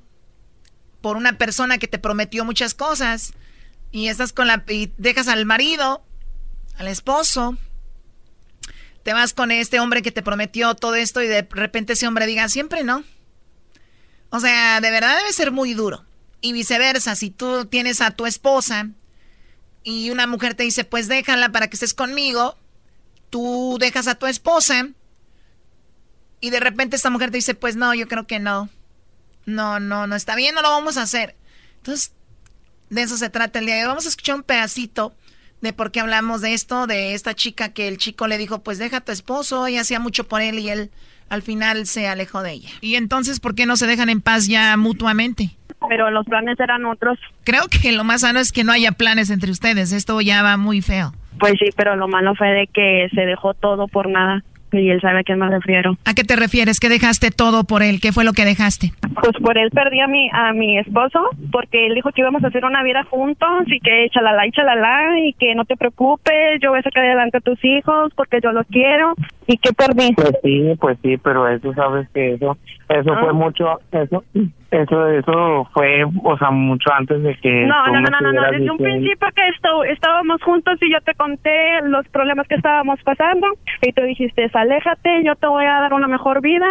por 1.01 1.17
una 1.17 1.37
persona 1.37 1.77
que 1.77 1.87
te 1.87 1.99
prometió 1.99 2.45
muchas 2.45 2.73
cosas 2.73 3.33
y 3.91 4.07
estás 4.07 4.33
con 4.33 4.47
la 4.47 4.63
y 4.67 4.91
dejas 4.97 5.27
al 5.27 5.45
marido, 5.45 6.03
al 6.77 6.88
esposo, 6.88 7.57
te 9.03 9.13
vas 9.13 9.34
con 9.34 9.51
este 9.51 9.80
hombre 9.80 10.01
que 10.01 10.11
te 10.11 10.23
prometió 10.23 10.73
todo 10.76 10.95
esto 10.95 11.22
y 11.22 11.27
de 11.27 11.47
repente 11.49 11.93
ese 11.93 12.07
hombre 12.07 12.26
diga 12.26 12.49
siempre 12.49 12.84
no. 12.84 13.03
O 14.31 14.39
sea, 14.39 14.81
de 14.81 14.91
verdad 14.91 15.17
debe 15.17 15.31
ser 15.31 15.51
muy 15.51 15.73
duro. 15.73 16.03
Y 16.41 16.53
viceversa, 16.53 17.16
si 17.16 17.32
tú 17.32 17.66
tienes 17.66 18.02
a 18.02 18.12
tu 18.12 18.26
esposa 18.26 18.90
y 19.84 20.10
una 20.10 20.28
mujer 20.28 20.53
te 20.53 20.64
dice, 20.64 20.84
pues 20.84 21.07
déjala 21.07 21.52
para 21.52 21.68
que 21.68 21.76
estés 21.76 21.94
conmigo, 21.94 22.57
tú 23.30 23.78
dejas 23.80 24.07
a 24.07 24.16
tu 24.16 24.26
esposa 24.28 24.90
y 26.40 26.49
de 26.49 26.60
repente 26.60 26.95
esta 26.95 27.10
mujer 27.10 27.32
te 27.32 27.38
dice, 27.38 27.56
pues 27.56 27.76
no, 27.76 27.94
yo 27.94 28.07
creo 28.07 28.28
que 28.28 28.40
no. 28.40 28.70
No, 29.45 29.80
no, 29.80 30.07
no 30.07 30.16
está 30.16 30.36
bien, 30.36 30.56
no 30.56 30.62
lo 30.62 30.70
vamos 30.70 30.98
a 30.98 31.03
hacer. 31.03 31.36
Entonces, 31.78 32.12
de 32.90 33.02
eso 33.02 33.18
se 33.18 33.30
trata 33.30 33.60
el 33.60 33.66
día 33.66 33.76
de 33.76 33.82
hoy. 33.82 33.88
Vamos 33.88 34.06
a 34.06 34.10
escuchar 34.10 34.36
un 34.36 34.44
pedacito 34.44 35.16
de 35.65 35.73
por 35.73 35.91
qué 35.91 35.99
hablamos 35.99 36.41
de 36.41 36.53
esto, 36.53 36.87
de 36.87 37.13
esta 37.13 37.33
chica 37.33 37.73
que 37.73 37.89
el 37.89 37.97
chico 37.97 38.27
le 38.27 38.37
dijo, 38.37 38.63
pues 38.63 38.77
deja 38.77 38.97
a 38.97 39.01
tu 39.01 39.11
esposo, 39.11 39.67
y 39.67 39.77
hacía 39.77 39.99
mucho 39.99 40.25
por 40.25 40.41
él 40.41 40.59
y 40.59 40.69
él 40.69 40.91
al 41.27 41.41
final 41.41 41.85
se 41.87 42.07
alejó 42.07 42.43
de 42.43 42.53
ella. 42.53 42.69
Y 42.81 42.95
entonces, 42.95 43.39
¿por 43.39 43.55
qué 43.55 43.65
no 43.65 43.75
se 43.75 43.87
dejan 43.87 44.09
en 44.09 44.21
paz 44.21 44.47
ya 44.47 44.77
mutuamente? 44.77 45.49
Pero 45.89 46.09
los 46.11 46.25
planes 46.25 46.59
eran 46.59 46.85
otros. 46.85 47.19
Creo 47.43 47.63
que 47.67 47.91
lo 47.91 48.03
más 48.03 48.21
sano 48.21 48.39
es 48.39 48.51
que 48.51 48.63
no 48.63 48.71
haya 48.71 48.91
planes 48.91 49.29
entre 49.29 49.51
ustedes. 49.51 49.91
Esto 49.91 50.21
ya 50.21 50.41
va 50.41 50.57
muy 50.57 50.81
feo. 50.81 51.13
Pues 51.39 51.55
sí, 51.59 51.69
pero 51.75 51.95
lo 51.95 52.07
malo 52.07 52.33
fue 52.35 52.47
de 52.49 52.67
que 52.67 53.09
se 53.13 53.21
dejó 53.21 53.53
todo 53.53 53.87
por 53.87 54.07
nada 54.07 54.43
y 54.80 54.89
él 54.89 55.02
sabe 55.02 55.19
a 55.19 55.23
qué 55.23 55.35
me 55.35 55.49
refiero. 55.49 55.97
¿A 56.06 56.14
qué 56.14 56.23
te 56.23 56.35
refieres? 56.35 56.80
¿Que 56.80 56.89
dejaste 56.89 57.31
todo 57.31 57.64
por 57.64 57.84
él? 57.84 57.99
¿Qué 58.02 58.11
fue 58.11 58.23
lo 58.23 58.34
que 58.34 58.45
dejaste? 58.45 58.91
Pues 59.22 59.31
por 59.41 59.57
él 59.57 59.69
perdí 59.72 59.99
a 60.02 60.07
mi, 60.07 60.30
a 60.34 60.53
mi 60.53 60.77
esposo 60.77 61.19
porque 61.52 61.85
él 61.88 61.95
dijo 61.95 62.11
que 62.11 62.22
íbamos 62.22 62.43
a 62.43 62.47
hacer 62.47 62.65
una 62.65 62.84
vida 62.84 63.03
juntos 63.10 63.64
y 63.68 63.80
que 63.80 64.07
chalala 64.14 64.45
y 64.47 64.52
chalala 64.52 65.19
y 65.19 65.34
que 65.34 65.56
no 65.56 65.65
te 65.65 65.76
preocupes, 65.77 66.60
yo 66.61 66.69
voy 66.72 66.80
a 66.80 66.84
sacar 66.84 67.06
adelante 67.06 67.38
a 67.38 67.41
tus 67.41 67.64
hijos 67.64 68.11
porque 68.15 68.39
yo 68.43 68.52
los 68.52 68.65
quiero 68.68 69.14
y 69.47 69.57
que 69.57 69.72
perdí. 69.73 70.14
Pues 70.15 70.34
sí, 70.43 70.73
pues 70.80 70.97
sí, 71.03 71.18
pero 71.18 71.47
eso 71.47 71.73
sabes 71.73 72.07
que 72.14 72.34
eso, 72.34 72.57
eso 72.89 73.14
fue 73.19 73.30
Ah. 73.30 73.34
mucho, 73.34 73.80
eso, 73.91 74.23
eso, 74.81 75.07
eso 75.07 75.68
fue, 75.73 76.03
o 76.23 76.38
sea, 76.38 76.52
mucho 76.52 76.91
antes 76.93 77.22
de 77.22 77.35
que 77.35 77.65
No, 77.65 77.88
no, 77.88 78.02
no, 78.02 78.19
no, 78.22 78.31
no, 78.34 78.52
desde 78.52 78.69
un 78.69 78.77
principio 78.77 79.27
que 79.35 79.47
esto, 79.49 79.84
estábamos 79.84 80.41
juntos 80.41 80.77
y 80.81 80.91
yo 80.91 81.02
te 81.02 81.14
conté 81.15 81.81
los 81.84 82.07
problemas 82.10 82.47
que 82.47 82.56
estábamos 82.56 83.02
pasando 83.03 83.47
y 83.81 83.91
tú 83.93 84.02
dijiste, 84.03 84.49
aléjate, 84.53 85.23
yo 85.23 85.35
te 85.35 85.47
voy 85.47 85.65
a 85.65 85.81
dar 85.81 85.93
una 85.93 86.07
mejor 86.07 86.41
vida, 86.41 86.65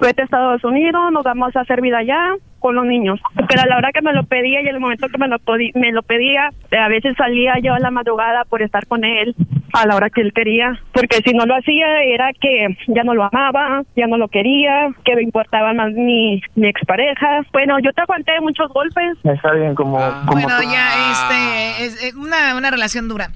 vete 0.00 0.22
a 0.22 0.24
Estados 0.24 0.64
Unidos, 0.64 1.12
nos 1.12 1.24
vamos 1.24 1.54
a 1.56 1.60
hacer 1.60 1.80
vida 1.80 1.98
allá 1.98 2.34
con 2.58 2.74
los 2.74 2.86
niños. 2.86 3.20
Pero 3.48 3.62
a 3.62 3.66
la 3.66 3.76
hora 3.76 3.92
que 3.92 4.02
me 4.02 4.12
lo 4.12 4.24
pedía 4.24 4.62
y 4.62 4.66
en 4.66 4.74
el 4.74 4.80
momento 4.80 5.08
que 5.08 5.18
me 5.18 5.28
lo, 5.28 5.38
me 5.74 5.92
lo 5.92 6.02
pedía, 6.02 6.50
a 6.78 6.88
veces 6.88 7.14
salía 7.16 7.54
yo 7.62 7.74
a 7.74 7.78
la 7.78 7.90
madrugada 7.90 8.44
por 8.44 8.62
estar 8.62 8.86
con 8.86 9.04
él 9.04 9.34
a 9.72 9.86
la 9.86 9.96
hora 9.96 10.10
que 10.10 10.22
él 10.22 10.32
quería, 10.32 10.80
porque 10.92 11.18
si 11.24 11.32
no 11.34 11.44
lo 11.44 11.54
hacía 11.54 12.02
era 12.02 12.30
que 12.32 12.76
ya 12.86 13.02
no 13.04 13.14
lo 13.14 13.24
amaba, 13.24 13.82
ya 13.96 14.06
no 14.06 14.16
lo 14.16 14.28
quería, 14.28 14.88
que 15.04 15.14
me 15.14 15.22
importaba 15.22 15.72
más 15.74 15.92
mi, 15.92 16.40
mi 16.54 16.68
expareja. 16.68 17.42
Bueno, 17.52 17.78
yo 17.78 17.92
te 17.92 18.00
aguanté 18.00 18.40
muchos 18.40 18.68
golpes, 18.72 19.18
Está 19.24 19.52
bien, 19.52 19.74
como, 19.74 19.98
como 20.26 20.32
Bueno, 20.32 20.62
ya, 20.62 21.12
este, 21.12 21.84
es, 21.84 22.04
es 22.04 22.14
una, 22.14 22.56
una 22.56 22.70
relación 22.70 23.08
dura. 23.08 23.28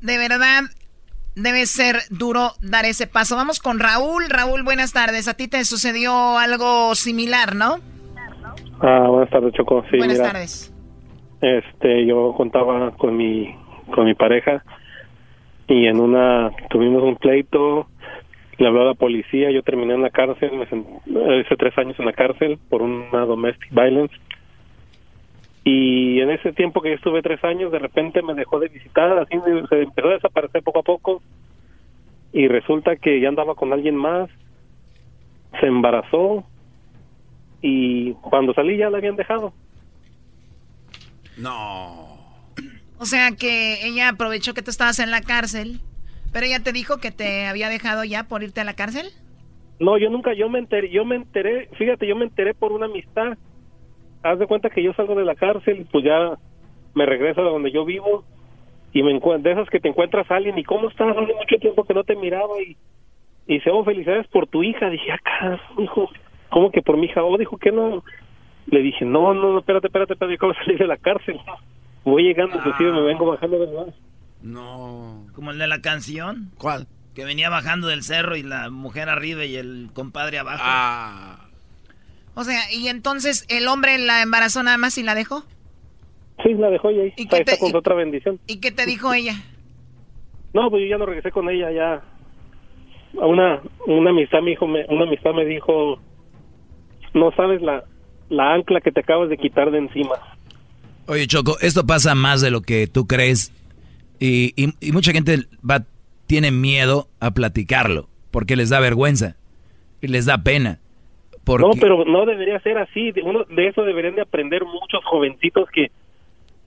De 0.00 0.16
verdad, 0.18 0.62
debe 1.34 1.66
ser 1.66 1.96
duro 2.10 2.52
dar 2.60 2.84
ese 2.84 3.06
paso. 3.06 3.36
Vamos 3.36 3.60
con 3.60 3.78
Raúl. 3.78 4.28
Raúl, 4.28 4.62
buenas 4.62 4.92
tardes. 4.92 5.28
A 5.28 5.34
ti 5.34 5.48
te 5.48 5.64
sucedió 5.64 6.38
algo 6.38 6.94
similar, 6.94 7.54
¿no? 7.54 7.76
Ah, 8.80 9.06
buenas 9.08 9.30
tardes, 9.30 9.52
Choco. 9.54 9.84
Sí, 9.90 9.98
buenas 9.98 10.18
mira, 10.18 10.32
tardes. 10.32 10.72
este, 11.40 12.06
yo 12.06 12.32
contaba 12.36 12.92
con 12.92 13.16
mi, 13.16 13.54
con 13.94 14.06
mi 14.06 14.14
pareja 14.14 14.64
y 15.70 15.86
en 15.86 16.00
una 16.00 16.50
tuvimos 16.68 17.02
un 17.02 17.16
pleito, 17.16 17.86
le 18.58 18.66
habló 18.66 18.82
a 18.82 18.86
la 18.86 18.94
policía, 18.94 19.50
yo 19.52 19.62
terminé 19.62 19.94
en 19.94 20.02
la 20.02 20.10
cárcel, 20.10 20.50
me 20.52 21.40
hice 21.40 21.56
tres 21.56 21.78
años 21.78 21.98
en 21.98 22.06
la 22.06 22.12
cárcel 22.12 22.58
por 22.68 22.82
una 22.82 23.24
domestic 23.24 23.70
violence 23.70 24.14
y 25.72 26.20
en 26.20 26.30
ese 26.30 26.52
tiempo 26.52 26.80
que 26.80 26.90
yo 26.90 26.94
estuve 26.96 27.22
tres 27.22 27.42
años, 27.44 27.70
de 27.70 27.78
repente 27.78 28.22
me 28.22 28.34
dejó 28.34 28.58
de 28.58 28.68
visitar, 28.68 29.16
así 29.18 29.36
me- 29.36 29.66
se 29.68 29.82
empezó 29.82 30.08
a 30.08 30.14
desaparecer 30.14 30.62
poco 30.62 30.80
a 30.80 30.82
poco 30.82 31.22
y 32.32 32.48
resulta 32.48 32.96
que 32.96 33.20
ya 33.20 33.28
andaba 33.28 33.54
con 33.54 33.72
alguien 33.72 33.94
más, 33.96 34.28
se 35.60 35.66
embarazó 35.66 36.44
y 37.62 38.12
cuando 38.14 38.54
salí 38.54 38.76
ya 38.78 38.90
la 38.90 38.98
habían 38.98 39.16
dejado. 39.16 39.52
No. 41.36 42.18
O 42.98 43.06
sea 43.06 43.32
que 43.32 43.86
ella 43.86 44.08
aprovechó 44.10 44.54
que 44.54 44.62
tú 44.62 44.70
estabas 44.70 44.98
en 44.98 45.10
la 45.10 45.22
cárcel, 45.22 45.80
pero 46.32 46.46
ella 46.46 46.60
te 46.62 46.72
dijo 46.72 46.98
que 46.98 47.10
te 47.10 47.46
había 47.46 47.68
dejado 47.68 48.04
ya 48.04 48.24
por 48.24 48.42
irte 48.42 48.60
a 48.60 48.64
la 48.64 48.74
cárcel. 48.74 49.06
No, 49.78 49.96
yo 49.96 50.10
nunca, 50.10 50.34
yo 50.34 50.48
me 50.50 50.58
enteré, 50.58 50.90
yo 50.90 51.04
me 51.04 51.16
enteré, 51.16 51.68
fíjate, 51.78 52.06
yo 52.06 52.14
me 52.14 52.24
enteré 52.24 52.52
por 52.54 52.72
una 52.72 52.86
amistad. 52.86 53.38
Haz 54.22 54.38
de 54.38 54.46
cuenta 54.46 54.70
que 54.70 54.82
yo 54.82 54.92
salgo 54.94 55.14
de 55.14 55.24
la 55.24 55.34
cárcel, 55.34 55.86
pues 55.90 56.04
ya 56.04 56.38
me 56.94 57.06
regreso 57.06 57.40
a 57.40 57.44
donde 57.44 57.70
yo 57.70 57.84
vivo 57.84 58.24
y 58.92 59.02
me 59.02 59.12
encuentro, 59.12 59.48
de 59.48 59.60
esas 59.60 59.70
que 59.70 59.80
te 59.80 59.88
encuentras 59.88 60.30
a 60.30 60.36
alguien 60.36 60.58
y 60.58 60.64
cómo 60.64 60.88
estás, 60.88 61.16
hace 61.16 61.34
mucho 61.34 61.56
tiempo 61.60 61.84
que 61.84 61.94
no 61.94 62.04
te 62.04 62.16
miraba 62.16 62.60
y, 62.60 62.76
y 63.46 63.54
dice, 63.54 63.70
oh, 63.70 63.84
felicidades 63.84 64.26
por 64.28 64.46
tu 64.48 64.62
hija. 64.62 64.90
Dije, 64.90 65.12
acá, 65.12 65.60
hijo, 65.78 66.10
¿cómo 66.48 66.70
que 66.70 66.82
por 66.82 66.96
mi 66.96 67.06
hija? 67.06 67.22
Oh, 67.22 67.38
dijo 67.38 67.56
que 67.56 67.72
no. 67.72 68.02
Le 68.66 68.80
dije, 68.82 69.04
no, 69.04 69.32
no, 69.32 69.52
no, 69.52 69.58
espérate, 69.60 69.86
espérate, 69.86 70.12
espérate, 70.14 70.38
¿cómo 70.38 70.54
salir 70.54 70.78
de 70.78 70.86
la 70.86 70.96
cárcel? 70.96 71.40
Voy 72.04 72.24
llegando, 72.24 72.56
inclusive 72.56 72.92
me 72.92 73.02
vengo 73.02 73.26
bajando 73.26 73.58
de 73.58 73.66
nuevo. 73.66 73.94
No. 74.42 75.26
Como 75.34 75.50
el 75.50 75.58
de 75.58 75.66
la 75.66 75.80
canción. 75.80 76.50
¿Cuál? 76.58 76.86
Que 77.14 77.24
venía 77.24 77.50
bajando 77.50 77.88
del 77.88 78.02
cerro 78.02 78.36
y 78.36 78.42
la 78.42 78.70
mujer 78.70 79.08
arriba 79.08 79.44
y 79.44 79.56
el 79.56 79.90
compadre 79.92 80.38
abajo. 80.38 80.62
Ah. 80.64 81.49
O 82.40 82.44
sea, 82.44 82.60
y 82.72 82.88
entonces 82.88 83.44
el 83.48 83.68
hombre 83.68 83.98
la 83.98 84.22
embarazó 84.22 84.62
nada 84.62 84.78
más 84.78 84.96
y 84.98 85.02
la 85.02 85.14
dejó. 85.14 85.44
Sí, 86.42 86.54
la 86.54 86.70
dejó 86.70 86.90
y 86.90 87.00
ahí 87.00 87.12
¿Y 87.16 87.22
está, 87.24 87.38
qué 87.38 87.44
te- 87.44 87.52
está 87.52 87.64
con 87.66 87.76
otra 87.76 87.94
bendición. 87.94 88.40
¿Y 88.46 88.56
qué 88.60 88.70
te 88.70 88.86
dijo 88.86 89.12
ella? 89.12 89.34
No, 90.54 90.70
pues 90.70 90.82
yo 90.82 90.88
ya 90.88 90.98
no 90.98 91.06
regresé 91.06 91.30
con 91.30 91.48
ella, 91.50 91.70
ya. 91.70 92.02
A 93.20 93.26
Una, 93.26 93.60
una 93.86 94.10
amistad 94.10 94.40
me 94.40 94.50
dijo, 94.50 94.66
me- 94.66 94.86
una 94.88 95.04
amistad 95.04 95.32
me 95.34 95.44
dijo, 95.44 96.00
no 97.14 97.30
sabes 97.36 97.60
la, 97.60 97.84
la 98.30 98.54
ancla 98.54 98.80
que 98.80 98.90
te 98.92 99.00
acabas 99.00 99.28
de 99.28 99.36
quitar 99.36 99.70
de 99.70 99.78
encima. 99.78 100.14
Oye, 101.06 101.26
Choco, 101.26 101.58
esto 101.60 101.84
pasa 101.86 102.14
más 102.14 102.40
de 102.40 102.50
lo 102.50 102.62
que 102.62 102.86
tú 102.86 103.06
crees 103.06 103.52
y, 104.18 104.52
y- 104.56 104.74
y 104.80 104.92
mucha 104.92 105.12
gente 105.12 105.40
va, 105.68 105.84
tiene 106.26 106.50
miedo 106.52 107.08
a 107.20 107.32
platicarlo 107.32 108.08
porque 108.30 108.54
les 108.56 108.70
da 108.70 108.78
vergüenza 108.80 109.36
y 110.00 110.06
les 110.06 110.24
da 110.26 110.38
pena. 110.42 110.78
Porque, 111.44 111.64
No, 111.66 111.72
pero 111.80 112.04
no 112.04 112.26
debería 112.26 112.60
ser 112.60 112.78
así. 112.78 113.12
De, 113.12 113.22
uno, 113.22 113.44
de 113.44 113.68
eso 113.68 113.82
deberían 113.82 114.14
de 114.14 114.22
aprender 114.22 114.64
muchos 114.64 115.02
jovencitos 115.04 115.68
que, 115.72 115.90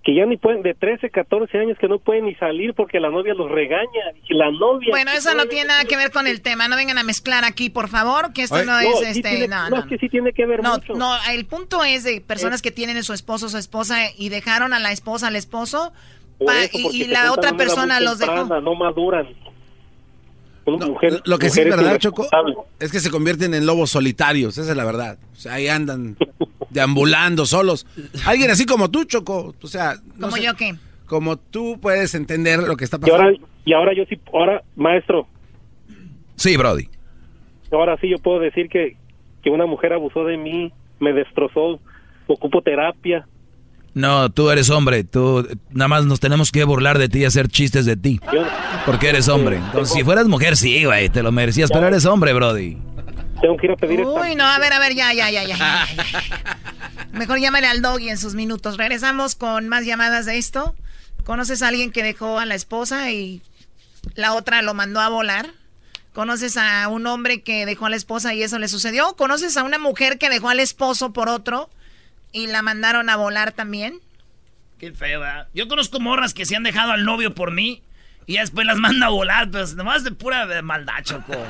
que 0.03 0.15
ya 0.15 0.25
ni 0.25 0.35
pueden, 0.35 0.63
de 0.63 0.73
13, 0.73 1.09
14 1.11 1.57
años, 1.59 1.77
que 1.77 1.87
no 1.87 1.99
pueden 1.99 2.25
ni 2.25 2.35
salir 2.35 2.73
porque 2.73 2.99
la 2.99 3.09
novia 3.09 3.33
los 3.35 3.49
regaña. 3.49 3.87
Y 4.27 4.33
la 4.33 4.51
novia... 4.51 4.89
Bueno, 4.89 5.11
eso 5.11 5.33
no 5.35 5.45
tiene 5.45 5.67
nada 5.69 5.85
que 5.85 5.95
ver 5.95 6.11
con 6.11 6.27
el 6.27 6.41
tema. 6.41 6.67
No 6.67 6.75
vengan 6.75 6.97
a 6.97 7.03
mezclar 7.03 7.45
aquí, 7.45 7.69
por 7.69 7.87
favor, 7.87 8.33
que 8.33 8.41
esto 8.43 8.55
Ay, 8.55 8.65
no, 8.65 8.73
no, 8.73 8.79
es 8.79 8.97
sí 8.99 9.05
este. 9.19 9.21
tiene- 9.29 9.47
no, 9.47 9.69
no, 9.69 9.75
no, 9.77 9.81
es 9.83 9.85
que 9.85 9.97
sí 9.99 10.09
tiene 10.09 10.33
que 10.33 10.45
ver 10.45 10.61
no, 10.63 10.73
mucho. 10.73 10.93
no, 10.95 11.11
el 11.31 11.45
punto 11.45 11.83
es 11.83 12.03
de 12.03 12.19
personas 12.19 12.61
que 12.61 12.71
tienen 12.71 12.97
a 12.97 13.03
su 13.03 13.13
esposo 13.13 13.45
o 13.45 13.49
su 13.49 13.57
esposa 13.57 13.97
y 14.17 14.29
dejaron 14.29 14.73
a 14.73 14.79
la 14.79 14.91
esposa 14.91 15.27
al 15.27 15.35
esposo 15.37 15.93
Por 16.39 16.47
pa- 16.47 16.63
eso, 16.63 16.77
y, 16.91 17.03
y 17.03 17.07
la 17.07 17.31
otra 17.31 17.53
persona 17.53 17.99
los 18.01 18.17
dejó. 18.19 18.43
No 18.59 18.75
maduran. 18.75 19.27
Una 20.65 20.85
mujer- 20.87 21.21
Lo 21.25 21.37
que 21.37 21.49
sí 21.49 21.59
es 21.61 21.69
verdad, 21.69 21.97
Choco, 21.97 22.25
es 22.79 22.91
que 22.91 22.99
se 22.99 23.09
convierten 23.11 23.53
en 23.53 23.65
lobos 23.65 23.89
solitarios, 23.91 24.57
esa 24.57 24.71
es 24.71 24.77
la 24.77 24.85
verdad. 24.85 25.17
O 25.33 25.35
sea, 25.35 25.55
ahí 25.55 25.67
andan 25.67 26.15
deambulando 26.69 27.45
solos. 27.45 27.85
Alguien 28.25 28.49
así 28.51 28.65
como 28.65 28.89
tú, 28.89 29.03
Choco. 29.03 29.53
O 29.61 29.67
sea, 29.67 29.95
no 30.17 30.29
¿Como 30.29 30.37
yo 30.41 30.53
qué? 30.55 30.75
Como 31.05 31.37
tú 31.37 31.79
puedes 31.81 32.15
entender 32.15 32.63
lo 32.63 32.77
que 32.77 32.85
está 32.85 32.97
Y 32.97 32.99
pasando. 33.01 33.23
ahora, 33.23 33.37
y 33.65 33.73
ahora 33.73 33.93
yo 33.95 34.03
sí, 34.09 34.17
ahora, 34.31 34.63
maestro, 34.75 35.27
Sí, 36.35 36.57
Brody. 36.57 36.87
ahora 37.71 37.97
sí 38.01 38.09
yo 38.09 38.17
puedo 38.19 38.39
decir 38.39 38.69
que, 38.69 38.95
que 39.43 39.49
una 39.49 39.65
mujer 39.65 39.93
abusó 39.93 40.23
de 40.25 40.37
mí, 40.37 40.71
me 40.99 41.13
destrozó, 41.13 41.79
ocupo 42.27 42.61
terapia. 42.61 43.27
No, 43.93 44.31
tú 44.31 44.49
eres 44.49 44.69
hombre, 44.71 45.03
tú 45.03 45.47
nada 45.71 45.87
más 45.87 46.05
nos 46.05 46.19
tenemos 46.19 46.51
que 46.51 46.63
burlar 46.63 46.97
de 46.97 47.09
ti 47.09 47.19
y 47.19 47.25
hacer 47.25 47.47
chistes 47.47 47.85
de 47.85 47.95
ti. 47.95 48.19
Yo- 48.33 48.43
Porque 48.85 49.09
eres 49.09 49.27
hombre. 49.29 49.57
Entonces, 49.57 49.93
si 49.95 50.03
fueras 50.03 50.27
mujer, 50.27 50.57
sí, 50.57 50.83
güey, 50.85 51.09
te 51.09 51.21
lo 51.23 51.31
merecías, 51.31 51.69
pero 51.71 51.87
eres 51.87 52.05
hombre, 52.05 52.33
Brody. 52.33 52.77
Tengo 53.41 53.57
que 53.57 53.67
ir 53.67 53.71
a 53.73 53.75
pedir 53.75 54.01
Uy, 54.01 54.35
no, 54.35 54.45
a 54.45 54.57
ver, 54.57 54.73
a 54.73 54.79
ver, 54.79 54.93
ya, 54.95 55.13
ya, 55.13 55.29
ya, 55.29 55.43
ya. 55.43 55.57
ya, 55.57 55.85
ya. 55.95 56.57
Mejor 57.11 57.39
llámale 57.39 57.67
al 57.67 57.81
doggy 57.81 58.09
en 58.09 58.17
sus 58.17 58.33
minutos. 58.35 58.77
Regresamos 58.77 59.35
con 59.35 59.67
más 59.69 59.85
llamadas 59.85 60.25
de 60.25 60.37
esto. 60.37 60.75
¿Conoces 61.23 61.61
a 61.61 61.67
alguien 61.67 61.91
que 61.91 62.03
dejó 62.03 62.39
a 62.39 62.45
la 62.45 62.55
esposa 62.55 63.11
y 63.11 63.41
la 64.15 64.33
otra 64.33 64.61
lo 64.61 64.73
mandó 64.73 64.99
a 65.01 65.09
volar? 65.09 65.51
¿Conoces 66.13 66.57
a 66.57 66.87
un 66.87 67.05
hombre 67.07 67.41
que 67.41 67.65
dejó 67.65 67.85
a 67.85 67.89
la 67.89 67.95
esposa 67.95 68.33
y 68.33 68.43
eso 68.43 68.59
le 68.59 68.67
sucedió? 68.67 69.15
¿Conoces 69.15 69.55
a 69.57 69.63
una 69.63 69.77
mujer 69.77 70.17
que 70.17 70.29
dejó 70.29 70.49
al 70.49 70.59
esposo 70.59 71.11
por 71.13 71.29
otro 71.29 71.69
y 72.33 72.47
la 72.47 72.61
mandaron 72.61 73.09
a 73.09 73.15
volar 73.15 73.53
también? 73.53 74.01
Qué 74.79 74.91
feo, 74.91 75.21
¿verdad? 75.21 75.47
Yo 75.53 75.69
conozco 75.69 76.01
morras 76.01 76.33
que 76.33 76.45
se 76.45 76.57
han 76.57 76.63
dejado 76.63 76.91
al 76.91 77.05
novio 77.05 77.33
por 77.33 77.51
mí 77.51 77.81
y 78.25 78.37
después 78.37 78.65
las 78.65 78.77
manda 78.77 79.07
a 79.07 79.09
volar, 79.09 79.49
pues 79.49 79.75
nomás 79.75 80.03
de 80.03 80.11
pura 80.11 80.45
de 80.45 80.61
maldad, 80.61 81.01
Choco. 81.03 81.33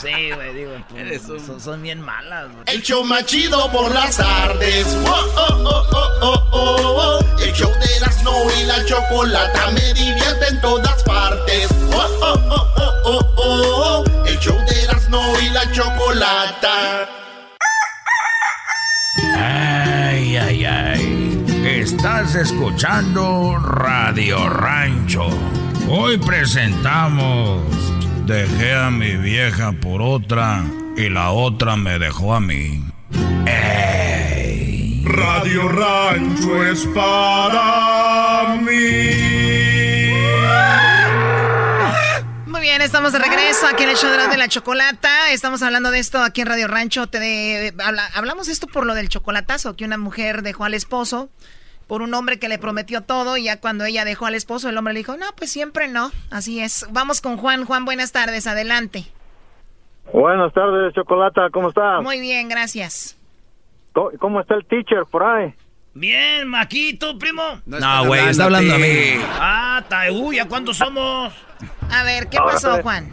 Sí, 0.00 0.30
güey, 0.34 0.54
digo, 0.54 0.72
pues, 0.88 1.20
son, 1.22 1.60
son 1.60 1.82
bien 1.82 2.00
malas. 2.00 2.50
güey. 2.50 2.64
El 2.68 2.82
show 2.82 3.04
más 3.04 3.26
chido 3.26 3.70
por 3.70 3.92
las 3.92 4.16
tardes. 4.16 4.86
Oh, 5.04 5.32
oh, 5.36 5.62
oh, 5.62 5.88
oh, 5.92 6.18
oh, 6.22 6.48
oh, 6.52 7.20
oh. 7.20 7.38
El 7.38 7.52
show 7.52 7.70
de 7.70 7.96
Erasmo 7.96 8.32
y 8.58 8.64
la 8.64 8.82
chocolata 8.86 9.70
me 9.72 9.92
divierte 9.92 10.48
en 10.48 10.60
todas 10.62 11.02
partes. 11.04 11.68
Oh, 11.92 12.18
oh, 12.22 12.40
oh, 12.48 12.72
oh, 13.04 13.34
oh, 13.36 14.04
oh. 14.06 14.24
El 14.26 14.38
show 14.38 14.56
de 14.66 14.84
Erasmo 14.84 15.22
y 15.42 15.50
la 15.50 15.70
chocolata. 15.70 17.08
Ay, 19.36 20.36
ay, 20.36 20.64
ay. 20.64 21.44
Estás 21.64 22.34
escuchando 22.34 23.58
Radio 23.58 24.48
Rancho. 24.48 25.28
Hoy 25.88 26.18
presentamos 26.18 27.60
Dejé 28.30 28.74
a 28.76 28.92
mi 28.92 29.16
vieja 29.16 29.72
por 29.72 30.00
otra 30.00 30.62
y 30.96 31.08
la 31.08 31.32
otra 31.32 31.74
me 31.74 31.98
dejó 31.98 32.32
a 32.32 32.40
mí. 32.40 32.80
Ey. 33.44 35.02
Radio 35.04 35.68
Rancho 35.68 36.64
es 36.64 36.86
para 36.94 38.54
mí. 38.62 39.29
Estamos 42.62 43.12
de 43.12 43.18
regreso 43.18 43.66
aquí 43.66 43.84
en 43.84 43.90
el 43.90 43.96
show 43.96 44.10
de 44.10 44.36
la, 44.36 44.48
chocolata. 44.48 45.32
Estamos 45.32 45.62
hablando 45.62 45.90
de 45.90 45.98
esto 45.98 46.22
aquí 46.22 46.42
en 46.42 46.46
Radio 46.46 46.68
Rancho. 46.68 47.06
Te 47.06 47.72
hablamos 48.14 48.48
esto 48.48 48.66
por 48.66 48.84
lo 48.84 48.94
del 48.94 49.08
chocolatazo, 49.08 49.76
que 49.76 49.84
una 49.84 49.96
mujer 49.96 50.42
dejó 50.42 50.64
al 50.64 50.74
esposo 50.74 51.30
por 51.86 52.02
un 52.02 52.12
hombre 52.12 52.38
que 52.38 52.48
le 52.48 52.58
prometió 52.58 53.00
todo 53.00 53.36
y 53.36 53.44
ya 53.44 53.60
cuando 53.60 53.84
ella 53.84 54.04
dejó 54.04 54.26
al 54.26 54.34
esposo, 54.34 54.68
el 54.68 54.76
hombre 54.76 54.92
le 54.92 55.00
dijo, 55.00 55.16
no, 55.16 55.26
pues 55.36 55.50
siempre 55.50 55.88
no. 55.88 56.10
Así 56.30 56.60
es. 56.60 56.86
Vamos 56.90 57.20
con 57.20 57.38
Juan. 57.38 57.64
Juan, 57.64 57.84
buenas 57.84 58.12
tardes. 58.12 58.46
Adelante. 58.46 59.06
Buenas 60.12 60.52
tardes, 60.52 60.94
Chocolata. 60.94 61.48
¿Cómo 61.50 61.70
estás? 61.70 62.02
Muy 62.02 62.20
bien, 62.20 62.48
gracias. 62.48 63.16
¿Cómo, 63.92 64.40
está 64.40 64.54
el 64.54 64.66
teacher 64.66 65.04
por 65.10 65.22
ahí? 65.22 65.54
Bien, 65.94 66.46
Maquito, 66.46 67.18
primo. 67.18 67.42
No, 67.64 68.06
güey, 68.06 68.28
está 68.28 68.44
hablando 68.44 68.74
a 68.74 68.78
mí. 68.78 69.18
Ah, 69.30 69.82
uy, 70.12 70.38
¿a 70.38 70.46
cuántos 70.46 70.76
somos? 70.76 71.32
A 71.90 72.04
ver, 72.04 72.28
¿qué 72.28 72.38
pasó, 72.38 72.82
Juan? 72.82 73.10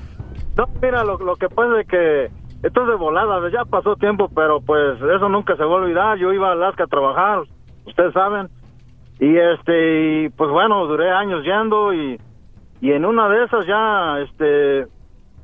No, 0.55 0.65
mira, 0.81 1.03
lo, 1.03 1.35
que 1.35 1.49
pasa 1.49 1.81
es 1.81 1.87
que 1.87 2.25
esto 2.63 2.81
es 2.81 2.87
de 2.87 2.95
volada, 2.95 3.49
ya 3.51 3.65
pasó 3.65 3.95
tiempo, 3.95 4.29
pero 4.33 4.59
pues 4.61 4.99
eso 5.01 5.29
nunca 5.29 5.55
se 5.55 5.63
va 5.63 5.71
a 5.71 5.81
olvidar. 5.81 6.17
Yo 6.17 6.33
iba 6.33 6.49
a 6.49 6.53
Alaska 6.53 6.85
a 6.85 6.87
trabajar, 6.87 7.43
ustedes 7.85 8.13
saben. 8.13 8.49
Y 9.19 9.37
este, 9.37 10.25
y 10.25 10.29
pues 10.29 10.49
bueno, 10.49 10.85
duré 10.85 11.11
años 11.11 11.43
yendo 11.43 11.93
y, 11.93 12.19
y 12.81 12.91
en 12.91 13.05
una 13.05 13.29
de 13.29 13.45
esas 13.45 13.65
ya, 13.65 14.19
este, 14.19 14.87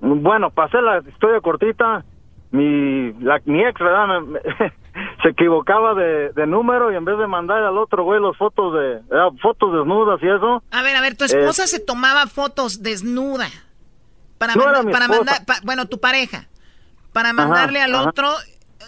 bueno, 0.02 0.50
pasé 0.52 0.82
la 0.82 1.00
historia 1.00 1.40
cortita. 1.42 2.04
Mi, 2.52 3.14
la, 3.14 3.42
mi 3.46 3.64
ex, 3.64 3.80
¿verdad? 3.80 4.22
se 5.24 5.30
equivocaba 5.30 5.95
de, 5.95 6.45
número 6.45 6.91
y 6.91 6.95
en 6.95 7.06
vez 7.06 7.18
de 7.18 7.26
mandar 7.26 7.64
al 7.64 7.78
otro 7.78 8.04
güey 8.04 8.22
las 8.22 8.38
fotos 8.38 8.74
de 8.74 9.00
fotos 9.41 9.74
desnudas 9.74 10.22
y 10.22 10.28
eso. 10.28 10.62
A 10.70 10.84
ver, 10.84 10.95
a 10.95 11.02
ver, 11.02 11.16
tu 11.18 11.24
esposa 11.24 11.64
eh, 11.64 11.68
se 11.68 11.80
tomaba 11.80 12.28
fotos 12.28 12.84
desnuda 12.84 13.48
para, 14.38 14.54
para 14.54 15.08
mandar, 15.08 15.41
bueno, 15.64 15.88
tu 15.88 16.00
pareja, 16.00 16.48
para 17.14 17.32
mandarle 17.32 17.82
al 17.82 17.95
otro 17.95 18.30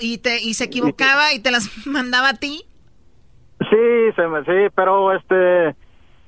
y 0.01 0.17
te 0.17 0.43
y 0.43 0.53
se 0.53 0.65
equivocaba 0.65 1.33
y 1.33 1.39
te 1.39 1.51
las 1.51 1.69
mandaba 1.87 2.29
a 2.29 2.33
ti. 2.33 2.65
Sí, 3.69 4.11
se 4.15 4.27
me, 4.27 4.43
sí, 4.43 4.69
pero 4.75 5.13
este, 5.13 5.75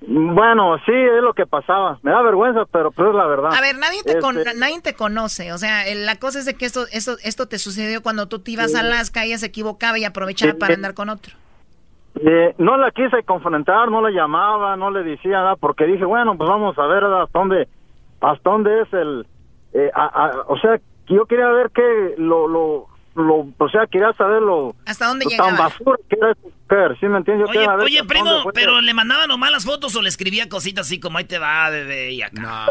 bueno, 0.02 0.78
sí, 0.86 0.92
es 0.92 1.24
lo 1.24 1.34
que 1.34 1.46
pasaba. 1.46 1.98
Me 2.04 2.12
da 2.12 2.22
vergüenza, 2.22 2.66
pero 2.72 2.92
pues 2.92 3.10
es 3.10 3.16
la 3.16 3.26
verdad. 3.26 3.54
A 3.54 3.62
ver, 3.62 3.78
nadie 3.78 4.04
te, 4.04 4.18
este 4.18 4.56
nadie 4.56 4.82
te 4.82 4.94
conoce. 4.94 5.52
O 5.54 5.58
sea, 5.58 5.84
la 5.96 6.16
cosa 6.18 6.40
es 6.40 6.46
de 6.46 6.54
que 6.54 6.66
esto, 6.66 6.86
esto, 6.92 7.14
esto 7.24 7.48
te 7.48 7.58
sucedió 7.58 8.04
cuando 8.04 8.28
tú 8.28 8.40
te 8.40 8.52
ibas 8.52 8.76
a 8.76 8.82
Alaska, 8.82 9.26
ella 9.26 9.38
se 9.38 9.48
equivocaba 9.48 9.98
y 9.98 10.06
aprovechaba 10.06 10.54
para 10.60 10.76
andar 10.76 10.94
con 10.94 11.10
otro. 11.10 11.34
Eh, 12.20 12.56
no 12.58 12.78
la 12.78 12.92
quise 12.92 13.24
confrontar, 13.24 13.90
no 13.90 14.02
la 14.02 14.10
llamaba, 14.10 14.76
no 14.76 14.92
le 14.92 15.04
decía 15.04 15.40
nada, 15.40 15.56
porque 15.56 15.86
dije, 15.86 16.06
bueno, 16.06 16.36
pues 16.38 16.50
vamos 16.50 16.78
a 16.78 16.88
ver 16.88 17.04
hasta 17.04 17.40
dónde, 17.40 17.68
hasta 18.22 18.50
dónde 18.50 18.82
es 18.82 18.94
el... 18.94 19.26
Eh, 19.74 19.92
o 20.48 20.58
sea, 20.58 20.80
yo 21.08 21.26
quería 21.26 21.50
ver 21.50 21.70
que 21.72 22.16
lo, 22.18 22.48
lo, 22.48 22.88
lo, 23.18 23.48
o 23.58 23.70
sea, 23.70 23.88
quería 23.88 24.14
saber 24.14 24.42
lo, 24.42 24.76
hasta 24.86 25.08
dónde 25.08 25.26
llegaba. 25.26 25.50
tan 25.50 25.58
basura 25.58 25.98
que 26.10 26.16
era 26.16 26.34
mujer, 26.44 26.98
¿sí 27.00 27.08
me 27.08 27.18
entiendes? 27.18 27.50
Oye, 27.50 27.68
oye 27.68 28.04
primo, 28.04 28.44
pero 28.54 28.80
le 28.82 28.94
mandaban 28.94 29.28
nomás 29.28 29.52
las 29.52 29.66
fotos 29.66 29.96
o 29.96 30.02
le 30.02 30.10
escribía 30.10 30.48
cositas 30.50 30.86
así 30.88 31.00
como 31.00 31.18
ahí 31.18 31.26
te 31.26 31.40
va, 31.40 31.70
bebé, 31.70 32.12
y 32.12 32.22
acá. 32.22 32.42
No. 32.42 32.66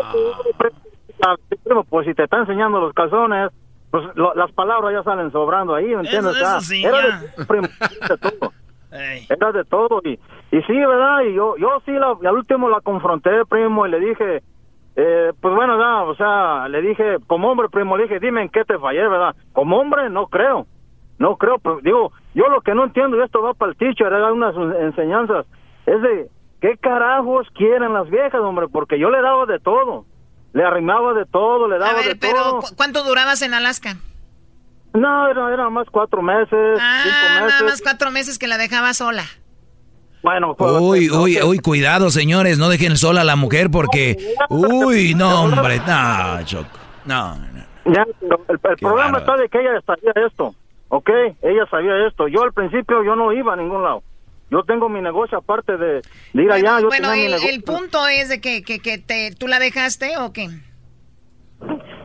Pues 1.89 2.07
si 2.07 2.15
te 2.15 2.25
está 2.25 2.39
enseñando 2.39 2.81
los 2.81 2.93
calzones, 2.95 3.51
pues 3.91 4.05
las 4.15 4.53
palabras 4.53 4.93
ya 4.93 5.03
salen 5.03 5.33
sobrando 5.33 5.75
ahí, 5.75 5.87
¿me 5.87 6.03
entiendes? 6.03 6.37
Eso, 6.37 6.61
sí, 6.61 6.85
era 6.85 7.21
de, 7.21 7.45
primo, 7.47 7.69
de 8.09 8.19
todo. 8.19 8.53
Era 9.29 9.53
de 9.53 9.65
todo 9.65 10.01
y, 10.05 10.13
y 10.13 10.63
sí, 10.63 10.73
¿verdad? 10.73 11.21
Y 11.29 11.35
yo, 11.35 11.57
yo 11.59 11.83
sí, 11.85 11.91
la, 11.93 12.17
al 12.29 12.35
último 12.35 12.71
la 12.71 12.81
confronté, 12.81 13.45
primo, 13.47 13.87
y 13.87 13.91
le 13.91 14.01
dije, 14.01 14.43
eh, 14.97 15.33
pues 15.41 15.55
bueno, 15.55 15.77
o 16.09 16.15
sea, 16.17 16.69
le 16.69 16.81
dije, 16.81 17.19
como 17.27 17.51
hombre, 17.51 17.69
primo, 17.69 17.97
le 17.97 18.05
dije, 18.05 18.19
dime 18.19 18.43
en 18.43 18.49
qué 18.49 18.65
te 18.65 18.79
fallé, 18.79 19.07
¿verdad? 19.07 19.37
Como 19.53 19.79
hombre, 19.79 20.09
no 20.09 20.27
creo. 20.29 20.67
No 21.19 21.37
creo, 21.37 21.59
pero 21.59 21.81
digo, 21.83 22.13
yo 22.35 22.49
lo 22.49 22.61
que 22.63 22.75
no 22.75 22.85
entiendo, 22.85 23.17
y 23.17 23.23
esto 23.23 23.43
va 23.43 23.55
para 23.55 23.73
el 23.73 23.79
teacher, 23.79 24.07
era 24.07 24.33
unas 24.33 24.55
enseñanzas, 24.81 25.47
es 25.87 26.01
de, 26.03 26.31
¿qué 26.61 26.77
carajos 26.79 27.47
quieren 27.55 27.93
las 27.93 28.09
viejas, 28.09 28.41
hombre? 28.41 28.69
Porque 28.69 28.99
yo 28.99 29.11
le 29.11 29.21
daba 29.21 29.47
de 29.47 29.59
todo. 29.59 30.05
Le 30.53 30.65
arrimaba 30.65 31.13
de 31.13 31.27
todo, 31.27 31.69
le 31.69 31.79
daba 31.79 32.01
de 32.01 32.17
pero 32.17 32.35
todo. 32.35 32.61
¿cuánto 32.77 33.05
durabas 33.05 33.43
en 33.43 33.53
Alaska? 33.53 33.97
No, 34.95 35.29
era, 35.29 35.53
era 35.53 35.69
más 35.69 35.87
cuatro 35.91 36.23
meses, 36.23 36.79
ah, 36.81 37.01
cinco 37.03 37.45
meses. 37.45 37.61
nada 37.61 37.63
más 37.71 37.83
cuatro 37.83 38.11
meses 38.11 38.39
que 38.39 38.47
la 38.47 38.57
dejaba 38.57 38.95
sola. 38.95 39.25
Bueno, 40.23 40.55
pues, 40.55 40.73
uy, 40.81 41.11
uy, 41.11 41.39
uy, 41.43 41.59
cuidado, 41.61 42.11
señores, 42.11 42.59
no 42.59 42.69
dejen 42.69 42.97
sola 42.97 43.21
a 43.21 43.25
la 43.25 43.37
mujer 43.37 43.71
porque, 43.71 44.35
uy, 44.49 45.15
no, 45.15 45.45
hombre, 45.45 45.81
no, 45.87 46.45
Choco, 46.45 46.79
no, 47.05 47.37
Ya, 47.85 48.05
el, 48.49 48.59
problema 48.59 49.19
está 49.19 49.37
de 49.37 49.49
que 49.49 49.61
ella 49.61 49.81
sabía 49.87 50.13
esto, 50.27 50.55
¿ok? 50.89 51.11
Ella 51.43 51.67
sabía 51.71 52.07
esto. 52.09 52.27
Yo 52.29 52.43
al 52.43 52.53
principio 52.53 53.05
yo 53.05 53.15
no 53.15 53.33
iba 53.33 53.53
a 53.53 53.57
ningún 53.57 53.83
lado. 53.83 54.03
Yo 54.51 54.63
tengo 54.63 54.89
mi 54.89 55.01
negocio 55.01 55.39
aparte 55.39 55.77
de, 55.77 56.03
ir 56.35 56.51
allá. 56.51 56.81
Yo 56.81 56.89
bueno, 56.89 57.13
el, 57.13 57.35
el, 57.35 57.63
punto 57.63 58.07
es 58.07 58.29
de 58.29 58.41
que, 58.41 58.63
que, 58.63 58.79
que 58.81 58.99
te, 58.99 59.33
tú 59.35 59.49
la 59.49 59.59
dejaste 59.59 60.19
o 60.19 60.33
qué? 60.33 60.49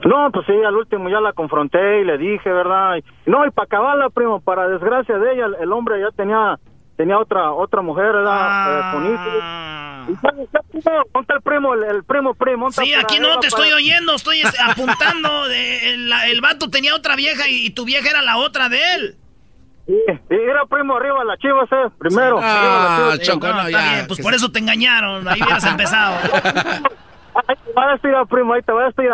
No, 0.06 0.32
pues 0.32 0.46
sí, 0.48 0.54
al 0.66 0.76
último 0.76 1.10
ya 1.10 1.20
la 1.20 1.34
confronté 1.34 2.02
y 2.02 2.04
le 2.04 2.18
dije, 2.18 2.52
¿verdad? 2.52 2.96
no, 3.28 3.46
y 3.46 3.52
para 3.52 3.66
acabarla, 3.66 4.10
primo, 4.10 4.40
para 4.40 4.68
desgracia 4.68 5.18
de 5.18 5.34
ella, 5.34 5.46
el 5.60 5.72
hombre 5.72 6.00
ya 6.00 6.10
tenía 6.16 6.58
tenía 7.02 7.18
otra 7.18 7.52
otra 7.52 7.82
mujer, 7.82 8.14
era 8.14 8.24
ah. 8.28 8.94
eh, 8.96 10.08
Monta 11.14 11.34
el 11.34 11.42
primo, 11.42 11.74
el, 11.74 12.04
primo 12.04 12.36
primo. 12.36 12.72
Sí, 12.72 12.94
aquí 12.94 13.18
no 13.20 13.40
te 13.40 13.48
estoy 13.48 13.72
oyendo, 13.72 14.14
estoy 14.14 14.42
apuntando. 14.70 15.48
el, 15.48 16.12
el, 16.12 16.42
vato 16.42 16.70
tenía 16.70 16.94
otra 16.94 17.16
vieja 17.16 17.50
y, 17.50 17.72
tu 17.72 17.86
vieja 17.86 18.08
era 18.08 18.22
la 18.22 18.38
otra 18.38 18.70
de 18.70 18.78
él. 18.94 19.16
Sí, 19.88 19.96
era 20.30 20.64
primo 20.70 20.96
arriba 20.96 21.24
la 21.24 21.38
chivas, 21.38 21.72
eh, 21.72 21.90
primero. 21.98 22.40
Ah, 22.40 23.16
bien, 23.68 24.06
pues 24.08 24.22
por 24.22 24.36
eso 24.36 24.52
te 24.52 24.60
engañaron, 24.60 25.28
ahí 25.28 25.42
hubieras 25.42 25.66
empezado. 25.66 26.18
ahí 27.48 27.56
te 27.66 27.74
va 27.74 27.90
a 27.90 27.94
decir, 27.94 28.12
primo, 28.30 28.54
ahí 28.54 28.62
te 28.62 28.74
va 28.74 28.84
a 28.84 28.86
decir. 28.92 29.10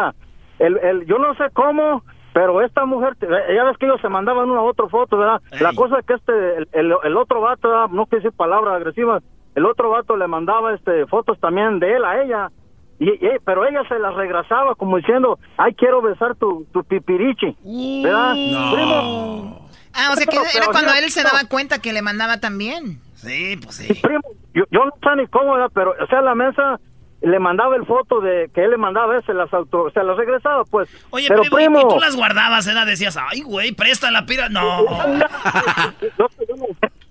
El, 0.60 0.78
el, 0.78 1.06
yo 1.06 1.20
no 1.20 1.34
sé 1.36 1.46
cómo, 1.54 2.04
pero 2.38 2.62
esta 2.62 2.86
mujer, 2.86 3.18
ya 3.20 3.64
ves 3.64 3.78
que 3.80 3.88
ellos 3.88 4.00
se 4.00 4.10
mandaban 4.10 4.48
una 4.48 4.62
u 4.62 4.68
otra 4.68 4.88
foto, 4.90 5.18
¿verdad? 5.18 5.42
La 5.60 5.74
cosa 5.74 5.98
es 5.98 6.06
que 6.06 6.14
este, 6.14 6.58
el, 6.80 6.94
el, 7.04 7.18
otro 7.18 7.42
vato, 7.42 7.88
no 7.88 8.06
quiero 8.06 8.24
decir 8.24 8.38
palabras 8.38 8.76
agresivas, 8.76 9.24
el 9.56 9.66
otro 9.66 9.90
vato 9.90 10.16
le 10.16 10.28
mandaba 10.28 10.76
este 10.76 11.08
fotos 11.08 11.40
también 11.40 11.80
de 11.80 11.96
él 11.96 12.06
a 12.06 12.22
ella. 12.22 12.52
Y, 13.00 13.12
pero 13.44 13.66
ella 13.66 13.82
se 13.90 13.98
las 13.98 14.14
regresaba 14.14 14.76
como 14.76 14.98
diciendo, 14.98 15.40
ay, 15.58 15.74
quiero 15.74 16.04
besar 16.04 16.36
tu, 16.36 16.68
tu 16.72 16.84
pipirichi, 16.84 17.58
¿verdad? 18.04 18.34
Primo. 18.34 19.70
Ah, 19.96 20.12
o 20.14 20.16
sea 20.16 20.28
que 20.28 20.38
era 20.56 20.68
cuando 20.68 20.94
él 20.94 21.10
se 21.10 21.24
daba 21.24 21.40
cuenta 21.50 21.80
que 21.80 21.92
le 21.92 22.04
mandaba 22.04 22.40
también. 22.40 23.02
Sí, 23.16 23.58
pues 23.64 23.78
sí. 23.78 23.96
Primo, 23.96 24.22
yo, 24.54 24.64
yo 24.70 24.86
no 24.86 24.92
sé 25.02 25.16
ni 25.16 25.26
cómo, 25.26 25.56
pero, 25.74 25.96
o 26.00 26.06
sea, 26.06 26.22
la 26.22 26.36
mesa 26.36 26.80
le 27.22 27.40
mandaba 27.40 27.76
el 27.76 27.86
foto 27.86 28.22
de 28.22 28.50
que 28.54 28.64
él 28.64 28.72
le 28.72 28.78
mandaba 28.78 29.20
se 29.22 29.34
las 29.34 29.52
auto, 29.54 29.90
se 29.92 30.04
las 30.04 30.18
regresaba 30.18 30.64
pues. 30.66 30.90
Oye 31.10 31.28
pero 31.28 31.42
primo, 31.44 31.80
y 31.80 31.88
tú 31.88 32.00
las 32.00 32.16
guardabas 32.16 32.68
¿eh? 32.68 32.74
decías 32.86 33.18
ay 33.18 33.42
güey 33.42 33.72
presta 33.72 34.12
la 34.12 34.26
pira 34.26 34.50
no. 34.50 34.86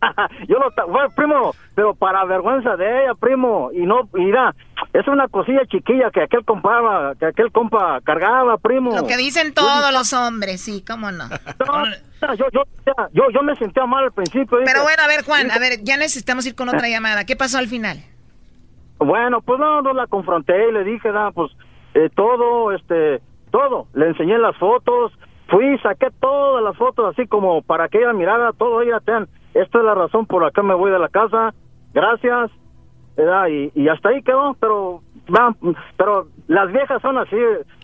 Yo 0.49 0.59
no 0.59 0.67
bueno, 0.89 1.11
primo 1.17 1.55
pero 1.75 1.95
para 1.95 2.25
vergüenza 2.25 2.77
de 2.77 3.05
ella 3.05 3.15
primo 3.15 3.71
y 3.73 3.87
no 3.87 4.09
mira 4.13 4.55
es 4.93 5.09
una 5.09 5.27
cosilla 5.29 5.63
chiquilla 5.67 6.11
que 6.13 6.23
aquel 6.23 6.45
compraba 6.45 7.15
que 7.17 7.27
aquel 7.27 7.51
compa 7.51 8.01
cargaba 8.03 8.59
primo. 8.59 8.95
Lo 8.95 9.07
que 9.07 9.17
dicen 9.17 9.55
todos 9.55 9.93
los 9.93 10.13
hombres 10.13 10.61
sí 10.61 10.85
cómo 10.87 11.11
no, 11.11 11.29
yo, 12.37 12.47
yo, 12.53 12.63
yo, 13.13 13.31
yo, 13.33 13.43
me 13.43 13.57
sentía 13.57 13.87
mal 13.87 14.05
al 14.05 14.13
principio 14.13 14.59
pero 14.65 14.83
bueno 14.83 15.03
a 15.03 15.09
ver 15.09 15.25
Juan 15.25 15.51
a 15.51 15.59
ver 15.59 15.83
ya 15.83 15.97
necesitamos 15.97 16.47
ir 16.47 16.55
con 16.55 16.69
otra 16.69 16.89
llamada. 16.89 17.25
Qué 17.25 17.35
pasó 17.35 17.59
al 17.59 17.69
final 17.69 18.05
bueno, 18.99 19.41
pues 19.41 19.59
no, 19.59 19.83
no 19.83 19.93
la 19.93 20.07
confronté 20.07 20.69
y 20.69 20.73
le 20.73 20.85
dije, 20.85 21.13
da, 21.13 21.31
pues 21.31 21.53
eh, 21.95 22.11
todo, 22.15 22.73
este, 22.73 23.21
todo. 23.51 23.87
Le 23.95 24.09
enseñé 24.09 24.39
las 24.39 24.57
fotos, 24.57 25.13
fui, 25.49 25.79
saqué 25.79 26.09
todas 26.21 26.63
las 26.63 26.77
fotos 26.77 27.07
así 27.13 27.27
como 27.27 27.63
para 27.63 27.89
que 27.89 27.99
ella 27.99 28.13
mirara 28.13 28.53
todo, 28.53 28.83
ella, 28.83 29.01
ten, 29.01 29.27
esta 29.55 29.79
es 29.79 29.85
la 29.85 29.95
razón 29.95 30.27
por 30.27 30.43
la 30.43 30.51
que 30.51 30.63
me 30.63 30.75
voy 30.75 30.91
de 30.91 30.99
la 30.99 31.09
casa, 31.09 31.55
gracias, 31.93 32.51
y, 33.51 33.73
y 33.75 33.89
hasta 33.89 34.11
ahí 34.11 34.23
quedó, 34.23 34.55
pero 34.61 35.01
pero 35.97 36.29
las 36.49 36.73
viejas 36.73 37.03
son 37.03 37.19
así. 37.19 37.37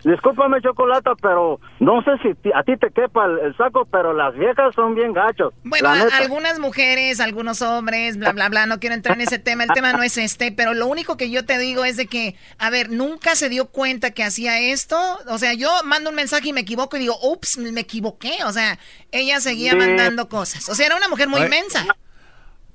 Discúlpame, 0.03 0.61
Chocolata, 0.61 1.13
pero 1.21 1.59
no 1.79 2.01
sé 2.03 2.11
si 2.21 2.51
a 2.53 2.63
ti 2.63 2.77
te 2.77 2.89
quepa 2.91 3.25
el, 3.25 3.55
saco, 3.57 3.85
pero 3.91 4.13
las 4.13 4.33
viejas 4.35 4.73
son 4.75 4.95
bien 4.95 5.13
gachos. 5.13 5.53
Bueno, 5.63 5.89
algunas 5.89 6.59
mujeres, 6.59 7.19
algunos 7.19 7.61
hombres, 7.61 8.17
bla, 8.17 8.31
bla, 8.31 8.49
bla, 8.49 8.65
no 8.65 8.79
quiero 8.79 8.95
entrar 8.95 9.17
en 9.17 9.21
ese 9.21 9.39
tema. 9.39 9.63
El 9.63 9.71
tema 9.71 9.93
no 9.93 10.03
es 10.03 10.17
este, 10.17 10.51
pero 10.51 10.73
lo 10.73 10.87
único 10.87 11.17
que 11.17 11.29
yo 11.29 11.45
te 11.45 11.57
digo 11.57 11.83
es 11.85 11.97
de 11.97 12.07
que, 12.07 12.35
a 12.57 12.69
ver, 12.69 12.89
nunca 12.89 13.35
se 13.35 13.49
dio 13.49 13.67
cuenta 13.67 14.11
que 14.11 14.23
hacía 14.23 14.59
esto. 14.59 14.97
O 15.29 15.37
sea, 15.37 15.53
yo 15.53 15.69
mando 15.85 16.09
un 16.09 16.15
mensaje 16.15 16.49
y 16.49 16.53
me 16.53 16.61
equivoco 16.61 16.97
y 16.97 17.01
digo, 17.01 17.15
ups, 17.21 17.57
me 17.57 17.81
equivoqué. 17.81 18.43
O 18.45 18.51
sea, 18.51 18.79
ella 19.11 19.39
seguía 19.39 19.75
mandando 19.75 20.29
cosas. 20.29 20.69
O 20.69 20.75
sea, 20.75 20.85
era 20.85 20.95
una 20.95 21.09
mujer 21.09 21.27
muy 21.27 21.41
inmensa. 21.41 21.85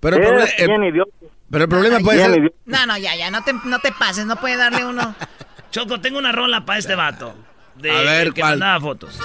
Pero 0.00 0.16
el, 0.16 1.08
pero 1.50 1.64
el 1.64 1.70
problema 1.70 2.00
puede 2.00 2.18
ser... 2.24 2.54
No, 2.66 2.86
no, 2.86 2.98
ya, 2.98 3.14
ya, 3.16 3.30
no 3.30 3.42
te, 3.42 3.52
no 3.64 3.78
te 3.78 3.92
pases, 3.92 4.26
no 4.26 4.36
puede 4.36 4.56
darle 4.56 4.84
uno... 4.84 5.14
Choco, 5.70 6.00
tengo 6.00 6.18
una 6.18 6.32
rola 6.32 6.64
para 6.64 6.78
este 6.78 6.94
vato. 6.94 7.34
De 7.76 7.90
A 7.90 8.00
ver, 8.00 8.32
que 8.32 8.40
¿cuál? 8.40 8.58
mandaba 8.58 8.80
fotos. 8.80 9.18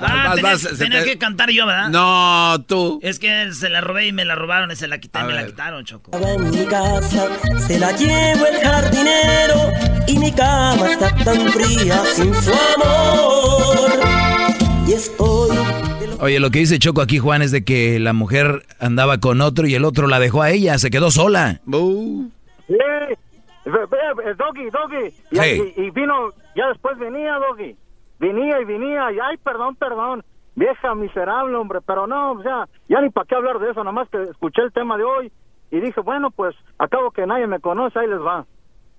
Ah, 0.00 0.24
Vas, 0.28 0.34
tenía, 0.36 0.50
vas, 0.52 0.78
tenía 0.78 0.98
te- 1.02 1.10
que 1.10 1.18
cantar 1.18 1.50
yo, 1.50 1.66
¿verdad? 1.66 1.88
No, 1.88 2.62
tú. 2.66 3.00
Es 3.02 3.18
que 3.18 3.52
se 3.52 3.68
la 3.68 3.80
robé 3.80 4.06
y 4.06 4.12
me 4.12 4.24
la 4.24 4.34
robaron 4.36 4.70
y 4.70 4.76
se 4.76 4.86
la 4.86 4.96
A 5.12 5.24
me 5.24 5.32
la 5.34 5.42
ver. 5.42 5.50
quitaron, 5.50 5.84
Choco. 5.84 6.10
En 6.16 6.50
mi 6.50 6.64
casa 6.66 7.26
se 7.66 7.78
la 7.78 7.92
llevo 7.92 8.46
el 8.46 8.60
jardinero 8.60 9.72
y 10.06 10.18
mi 10.18 10.32
cama 10.32 10.88
está 10.90 11.14
tan 11.24 11.48
fría 11.52 12.02
sin 12.14 12.34
su 12.34 12.52
amor. 12.76 13.90
Y 14.86 14.92
estoy 14.92 15.57
Oye, 16.20 16.40
lo 16.40 16.50
que 16.50 16.58
dice 16.60 16.78
Choco 16.78 17.00
aquí, 17.00 17.18
Juan, 17.18 17.42
es 17.42 17.52
de 17.52 17.64
que 17.64 17.98
la 18.00 18.12
mujer 18.12 18.62
andaba 18.80 19.18
con 19.18 19.40
otro 19.40 19.66
y 19.66 19.74
el 19.74 19.84
otro 19.84 20.08
la 20.08 20.18
dejó 20.18 20.42
a 20.42 20.50
ella, 20.50 20.76
se 20.78 20.90
quedó 20.90 21.10
sola. 21.10 21.60
Sí, 22.66 22.74
ve- 23.64 23.86
ve, 23.86 24.34
Doggy, 24.34 24.68
Doggy. 24.70 25.14
Y, 25.30 25.36
Sí. 25.36 25.74
y- 25.76 25.82
y 25.82 25.90
vino, 25.90 26.30
ya 26.56 26.68
después 26.68 26.98
venía, 26.98 27.34
Doggy. 27.38 27.76
Venía 28.18 28.60
y 28.60 28.64
venía, 28.64 29.12
y 29.12 29.18
ay, 29.20 29.36
perdón, 29.38 29.76
perdón. 29.76 30.24
Vieja 30.56 30.92
miserable, 30.96 31.54
hombre, 31.54 31.78
pero 31.86 32.08
no, 32.08 32.32
o 32.32 32.42
sea, 32.42 32.66
ya 32.88 33.00
ni 33.00 33.10
para 33.10 33.26
qué 33.26 33.36
hablar 33.36 33.60
de 33.60 33.70
eso, 33.70 33.84
nomás 33.84 34.08
que 34.08 34.20
escuché 34.24 34.62
el 34.62 34.72
tema 34.72 34.96
de 34.96 35.04
hoy 35.04 35.30
y 35.70 35.78
dije, 35.80 36.00
bueno, 36.00 36.32
pues, 36.32 36.56
acabo 36.78 37.12
que 37.12 37.26
nadie 37.26 37.46
me 37.46 37.60
conoce, 37.60 37.96
ahí 37.98 38.08
les 38.08 38.18
va. 38.20 38.44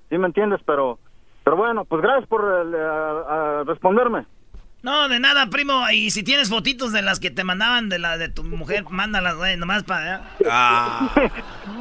¿Sí 0.09 0.17
me 0.17 0.27
entiendes? 0.27 0.61
Pero, 0.65 0.99
pero 1.43 1.57
bueno, 1.57 1.83
pues 1.83 2.01
gracias 2.01 2.29
por 2.29 2.41
eh, 2.43 2.79
a- 2.81 3.59
a 3.59 3.63
responderme. 3.65 4.25
No, 4.81 5.09
de 5.09 5.19
nada, 5.19 5.47
primo. 5.47 5.89
Y 5.91 6.11
si 6.11 6.23
tienes 6.23 6.49
fotitos 6.49 6.93
de 6.93 7.01
las 7.01 7.19
que 7.19 7.31
te 7.31 7.43
mandaban 7.43 7.89
de 7.89 7.99
la 7.99 8.17
de 8.17 8.29
tu 8.29 8.43
mujer, 8.43 8.85
mándalas, 8.89 9.35
güey, 9.35 9.57
nomás 9.57 9.83
para... 9.83 10.21
Ah. 10.49 11.09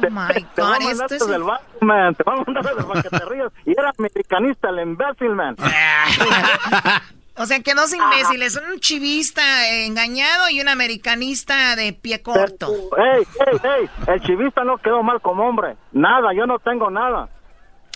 Oh 0.01 0.09
my 0.09 0.33
Te 0.33 0.61
God, 0.61 0.79
mandar 0.79 1.11
esto 1.11 1.15
es... 1.15 1.27
del 1.27 1.43
banco, 1.43 1.63
man. 1.81 2.15
Te 2.15 2.23
voy 2.23 2.39
a 2.39 2.43
mandar 2.45 2.75
del 2.75 2.85
banco 2.85 3.09
te. 3.09 3.51
Y 3.65 3.71
era 3.71 3.91
americanista, 3.97 4.69
el 4.69 4.79
imbécil, 4.79 5.35
man. 5.35 5.55
O 7.35 7.45
sea, 7.45 7.61
que 7.61 7.73
dos 7.73 7.93
imbéciles, 7.93 8.57
un 8.57 8.81
chivista 8.81 9.69
eh, 9.69 9.85
engañado 9.85 10.49
y 10.49 10.59
un 10.59 10.67
americanista 10.67 11.77
de 11.77 11.93
pie 11.93 12.21
corto. 12.21 12.69
Ey, 12.97 13.23
ey, 13.47 13.59
ey, 13.63 13.89
el 14.07 14.21
chivista 14.23 14.65
no 14.65 14.77
quedó 14.77 15.03
mal 15.03 15.21
como 15.21 15.47
hombre. 15.47 15.77
Nada, 15.93 16.33
yo 16.35 16.45
no 16.45 16.59
tengo 16.59 16.91
nada. 16.91 17.29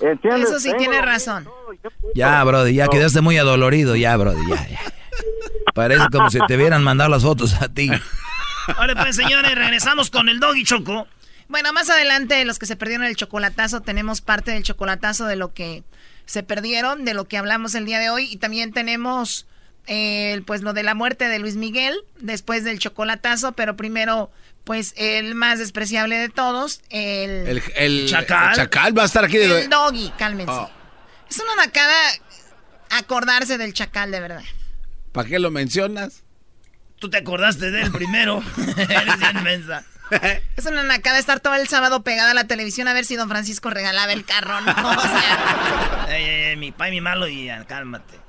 ¿Entiendes? 0.02 0.50
Eso 0.50 0.60
sí 0.60 0.70
Tengo 0.70 0.80
tiene 0.80 1.02
razón. 1.02 1.48
Ya, 2.16 2.44
Brody, 2.44 2.74
ya 2.74 2.88
quedaste 2.88 3.22
muy 3.22 3.38
adolorido, 3.38 3.96
ya, 3.96 4.16
Brody, 4.18 4.50
ya, 4.50 4.68
ya. 4.68 4.80
Parece 5.74 6.06
como 6.12 6.30
si 6.30 6.40
te 6.48 6.56
hubieran 6.56 6.84
mandado 6.84 7.10
las 7.10 7.24
fotos 7.24 7.54
a 7.62 7.70
ti. 7.70 7.90
Ahora 8.78 8.96
pues, 8.96 9.16
señores, 9.16 9.56
regresamos 9.56 10.10
con 10.10 10.30
el 10.30 10.40
doggy 10.40 10.64
choco. 10.64 11.08
Bueno, 11.50 11.74
más 11.74 11.90
adelante, 11.90 12.46
los 12.46 12.60
que 12.60 12.66
se 12.66 12.76
perdieron 12.76 13.06
el 13.06 13.16
chocolatazo, 13.16 13.82
tenemos 13.82 14.22
parte 14.22 14.52
del 14.52 14.64
chocolatazo 14.64 15.26
de 15.26 15.36
lo 15.36 15.54
que 15.54 15.84
se 16.26 16.44
perdieron, 16.44 17.06
de 17.06 17.14
lo 17.14 17.28
que 17.28 17.38
hablamos 17.38 17.76
el 17.76 17.86
día 17.86 18.00
de 18.00 18.10
hoy. 18.10 18.28
Y 18.32 18.38
también 18.38 18.72
tenemos, 18.72 19.46
eh, 19.88 20.42
pues, 20.46 20.62
lo 20.62 20.74
de 20.74 20.84
la 20.84 20.96
muerte 20.96 21.28
de 21.28 21.40
Luis 21.40 21.56
Miguel, 21.56 21.96
después 22.20 22.64
del 22.64 22.80
chocolatazo, 22.80 23.52
pero 23.52 23.76
primero, 23.76 24.32
pues, 24.64 24.94
el 24.98 25.36
más 25.36 25.60
despreciable 25.60 26.18
de 26.18 26.30
todos, 26.30 26.82
el... 26.90 27.48
El, 27.48 27.64
el 27.76 28.10
Chacal. 28.10 28.50
el 28.50 28.56
chacal 28.56 28.98
va 28.98 29.04
a 29.04 29.06
estar 29.06 29.26
aquí 29.26 29.38
de... 29.38 29.62
El 29.62 29.70
doggy, 29.70 30.12
cálmense. 30.18 30.52
Oh. 30.54 30.70
Es 31.30 31.40
una 31.40 31.66
nacada 31.66 31.96
acordarse 32.90 33.58
del 33.58 33.74
chacal, 33.74 34.12
de 34.12 34.20
verdad. 34.20 34.44
¿Para 35.12 35.28
qué 35.28 35.40
lo 35.40 35.52
mencionas? 35.52 36.24
Tú 37.00 37.10
te 37.10 37.18
acordaste 37.18 37.72
de 37.72 37.82
él 37.82 37.92
primero. 37.92 38.42
Eres 38.78 39.16
inmensa. 39.34 39.84
Es 40.58 40.66
una 40.66 40.84
nacada 40.84 41.18
estar 41.18 41.40
todo 41.40 41.56
el 41.56 41.68
sábado 41.68 42.04
pegada 42.04 42.32
a 42.32 42.34
la 42.34 42.46
televisión 42.46 42.88
a 42.88 42.94
ver 42.94 43.06
si 43.06 43.16
don 43.16 43.30
Francisco 43.30 43.70
regalaba 43.72 44.14
el 44.14 44.26
carro, 44.26 44.62
¿no? 44.62 44.72
O 44.72 45.02
sea, 45.02 46.06
Ey, 46.10 46.24
ey, 46.24 46.44
ey, 46.50 46.56
mi 46.56 46.72
pa 46.72 46.90
y 46.90 46.92
mi 46.92 47.02
malo 47.02 47.28
y 47.28 47.50
ah, 47.50 47.66
cálmate. 47.68 48.20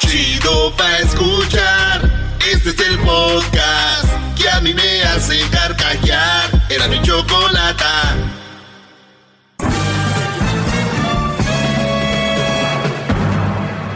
Chido 0.00 0.76
pa' 0.76 0.98
escuchar. 0.98 2.25
Este 2.52 2.70
es 2.70 2.78
el 2.78 2.98
podcast 3.00 4.08
que 4.36 4.48
a 4.48 4.60
mí 4.60 4.72
me 4.72 5.02
hace 5.02 5.36
carcajear. 5.50 6.48
Era 6.70 6.86
mi 6.86 7.02
chocolata. 7.02 8.14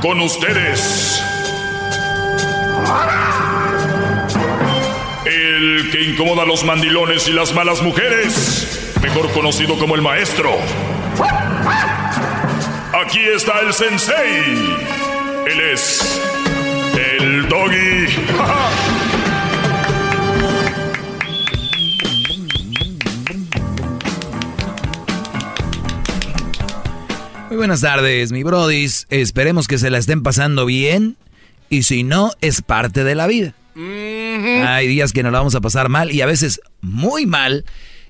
Con 0.02 0.20
ustedes. 0.20 1.22
El 5.24 5.90
que 5.93 6.02
incomoda 6.02 6.43
a 6.43 6.47
los 6.47 6.64
mandilones 6.64 7.28
y 7.28 7.32
las 7.32 7.55
malas 7.55 7.81
mujeres. 7.82 8.93
Mejor 9.01 9.31
conocido 9.31 9.78
como 9.78 9.94
el 9.94 10.02
maestro. 10.02 10.51
Aquí 13.01 13.20
está 13.20 13.60
el 13.60 13.72
sensei. 13.72 14.77
Él 15.47 15.60
es 15.72 16.30
doggy. 17.51 18.06
Muy 27.48 27.56
buenas 27.56 27.81
tardes, 27.81 28.31
mi 28.31 28.44
brodis. 28.44 29.09
Esperemos 29.10 29.66
que 29.66 29.78
se 29.78 29.90
la 29.90 29.98
estén 29.98 30.22
pasando 30.22 30.64
bien. 30.64 31.16
Y 31.68 31.82
si 31.82 32.05
no, 32.05 32.31
es 32.40 32.62
parte 32.62 33.02
de 33.02 33.16
la 33.16 33.27
vida. 33.27 33.55
Hay 33.74 34.86
días 34.86 35.12
que 35.12 35.22
nos 35.24 35.32
la 35.32 35.39
vamos 35.39 35.56
a 35.56 35.60
pasar 35.60 35.89
mal 35.89 36.12
y 36.12 36.20
a 36.20 36.27
veces 36.27 36.60
muy 36.81 37.27
mal. 37.27 37.64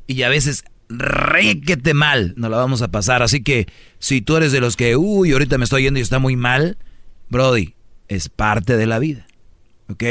Y 0.06 0.22
a 0.22 0.28
veces 0.28 0.64
requete 0.90 1.94
mal 1.94 2.34
nos 2.36 2.50
la 2.50 2.58
vamos 2.58 2.82
a 2.82 2.88
pasar. 2.88 3.22
Así 3.22 3.42
que 3.42 3.66
si 3.98 4.20
tú 4.20 4.36
eres 4.36 4.52
de 4.52 4.60
los 4.60 4.76
que, 4.76 4.96
uy, 4.96 5.32
ahorita 5.32 5.56
me 5.56 5.64
estoy 5.64 5.84
yendo 5.84 5.98
y 5.98 6.02
está 6.02 6.18
muy 6.18 6.36
mal, 6.36 6.76
Brody, 7.30 7.74
es 8.08 8.28
parte 8.28 8.76
de 8.76 8.86
la 8.86 8.98
vida. 8.98 9.26
¿Ok? 9.90 10.04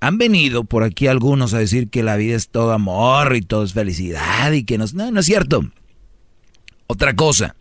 Han 0.00 0.18
venido 0.18 0.64
por 0.64 0.82
aquí 0.82 1.06
algunos 1.06 1.54
a 1.54 1.58
decir 1.58 1.88
que 1.88 2.02
la 2.02 2.16
vida 2.16 2.34
es 2.34 2.48
todo 2.48 2.72
amor 2.72 3.36
y 3.36 3.42
todo 3.42 3.62
es 3.62 3.72
felicidad 3.72 4.50
y 4.50 4.64
que 4.64 4.78
no, 4.78 4.86
no, 4.94 5.10
no 5.12 5.20
es 5.20 5.26
cierto. 5.26 5.64
Otra 6.88 7.14
cosa, 7.14 7.54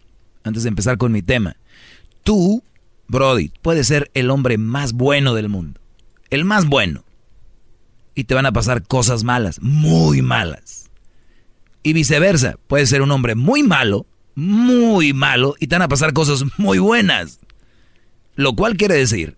antes 0.43 0.63
de 0.63 0.69
empezar 0.69 0.97
con 0.97 1.11
mi 1.11 1.21
tema. 1.21 1.55
Tú, 2.23 2.63
Brody, 3.07 3.51
puedes 3.61 3.87
ser 3.87 4.09
el 4.15 4.31
hombre 4.31 4.57
más 4.57 4.93
bueno 4.93 5.35
del 5.35 5.49
mundo. 5.49 5.79
El 6.31 6.45
más 6.45 6.65
bueno. 6.65 7.03
Y 8.15 8.23
te 8.23 8.33
van 8.33 8.47
a 8.47 8.51
pasar 8.51 8.87
cosas 8.87 9.23
malas, 9.23 9.61
muy 9.61 10.21
malas. 10.21 10.89
Y 11.83 11.93
viceversa, 11.93 12.55
puedes 12.67 12.89
ser 12.89 13.01
un 13.01 13.11
hombre 13.11 13.35
muy 13.35 13.63
malo, 13.63 14.05
muy 14.35 15.13
malo, 15.13 15.55
y 15.59 15.67
te 15.67 15.75
van 15.75 15.83
a 15.83 15.87
pasar 15.87 16.13
cosas 16.13 16.43
muy 16.57 16.79
buenas. 16.79 17.39
Lo 18.35 18.55
cual 18.55 18.77
quiere 18.77 18.95
decir 18.95 19.37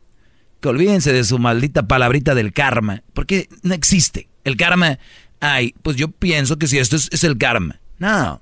olvídense 0.70 1.12
de 1.14 1.24
su 1.24 1.40
maldita 1.40 1.88
palabrita 1.88 2.36
del 2.36 2.54
karma, 2.54 3.04
porque 3.14 3.50
no 3.64 3.74
existe. 3.74 4.28
El 4.44 4.58
karma, 4.58 5.00
ay, 5.40 5.74
pues 5.82 5.96
yo 5.98 6.10
pienso 6.10 6.58
que 6.58 6.68
si 6.68 6.78
esto 6.78 6.96
es, 6.96 7.24
el 7.24 7.38
karma. 7.38 7.80
No, 8.00 8.42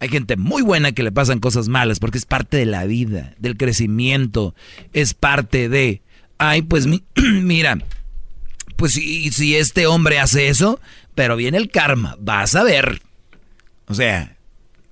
hay 0.00 0.08
gente 0.08 0.36
muy 0.36 0.62
buena 0.62 0.92
que 0.92 1.02
le 1.02 1.12
pasan 1.12 1.40
cosas 1.40 1.68
malas 1.68 1.98
porque 2.00 2.18
es 2.18 2.24
parte 2.26 2.56
de 2.56 2.66
la 2.66 2.84
vida, 2.86 3.34
del 3.38 3.56
crecimiento, 3.56 4.54
es 4.92 5.14
parte 5.14 5.68
de, 5.68 6.02
ay, 6.38 6.62
pues 6.62 6.86
mi- 6.86 7.04
mira, 7.42 7.78
pues 8.76 8.92
si, 8.92 9.30
si 9.30 9.56
este 9.56 9.86
hombre 9.86 10.18
hace 10.18 10.48
eso, 10.48 10.80
pero 11.14 11.36
viene 11.36 11.58
el 11.58 11.70
karma, 11.70 12.16
vas 12.18 12.54
a 12.54 12.62
ver. 12.64 13.02
O 13.86 13.94
sea, 13.94 14.36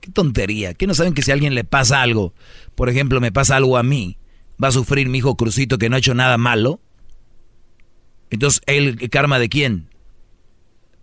qué 0.01 0.11
tontería, 0.11 0.75
que 0.75 0.87
no 0.87 0.95
saben 0.95 1.15
que 1.15 1.23
si 1.23 1.31
a 1.31 1.35
alguien 1.35 1.55
le 1.55 1.65
pasa 1.65 2.03
algo, 2.03 2.35
por 2.75 2.89
ejemplo, 2.91 3.21
me 3.21 3.33
pasa 3.33 3.57
algo 3.57 3.79
a 3.79 3.83
mí, 3.83 4.18
va 4.63 4.69
a 4.69 4.73
sufrir 4.73 5.09
mi 5.09 5.19
hijo 5.19 5.37
Crucito 5.37 5.79
que 5.79 5.89
no 5.89 5.97
ha 5.97 6.01
hecho 6.01 6.15
nada 6.15 6.39
malo. 6.39 6.81
Entonces, 8.31 8.61
¿el 8.67 9.09
karma 9.11 9.39
de 9.39 9.49
quién? 9.49 9.89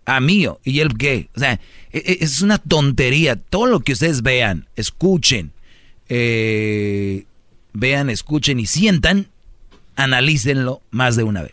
a 0.06 0.20
mío. 0.20 0.60
¿Y 0.64 0.80
él 0.80 0.96
qué? 0.96 1.28
O 1.36 1.40
sea, 1.40 1.54
e- 1.92 1.98
e- 1.98 2.18
es 2.20 2.40
una 2.40 2.58
tontería. 2.58 3.36
Todo 3.36 3.66
lo 3.66 3.80
que 3.80 3.92
ustedes 3.92 4.22
vean, 4.22 4.68
escuchen, 4.76 5.52
eh, 6.08 7.26
vean, 7.72 8.08
escuchen 8.08 8.58
y 8.60 8.66
sientan, 8.66 9.26
analícenlo 9.96 10.80
más 10.90 11.16
de 11.16 11.24
una 11.24 11.42
vez. 11.42 11.52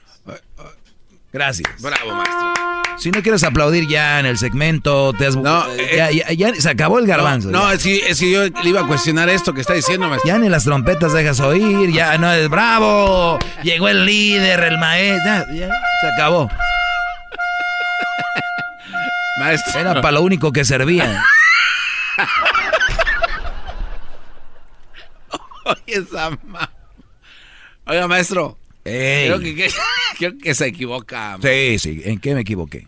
Gracias. 1.34 1.82
Bravo, 1.82 2.14
maestro. 2.14 2.63
Si 2.98 3.12
no 3.12 3.22
quieres 3.22 3.44
aplaudir 3.44 3.88
ya 3.88 4.20
en 4.20 4.26
el 4.26 4.38
segmento, 4.38 5.14
te 5.14 5.28
has- 5.28 5.36
eh, 5.36 5.94
ya, 5.98 6.12
ya- 6.12 6.32
ya 6.34 6.56
se 6.56 6.70
acabó 6.70 7.00
el 7.00 7.08
garbanzo. 7.08 7.50
No, 7.52 7.68
ya. 7.70 7.74
es 7.74 7.84
que, 7.84 7.98
es 8.10 8.20
que 8.20 8.32
yo 8.32 8.44
le 8.44 8.70
iba 8.70 8.82
a 8.82 8.88
cuestionar 8.88 9.28
esto 9.30 9.54
que 9.54 9.62
está 9.62 9.74
diciendo, 9.74 10.08
maestro. 10.08 10.28
Ya 10.28 10.38
ni 10.38 10.48
las 10.48 10.64
trompetas 10.64 11.12
dejas 11.14 11.40
oír, 11.42 11.92
ya 11.92 12.18
no 12.18 12.32
es 12.32 12.48
bravo. 12.50 13.40
Llegó 13.64 13.90
el 13.90 14.06
líder, 14.06 14.62
el 14.64 14.78
maestro, 14.78 15.46
ya, 15.54 15.68
se 15.68 16.08
acabó. 16.14 16.50
Maestro. 19.40 19.80
Era 19.80 19.96
para 20.02 20.12
lo 20.14 20.22
único 20.22 20.52
que 20.52 20.64
servía. 20.64 21.24
Oye, 25.66 25.82
esa 25.88 26.30
ma- 26.46 26.70
Oiga, 27.86 28.08
maestro. 28.08 28.58
Creo 28.84 29.40
que, 29.40 29.56
que- 29.56 29.70
creo 30.18 30.38
que 30.38 30.54
se 30.56 30.68
equivoca. 30.68 31.38
Sí, 31.42 31.80
sí, 31.80 32.02
¿en 32.06 32.20
qué 32.20 32.34
me 32.36 32.42
equivoqué? 32.42 32.88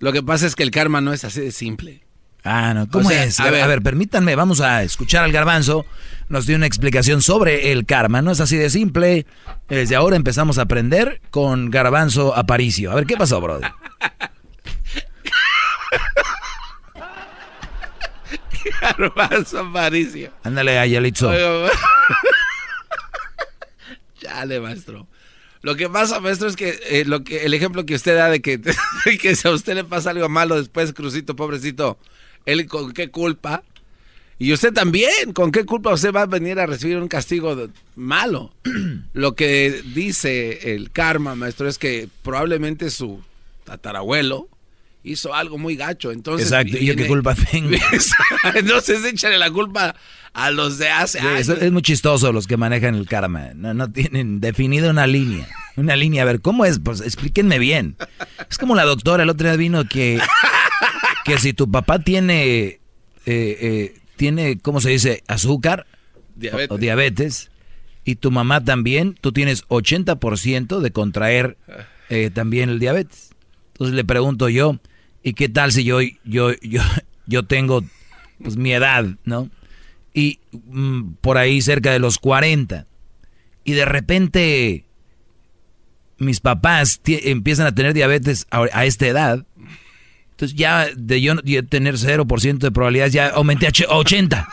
Lo 0.00 0.12
que 0.12 0.22
pasa 0.22 0.46
es 0.46 0.56
que 0.56 0.62
el 0.62 0.70
karma 0.70 1.00
no 1.00 1.12
es 1.12 1.24
así 1.24 1.40
de 1.40 1.52
simple. 1.52 2.00
Ah, 2.46 2.74
no, 2.74 2.86
¿cómo 2.90 3.10
es? 3.10 3.40
A, 3.40 3.50
ver, 3.50 3.62
a 3.62 3.66
ver, 3.66 3.80
permítanme, 3.80 4.36
vamos 4.36 4.60
a 4.60 4.82
escuchar 4.82 5.24
al 5.24 5.32
garbanzo. 5.32 5.86
Nos 6.28 6.44
dio 6.46 6.56
una 6.56 6.66
explicación 6.66 7.22
sobre 7.22 7.72
el 7.72 7.86
karma. 7.86 8.20
No 8.20 8.32
es 8.32 8.40
así 8.40 8.58
de 8.58 8.68
simple. 8.68 9.24
Desde 9.68 9.96
ahora 9.96 10.16
empezamos 10.16 10.58
a 10.58 10.62
aprender 10.62 11.22
con 11.30 11.70
garbanzo 11.70 12.36
aparicio. 12.36 12.92
A 12.92 12.96
ver, 12.96 13.06
¿qué 13.06 13.16
pasó, 13.16 13.40
brother? 13.40 13.72
garbanzo 18.98 19.60
aparicio. 19.60 20.30
Ándale, 20.42 20.78
Ayalitzo. 20.78 21.32
Chale, 24.20 24.60
maestro. 24.60 25.06
Lo 25.64 25.76
que 25.76 25.88
pasa, 25.88 26.20
maestro, 26.20 26.46
es 26.46 26.56
que, 26.56 26.78
eh, 26.90 27.06
lo 27.06 27.24
que 27.24 27.46
el 27.46 27.54
ejemplo 27.54 27.86
que 27.86 27.94
usted 27.94 28.14
da 28.14 28.28
de 28.28 28.42
que, 28.42 28.58
de 28.58 29.18
que 29.18 29.34
si 29.34 29.48
a 29.48 29.50
usted 29.50 29.74
le 29.74 29.84
pasa 29.84 30.10
algo 30.10 30.28
malo 30.28 30.56
después, 30.56 30.92
Crucito, 30.92 31.34
pobrecito, 31.34 31.96
él 32.44 32.66
con 32.66 32.92
qué 32.92 33.08
culpa. 33.08 33.62
Y 34.38 34.52
usted 34.52 34.74
también, 34.74 35.32
¿con 35.32 35.52
qué 35.52 35.64
culpa 35.64 35.94
usted 35.94 36.12
va 36.12 36.22
a 36.22 36.26
venir 36.26 36.60
a 36.60 36.66
recibir 36.66 36.98
un 36.98 37.08
castigo 37.08 37.56
malo? 37.96 38.52
Lo 39.14 39.34
que 39.36 39.82
dice 39.94 40.74
el 40.74 40.90
karma, 40.90 41.34
maestro, 41.34 41.66
es 41.66 41.78
que 41.78 42.10
probablemente 42.22 42.90
su 42.90 43.22
tatarabuelo 43.64 44.48
hizo 45.04 45.34
algo 45.34 45.58
muy 45.58 45.76
gacho. 45.76 46.10
Entonces, 46.10 46.48
Exacto, 46.48 46.76
¿y 46.76 46.86
yo 46.86 46.96
qué 46.96 47.06
culpa 47.06 47.34
tengo? 47.34 47.70
entonces 48.54 49.04
échale 49.04 49.38
la 49.38 49.50
culpa 49.50 49.94
a 50.32 50.50
los 50.50 50.78
de 50.78 50.88
hace 50.88 51.20
años. 51.20 51.48
Es, 51.48 51.70
muy 51.70 51.82
chistoso 51.82 52.32
los 52.32 52.46
que 52.48 52.56
manejan 52.56 52.96
el 52.96 53.06
karma. 53.06 53.52
No, 53.54 53.74
no 53.74 53.92
tienen 53.92 54.40
definido 54.40 54.90
una 54.90 55.06
línea. 55.06 55.46
Una 55.76 55.94
línea, 55.94 56.22
a 56.22 56.24
ver, 56.24 56.40
¿cómo 56.40 56.64
es? 56.64 56.80
Pues 56.80 57.00
explíquenme 57.00 57.58
bien. 57.58 57.96
Es 58.50 58.58
como 58.58 58.74
la 58.74 58.84
doctora 58.84 59.22
el 59.22 59.30
otro 59.30 59.46
día 59.46 59.56
vino 59.56 59.84
que 59.84 60.20
que 61.24 61.38
si 61.38 61.52
tu 61.52 61.70
papá 61.70 61.98
tiene, 61.98 62.44
eh, 62.56 62.80
eh, 63.26 63.94
tiene, 64.16 64.58
¿cómo 64.58 64.80
se 64.80 64.90
dice? 64.90 65.24
Azúcar 65.26 65.86
O, 66.68 66.78
diabetes, 66.78 67.50
y 68.04 68.16
tu 68.16 68.30
mamá 68.30 68.62
también, 68.62 69.16
tú 69.20 69.32
tienes 69.32 69.66
80% 69.68 70.80
de 70.80 70.90
contraer 70.90 71.56
eh, 72.10 72.30
también 72.32 72.68
el 72.68 72.78
diabetes. 72.78 73.30
Entonces 73.72 73.96
le 73.96 74.04
pregunto 74.04 74.48
yo, 74.48 74.78
¿y 75.24 75.32
qué 75.32 75.48
tal 75.48 75.72
si 75.72 75.82
yo, 75.82 75.98
yo, 76.24 76.52
yo, 76.62 76.82
yo 77.26 77.42
tengo 77.42 77.82
pues, 78.40 78.56
mi 78.56 78.72
edad, 78.72 79.06
¿no? 79.24 79.50
Y 80.12 80.38
mm, 80.52 81.14
por 81.20 81.38
ahí 81.38 81.60
cerca 81.60 81.90
de 81.90 81.98
los 81.98 82.18
40. 82.18 82.86
Y 83.64 83.72
de 83.72 83.84
repente 83.84 84.84
mis 86.18 86.38
papás 86.38 87.00
empiezan 87.04 87.66
a 87.66 87.74
tener 87.74 87.92
diabetes 87.92 88.46
a 88.50 88.84
esta 88.84 89.06
edad 89.08 89.44
entonces 90.34 90.58
ya 90.58 90.88
de 90.96 91.20
yo 91.20 91.36
tener 91.68 91.94
0% 91.94 92.58
de 92.58 92.72
probabilidades 92.72 93.12
ya 93.12 93.28
aumenté 93.28 93.68
a 93.68 93.70
80. 93.88 94.48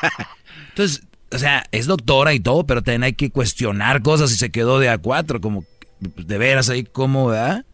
Entonces, 0.70 1.02
o 1.30 1.38
sea, 1.38 1.66
es 1.70 1.86
doctora 1.86 2.32
y 2.32 2.40
todo, 2.40 2.64
pero 2.64 2.82
también 2.82 3.02
hay 3.02 3.12
que 3.12 3.30
cuestionar 3.30 4.00
cosas 4.00 4.32
y 4.32 4.36
se 4.36 4.50
quedó 4.50 4.78
de 4.78 4.90
A4, 4.90 5.40
como 5.40 5.66
de 6.00 6.38
veras 6.38 6.70
ahí 6.70 6.84
cómo, 6.84 7.26
¿verdad? 7.26 7.66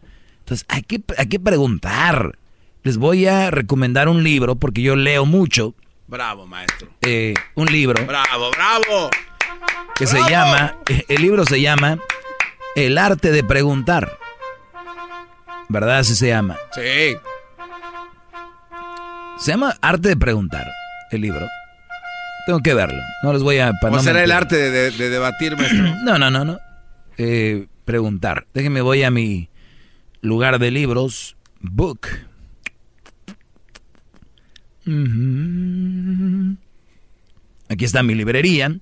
Entonces, 0.44 0.66
hay 0.68 0.82
que, 0.82 1.00
hay 1.16 1.26
que 1.26 1.40
preguntar. 1.40 2.38
Les 2.82 2.98
voy 2.98 3.26
a 3.26 3.50
recomendar 3.50 4.10
un 4.10 4.22
libro 4.22 4.56
porque 4.56 4.82
yo 4.82 4.94
leo 4.94 5.24
mucho. 5.24 5.74
Bravo, 6.06 6.46
maestro. 6.46 6.90
Eh, 7.00 7.32
un 7.54 7.66
libro. 7.68 8.04
Bravo, 8.04 8.50
bravo. 8.50 9.08
Que 9.96 10.06
se 10.06 10.18
llama, 10.28 10.76
el 11.08 11.22
libro 11.22 11.46
se 11.46 11.62
llama 11.62 11.98
El 12.76 12.98
arte 12.98 13.30
de 13.32 13.42
preguntar. 13.42 14.18
¿Verdad? 15.70 16.00
Así 16.00 16.14
se 16.14 16.28
llama. 16.28 16.58
Sí. 16.74 17.16
Se 19.38 19.52
llama 19.52 19.74
Arte 19.80 20.10
de 20.10 20.16
Preguntar, 20.18 20.70
el 21.10 21.22
libro. 21.22 21.46
Tengo 22.44 22.60
que 22.60 22.74
verlo. 22.74 23.02
No 23.22 23.32
les 23.32 23.42
voy 23.42 23.60
a... 23.60 23.72
¿O 23.80 23.98
será 24.00 24.22
el 24.22 24.30
arte 24.30 24.56
de, 24.56 24.90
debatir, 24.90 25.56
maestro? 25.56 25.84
No, 26.04 26.18
no, 26.18 26.30
no, 26.30 26.44
no. 26.44 26.58
Eh, 27.16 27.66
preguntar. 27.86 28.46
Déjenme, 28.52 28.82
voy 28.82 29.04
a 29.04 29.10
mi 29.10 29.48
lugar 30.24 30.58
de 30.58 30.70
libros. 30.70 31.36
Book. 31.60 32.08
Aquí 37.68 37.84
está 37.84 38.02
mi 38.02 38.14
librería. 38.14 38.78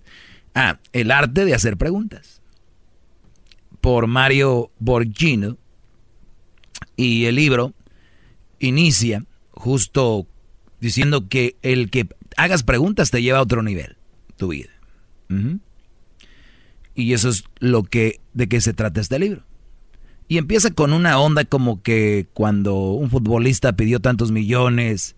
Ah, 0.55 0.79
El 0.93 1.11
arte 1.11 1.45
de 1.45 1.55
hacer 1.55 1.77
preguntas. 1.77 2.41
Por 3.81 4.07
Mario 4.07 4.71
Borgino. 4.79 5.59
Y 6.97 7.25
el 7.27 7.37
libro 7.37 7.75
inicia 8.59 9.25
justo 9.51 10.27
diciendo 10.81 11.29
que 11.29 11.57
el 11.63 11.91
que 11.91 12.09
hagas 12.37 12.63
preguntas 12.63 13.11
te 13.11 13.23
lleva 13.23 13.39
a 13.39 13.43
otro 13.43 13.63
nivel, 13.63 13.97
tu 14.37 14.49
vida. 14.49 14.71
Y 16.95 17.15
eso 17.15 17.31
es 17.31 17.45
lo 17.59 17.83
que, 17.83 18.21
de 18.35 18.49
qué 18.49 18.61
se 18.61 18.75
trata 18.75 19.01
este 19.01 19.19
libro. 19.19 19.45
Y 20.29 20.39
empieza 20.39 20.71
con 20.71 20.93
una 20.93 21.19
onda 21.19 21.45
como 21.45 21.83
que 21.83 22.27
cuando 22.33 22.75
un 22.75 23.11
futbolista 23.11 23.75
pidió 23.75 24.01
tantos 24.01 24.33
millones, 24.33 25.17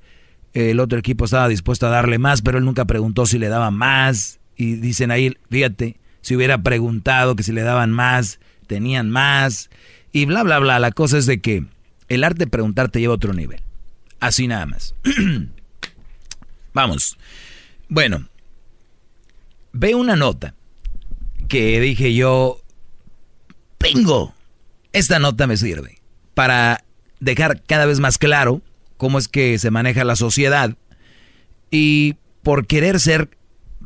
el 0.55 0.81
otro 0.81 0.98
equipo 0.98 1.24
estaba 1.24 1.48
dispuesto 1.48 1.86
a 1.86 1.90
darle 1.90 2.18
más, 2.18 2.43
pero 2.43 2.59
él 2.59 2.64
nunca 2.64 2.85
preguntó 2.85 3.26
si 3.26 3.39
le 3.39 3.48
daban 3.48 3.74
más. 3.74 4.40
Y 4.56 4.74
dicen 4.74 5.10
ahí, 5.10 5.36
fíjate, 5.51 5.97
si 6.20 6.36
hubiera 6.36 6.62
preguntado 6.62 7.36
que 7.36 7.43
si 7.43 7.52
le 7.52 7.62
daban 7.62 7.90
más, 7.90 8.40
tenían 8.66 9.10
más. 9.10 9.70
Y 10.12 10.26
bla, 10.26 10.43
bla, 10.43 10.59
bla. 10.59 10.78
La 10.78 10.93
cosa 10.93 11.18
es 11.18 11.26
de 11.26 11.40
que 11.40 11.64
el 12.09 12.24
arte 12.24 12.40
de 12.40 12.47
preguntar 12.47 12.89
te 12.89 13.01
lleva 13.01 13.12
a 13.12 13.16
otro 13.16 13.32
nivel. 13.32 13.60
Así 14.20 14.47
nada 14.47 14.66
más. 14.66 14.94
Vamos. 16.72 17.18
Bueno, 17.89 18.28
ve 19.72 19.94
una 19.94 20.16
nota 20.16 20.55
que 21.48 21.81
dije 21.81 22.14
yo, 22.14 22.60
¡pingo! 23.78 24.35
Esta 24.94 25.18
nota 25.18 25.48
me 25.48 25.56
sirve 25.56 25.98
para 26.34 26.84
dejar 27.18 27.60
cada 27.64 27.84
vez 27.84 27.98
más 27.98 28.16
claro 28.16 28.62
cómo 28.96 29.18
es 29.18 29.26
que 29.26 29.58
se 29.58 29.72
maneja 29.72 30.04
la 30.04 30.14
sociedad 30.14 30.76
y 31.68 32.14
por 32.44 32.68
querer 32.68 33.00
ser 33.00 33.28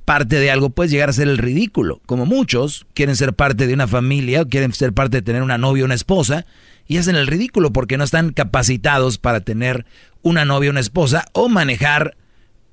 parte 0.05 0.39
de 0.39 0.51
algo 0.51 0.68
puedes 0.68 0.93
llegar 0.93 1.09
a 1.09 1.14
ser 1.14 1.28
el 1.28 1.39
ridículo, 1.39 2.02
como 2.05 2.26
muchos 2.26 2.86
quieren 2.93 3.16
ser 3.16 3.32
parte 3.32 3.66
de 3.66 3.72
una 3.72 3.89
familia 3.89 4.43
o 4.43 4.48
quieren 4.48 4.70
ser 4.74 4.93
parte 4.93 5.16
de 5.16 5.22
tener 5.22 5.43
una 5.43 5.56
novia 5.56 5.85
o 5.85 5.86
una 5.86 5.94
esposa 5.94 6.44
y 6.86 6.98
hacen 6.98 7.16
el 7.16 7.26
ridículo 7.26 7.72
porque 7.72 7.97
no 7.97 8.05
están 8.05 8.35
capacitados 8.35 9.16
para 9.16 9.40
tener 9.40 9.86
una 10.20 10.44
novia 10.44 10.68
o 10.68 10.72
una 10.72 10.80
esposa 10.80 11.24
o 11.32 11.48
manejar 11.48 12.18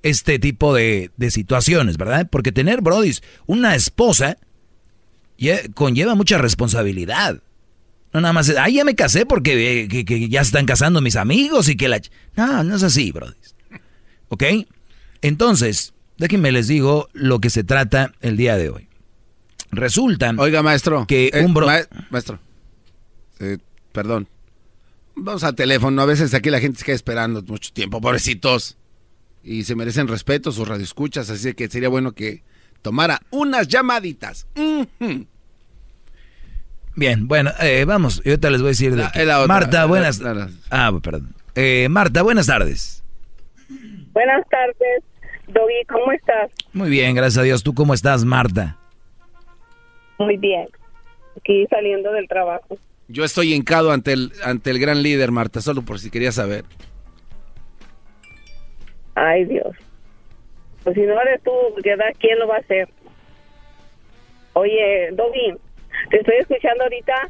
este 0.03 0.39
tipo 0.39 0.73
de, 0.73 1.09
situaciones, 1.29 1.95
¿verdad? 1.95 2.27
Porque 2.29 2.51
tener, 2.51 2.81
brodis, 2.81 3.23
una 3.45 3.75
esposa 3.75 4.37
conlleva 5.73 6.15
mucha 6.15 6.37
responsabilidad. 6.37 7.41
No 8.15 8.21
nada 8.21 8.31
más, 8.31 8.47
ay, 8.47 8.75
ya 8.75 8.85
me 8.85 8.95
casé 8.95 9.25
porque 9.25 9.89
eh, 9.91 10.29
ya 10.29 10.39
están 10.39 10.65
casando 10.65 11.01
mis 11.01 11.17
amigos 11.17 11.67
y 11.67 11.75
que 11.75 11.89
la... 11.89 11.99
No, 12.37 12.63
no 12.63 12.77
es 12.77 12.83
así, 12.83 13.11
brodis. 13.11 13.55
¿Ok? 14.29 14.41
Entonces, 15.21 15.93
déjenme 16.17 16.53
les 16.53 16.69
digo 16.69 17.09
lo 17.11 17.41
que 17.41 17.49
se 17.49 17.65
trata 17.65 18.13
el 18.21 18.37
día 18.37 18.55
de 18.55 18.69
hoy. 18.69 18.87
Resulta... 19.69 20.33
Oiga, 20.37 20.63
maestro. 20.63 21.05
Que 21.05 21.29
eh, 21.33 21.43
un 21.43 21.53
bro... 21.53 21.67
maestro. 22.09 22.39
Eh, 23.41 23.57
perdón. 23.91 24.29
Vamos 25.17 25.43
al 25.43 25.55
teléfono. 25.55 26.01
A 26.01 26.05
veces 26.05 26.33
aquí 26.33 26.49
la 26.49 26.61
gente 26.61 26.79
se 26.79 26.85
queda 26.85 26.95
esperando 26.95 27.43
mucho 27.43 27.73
tiempo, 27.73 27.99
pobrecitos. 27.99 28.77
Y 29.43 29.65
se 29.65 29.75
merecen 29.75 30.07
respeto 30.07 30.53
sus 30.53 30.65
radioescuchas, 30.65 31.29
así 31.29 31.53
que 31.53 31.67
sería 31.67 31.89
bueno 31.89 32.13
que 32.13 32.45
tomara 32.81 33.21
unas 33.31 33.67
llamaditas. 33.67 34.47
Bien, 36.95 37.27
bueno, 37.27 37.51
eh, 37.61 37.83
vamos, 37.85 38.21
yo 38.23 38.31
ahorita 38.31 38.49
les 38.49 38.61
voy 38.61 38.69
a 38.69 38.71
decir 38.71 38.95
de 38.95 39.05
Marta, 39.47 39.85
buenas. 39.85 40.21
ah, 40.71 40.91
perdón. 41.03 41.33
Eh, 41.55 41.87
Marta, 41.89 42.21
buenas 42.21 42.47
tardes. 42.47 43.03
Buenas 44.13 44.47
tardes, 44.49 45.03
Doggy, 45.47 45.83
¿cómo 45.89 46.11
estás? 46.13 46.51
Muy 46.71 46.89
bien, 46.89 47.15
gracias 47.15 47.37
a 47.39 47.43
Dios. 47.43 47.63
¿Tú 47.63 47.73
cómo 47.73 47.93
estás, 47.93 48.23
Marta? 48.23 48.77
Muy 50.17 50.37
bien. 50.37 50.67
Aquí 51.37 51.65
saliendo 51.69 52.11
del 52.13 52.27
trabajo. 52.27 52.77
Yo 53.09 53.25
estoy 53.25 53.53
hincado 53.53 53.91
ante 53.91 54.13
el, 54.13 54.31
ante 54.43 54.71
el 54.71 54.79
gran 54.79 55.03
líder, 55.03 55.31
Marta, 55.31 55.61
solo 55.61 55.81
por 55.81 55.99
si 55.99 56.09
quería 56.09 56.31
saber. 56.31 56.63
Ay, 59.15 59.45
Dios. 59.45 59.75
Pues 60.83 60.95
si 60.95 61.01
no 61.01 61.19
eres 61.21 61.41
tú, 61.43 61.51
¿quién 62.19 62.39
lo 62.39 62.47
va 62.47 62.55
a 62.55 62.59
hacer? 62.59 62.87
Oye, 64.53 65.09
Doggy, 65.11 65.55
te 66.09 66.17
estoy 66.17 66.35
escuchando 66.39 66.83
ahorita 66.83 67.29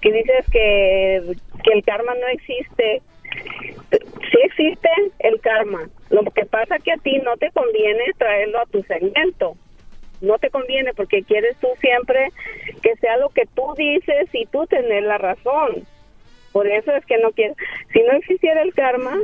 que 0.00 0.12
dices 0.12 0.46
que, 0.50 1.36
que 1.62 1.72
el 1.72 1.84
karma 1.84 2.14
no 2.14 2.26
existe. 2.28 3.02
Sí 3.90 4.38
existe 4.44 4.88
el 5.20 5.40
karma. 5.40 5.88
Lo 6.10 6.22
que 6.24 6.44
pasa 6.46 6.78
que 6.78 6.92
a 6.92 6.96
ti 6.96 7.18
no 7.18 7.36
te 7.36 7.50
conviene 7.50 8.04
traerlo 8.18 8.60
a 8.60 8.66
tu 8.66 8.82
segmento 8.82 9.56
no 10.24 10.38
te 10.38 10.50
conviene 10.50 10.92
porque 10.94 11.22
quieres 11.22 11.56
tú 11.58 11.68
siempre 11.80 12.28
que 12.82 12.96
sea 12.96 13.16
lo 13.18 13.28
que 13.30 13.46
tú 13.54 13.74
dices 13.76 14.28
y 14.32 14.46
tú 14.46 14.66
tener 14.66 15.04
la 15.04 15.18
razón. 15.18 15.84
Por 16.52 16.66
eso 16.66 16.92
es 16.92 17.04
que 17.06 17.18
no 17.18 17.32
quieres. 17.32 17.56
Si 17.92 18.00
no 18.02 18.12
existiera 18.12 18.62
el 18.62 18.74
karma, 18.74 19.16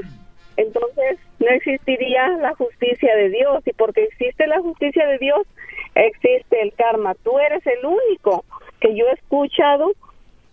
entonces 0.57 1.19
no 1.39 1.49
existiría 1.49 2.29
la 2.41 2.55
justicia 2.55 3.15
de 3.17 3.31
Dios. 3.31 3.63
Y 3.67 3.73
porque 3.73 4.05
existe 4.05 4.47
la 4.47 4.61
justicia 4.61 5.07
de 5.07 5.19
Dios, 5.19 5.47
existe 5.95 6.61
el 6.61 6.73
karma. 6.75 7.15
Tú 7.23 7.39
eres 7.39 7.65
el 7.67 7.85
único 7.85 8.45
que 8.81 8.97
yo 8.97 9.05
he 9.07 9.13
escuchado 9.13 9.93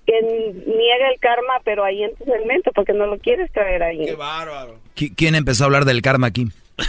que 0.05 0.21
niega 0.21 1.09
el 1.13 1.19
karma, 1.19 1.53
pero 1.65 1.83
ahí 1.83 2.03
en 2.03 2.15
tu 2.15 2.23
segmento, 2.23 2.71
porque 2.73 2.93
no 2.93 3.07
lo 3.07 3.19
quieres 3.19 3.51
traer 3.51 3.83
ahí. 3.83 4.05
Qué 4.05 4.15
bárbaro. 4.15 4.79
¿Quién 5.15 5.35
empezó 5.35 5.63
a 5.63 5.65
hablar 5.65 5.85
del 5.85 6.01
karma 6.01 6.27
aquí? 6.27 6.47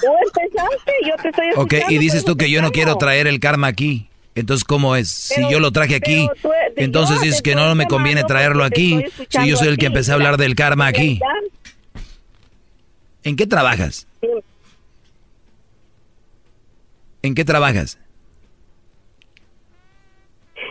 Tú 0.00 0.06
empezaste, 0.24 0.92
yo 1.06 1.16
te 1.20 1.28
estoy 1.28 1.46
Ok, 1.56 1.74
y 1.90 1.98
dices 1.98 2.24
tú 2.24 2.36
que 2.36 2.50
yo 2.50 2.62
no 2.62 2.70
quiero 2.70 2.96
traer 2.96 3.26
el 3.26 3.38
karma 3.38 3.66
aquí. 3.66 4.08
Entonces, 4.34 4.64
¿cómo 4.64 4.96
es? 4.96 5.10
si 5.10 5.42
yo 5.50 5.60
lo 5.60 5.72
traje 5.72 5.96
aquí, 5.96 6.28
entonces 6.76 7.20
dices 7.20 7.42
que 7.42 7.54
no 7.54 7.74
me 7.74 7.86
conviene 7.86 8.22
traerlo 8.24 8.64
aquí. 8.64 9.04
Si 9.28 9.48
yo 9.48 9.56
soy 9.56 9.68
el 9.68 9.76
que 9.76 9.86
empecé 9.86 10.12
a 10.12 10.14
hablar 10.14 10.36
del 10.36 10.54
karma 10.54 10.86
aquí. 10.86 11.20
¿En 13.24 13.36
qué 13.36 13.46
trabajas? 13.46 14.06
¿En 17.22 17.34
qué 17.34 17.44
trabajas? 17.44 17.98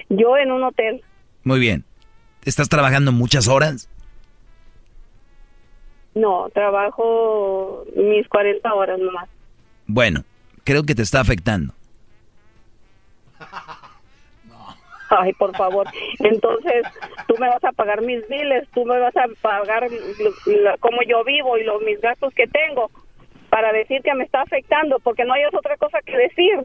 Yo 0.10 0.38
en 0.38 0.52
un 0.52 0.64
hotel. 0.64 1.04
Muy 1.44 1.60
bien. 1.60 1.86
¿Estás 2.44 2.70
trabajando 2.70 3.12
muchas 3.12 3.48
horas? 3.48 3.90
No, 6.16 6.50
trabajo 6.54 7.86
mis 7.96 8.28
40 8.28 8.74
horas 8.74 9.00
nomás. 9.00 9.30
Bueno, 9.88 10.24
creo 10.64 10.84
que 10.84 10.96
te 10.96 11.04
está 11.04 11.22
afectando. 11.22 11.74
Ay, 15.10 15.34
por 15.34 15.56
favor. 15.56 15.88
Entonces, 16.20 16.84
tú 17.28 17.36
me 17.40 17.48
vas 17.48 17.64
a 17.64 17.72
pagar 17.72 18.02
mis 18.02 18.28
biles, 18.28 18.68
tú 18.74 18.86
me 18.86 19.00
vas 19.00 19.16
a 19.18 19.26
pagar 19.42 19.88
como 20.80 21.02
yo 21.08 21.24
vivo 21.24 21.58
y 21.58 21.64
los 21.64 21.82
mis 21.82 22.00
gastos 22.00 22.34
que 22.36 22.48
tengo 22.48 22.92
para 23.50 23.72
decir 23.74 24.02
que 24.04 24.14
me 24.14 24.24
está 24.26 24.42
afectando, 24.42 25.00
porque 25.00 25.26
no 25.26 25.34
hay 25.34 25.44
otra 25.46 25.78
cosa 25.78 26.00
que 26.06 26.16
decir. 26.16 26.60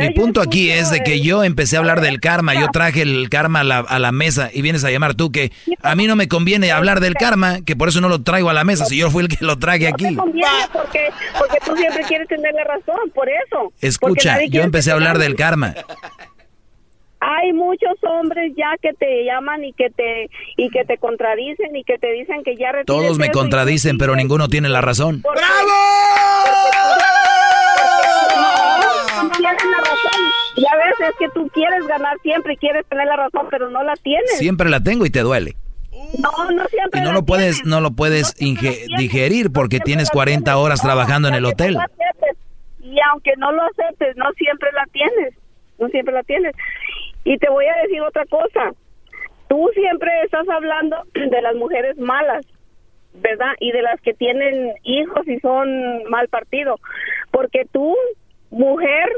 Mi 0.00 0.10
punto 0.10 0.40
aquí 0.40 0.70
es 0.70 0.90
de 0.90 1.02
que 1.02 1.20
yo 1.20 1.44
empecé 1.44 1.76
a 1.76 1.78
hablar 1.78 2.00
del 2.00 2.20
karma, 2.20 2.54
yo 2.54 2.68
traje 2.68 3.02
el 3.02 3.28
karma 3.28 3.60
a 3.60 3.98
la, 3.98 4.12
mesa 4.12 4.50
y 4.52 4.62
vienes 4.62 4.84
a 4.84 4.90
llamar 4.90 5.14
tú 5.14 5.30
que 5.30 5.52
a 5.82 5.94
mí 5.94 6.06
no 6.06 6.16
me 6.16 6.28
conviene 6.28 6.72
hablar 6.72 7.00
del 7.00 7.14
karma, 7.14 7.60
que 7.64 7.76
por 7.76 7.88
eso 7.88 8.00
no 8.00 8.08
lo 8.08 8.22
traigo 8.22 8.50
a 8.50 8.54
la 8.54 8.64
mesa, 8.64 8.86
si 8.86 8.96
yo 8.96 9.10
fui 9.10 9.24
el 9.24 9.28
que 9.28 9.44
lo 9.44 9.58
traje 9.58 9.88
aquí. 9.88 10.10
No 10.10 10.22
conviene 10.22 10.48
porque, 10.72 11.10
porque 11.38 11.58
tú 11.64 11.76
siempre 11.76 12.02
quieres 12.04 12.28
tener 12.28 12.54
la 12.54 12.64
razón, 12.64 13.10
por 13.14 13.28
eso. 13.28 13.72
Escucha, 13.80 14.38
yo 14.48 14.62
empecé 14.62 14.90
a 14.90 14.94
hablar 14.94 15.18
del 15.18 15.36
karma. 15.36 15.74
Hay 17.20 17.52
muchos 17.52 17.96
hombres 18.02 18.52
ya 18.56 18.74
que 18.80 18.92
te 18.92 19.24
llaman 19.24 19.64
y 19.64 19.72
que 19.72 19.90
te 19.90 20.28
y 20.56 20.68
que 20.70 20.84
te 20.84 20.98
contradicen 20.98 21.74
y 21.74 21.82
que 21.82 21.98
te 21.98 22.12
dicen 22.12 22.44
que 22.44 22.56
ya 22.56 22.72
Todos 22.84 23.18
me 23.18 23.30
contradicen, 23.30 23.98
pero 23.98 24.14
ninguno 24.16 24.48
tiene 24.48 24.68
la 24.68 24.80
razón. 24.80 25.22
¡Bravo! 25.22 25.72
Tienes 29.36 29.64
la 29.64 29.78
razón. 29.78 30.20
Ya 30.56 30.76
ves, 30.76 31.08
es 31.08 31.16
que 31.18 31.28
tú 31.34 31.48
quieres 31.48 31.86
ganar 31.86 32.16
siempre 32.22 32.54
y 32.54 32.56
quieres 32.56 32.86
tener 32.86 33.06
la 33.06 33.16
razón, 33.16 33.46
pero 33.50 33.70
no 33.70 33.82
la 33.82 33.94
tienes. 33.96 34.38
Siempre 34.38 34.68
la 34.70 34.80
tengo 34.80 35.06
y 35.06 35.10
te 35.10 35.20
duele. 35.20 35.56
No, 36.18 36.50
no 36.50 36.64
siempre. 36.66 37.00
Y 37.00 37.02
no 37.02 37.12
lo 37.12 37.24
puedes, 37.24 37.64
no 37.64 37.80
lo 37.80 37.90
puedes 37.90 38.34
digerir 38.36 39.52
porque 39.52 39.80
tienes 39.80 40.10
40 40.10 40.56
horas 40.56 40.80
trabajando 40.80 41.28
en 41.28 41.34
el 41.34 41.44
hotel. 41.44 41.76
Y 42.80 42.96
aunque 43.10 43.32
no 43.38 43.52
lo 43.52 43.62
aceptes, 43.62 44.16
no 44.16 44.30
siempre 44.32 44.70
la 44.72 44.84
tienes. 44.92 45.34
No 45.78 45.88
siempre 45.88 46.14
la 46.14 46.22
tienes. 46.22 46.54
Y 47.24 47.36
te 47.38 47.48
voy 47.50 47.66
a 47.66 47.82
decir 47.82 48.00
otra 48.00 48.24
cosa. 48.26 48.70
Tú 49.48 49.68
siempre 49.74 50.10
estás 50.24 50.48
hablando 50.48 50.96
de 51.14 51.42
las 51.42 51.54
mujeres 51.56 51.98
malas, 51.98 52.46
¿verdad? 53.14 53.52
Y 53.60 53.72
de 53.72 53.82
las 53.82 54.00
que 54.00 54.14
tienen 54.14 54.72
hijos 54.84 55.26
y 55.26 55.38
son 55.40 56.04
mal 56.08 56.28
partido. 56.28 56.76
Porque 57.30 57.66
tú 57.72 57.96
mujer 58.50 59.08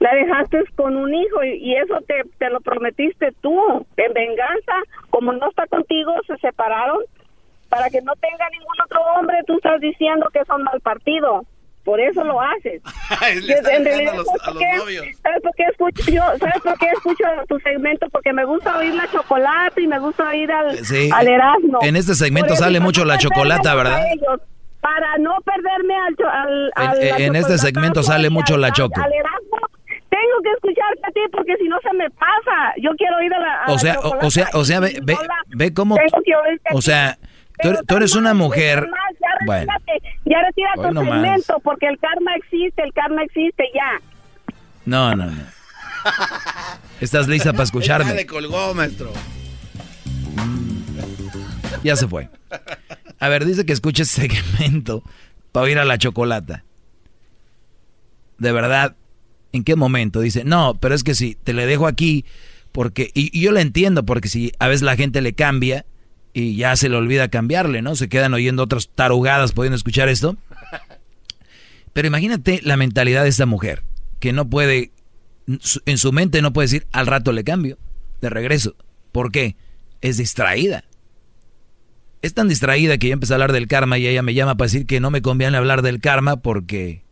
la 0.00 0.14
dejaste 0.14 0.64
con 0.76 0.96
un 0.96 1.14
hijo 1.14 1.44
y, 1.44 1.76
eso 1.76 1.98
te, 2.06 2.22
te, 2.38 2.50
lo 2.50 2.60
prometiste 2.60 3.32
tú 3.40 3.86
en 3.96 4.12
venganza 4.12 4.74
como 5.10 5.32
no 5.32 5.48
está 5.48 5.66
contigo 5.66 6.12
se 6.26 6.36
separaron 6.38 6.98
para 7.68 7.88
que 7.90 8.02
no 8.02 8.12
tenga 8.16 8.48
ningún 8.50 8.80
otro 8.84 9.00
hombre 9.16 9.38
tú 9.46 9.54
estás 9.54 9.80
diciendo 9.80 10.28
que 10.32 10.44
son 10.44 10.62
mal 10.62 10.80
partido 10.80 11.44
por 11.84 12.00
eso 12.00 12.24
lo 12.24 12.40
haces. 12.40 12.82
en 13.28 13.84
realidad, 13.84 14.14
¿sabes, 15.22 15.42
por 15.42 15.54
qué, 15.54 15.64
escucho 15.64 16.10
yo? 16.10 16.22
¿Sabes 16.38 16.62
por 16.62 16.78
qué 16.78 16.86
escucho 16.86 17.24
tu 17.46 17.58
segmento? 17.60 18.08
Porque 18.08 18.32
me 18.32 18.44
gusta 18.46 18.78
oír 18.78 18.94
la 18.94 19.06
chocolate 19.10 19.82
y 19.82 19.86
me 19.86 19.98
gusta 19.98 20.30
oír 20.30 20.50
al, 20.50 20.78
al 21.12 21.28
Erasmo. 21.28 21.80
En 21.82 21.96
este 21.96 22.14
segmento 22.14 22.56
sale 22.56 22.80
mucho 22.80 23.04
la 23.04 23.18
chocolata, 23.18 23.74
¿verdad? 23.74 24.02
Para 24.84 25.16
no 25.18 25.34
perderme 25.46 25.94
al... 25.96 26.70
al, 26.76 27.22
en, 27.22 27.36
este 27.36 27.56
segmento 27.56 28.02
sale 28.02 28.28
mucho 28.28 28.58
la 28.58 28.70
choco. 28.70 29.00
tengo 29.00 30.36
que 30.42 30.50
escucharte 30.56 31.00
a 31.04 31.10
ti 31.10 31.20
porque 31.32 31.56
si 31.56 31.68
no 31.68 31.78
se 31.80 31.96
me 31.96 32.10
pasa. 32.10 32.74
Yo 32.82 32.90
quiero 32.98 33.22
ir 33.22 33.32
a 33.32 33.40
la... 33.40 33.62
o, 33.68 33.78
sea, 33.78 33.98
o, 34.00 34.30
sea, 34.30 34.48
o 34.52 34.62
sea, 34.62 34.80
ve, 34.80 35.00
ve, 35.02 35.16
ve 35.56 35.72
cómo... 35.72 35.96
O 36.74 36.82
sea, 36.82 37.16
tú, 37.62 37.96
eres 37.96 38.14
una 38.14 38.34
mujer... 38.34 38.86
ya 39.22 39.46
bueno. 39.46 39.72
Ya 40.26 40.42
retira 40.42 40.72
tu 40.74 40.82
segmento 40.82 41.58
porque 41.64 41.86
el 41.86 41.98
karma 41.98 42.34
existe, 42.36 42.82
el 42.82 42.92
karma 42.92 43.22
existe 43.22 43.64
ya. 43.74 44.02
No, 44.84 45.16
no, 45.16 45.30
no. 45.30 45.44
¿Estás 47.00 47.26
lista 47.26 47.52
para 47.52 47.64
escucharme? 47.64 48.04
Ya 48.10 48.16
le 48.16 48.26
colgó, 48.26 48.74
maestro. 48.74 49.12
Ya 51.82 51.96
se 51.96 52.06
fue. 52.06 52.28
A 53.24 53.28
ver, 53.30 53.46
dice 53.46 53.64
que 53.64 53.72
escuches 53.72 54.10
segmento 54.10 55.02
para 55.50 55.70
ir 55.70 55.78
a 55.78 55.86
la 55.86 55.96
chocolata. 55.96 56.62
De 58.36 58.52
verdad, 58.52 58.96
¿en 59.52 59.64
qué 59.64 59.76
momento? 59.76 60.20
Dice, 60.20 60.44
no, 60.44 60.74
pero 60.78 60.94
es 60.94 61.02
que 61.02 61.14
si 61.14 61.34
te 61.34 61.54
le 61.54 61.64
dejo 61.64 61.86
aquí, 61.86 62.26
porque, 62.70 63.10
y, 63.14 63.40
yo 63.40 63.50
lo 63.50 63.60
entiendo, 63.60 64.04
porque 64.04 64.28
si 64.28 64.52
a 64.58 64.68
veces 64.68 64.82
la 64.82 64.96
gente 64.96 65.22
le 65.22 65.32
cambia 65.32 65.86
y 66.34 66.56
ya 66.56 66.76
se 66.76 66.90
le 66.90 66.96
olvida 66.96 67.28
cambiarle, 67.28 67.80
¿no? 67.80 67.96
Se 67.96 68.10
quedan 68.10 68.34
oyendo 68.34 68.62
otras 68.62 68.90
tarugadas 68.94 69.52
pudiendo 69.52 69.76
escuchar 69.76 70.10
esto. 70.10 70.36
Pero 71.94 72.06
imagínate 72.06 72.60
la 72.62 72.76
mentalidad 72.76 73.22
de 73.22 73.30
esta 73.30 73.46
mujer, 73.46 73.84
que 74.20 74.34
no 74.34 74.50
puede, 74.50 74.92
en 75.86 75.96
su 75.96 76.12
mente 76.12 76.42
no 76.42 76.52
puede 76.52 76.66
decir, 76.66 76.86
al 76.92 77.06
rato 77.06 77.32
le 77.32 77.42
cambio, 77.42 77.78
de 78.20 78.28
regreso. 78.28 78.76
¿Por 79.12 79.32
qué? 79.32 79.56
Es 80.02 80.18
distraída 80.18 80.84
es 82.24 82.32
tan 82.32 82.48
distraída 82.48 82.96
que 82.96 83.08
ya 83.08 83.12
empecé 83.12 83.34
a 83.34 83.36
hablar 83.36 83.52
del 83.52 83.68
karma 83.68 83.98
y 83.98 84.06
ella 84.06 84.22
me 84.22 84.32
llama 84.32 84.54
para 84.56 84.64
decir 84.64 84.86
que 84.86 84.98
no 84.98 85.10
me 85.10 85.20
conviene 85.20 85.58
hablar 85.58 85.82
del 85.82 86.00
karma 86.00 86.38
porque 86.38 87.02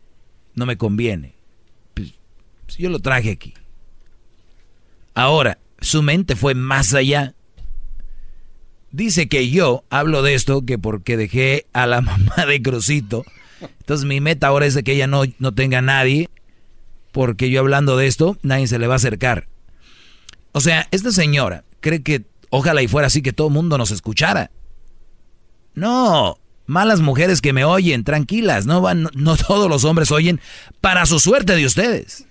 no 0.55 0.65
me 0.65 0.75
conviene. 0.75 1.35
Pues, 1.93 2.15
pues, 2.65 2.79
yo 2.79 2.89
lo 2.89 2.97
traje 2.97 3.29
aquí. 3.29 3.53
Ahora, 5.13 5.59
su 5.79 6.01
mente 6.01 6.35
fue 6.35 6.55
más 6.55 6.95
allá. 6.95 7.35
Dice 8.89 9.27
que 9.27 9.51
yo 9.51 9.83
hablo 9.91 10.23
de 10.23 10.33
esto 10.33 10.65
que 10.65 10.79
porque 10.79 11.15
dejé 11.15 11.67
a 11.73 11.85
la 11.85 12.01
mamá 12.01 12.47
de 12.47 12.59
Crucito. 12.63 13.23
Entonces 13.61 14.07
mi 14.07 14.19
meta 14.19 14.47
ahora 14.47 14.65
es 14.65 14.73
de 14.73 14.83
que 14.83 14.93
ella 14.93 15.05
no, 15.05 15.25
no 15.37 15.51
tenga 15.51 15.83
nadie. 15.83 16.27
Porque 17.11 17.51
yo 17.51 17.59
hablando 17.59 17.97
de 17.97 18.07
esto, 18.07 18.35
nadie 18.41 18.65
se 18.65 18.79
le 18.79 18.87
va 18.87 18.95
a 18.95 18.97
acercar. 18.97 19.47
O 20.53 20.59
sea, 20.59 20.87
esta 20.89 21.11
señora 21.11 21.65
cree 21.81 22.01
que 22.01 22.25
ojalá 22.49 22.81
y 22.81 22.87
fuera 22.87 23.05
así 23.05 23.21
que 23.21 23.31
todo 23.31 23.49
el 23.49 23.53
mundo 23.53 23.77
nos 23.77 23.91
escuchara. 23.91 24.49
No, 25.75 26.37
malas 26.65 27.01
mujeres 27.01 27.41
que 27.41 27.53
me 27.53 27.65
oyen, 27.65 28.03
tranquilas, 28.03 28.65
no 28.65 28.81
van, 28.81 29.09
no 29.13 29.37
todos 29.37 29.69
los 29.69 29.83
hombres 29.85 30.11
oyen 30.11 30.39
para 30.81 31.05
su 31.05 31.19
suerte 31.19 31.55
de 31.55 31.65
ustedes. 31.65 32.25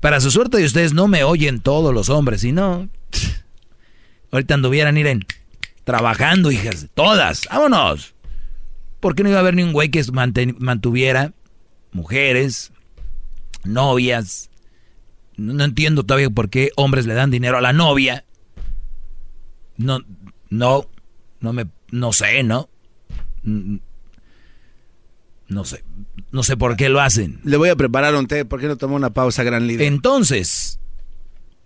Para 0.00 0.20
su 0.20 0.30
suerte 0.30 0.58
de 0.58 0.64
ustedes 0.64 0.92
no 0.92 1.08
me 1.08 1.24
oyen 1.24 1.60
todos 1.60 1.94
los 1.94 2.08
hombres, 2.10 2.44
y 2.44 2.52
no. 2.52 2.88
Ahorita 4.30 4.54
anduvieran 4.54 4.96
iren 4.96 5.24
trabajando, 5.84 6.50
hijas, 6.50 6.88
todas, 6.94 7.42
vámonos. 7.50 8.14
¿Por 9.00 9.14
qué 9.14 9.22
no 9.22 9.28
iba 9.28 9.38
a 9.38 9.40
haber 9.40 9.54
ni 9.54 9.62
un 9.62 9.72
güey 9.72 9.90
que 9.90 10.04
mantuviera 10.58 11.32
mujeres, 11.92 12.72
novias? 13.64 14.50
No, 15.36 15.64
entiendo 15.64 16.02
todavía 16.02 16.30
por 16.30 16.50
qué 16.50 16.70
hombres 16.76 17.06
le 17.06 17.14
dan 17.14 17.30
dinero 17.30 17.58
a 17.58 17.60
la 17.60 17.72
novia. 17.72 18.24
No, 19.76 20.00
no, 20.48 20.86
no 21.40 21.52
me 21.52 21.66
no 21.90 22.12
sé, 22.12 22.42
¿no? 22.42 22.68
No 25.48 25.64
sé. 25.64 25.84
No 26.32 26.42
sé 26.42 26.56
por 26.56 26.76
qué 26.76 26.88
lo 26.88 27.00
hacen. 27.00 27.40
Le 27.44 27.56
voy 27.56 27.68
a 27.68 27.76
preparar 27.76 28.14
un 28.14 28.26
té. 28.26 28.44
¿Por 28.44 28.60
qué 28.60 28.66
no 28.66 28.76
toma 28.76 28.96
una 28.96 29.10
pausa, 29.10 29.42
gran 29.44 29.66
líder? 29.66 29.86
Entonces, 29.86 30.80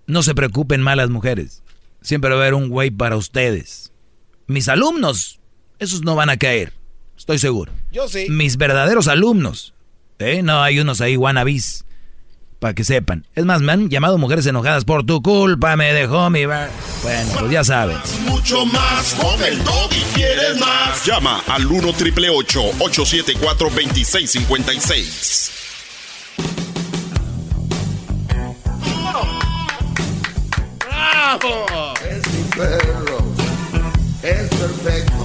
no 0.06 0.22
se 0.22 0.34
preocupen 0.34 0.82
más 0.82 0.96
las 0.96 1.10
mujeres. 1.10 1.62
Siempre 2.02 2.30
va 2.30 2.36
a 2.36 2.40
haber 2.40 2.54
un 2.54 2.68
güey 2.68 2.90
para 2.90 3.16
ustedes. 3.16 3.92
Mis 4.46 4.68
alumnos, 4.68 5.40
esos 5.78 6.02
no 6.02 6.14
van 6.14 6.30
a 6.30 6.36
caer. 6.36 6.72
Estoy 7.16 7.38
seguro. 7.38 7.72
Yo 7.92 8.08
sí. 8.08 8.26
Mis 8.30 8.56
verdaderos 8.56 9.08
alumnos. 9.08 9.74
¿eh? 10.18 10.42
No 10.42 10.62
hay 10.62 10.80
unos 10.80 11.00
ahí 11.00 11.16
wannabis. 11.16 11.84
Para 12.60 12.74
que 12.74 12.84
sepan. 12.84 13.26
Es 13.34 13.44
más, 13.44 13.62
me 13.62 13.72
han 13.72 13.88
llamado 13.88 14.18
mujeres 14.18 14.46
enojadas 14.46 14.84
por 14.84 15.04
tu 15.04 15.20
culpa, 15.22 15.74
me 15.76 15.92
dejó 15.92 16.30
mi... 16.30 16.44
Bueno, 16.44 16.68
pues 17.38 17.50
ya 17.50 17.64
saben. 17.64 17.96
Mucho 18.26 18.64
más, 18.66 19.14
con 19.14 19.42
el 19.42 19.58
y 19.58 20.14
quieres 20.14 20.60
más. 20.60 21.04
Llama 21.04 21.42
al 21.48 21.66
1 21.66 21.92
triple 21.94 22.28
874 22.28 23.70
2656. 23.70 25.50
¡Bravo! 30.86 31.94
Es 32.08 32.32
mi 32.32 32.42
perro. 32.50 33.18
Es 34.22 34.48
perfecto. 34.50 35.24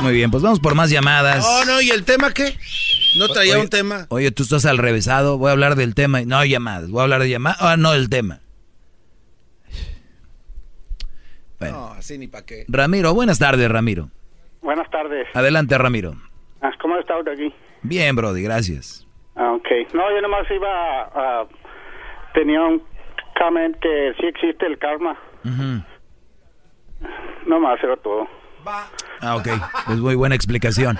Muy 0.00 0.12
bien, 0.14 0.30
pues 0.30 0.42
vamos 0.42 0.60
por 0.60 0.74
más 0.74 0.88
llamadas. 0.88 1.44
Oh, 1.46 1.64
no, 1.66 1.82
¿y 1.82 1.90
el 1.90 2.04
tema 2.04 2.32
qué? 2.32 2.56
No 3.16 3.28
traía 3.28 3.58
un 3.58 3.68
tema. 3.68 4.06
Oye, 4.10 4.30
tú 4.30 4.42
estás 4.42 4.66
al 4.66 4.78
revésado, 4.78 5.38
voy 5.38 5.48
a 5.48 5.52
hablar 5.52 5.76
del 5.76 5.94
tema. 5.94 6.20
No, 6.22 6.44
llamadas, 6.44 6.90
voy 6.90 7.00
a 7.00 7.02
hablar 7.04 7.22
de 7.22 7.30
llamadas. 7.30 7.58
Ah, 7.60 7.76
no, 7.76 7.94
el 7.94 8.08
tema. 8.08 8.40
Bueno. 11.58 11.76
No, 11.76 11.86
así 11.92 12.18
ni 12.18 12.28
para 12.28 12.46
qué. 12.46 12.64
Ramiro, 12.68 13.14
buenas 13.14 13.38
tardes, 13.38 13.68
Ramiro. 13.70 14.10
Buenas 14.62 14.88
tardes. 14.90 15.26
Adelante, 15.34 15.76
Ramiro. 15.76 16.14
Ah, 16.60 16.70
¿Cómo 16.80 16.94
has 16.94 17.00
estado 17.00 17.22
aquí? 17.30 17.52
Bien, 17.82 18.14
Brody, 18.14 18.42
gracias. 18.42 19.06
Ah, 19.34 19.52
ok. 19.52 19.66
No, 19.94 20.02
yo 20.14 20.20
nomás 20.20 20.46
iba 20.50 21.02
a... 21.02 21.46
tenía 22.34 22.60
un 22.62 22.82
comment 23.38 23.76
que 23.80 24.12
sí 24.20 24.26
existe 24.26 24.66
el 24.66 24.78
karma. 24.78 25.16
No 27.46 27.60
más, 27.60 27.82
era 27.82 27.96
todo. 27.96 28.26
Ah, 29.20 29.36
ok. 29.36 29.48
Pues 29.86 29.98
muy 29.98 30.14
buena 30.14 30.34
explicación. 30.34 30.98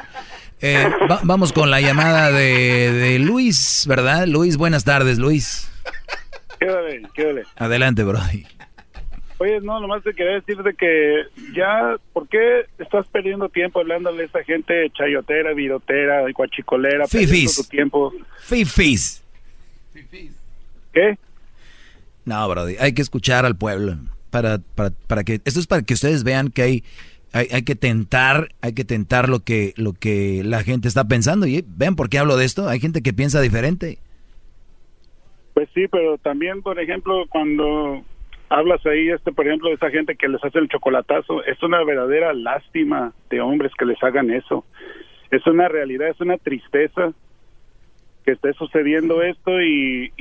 Eh, 0.60 0.90
vamos 1.22 1.52
con 1.52 1.70
la 1.70 1.80
llamada 1.80 2.32
de, 2.32 2.92
de, 2.92 3.18
Luis, 3.20 3.84
¿verdad? 3.88 4.26
Luis, 4.26 4.56
buenas 4.56 4.84
tardes, 4.84 5.18
Luis. 5.18 5.70
Quédale, 6.58 7.02
quédale. 7.14 7.44
Adelante, 7.56 8.02
Brody. 8.02 8.44
Oye, 9.38 9.60
no, 9.60 9.78
nomás 9.78 10.02
te 10.02 10.14
quería 10.14 10.32
decir 10.32 10.60
de 10.64 10.74
que 10.74 11.22
ya, 11.54 11.96
¿por 12.12 12.28
qué 12.28 12.66
estás 12.78 13.06
perdiendo 13.06 13.48
tiempo 13.48 13.78
hablándole 13.78 14.24
a 14.24 14.26
esa 14.26 14.42
gente 14.42 14.90
chayotera, 14.90 15.54
virotera, 15.54 16.24
guachicolera? 16.32 17.06
Fifis. 17.06 17.54
Tu 17.54 17.64
tiempo? 17.64 18.12
Fifis. 18.40 19.22
¿Qué? 20.92 21.16
No, 22.24 22.48
Brody, 22.48 22.76
hay 22.80 22.92
que 22.94 23.02
escuchar 23.02 23.46
al 23.46 23.56
pueblo. 23.56 23.96
Para, 24.30 24.58
para, 24.74 24.90
para 25.06 25.22
que, 25.22 25.40
esto 25.44 25.60
es 25.60 25.68
para 25.68 25.82
que 25.82 25.94
ustedes 25.94 26.24
vean 26.24 26.50
que 26.50 26.62
hay 26.62 26.84
hay, 27.32 27.62
que 27.62 27.74
tentar, 27.74 28.48
hay 28.60 28.74
que 28.74 28.84
tentar 28.84 29.28
lo 29.28 29.40
que, 29.40 29.74
lo 29.76 29.92
que 29.92 30.42
la 30.44 30.62
gente 30.62 30.88
está 30.88 31.04
pensando. 31.06 31.46
Y 31.46 31.64
ven 31.66 31.96
por 31.96 32.08
qué 32.08 32.18
hablo 32.18 32.36
de 32.36 32.44
esto. 32.44 32.68
Hay 32.68 32.80
gente 32.80 33.02
que 33.02 33.12
piensa 33.12 33.40
diferente. 33.40 33.98
Pues 35.54 35.68
sí, 35.74 35.86
pero 35.88 36.18
también, 36.18 36.62
por 36.62 36.80
ejemplo, 36.80 37.24
cuando 37.28 38.02
hablas 38.48 38.84
ahí, 38.86 39.10
este, 39.10 39.32
por 39.32 39.46
ejemplo, 39.46 39.68
de 39.68 39.74
esa 39.74 39.90
gente 39.90 40.16
que 40.16 40.28
les 40.28 40.42
hace 40.42 40.58
el 40.58 40.68
chocolatazo, 40.68 41.44
es 41.44 41.62
una 41.62 41.84
verdadera 41.84 42.32
lástima 42.32 43.12
de 43.30 43.40
hombres 43.40 43.72
que 43.78 43.84
les 43.84 44.02
hagan 44.02 44.30
eso. 44.30 44.64
Es 45.30 45.46
una 45.46 45.68
realidad, 45.68 46.08
es 46.08 46.20
una 46.20 46.38
tristeza 46.38 47.12
que 48.24 48.32
esté 48.32 48.52
sucediendo 48.54 49.22
esto 49.22 49.60
y 49.60 50.12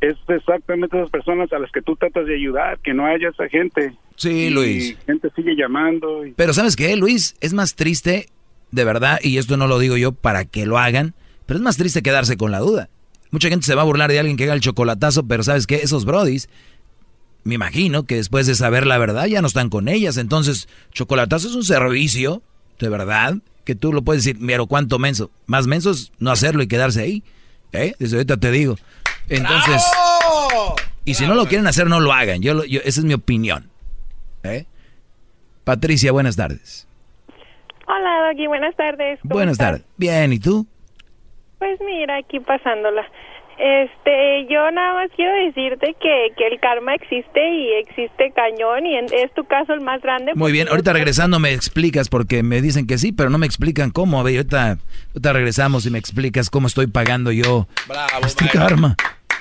es 0.00 0.16
exactamente 0.28 0.96
esas 0.96 1.10
personas 1.10 1.52
a 1.52 1.58
las 1.58 1.70
que 1.72 1.82
tú 1.82 1.96
tratas 1.96 2.26
de 2.26 2.34
ayudar, 2.34 2.78
que 2.80 2.94
no 2.94 3.06
haya 3.06 3.28
esa 3.28 3.48
gente. 3.48 3.94
Sí, 4.16 4.50
Luis. 4.50 4.96
gente 5.06 5.28
sigue 5.34 5.56
llamando. 5.56 6.22
Pero 6.36 6.52
¿sabes 6.52 6.76
qué, 6.76 6.96
Luis? 6.96 7.36
Es 7.40 7.52
más 7.52 7.74
triste, 7.74 8.26
de 8.70 8.84
verdad, 8.84 9.18
y 9.22 9.38
esto 9.38 9.56
no 9.56 9.66
lo 9.66 9.78
digo 9.78 9.96
yo 9.96 10.12
para 10.12 10.44
que 10.44 10.66
lo 10.66 10.78
hagan, 10.78 11.14
pero 11.46 11.58
es 11.58 11.62
más 11.62 11.76
triste 11.76 12.02
quedarse 12.02 12.36
con 12.36 12.50
la 12.50 12.60
duda. 12.60 12.88
Mucha 13.30 13.48
gente 13.48 13.66
se 13.66 13.74
va 13.74 13.82
a 13.82 13.86
burlar 13.86 14.10
de 14.10 14.18
alguien 14.18 14.36
que 14.36 14.44
haga 14.44 14.54
el 14.54 14.60
chocolatazo, 14.60 15.26
pero 15.26 15.42
¿sabes 15.42 15.66
qué? 15.66 15.76
Esos 15.76 16.04
brodis, 16.04 16.48
me 17.44 17.54
imagino 17.54 18.04
que 18.04 18.16
después 18.16 18.46
de 18.46 18.54
saber 18.54 18.86
la 18.86 18.98
verdad 18.98 19.26
ya 19.26 19.40
no 19.40 19.46
están 19.46 19.68
con 19.68 19.88
ellas. 19.88 20.16
Entonces, 20.16 20.68
chocolatazo 20.92 21.48
es 21.48 21.54
un 21.54 21.64
servicio, 21.64 22.42
de 22.78 22.88
verdad, 22.88 23.36
que 23.64 23.74
tú 23.74 23.92
lo 23.92 24.02
puedes 24.02 24.24
decir, 24.24 24.40
pero 24.44 24.66
¿cuánto 24.66 24.98
menso? 24.98 25.30
Más 25.46 25.66
menso 25.66 25.90
es 25.90 26.12
no 26.18 26.30
hacerlo 26.30 26.62
y 26.62 26.68
quedarse 26.68 27.02
ahí. 27.02 27.22
¿Eh? 27.72 27.94
Desde 27.98 28.16
ahorita 28.16 28.36
te 28.36 28.50
digo. 28.50 28.76
Entonces, 29.28 29.82
y 31.04 31.14
si 31.14 31.26
no 31.26 31.34
lo 31.34 31.46
quieren 31.46 31.66
hacer, 31.66 31.86
no 31.86 32.00
lo 32.00 32.12
hagan. 32.12 32.42
Yo, 32.42 32.62
esa 32.62 33.00
es 33.00 33.04
mi 33.04 33.14
opinión. 33.14 33.70
¿Eh? 34.42 34.66
Patricia, 35.64 36.12
buenas 36.12 36.36
tardes. 36.36 36.86
Hola, 37.88 38.28
Doggy, 38.28 38.46
buenas 38.46 38.74
tardes. 38.76 39.18
Buenas 39.22 39.58
tardes. 39.58 39.84
Bien, 39.96 40.32
¿y 40.32 40.38
tú? 40.38 40.66
Pues 41.58 41.80
mira, 41.80 42.18
aquí 42.18 42.40
pasándola. 42.40 43.06
Este, 43.58 44.46
yo 44.50 44.70
nada 44.70 44.94
más 44.94 45.10
quiero 45.16 45.32
decirte 45.46 45.96
que, 46.00 46.28
que 46.36 46.46
el 46.46 46.60
karma 46.60 46.94
existe 46.94 47.40
y 47.40 47.72
existe 47.80 48.30
cañón 48.32 48.84
y 48.84 48.96
es 48.96 49.32
tu 49.34 49.44
caso 49.44 49.72
el 49.72 49.80
más 49.80 50.02
grande. 50.02 50.32
Muy 50.34 50.52
bien, 50.52 50.68
ahorita 50.68 50.92
regresando 50.92 51.38
me 51.38 51.52
explicas 51.52 52.08
porque 52.08 52.42
me 52.42 52.60
dicen 52.60 52.86
que 52.86 52.98
sí, 52.98 53.12
pero 53.12 53.30
no 53.30 53.38
me 53.38 53.46
explican 53.46 53.90
cómo. 53.90 54.20
A 54.20 54.22
ver, 54.22 54.36
ahorita, 54.36 54.78
ahorita 55.14 55.32
regresamos 55.32 55.86
y 55.86 55.90
me 55.90 55.98
explicas 55.98 56.50
cómo 56.50 56.66
estoy 56.66 56.86
pagando 56.86 57.32
yo 57.32 57.66
este 58.26 58.48
karma. 58.48 58.96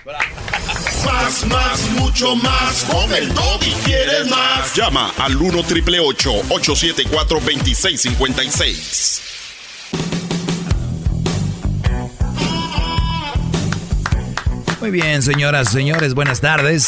Más, 0.06 1.46
más, 1.48 1.90
mucho 2.00 2.36
más. 2.36 2.86
Con 2.86 3.12
el 3.14 3.28
y 3.28 3.72
quieres 3.84 4.30
más. 4.30 4.76
Llama 4.76 5.12
al 5.18 5.36
1 5.36 5.64
triple 5.64 6.00
874 6.00 7.40
2656. 7.40 10.25
Muy 14.86 14.92
bien, 14.92 15.24
señoras, 15.24 15.72
señores, 15.72 16.14
buenas 16.14 16.42
tardes. 16.42 16.88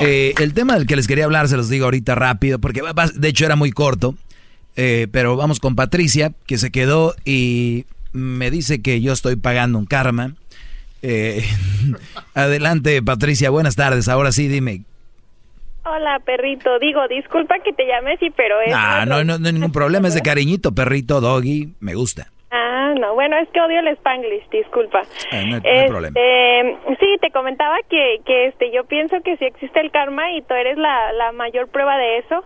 Eh, 0.00 0.32
el 0.38 0.54
tema 0.54 0.74
del 0.74 0.86
que 0.86 0.94
les 0.94 1.08
quería 1.08 1.24
hablar 1.24 1.48
se 1.48 1.56
los 1.56 1.68
digo 1.68 1.86
ahorita 1.86 2.14
rápido, 2.14 2.60
porque 2.60 2.82
de 3.14 3.28
hecho 3.28 3.44
era 3.44 3.56
muy 3.56 3.72
corto. 3.72 4.14
Eh, 4.76 5.08
pero 5.10 5.34
vamos 5.34 5.58
con 5.58 5.74
Patricia, 5.74 6.30
que 6.46 6.56
se 6.56 6.70
quedó 6.70 7.16
y 7.24 7.84
me 8.12 8.52
dice 8.52 8.80
que 8.80 9.00
yo 9.00 9.12
estoy 9.12 9.34
pagando 9.34 9.76
un 9.76 9.86
karma. 9.86 10.36
Eh, 11.02 11.44
adelante, 12.34 13.02
Patricia, 13.02 13.50
buenas 13.50 13.74
tardes. 13.74 14.08
Ahora 14.08 14.30
sí, 14.30 14.46
dime. 14.46 14.82
Hola, 15.84 16.20
perrito. 16.24 16.78
Digo, 16.78 17.08
disculpa 17.08 17.56
que 17.64 17.72
te 17.72 17.88
llame 17.88 18.12
así, 18.12 18.30
pero 18.36 18.60
es... 18.60 18.72
Ah, 18.72 19.04
no, 19.04 19.24
no, 19.24 19.36
no, 19.36 19.48
hay 19.48 19.52
ningún 19.52 19.72
problema, 19.72 20.06
es 20.06 20.14
de 20.14 20.22
cariñito, 20.22 20.76
perrito, 20.76 21.20
doggy, 21.20 21.74
me 21.80 21.96
gusta. 21.96 22.30
Ah, 22.90 22.94
no, 22.98 23.14
bueno, 23.14 23.36
es 23.36 23.48
que 23.50 23.60
odio 23.60 23.80
el 23.80 23.88
spanglish, 23.88 24.48
disculpa. 24.50 25.02
No, 25.32 25.60
hay, 25.64 25.88
problema. 25.88 26.18
Este, 26.18 26.96
sí, 27.00 27.16
te 27.20 27.30
comentaba 27.30 27.76
que, 27.88 28.20
que 28.24 28.46
este, 28.46 28.70
yo 28.70 28.84
pienso 28.84 29.20
que 29.22 29.36
sí 29.36 29.44
existe 29.44 29.80
el 29.80 29.90
karma 29.90 30.32
y 30.32 30.42
tú 30.42 30.54
eres 30.54 30.76
la, 30.78 31.12
la 31.12 31.32
mayor 31.32 31.68
prueba 31.68 31.96
de 31.96 32.18
eso. 32.18 32.44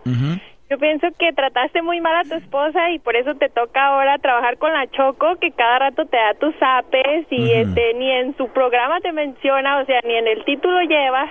Yo 0.67 0.79
pienso 0.79 1.07
que 1.19 1.31
trataste 1.31 1.83
muy 1.83 2.01
mal 2.01 2.15
a 2.15 2.23
tu 2.27 2.33
esposa 2.35 2.89
y 2.89 2.97
por 2.97 3.15
eso 3.15 3.35
te 3.35 3.49
toca 3.49 3.85
ahora 3.85 4.17
trabajar 4.17 4.57
con 4.57 4.73
la 4.73 4.87
Choco, 4.87 5.35
que 5.35 5.51
cada 5.51 5.77
rato 5.77 6.05
te 6.05 6.17
da 6.17 6.33
tus 6.33 6.55
apes 6.59 7.27
y 7.29 7.51
este, 7.51 7.93
ni 7.93 8.09
en 8.09 8.35
su 8.35 8.47
programa 8.47 8.99
te 8.99 9.11
menciona, 9.11 9.77
o 9.77 9.85
sea, 9.85 9.99
ni 10.05 10.15
en 10.15 10.27
el 10.27 10.43
título 10.43 10.81
llevas 10.81 11.29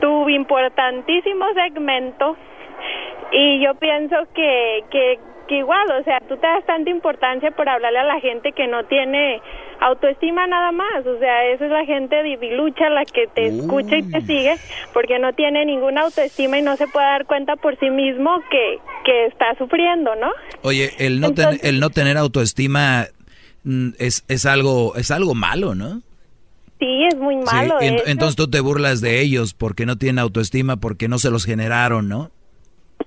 tu 0.00 0.28
importantísimo 0.28 1.44
segmento. 1.54 2.36
Y 3.30 3.60
yo 3.62 3.76
pienso 3.76 4.16
que, 4.34 4.82
que, 4.90 5.20
que 5.50 5.58
igual, 5.58 5.84
o 6.00 6.04
sea, 6.04 6.20
tú 6.28 6.36
te 6.36 6.46
das 6.46 6.64
tanta 6.64 6.90
importancia 6.90 7.50
por 7.50 7.68
hablarle 7.68 7.98
a 7.98 8.04
la 8.04 8.20
gente 8.20 8.52
que 8.52 8.68
no 8.68 8.84
tiene 8.84 9.42
autoestima 9.80 10.46
nada 10.46 10.70
más, 10.70 11.04
o 11.04 11.18
sea, 11.18 11.44
esa 11.46 11.64
es 11.64 11.70
la 11.72 11.84
gente 11.84 12.22
divilucha 12.22 12.88
la 12.88 13.04
que 13.04 13.26
te 13.26 13.46
escucha 13.46 13.96
y 13.96 14.04
te 14.04 14.20
sigue 14.20 14.54
porque 14.94 15.18
no 15.18 15.32
tiene 15.32 15.66
ninguna 15.66 16.02
autoestima 16.02 16.56
y 16.56 16.62
no 16.62 16.76
se 16.76 16.86
puede 16.86 17.04
dar 17.06 17.26
cuenta 17.26 17.56
por 17.56 17.76
sí 17.80 17.90
mismo 17.90 18.30
que, 18.48 18.78
que 19.04 19.26
está 19.26 19.46
sufriendo, 19.58 20.14
¿no? 20.14 20.30
Oye, 20.62 20.92
el 20.98 21.20
no, 21.20 21.30
el 21.62 21.80
no 21.80 21.90
tener 21.90 22.16
autoestima 22.16 23.08
mm, 23.64 23.88
es, 23.98 24.24
es, 24.28 24.46
algo, 24.46 24.94
es 24.94 25.10
algo 25.10 25.34
malo, 25.34 25.74
¿no? 25.74 26.00
Sí, 26.78 27.06
es 27.10 27.16
muy 27.16 27.38
malo. 27.38 27.76
entonces 27.80 28.36
tú 28.36 28.48
te 28.48 28.60
burlas 28.60 29.00
de 29.00 29.20
ellos 29.20 29.52
porque 29.52 29.84
no 29.84 29.96
tienen 29.96 30.20
autoestima, 30.20 30.76
porque 30.76 31.08
no 31.08 31.18
se 31.18 31.30
los 31.30 31.44
generaron, 31.44 32.08
¿no? 32.08 32.30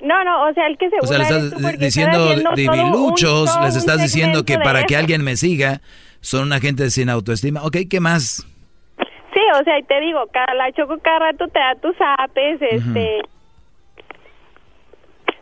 No, 0.04 0.24
no, 0.26 0.50
o 0.50 0.54
sea, 0.54 0.68
el 0.68 0.78
que 0.78 0.90
se 0.90 0.98
O 1.02 1.08
sea, 1.08 1.18
le 1.18 1.24
estás 1.24 1.80
diciendo 1.80 2.36
diviluchos, 2.56 3.58
les 3.64 3.76
estás 3.76 4.02
diciendo 4.02 4.44
que 4.44 4.60
para 4.60 4.84
que 4.84 4.98
alguien 4.98 5.24
me 5.24 5.38
siga, 5.38 5.82
son 6.20 6.44
una 6.44 6.60
gente 6.60 6.90
sin 6.90 7.10
autoestima. 7.10 7.64
Ok, 7.64 7.78
¿qué 7.90 8.00
más? 8.00 8.46
Sí, 9.34 9.40
o 9.60 9.64
sea, 9.64 9.80
y 9.80 9.84
te 9.84 10.00
digo, 10.02 10.26
la 10.56 10.72
Choco 10.74 11.00
cada 11.00 11.20
rato 11.20 11.48
te 11.48 11.60
da 11.60 11.76
tus 11.76 11.96
apes, 12.20 12.62
este... 12.62 13.22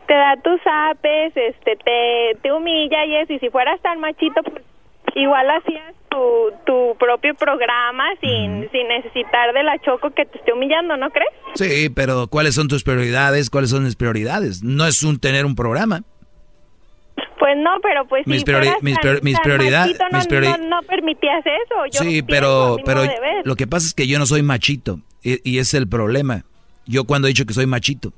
Te 0.06 0.14
da 0.14 0.36
tus 0.42 0.60
apes, 0.64 1.32
este, 1.36 1.76
te, 1.76 2.38
te 2.42 2.52
humilla 2.52 3.04
y 3.06 3.16
eso, 3.16 3.32
y 3.32 3.38
si 3.38 3.48
fueras 3.50 3.80
tan 3.80 4.00
machito, 4.00 4.42
pues 4.42 4.62
igual 5.14 5.46
hacías 5.50 5.94
tu, 6.10 6.18
tu 6.66 6.96
propio 6.98 7.34
programa 7.34 8.04
sin, 8.20 8.68
sin 8.70 8.88
necesitar 8.88 9.52
de 9.52 9.62
la 9.62 9.78
Choco 9.80 10.10
que 10.10 10.24
te 10.26 10.38
esté 10.38 10.52
humillando, 10.52 10.96
¿no 10.96 11.10
crees? 11.10 11.30
Sí, 11.54 11.88
pero 11.90 12.26
¿cuáles 12.28 12.54
son 12.54 12.68
tus 12.68 12.82
prioridades? 12.84 13.50
¿Cuáles 13.50 13.70
son 13.70 13.84
mis 13.84 13.96
prioridades? 13.96 14.62
No 14.62 14.86
es 14.86 15.02
un 15.02 15.18
tener 15.18 15.44
un 15.46 15.54
programa. 15.54 16.02
Pues 17.38 17.56
no, 17.56 17.72
pero 17.82 18.06
pues 18.06 18.26
mis, 18.26 18.44
priori 18.44 18.68
mis, 18.82 18.98
priori 18.98 19.20
mis 19.22 19.38
prioridades... 19.40 19.98
no, 19.98 20.16
mis 20.16 20.28
priori- 20.28 20.58
no, 20.60 20.76
no 20.80 20.82
permitías 20.82 21.44
eso. 21.44 21.74
Yo 21.90 22.00
sí, 22.00 22.22
pero, 22.22 22.76
pero 22.84 23.02
lo 23.44 23.56
que 23.56 23.66
pasa 23.66 23.86
es 23.86 23.94
que 23.94 24.06
yo 24.06 24.18
no 24.18 24.26
soy 24.26 24.42
machito. 24.42 25.00
Y, 25.22 25.38
y 25.50 25.58
es 25.58 25.74
el 25.74 25.88
problema. 25.88 26.44
Yo 26.86 27.04
cuando 27.04 27.26
he 27.26 27.30
dicho 27.30 27.44
que 27.44 27.52
soy 27.54 27.66
machito. 27.66 28.12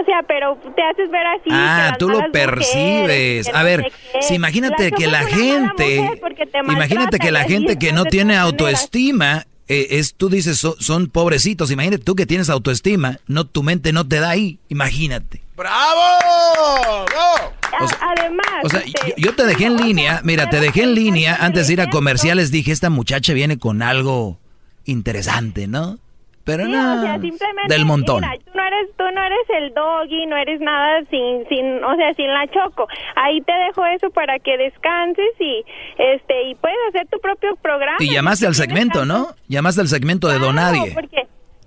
O 0.00 0.04
sea, 0.04 0.22
pero 0.26 0.56
te 0.74 0.82
haces 0.82 1.10
ver 1.10 1.26
así. 1.26 1.50
Ah, 1.50 1.94
tú 1.98 2.08
lo 2.08 2.20
mujeres, 2.20 2.32
percibes. 2.32 3.48
A 3.48 3.58
no 3.58 3.64
ver, 3.64 3.92
sé 4.12 4.22
si 4.22 4.34
imagínate 4.34 4.90
que 4.92 5.06
la 5.06 5.24
gente, 5.24 6.10
imagínate 6.68 7.18
que 7.18 7.30
la 7.30 7.44
gente 7.44 7.76
que 7.78 7.92
no 7.92 8.04
tiene 8.04 8.36
autoestima, 8.36 9.46
eh, 9.68 9.88
es, 9.90 10.14
tú 10.14 10.28
dices, 10.30 10.58
so- 10.58 10.76
son 10.80 11.08
pobrecitos. 11.08 11.70
Imagínate 11.70 12.02
tú 12.02 12.14
que 12.16 12.26
tienes 12.26 12.48
autoestima, 12.50 13.18
no, 13.26 13.44
tu 13.46 13.62
mente 13.62 13.92
no 13.92 14.06
te 14.06 14.20
da 14.20 14.30
ahí. 14.30 14.58
Imagínate. 14.68 15.42
¡Bravo! 15.56 17.04
O 17.82 17.86
sea, 17.88 17.98
Además, 18.16 18.46
O 18.64 18.68
sea, 18.68 18.82
yo, 18.84 19.14
yo 19.16 19.34
te 19.34 19.44
dejé 19.44 19.66
en 19.66 19.76
línea, 19.76 20.20
mira, 20.24 20.50
te 20.50 20.60
dejé 20.60 20.82
en 20.82 20.94
línea 20.94 21.36
antes 21.40 21.66
de 21.68 21.74
ir 21.74 21.80
a 21.80 21.88
comerciales, 21.90 22.50
dije, 22.50 22.72
esta 22.72 22.90
muchacha 22.90 23.32
viene 23.32 23.58
con 23.58 23.82
algo 23.82 24.38
interesante, 24.84 25.66
¿no? 25.68 25.98
Pero 26.56 26.64
Sí, 26.66 26.72
no, 26.72 26.98
o 26.98 27.02
sea, 27.02 27.12
simplemente, 27.20 27.72
del 27.74 27.84
montón. 27.84 28.20
mira, 28.22 28.36
tú 28.44 28.50
no 28.54 28.62
eres, 28.66 28.90
tú 28.96 29.04
no 29.14 29.22
eres 29.24 29.38
el 29.58 29.74
doggy, 29.74 30.26
no 30.26 30.36
eres 30.36 30.60
nada 30.60 31.00
sin, 31.10 31.46
sin, 31.48 31.82
o 31.84 31.94
sea, 31.96 32.14
sin 32.14 32.28
la 32.28 32.46
choco. 32.48 32.86
Ahí 33.16 33.40
te 33.42 33.52
dejo 33.52 33.84
eso 33.86 34.10
para 34.10 34.38
que 34.38 34.56
descanses 34.56 35.30
y, 35.38 35.64
este, 35.98 36.50
y 36.50 36.54
puedes 36.56 36.78
hacer 36.88 37.06
tu 37.08 37.20
propio 37.20 37.56
programa. 37.62 37.96
Y 38.00 38.10
llamaste 38.12 38.46
al 38.46 38.54
segmento, 38.54 39.04
¿no? 39.04 39.28
Llamaste 39.48 39.80
al 39.82 39.88
segmento 39.88 40.28
de 40.28 40.38
Donadie. 40.38 40.92
Porque, 40.92 41.26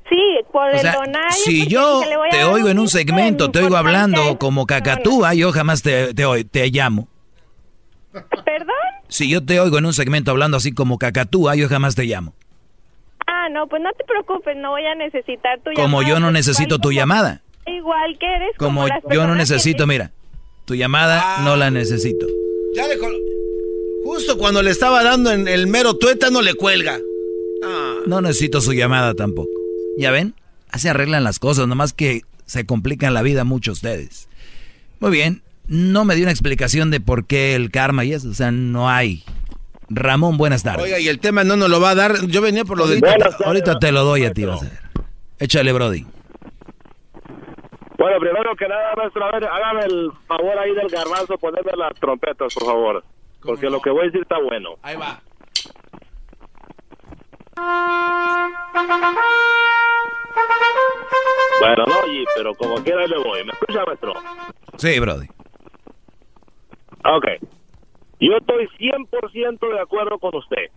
sí, 0.09 0.17
por 0.51 0.63
O 0.67 0.71
el 0.71 0.79
sea, 0.79 0.93
donario. 0.93 1.31
si 1.31 1.67
yo 1.67 2.01
te 2.31 2.43
oigo 2.43 2.69
en 2.69 2.79
un 2.79 2.87
segmento, 2.89 3.51
te 3.51 3.59
oigo 3.59 3.77
hablando 3.77 4.37
como 4.39 4.65
cacatúa, 4.65 5.33
yo 5.33 5.51
jamás 5.51 5.81
te, 5.81 6.13
te, 6.13 6.43
te 6.45 6.67
llamo. 6.69 7.07
¿Perdón? 8.11 8.75
Si 9.07 9.29
yo 9.29 9.43
te 9.43 9.59
oigo 9.59 9.77
en 9.79 9.85
un 9.85 9.93
segmento 9.93 10.31
hablando 10.31 10.57
así 10.57 10.71
como 10.73 10.97
cacatúa, 10.97 11.55
yo 11.55 11.67
jamás 11.67 11.95
te 11.95 12.03
llamo. 12.03 12.33
Ah, 13.53 13.59
no, 13.59 13.67
pues 13.67 13.81
no 13.81 13.89
te 13.93 14.03
preocupes, 14.05 14.55
no 14.57 14.71
voy 14.71 14.85
a 14.85 14.95
necesitar 14.95 15.59
tu 15.63 15.71
Como 15.75 16.01
llamada, 16.01 16.09
yo 16.09 16.19
no 16.19 16.31
necesito 16.31 16.77
tu 16.77 16.89
como- 16.89 16.91
llamada. 16.93 17.41
Igual 17.65 18.17
que 18.19 18.25
eres 18.25 18.57
Como 18.57 18.87
las 18.87 19.01
yo 19.09 19.25
no 19.25 19.33
que 19.33 19.37
necesito, 19.39 19.87
mira, 19.87 20.11
tu 20.65 20.75
llamada 20.75 21.39
no 21.43 21.55
la 21.55 21.69
necesito. 21.71 22.25
Ya 22.75 22.87
le 22.87 22.97
col- 22.97 23.19
Justo 24.03 24.37
cuando 24.37 24.61
le 24.61 24.69
estaba 24.71 25.01
dando 25.03 25.31
en 25.31 25.47
el 25.47 25.67
mero 25.67 25.95
tuétano 25.95 26.41
le 26.41 26.53
cuelga. 26.55 26.99
No 28.05 28.19
necesito 28.19 28.59
su 28.59 28.73
llamada 28.73 29.13
tampoco. 29.13 29.49
¿Ya 29.97 30.11
ven? 30.11 30.33
Así 30.69 30.89
arreglan 30.89 31.23
las 31.23 31.39
cosas, 31.39 31.67
nomás 31.67 31.93
que 31.93 32.21
se 32.45 32.65
complican 32.65 33.13
la 33.13 33.21
vida 33.21 33.45
mucho 33.45 33.71
ustedes. 33.71 34.27
Muy 34.99 35.11
bien, 35.11 35.41
no 35.67 36.03
me 36.03 36.15
dio 36.15 36.25
una 36.25 36.31
explicación 36.31 36.91
de 36.91 36.99
por 36.99 37.25
qué 37.25 37.55
el 37.55 37.71
karma 37.71 38.03
y 38.03 38.11
eso, 38.13 38.27
o 38.29 38.33
sea, 38.33 38.51
no 38.51 38.89
hay. 38.89 39.23
Ramón, 39.93 40.37
buenas 40.37 40.63
tardes. 40.63 40.83
Oiga, 40.83 40.99
y 40.99 41.07
el 41.07 41.19
tema 41.19 41.43
no 41.43 41.55
nos 41.55 41.69
lo 41.69 41.79
va 41.79 41.91
a 41.91 41.95
dar. 41.95 42.25
Yo 42.27 42.41
venía 42.41 42.65
por 42.65 42.77
lo 42.77 42.87
del. 42.87 43.03
Ahorita, 43.05 43.37
ahorita 43.45 43.79
te 43.79 43.91
lo 43.91 44.03
doy 44.03 44.25
a 44.25 44.33
ti, 44.33 44.45
vas 44.45 44.61
a 44.61 44.65
ver. 44.65 44.79
Échale, 45.39 45.71
Brody. 45.73 46.05
Bueno, 47.97 48.19
primero 48.19 48.55
que 48.55 48.67
nada, 48.67 48.93
maestro, 48.97 49.23
a 49.23 49.31
ver, 49.31 49.45
hágame 49.45 49.85
el 49.85 50.11
favor 50.27 50.57
ahí 50.59 50.73
del 50.73 50.89
garbanzo, 50.89 51.37
ponerme 51.37 51.71
las 51.77 51.93
trompetas, 51.99 52.53
por 52.53 52.65
favor. 52.65 53.03
Porque 53.41 53.69
lo 53.69 53.81
que 53.81 53.89
voy 53.89 54.01
a 54.01 54.05
decir 54.05 54.21
está 54.21 54.39
bueno. 54.39 54.71
Ahí 54.81 54.95
va. 54.95 55.21
Bueno, 61.59 61.85
no, 61.87 61.99
oye, 62.01 62.25
pero 62.35 62.53
como 62.55 62.75
quiera 62.83 63.05
le 63.07 63.17
voy. 63.17 63.43
¿Me 63.45 63.51
escucha, 63.51 63.83
maestro? 63.85 64.13
Sí, 64.77 64.99
Brody. 64.99 65.27
Ok. 67.05 67.25
Yo 68.23 68.37
estoy 68.37 68.67
100% 68.79 69.73
de 69.73 69.81
acuerdo 69.81 70.17
con 70.17 70.33
usted. 70.33 70.71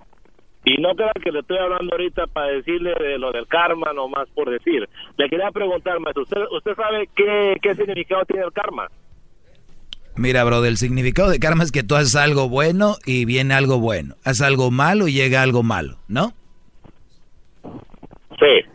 Y 0.65 0.79
no 0.83 0.97
crean 0.97 1.13
que 1.23 1.31
le 1.31 1.39
estoy 1.41 1.59
hablando 1.59 1.93
ahorita 1.93 2.27
para 2.27 2.49
decirle 2.49 2.93
de 2.99 3.19
lo 3.19 3.31
del 3.31 3.47
karma, 3.47 3.93
nomás 3.93 4.29
por 4.35 4.51
decir. 4.51 4.89
Le 5.17 5.29
quería 5.29 5.53
preguntar, 5.53 6.01
maestro, 6.01 6.25
¿usted, 6.25 6.41
usted 6.51 6.75
sabe 6.75 7.09
qué, 7.15 7.55
qué 7.63 7.77
significado 7.77 8.25
tiene 8.25 8.47
el 8.47 8.53
karma? 8.53 8.89
Mira, 10.17 10.43
Brody, 10.43 10.67
el 10.67 10.77
significado 10.77 11.31
de 11.31 11.39
karma 11.39 11.63
es 11.63 11.71
que 11.71 11.85
tú 11.85 11.95
haces 11.95 12.17
algo 12.17 12.49
bueno 12.49 12.97
y 13.07 13.27
viene 13.27 13.55
algo 13.55 13.79
bueno. 13.79 14.17
Haces 14.25 14.43
algo 14.43 14.73
malo 14.73 15.07
y 15.07 15.13
llega 15.13 15.43
algo 15.43 15.63
malo, 15.63 15.99
¿no? 16.09 16.33
Sí. 18.41 18.67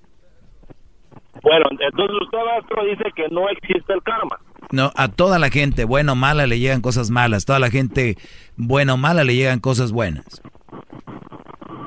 Bueno, 1.43 1.65
entonces 1.71 2.15
usted, 2.21 2.37
maestro, 2.37 2.85
dice 2.85 3.11
que 3.17 3.27
no 3.27 3.49
existe 3.49 3.91
el 3.91 4.01
karma. 4.03 4.39
No, 4.71 4.91
a 4.95 5.09
toda 5.09 5.37
la 5.37 5.49
gente, 5.49 5.85
buena 5.85 6.13
o 6.13 6.15
mala, 6.15 6.47
le 6.47 6.59
llegan 6.59 6.81
cosas 6.81 7.11
malas. 7.11 7.45
Toda 7.45 7.59
la 7.59 7.69
gente, 7.69 8.15
buena 8.55 8.93
o 8.93 8.97
mala, 8.97 9.23
le 9.23 9.35
llegan 9.35 9.59
cosas 9.59 9.91
buenas. 9.91 10.41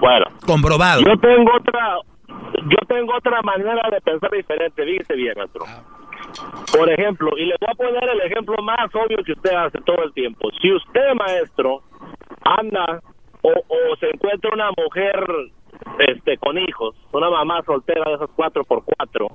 Bueno. 0.01 0.27
Comprobado. 0.47 1.01
Yo 1.01 1.19
tengo 1.19 1.51
otra, 1.57 1.97
yo 2.65 2.79
tengo 2.87 3.17
otra 3.17 3.41
manera 3.43 3.89
de 3.91 4.01
pensar 4.03 4.31
diferente, 4.31 4.85
fíjese 4.85 5.15
bien, 5.15 5.33
maestro. 5.37 5.65
Por 6.77 6.91
ejemplo, 6.91 7.31
y 7.39 7.47
le 7.47 7.55
voy 7.61 7.69
a 7.71 7.75
poner 7.75 8.05
el 8.09 8.21
ejemplo 8.31 8.57
más 8.63 8.93
obvio 8.95 9.19
que 9.25 9.33
usted 9.33 9.55
hace 9.55 9.81
todo 9.83 10.03
el 10.05 10.13
tiempo. 10.13 10.51
Si 10.61 10.73
usted, 10.73 11.15
maestro, 11.15 11.83
anda 12.43 13.01
o, 13.43 13.51
o 13.51 13.97
se 13.97 14.11
encuentra 14.11 14.51
una 14.53 14.71
mujer 14.77 15.25
este 15.99 16.37
con 16.39 16.59
hijos, 16.59 16.95
una 17.13 17.31
mamá 17.31 17.63
soltera 17.65 18.11
de 18.11 18.17
esas 18.17 18.31
cuatro 18.35 18.65
por 18.65 18.85
cuatro, 18.85 19.29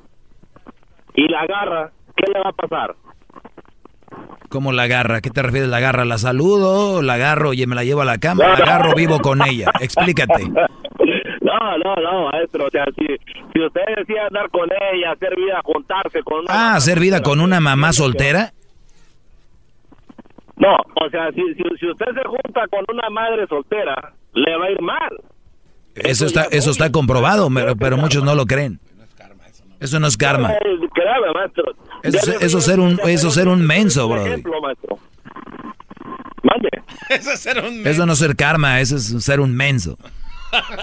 y 1.16 1.28
la 1.28 1.42
agarra, 1.42 1.92
¿qué 2.16 2.32
le 2.32 2.40
va 2.40 2.50
a 2.50 2.54
pasar? 2.54 2.96
¿Cómo 4.50 4.72
la 4.72 4.84
agarra? 4.84 5.18
¿A 5.18 5.22
qué 5.22 5.30
te 5.30 5.42
refieres? 5.44 5.70
¿La 5.70 5.78
agarra? 5.78 6.06
¿La 6.06 6.18
saludo? 6.18 7.02
¿La 7.02 7.14
agarro 7.14 7.54
y 7.54 7.66
me 7.68 7.76
la 7.76 7.84
llevo 7.84 8.02
a 8.02 8.06
la 8.06 8.18
cama? 8.18 8.48
¿La 8.48 8.54
agarro 8.56 8.96
vivo 8.96 9.20
con 9.20 9.42
ella? 9.42 9.72
Explícate. 9.80 10.52
No, 11.42 11.78
no, 11.80 11.96
no, 11.96 12.30
maestro. 12.32 12.68
O 12.68 12.70
sea, 12.70 12.86
si, 12.96 13.08
si 13.08 13.60
usted 13.66 13.82
decía 13.98 14.28
andar 14.28 14.50
con 14.52 14.70
ella, 14.94 15.12
hacer 15.14 15.36
vida, 15.36 15.60
juntarse 15.64 16.22
con 16.24 16.42
una... 16.42 16.48
Ah, 16.50 16.76
¿hacer 16.76 17.00
vida 17.00 17.22
con 17.24 17.42
una 17.42 17.60
mamá 17.60 17.92
soltera? 17.92 18.54
No, 20.58 20.76
o 20.76 21.10
sea, 21.10 21.32
si, 21.32 21.42
si, 21.56 21.64
si 21.80 21.90
usted 21.90 22.06
se 22.14 22.24
junta 22.28 22.68
con 22.70 22.86
una 22.94 23.10
madre 23.10 23.48
soltera, 23.48 24.14
le 24.34 24.58
va 24.58 24.66
a 24.66 24.72
ir 24.72 24.82
mal. 24.82 25.22
Eso 25.96 26.26
está, 26.28 26.44
eso 26.52 26.70
está 26.70 26.92
comprobado, 26.92 27.50
pero, 27.54 27.76
pero 27.76 27.98
muchos 27.98 28.24
no 28.24 28.36
lo 28.36 28.46
creen. 28.46 28.80
Eso 29.80 30.00
no 30.00 30.08
es 30.08 30.18
karma. 30.18 30.54
Créame, 30.94 31.32
maestro. 31.34 31.64
Eso, 32.04 32.32
eso 32.40 32.62
ser 32.62 32.80
un, 32.80 33.00
eso 33.06 33.30
ser 33.32 33.48
un 33.48 33.66
menso, 33.66 34.08
un 34.08 34.14
bro. 34.14 34.26
ejemplo, 34.26 34.62
maestro. 34.62 34.98
Mande. 36.44 36.70
Eso 37.10 37.32
es 37.32 37.40
ser 37.42 37.64
un. 37.64 37.86
Eso 37.86 38.06
no 38.06 38.14
es 38.14 38.20
ser 38.20 38.36
karma, 38.36 38.80
eso 38.80 38.96
es 38.96 39.24
ser 39.24 39.40
un 39.40 39.56
menso. 39.56 39.98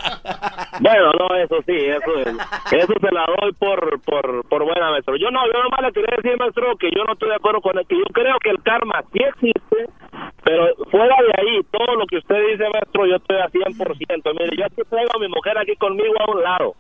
Bueno, 0.78 1.10
no, 1.18 1.35
eso 1.36 1.56
sí, 1.66 1.73
eso 1.74 2.12
es- 2.20 2.36
eso 2.73 2.93
se 3.01 3.12
la 3.14 3.24
doy 3.40 3.52
por, 3.55 4.01
por, 4.02 4.47
por 4.47 4.62
buena, 4.64 4.90
maestro. 4.90 5.16
Yo 5.16 5.31
no, 5.31 5.40
yo 5.47 5.62
nomás 5.62 5.81
le 5.82 5.93
quería 5.93 6.14
decir, 6.23 6.39
maestro, 6.39 6.77
que 6.77 6.90
yo 6.94 7.02
no 7.05 7.14
estoy 7.14 7.31
de 7.31 7.36
acuerdo 7.36 7.60
con 7.62 7.78
el 7.78 7.86
que 7.86 7.97
yo 7.97 8.05
creo 8.12 8.36
que 8.43 8.51
el 8.51 8.62
karma 8.62 9.02
sí 9.12 9.18
existe, 9.24 9.89
pero 10.44 10.68
fuera 10.90 11.16
de 11.16 11.32
ahí, 11.40 11.60
todo 11.73 11.97
lo 11.97 12.06
que 12.06 12.18
usted 12.18 12.36
dice, 12.52 12.64
maestro, 12.70 13.06
yo 13.06 13.16
estoy 13.16 13.36
a 13.39 13.48
100%. 13.48 14.39
Mire, 14.39 14.56
yo 14.59 14.66
aquí 14.66 14.82
traigo 14.89 15.10
a 15.16 15.18
mi 15.18 15.28
mujer 15.28 15.56
aquí 15.59 15.74
conmigo 15.77 16.14
a 16.20 16.31
un 16.31 16.43
lado. 16.43 16.74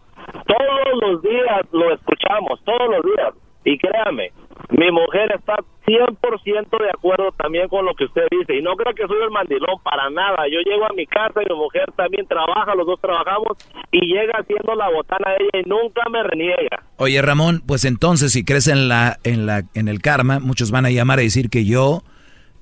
Todos 0.46 1.00
los 1.00 1.22
días 1.22 1.62
lo 1.72 1.92
escuchamos, 1.94 2.60
todos 2.64 2.88
los 2.90 3.02
días. 3.04 3.34
Y 3.64 3.78
créame, 3.78 4.30
mi 4.70 4.90
mujer 4.92 5.32
está 5.32 5.56
100% 5.86 6.82
de 6.82 6.90
acuerdo 6.90 7.32
también 7.36 7.68
con 7.68 7.84
lo 7.84 7.94
que 7.94 8.04
usted 8.04 8.22
dice. 8.30 8.56
Y 8.56 8.62
no 8.62 8.76
creo 8.76 8.94
que 8.94 9.06
soy 9.06 9.22
el 9.22 9.30
mandilón 9.30 9.80
para 9.82 10.10
nada. 10.10 10.44
Yo 10.50 10.58
llego 10.60 10.84
a 10.86 10.92
mi 10.94 11.06
casa 11.06 11.40
y 11.42 11.52
mi 11.52 11.56
mujer 11.58 11.84
también 11.96 12.26
trabaja, 12.26 12.74
los 12.74 12.86
dos 12.86 13.00
trabajamos, 13.00 13.56
y 13.92 14.06
llega 14.06 14.38
haciendo 14.38 14.74
la 14.74 14.90
botana 14.90 15.30
a 15.30 15.34
ella 15.34 15.64
y 15.64 15.68
nunca 15.68 16.08
me 16.10 16.22
reniega. 16.22 16.82
Oye, 16.96 17.20
Ramón, 17.22 17.62
pues 17.66 17.84
entonces 17.84 18.32
si 18.32 18.44
crees 18.44 18.66
en 18.68 18.88
la, 18.88 19.18
en 19.24 19.46
la, 19.46 19.62
en 19.74 19.88
el 19.88 20.00
karma, 20.00 20.40
muchos 20.40 20.70
van 20.70 20.86
a 20.86 20.90
llamar 20.90 21.20
a 21.20 21.22
decir 21.22 21.50
que 21.50 21.64
yo, 21.64 22.02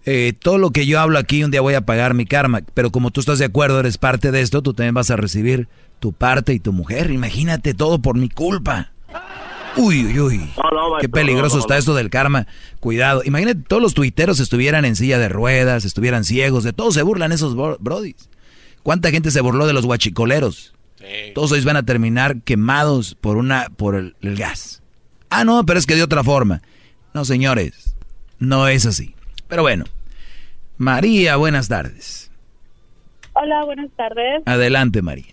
eh, 0.07 0.35
todo 0.39 0.59
lo 0.59 0.71
que 0.71 0.87
yo 0.87 1.01
hablo 1.01 1.19
aquí 1.19 1.43
un 1.45 1.51
día 1.51 1.63
voy 1.63 1.75
a 1.75 1.87
pagar 1.87 2.15
mi 2.15 2.27
karma. 2.27 2.61
Pero 2.75 2.91
como 2.91 3.11
tú 3.11 3.21
estás 3.21 3.39
de 3.39 3.47
acuerdo, 3.47 3.81
eres 3.81 3.97
parte 3.97 4.31
de 4.31 4.43
esto, 4.43 4.63
tú 4.63 4.75
también 4.75 4.95
vas 4.95 5.11
a 5.11 5.17
recibir 5.17 5.69
tu 6.05 6.13
parte 6.13 6.53
y 6.53 6.61
tu 6.61 6.75
mujer. 6.75 7.11
Imagínate 7.11 7.73
todo 7.73 7.99
por 7.99 8.19
mi 8.19 8.29
culpa. 8.29 8.93
Uy, 9.79 10.05
uy, 10.05 10.21
uy. 10.21 10.51
Qué 11.01 11.09
peligroso 11.09 11.59
está 11.59 11.79
esto 11.79 11.95
del 11.95 12.11
karma. 12.11 12.47
Cuidado. 12.79 13.23
Imagínate, 13.25 13.63
todos 13.67 13.81
los 13.81 13.95
tuiteros 13.95 14.39
estuvieran 14.39 14.85
en 14.85 14.97
silla 14.97 15.19
de 15.19 15.31
ruedas, 15.31 15.87
estuvieran 15.87 16.25
ciegos, 16.25 16.63
de 16.63 16.75
todos 16.75 16.93
se 16.93 17.01
burlan 17.01 17.33
esos 17.33 17.57
bro- 17.57 17.79
brodis. 17.81 18.29
¿Cuánta 18.83 19.11
gente 19.11 19.31
se 19.31 19.41
burló 19.41 19.67
de 19.67 19.73
los 19.73 19.87
guachicoleros? 19.87 20.75
Todos 21.35 21.53
ellos 21.53 21.65
van 21.65 21.79
a 21.79 21.85
terminar 21.85 22.43
quemados 22.43 23.15
por 23.15 23.39
una 23.39 23.71
por 23.75 23.95
el, 23.95 24.15
el 24.21 24.37
gas. 24.37 24.83
Ah, 25.31 25.45
no, 25.45 25.65
pero 25.65 25.79
es 25.79 25.87
que 25.87 25.97
de 25.97 26.03
otra 26.03 26.23
forma. 26.23 26.61
No, 27.15 27.25
señores, 27.25 27.97
no 28.39 28.69
es 28.69 28.85
así. 28.85 29.15
Pero 29.49 29.63
bueno. 29.63 29.87
María, 30.77 31.37
buenas 31.37 31.69
tardes. 31.69 32.31
Hola, 33.33 33.65
buenas 33.65 33.91
tardes. 33.97 34.43
Adelante, 34.45 35.01
María. 35.01 35.33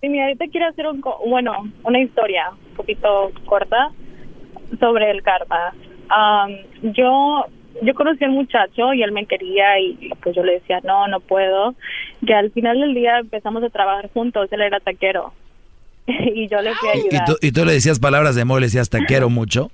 Sí, 0.00 0.08
mira, 0.08 0.24
ahorita 0.24 0.46
quiero 0.50 0.68
hacer 0.68 0.86
un, 0.86 1.02
bueno, 1.26 1.70
una 1.84 2.00
historia 2.00 2.50
un 2.70 2.74
poquito 2.74 3.30
corta 3.44 3.90
sobre 4.78 5.10
el 5.10 5.22
karma. 5.22 5.74
Am, 6.08 6.56
yo 6.94 7.46
yo 7.82 7.94
conocí 7.94 8.24
al 8.24 8.30
muchacho 8.30 8.92
y 8.92 9.02
él 9.02 9.12
me 9.12 9.26
quería 9.26 9.78
y 9.78 10.10
pues 10.22 10.34
yo 10.34 10.42
le 10.42 10.54
decía, 10.54 10.80
no, 10.84 11.06
no 11.08 11.20
puedo. 11.20 11.74
Que 12.26 12.34
al 12.34 12.50
final 12.50 12.80
del 12.80 12.94
día 12.94 13.18
empezamos 13.18 13.62
a 13.62 13.70
trabajar 13.70 14.10
juntos, 14.12 14.48
él 14.52 14.60
era 14.60 14.80
taquero. 14.80 15.32
y 16.06 16.48
yo 16.48 16.60
le 16.60 16.74
fui 16.74 16.88
a 16.88 16.92
ayudar. 16.92 17.12
¿Y 17.12 17.24
tú, 17.24 17.36
¿Y 17.40 17.52
tú 17.52 17.64
le 17.64 17.72
decías 17.72 17.98
palabras 17.98 18.34
de 18.34 18.42
amor, 18.42 18.60
le 18.60 18.66
decías 18.66 18.90
taquero 18.90 19.30
mucho? 19.30 19.70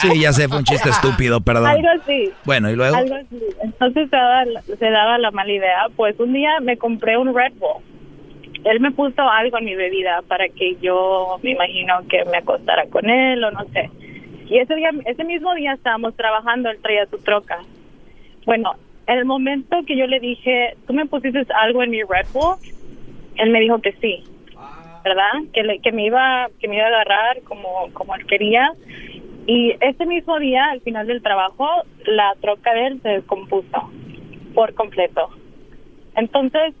Sí, 0.00 0.20
ya 0.20 0.32
sé, 0.34 0.48
fue 0.48 0.58
un 0.58 0.64
chiste 0.64 0.90
estúpido, 0.90 1.40
perdón. 1.40 1.68
Algo 1.68 1.88
así. 2.02 2.30
Bueno, 2.44 2.70
¿y 2.70 2.76
luego? 2.76 2.94
Algo 2.94 3.14
así. 3.14 3.40
Entonces 3.62 4.10
se 4.10 4.16
daba, 4.16 4.44
se 4.78 4.90
daba 4.90 5.16
la 5.16 5.30
mala 5.30 5.50
idea. 5.50 5.86
Pues 5.96 6.18
un 6.20 6.34
día 6.34 6.60
me 6.60 6.76
compré 6.76 7.16
un 7.16 7.34
Red 7.34 7.54
Bull. 7.58 7.82
Él 8.64 8.80
me 8.80 8.90
puso 8.90 9.22
algo 9.22 9.58
en 9.58 9.64
mi 9.64 9.74
bebida 9.74 10.22
para 10.26 10.48
que 10.48 10.76
yo 10.80 11.38
me 11.42 11.52
imagino 11.52 11.94
que 12.08 12.24
me 12.24 12.38
acostara 12.38 12.86
con 12.86 13.08
él 13.08 13.42
o 13.44 13.50
no 13.50 13.64
sé. 13.72 13.90
Y 14.46 14.58
ese 14.58 14.74
día, 14.74 14.90
ese 15.04 15.24
mismo 15.24 15.54
día 15.54 15.74
estábamos 15.74 16.16
trabajando, 16.16 16.70
él 16.70 16.78
traía 16.80 17.06
su 17.06 17.18
troca. 17.18 17.58
Bueno, 18.46 18.74
en 19.06 19.18
el 19.18 19.24
momento 19.24 19.78
que 19.86 19.96
yo 19.96 20.06
le 20.06 20.20
dije, 20.20 20.74
tú 20.86 20.94
me 20.94 21.06
pusiste 21.06 21.44
algo 21.54 21.82
en 21.82 21.90
mi 21.90 22.02
Red 22.02 22.26
Bull, 22.32 22.56
él 23.36 23.50
me 23.50 23.60
dijo 23.60 23.80
que 23.80 23.92
sí, 23.92 24.24
¿verdad? 25.04 25.32
Que, 25.52 25.62
le, 25.62 25.80
que 25.80 25.92
me 25.92 26.06
iba, 26.06 26.48
que 26.60 26.68
me 26.68 26.76
iba 26.76 26.84
a 26.84 26.88
agarrar 26.88 27.42
como, 27.42 27.90
como 27.92 28.14
él 28.14 28.26
quería. 28.26 28.72
Y 29.46 29.74
ese 29.80 30.04
mismo 30.04 30.38
día, 30.38 30.66
al 30.70 30.80
final 30.80 31.06
del 31.06 31.22
trabajo, 31.22 31.66
la 32.04 32.34
troca 32.40 32.74
de 32.74 32.86
él 32.86 33.00
se 33.02 33.08
descompuso 33.08 33.90
por 34.54 34.74
completo. 34.74 35.30
Entonces, 36.16 36.74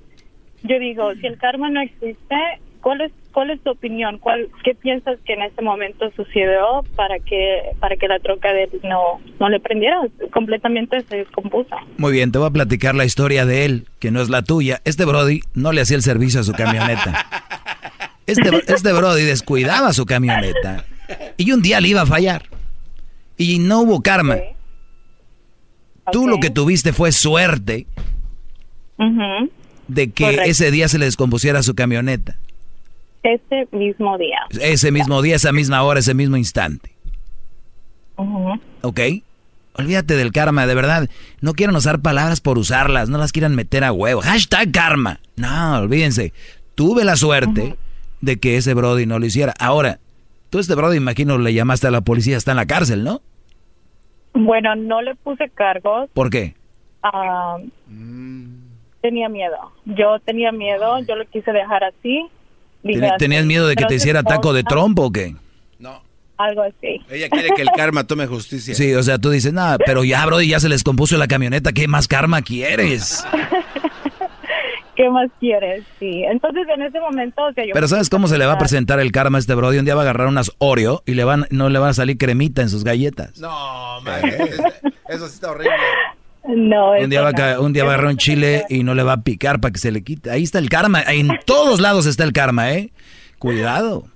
yo 0.62 0.78
digo, 0.78 1.14
si 1.20 1.26
el 1.26 1.38
karma 1.38 1.70
no 1.70 1.80
existe, 1.80 2.36
¿cuál 2.80 3.00
es 3.02 3.12
cuál 3.32 3.50
es 3.50 3.60
tu 3.62 3.70
opinión? 3.70 4.18
¿Cuál 4.18 4.48
qué 4.64 4.74
piensas 4.74 5.18
que 5.24 5.34
en 5.34 5.42
ese 5.42 5.62
momento 5.62 6.10
sucedió 6.16 6.84
para 6.96 7.18
que 7.20 7.62
para 7.78 7.96
que 7.96 8.08
la 8.08 8.18
troca 8.18 8.52
de 8.52 8.64
él 8.64 8.80
no 8.82 9.20
no 9.38 9.48
le 9.48 9.60
prendiera? 9.60 10.00
Completamente 10.32 11.00
se 11.02 11.18
descompuso. 11.18 11.76
Muy 11.96 12.12
bien, 12.12 12.32
te 12.32 12.38
voy 12.38 12.48
a 12.48 12.50
platicar 12.50 12.94
la 12.94 13.04
historia 13.04 13.46
de 13.46 13.64
él, 13.64 13.86
que 14.00 14.10
no 14.10 14.20
es 14.20 14.28
la 14.28 14.42
tuya. 14.42 14.80
Este 14.84 15.04
Brody 15.04 15.40
no 15.54 15.72
le 15.72 15.82
hacía 15.82 15.96
el 15.96 16.02
servicio 16.02 16.40
a 16.40 16.44
su 16.44 16.52
camioneta. 16.52 17.26
Este, 18.26 18.50
este 18.70 18.92
Brody 18.92 19.22
descuidaba 19.22 19.94
su 19.94 20.04
camioneta 20.04 20.84
y 21.38 21.52
un 21.52 21.62
día 21.62 21.80
le 21.80 21.88
iba 21.88 22.02
a 22.02 22.06
fallar. 22.06 22.42
Y 23.38 23.58
no 23.58 23.80
hubo 23.80 24.02
karma. 24.02 24.36
Tú 26.12 26.28
lo 26.28 26.38
que 26.38 26.50
tuviste 26.50 26.92
fue 26.92 27.10
suerte 27.12 27.86
de 29.88 30.10
que 30.10 30.42
ese 30.44 30.70
día 30.70 30.88
se 30.88 30.98
le 30.98 31.06
descompusiera 31.06 31.62
su 31.62 31.74
camioneta. 31.74 32.36
Ese 33.22 33.66
mismo 33.72 34.16
día. 34.16 34.38
Ese 34.60 34.92
mismo 34.92 35.20
día, 35.22 35.36
esa 35.36 35.52
misma 35.52 35.82
hora, 35.82 36.00
ese 36.00 36.14
mismo 36.14 36.36
instante. 36.36 36.92
¿Ok? 38.82 39.00
Olvídate 39.74 40.14
del 40.16 40.32
karma, 40.32 40.66
de 40.66 40.74
verdad. 40.74 41.08
No 41.40 41.54
quieren 41.54 41.76
usar 41.76 42.00
palabras 42.00 42.40
por 42.40 42.58
usarlas, 42.58 43.08
no 43.08 43.18
las 43.18 43.32
quieran 43.32 43.54
meter 43.54 43.84
a 43.84 43.92
huevo. 43.92 44.20
Hashtag 44.22 44.72
karma. 44.72 45.20
No, 45.36 45.80
olvídense. 45.80 46.32
Tuve 46.74 47.04
la 47.04 47.16
suerte 47.16 47.76
de 48.20 48.38
que 48.38 48.56
ese 48.56 48.74
Brody 48.74 49.06
no 49.06 49.18
lo 49.18 49.26
hiciera. 49.26 49.54
Ahora, 49.58 49.98
tú 50.50 50.58
este 50.58 50.74
Brody, 50.74 50.96
imagino, 50.96 51.38
le 51.38 51.54
llamaste 51.54 51.86
a 51.86 51.90
la 51.90 52.00
policía, 52.00 52.36
está 52.36 52.52
en 52.52 52.56
la 52.56 52.66
cárcel, 52.66 53.04
¿no? 53.04 53.20
Bueno, 54.34 54.74
no 54.76 55.02
le 55.02 55.14
puse 55.16 55.48
cargos. 55.50 56.10
¿Por 56.12 56.30
qué? 56.30 56.54
Ah, 57.02 57.58
tenía 59.00 59.28
miedo. 59.28 59.56
Yo 59.84 60.18
tenía 60.24 60.52
miedo, 60.52 60.98
yo 61.00 61.16
lo 61.16 61.24
quise 61.26 61.52
dejar 61.52 61.84
así. 61.84 62.26
Dije 62.82 63.10
¿Tenías 63.18 63.44
miedo 63.44 63.66
de 63.66 63.74
que 63.74 63.84
te 63.84 63.96
hiciera 63.96 64.22
taco 64.22 64.52
de 64.52 64.62
trompo 64.62 65.04
o 65.04 65.12
qué? 65.12 65.34
Algo 66.38 66.62
así. 66.62 67.04
Ella 67.10 67.28
quiere 67.28 67.48
que 67.54 67.62
el 67.62 67.70
karma 67.76 68.06
tome 68.06 68.28
justicia. 68.28 68.72
Sí, 68.72 68.94
o 68.94 69.02
sea, 69.02 69.18
tú 69.18 69.30
dices, 69.30 69.52
nada, 69.52 69.76
pero 69.84 70.04
ya, 70.04 70.24
Brody, 70.24 70.46
ya 70.46 70.60
se 70.60 70.68
les 70.68 70.84
compuso 70.84 71.16
la 71.18 71.26
camioneta, 71.26 71.72
¿qué 71.72 71.88
más 71.88 72.06
karma 72.06 72.42
quieres? 72.42 73.26
¿Qué 74.96 75.10
más 75.10 75.28
quieres? 75.40 75.84
Sí. 75.98 76.22
Entonces, 76.24 76.64
en 76.72 76.82
ese 76.82 77.00
momento, 77.00 77.42
o 77.42 77.52
sea, 77.52 77.64
yo... 77.64 77.72
Pero 77.74 77.88
¿sabes 77.88 78.08
cómo 78.08 78.28
se 78.28 78.38
le 78.38 78.46
va 78.46 78.52
a 78.52 78.58
presentar 78.58 79.00
el 79.00 79.10
karma 79.10 79.38
a 79.38 79.40
este 79.40 79.54
Brody? 79.56 79.78
Un 79.78 79.84
día 79.84 79.96
va 79.96 80.02
a 80.02 80.04
agarrar 80.04 80.28
unas 80.28 80.52
Oreo 80.58 81.02
y 81.06 81.14
le 81.14 81.24
van, 81.24 81.46
no 81.50 81.68
le 81.68 81.78
van 81.80 81.90
a 81.90 81.94
salir 81.94 82.18
cremita 82.18 82.62
en 82.62 82.68
sus 82.68 82.84
galletas. 82.84 83.38
No, 83.38 84.00
man, 84.02 84.22
eso 85.08 85.26
sí 85.26 85.34
está 85.34 85.50
horrible. 85.50 85.74
No, 86.48 86.92
Un 86.92 87.10
día, 87.10 87.20
va 87.20 87.28
a, 87.28 87.32
ca- 87.34 87.60
un 87.60 87.72
día 87.74 87.84
va 87.84 87.90
a 87.90 87.94
agarrar 87.94 88.10
un 88.12 88.16
chile 88.16 88.64
y 88.70 88.82
no 88.82 88.94
le 88.94 89.02
va 89.02 89.12
a 89.12 89.20
picar 89.22 89.60
para 89.60 89.70
que 89.72 89.78
se 89.78 89.92
le 89.92 90.02
quite. 90.02 90.30
Ahí 90.30 90.42
está 90.42 90.58
el 90.58 90.68
karma. 90.70 91.02
En 91.02 91.28
todos 91.44 91.78
lados 91.80 92.06
está 92.06 92.24
el 92.24 92.32
karma, 92.32 92.72
¿eh? 92.72 92.90
Cuidado. 93.38 94.06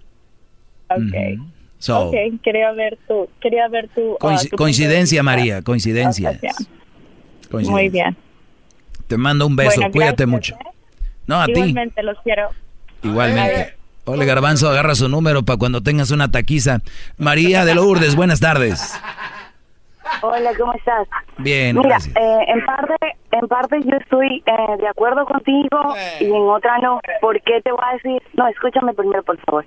Ok. 0.88 1.40
So, 1.78 2.09
ok, 2.09 2.14
quería 2.42 2.72
ver 2.72 2.98
tu... 3.06 3.28
Quería 3.40 3.68
ver 3.68 3.88
tu... 3.94 4.14
ah, 4.14 4.16
coinci- 4.20 4.48
tu 4.50 4.56
coincidencia. 4.56 5.22
María, 5.22 5.62
coincidencia. 5.62 6.38
Muy 7.50 7.88
bien. 7.90 8.16
Te 9.09 9.18
mando 9.18 9.46
un 9.46 9.54
beso, 9.56 9.72
Bueno, 9.80 9.92
cuídate 9.92 10.24
gracias, 10.24 10.28
mucho. 10.28 10.56
No, 11.26 11.40
a 11.42 11.46
ti. 11.46 11.52
Igualmente, 11.52 12.02
los 12.02 12.16
quiero. 12.24 12.48
Igualmente. 13.02 13.74
Ole, 14.04 14.24
Garbanzo, 14.24 14.68
agarra 14.70 14.94
su 14.94 15.09
número 15.09 15.44
para 15.44 15.59
cuando 15.59 15.82
tengas 15.82 16.10
una 16.10 16.30
taquiza. 16.30 16.80
María 17.18 17.64
de 17.64 17.74
Lourdes, 17.74 18.16
buenas 18.16 18.40
tardes. 18.40 18.94
Hola, 20.20 20.51
¿cómo 20.59 20.72
estás? 20.74 21.09
Bien, 21.39 21.76
Mira, 21.76 21.89
gracias. 21.89 22.16
eh, 22.16 22.44
en 22.48 22.64
parte, 22.64 22.94
en 23.32 23.48
parte 23.48 23.80
yo 23.82 23.97
estoy 23.97 24.43
eh, 24.47 24.76
de 24.78 24.89
acuerdo 24.89 25.24
contigo 25.24 25.94
y 26.20 26.26
en 26.26 26.43
otra 26.48 26.78
no. 26.78 27.01
¿Por 27.20 27.40
qué 27.43 27.60
te 27.62 27.72
voy 27.72 27.80
a 27.84 27.94
decir? 27.94 28.22
No, 28.34 28.47
escúchame 28.48 28.93
primero, 28.94 29.22
por 29.22 29.39
favor. 29.39 29.64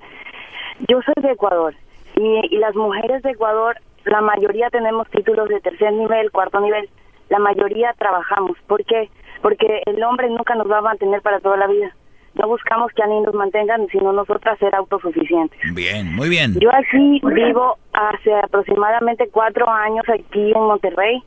Yo 0.88 1.00
soy 1.02 1.16
de 1.24 1.32
Ecuador 1.32 1.74
y, 2.16 2.56
y 2.56 2.58
las 2.60 2.76
mujeres 2.76 3.24
de 3.24 3.32
Ecuador, 3.32 3.78
la 4.06 4.22
mayoría 4.22 4.70
tenemos 4.70 5.10
títulos 5.10 5.50
de 5.50 5.60
tercer 5.62 5.92
nivel, 5.94 6.32
cuarto 6.32 6.60
nivel. 6.60 6.90
La 7.30 7.40
mayoría 7.40 7.94
trabajamos. 7.98 8.58
¿Por 8.68 8.86
qué? 8.86 9.10
Porque 9.42 9.82
el 9.86 10.04
hombre 10.04 10.30
nunca 10.30 10.54
nos 10.56 10.70
va 10.70 10.78
a 10.78 10.82
mantener 10.82 11.22
para 11.22 11.40
toda 11.40 11.58
la 11.58 11.68
vida. 11.68 11.96
No 12.36 12.48
buscamos 12.48 12.92
que 12.94 13.02
alguien 13.02 13.24
nos 13.24 13.34
mantengan, 13.34 13.88
sino 13.88 14.12
nosotras 14.12 14.60
ser 14.60 14.76
autosuficientes. 14.76 15.60
Bien, 15.74 16.14
muy 16.14 16.30
bien. 16.30 16.54
Yo 16.60 16.70
aquí 16.74 17.22
vivo 17.24 17.78
hace 17.94 18.34
aproximadamente 18.34 19.30
cuatro 19.32 19.70
años 19.70 20.04
aquí 20.10 20.52
en 20.52 20.62
Monterrey 20.62 21.24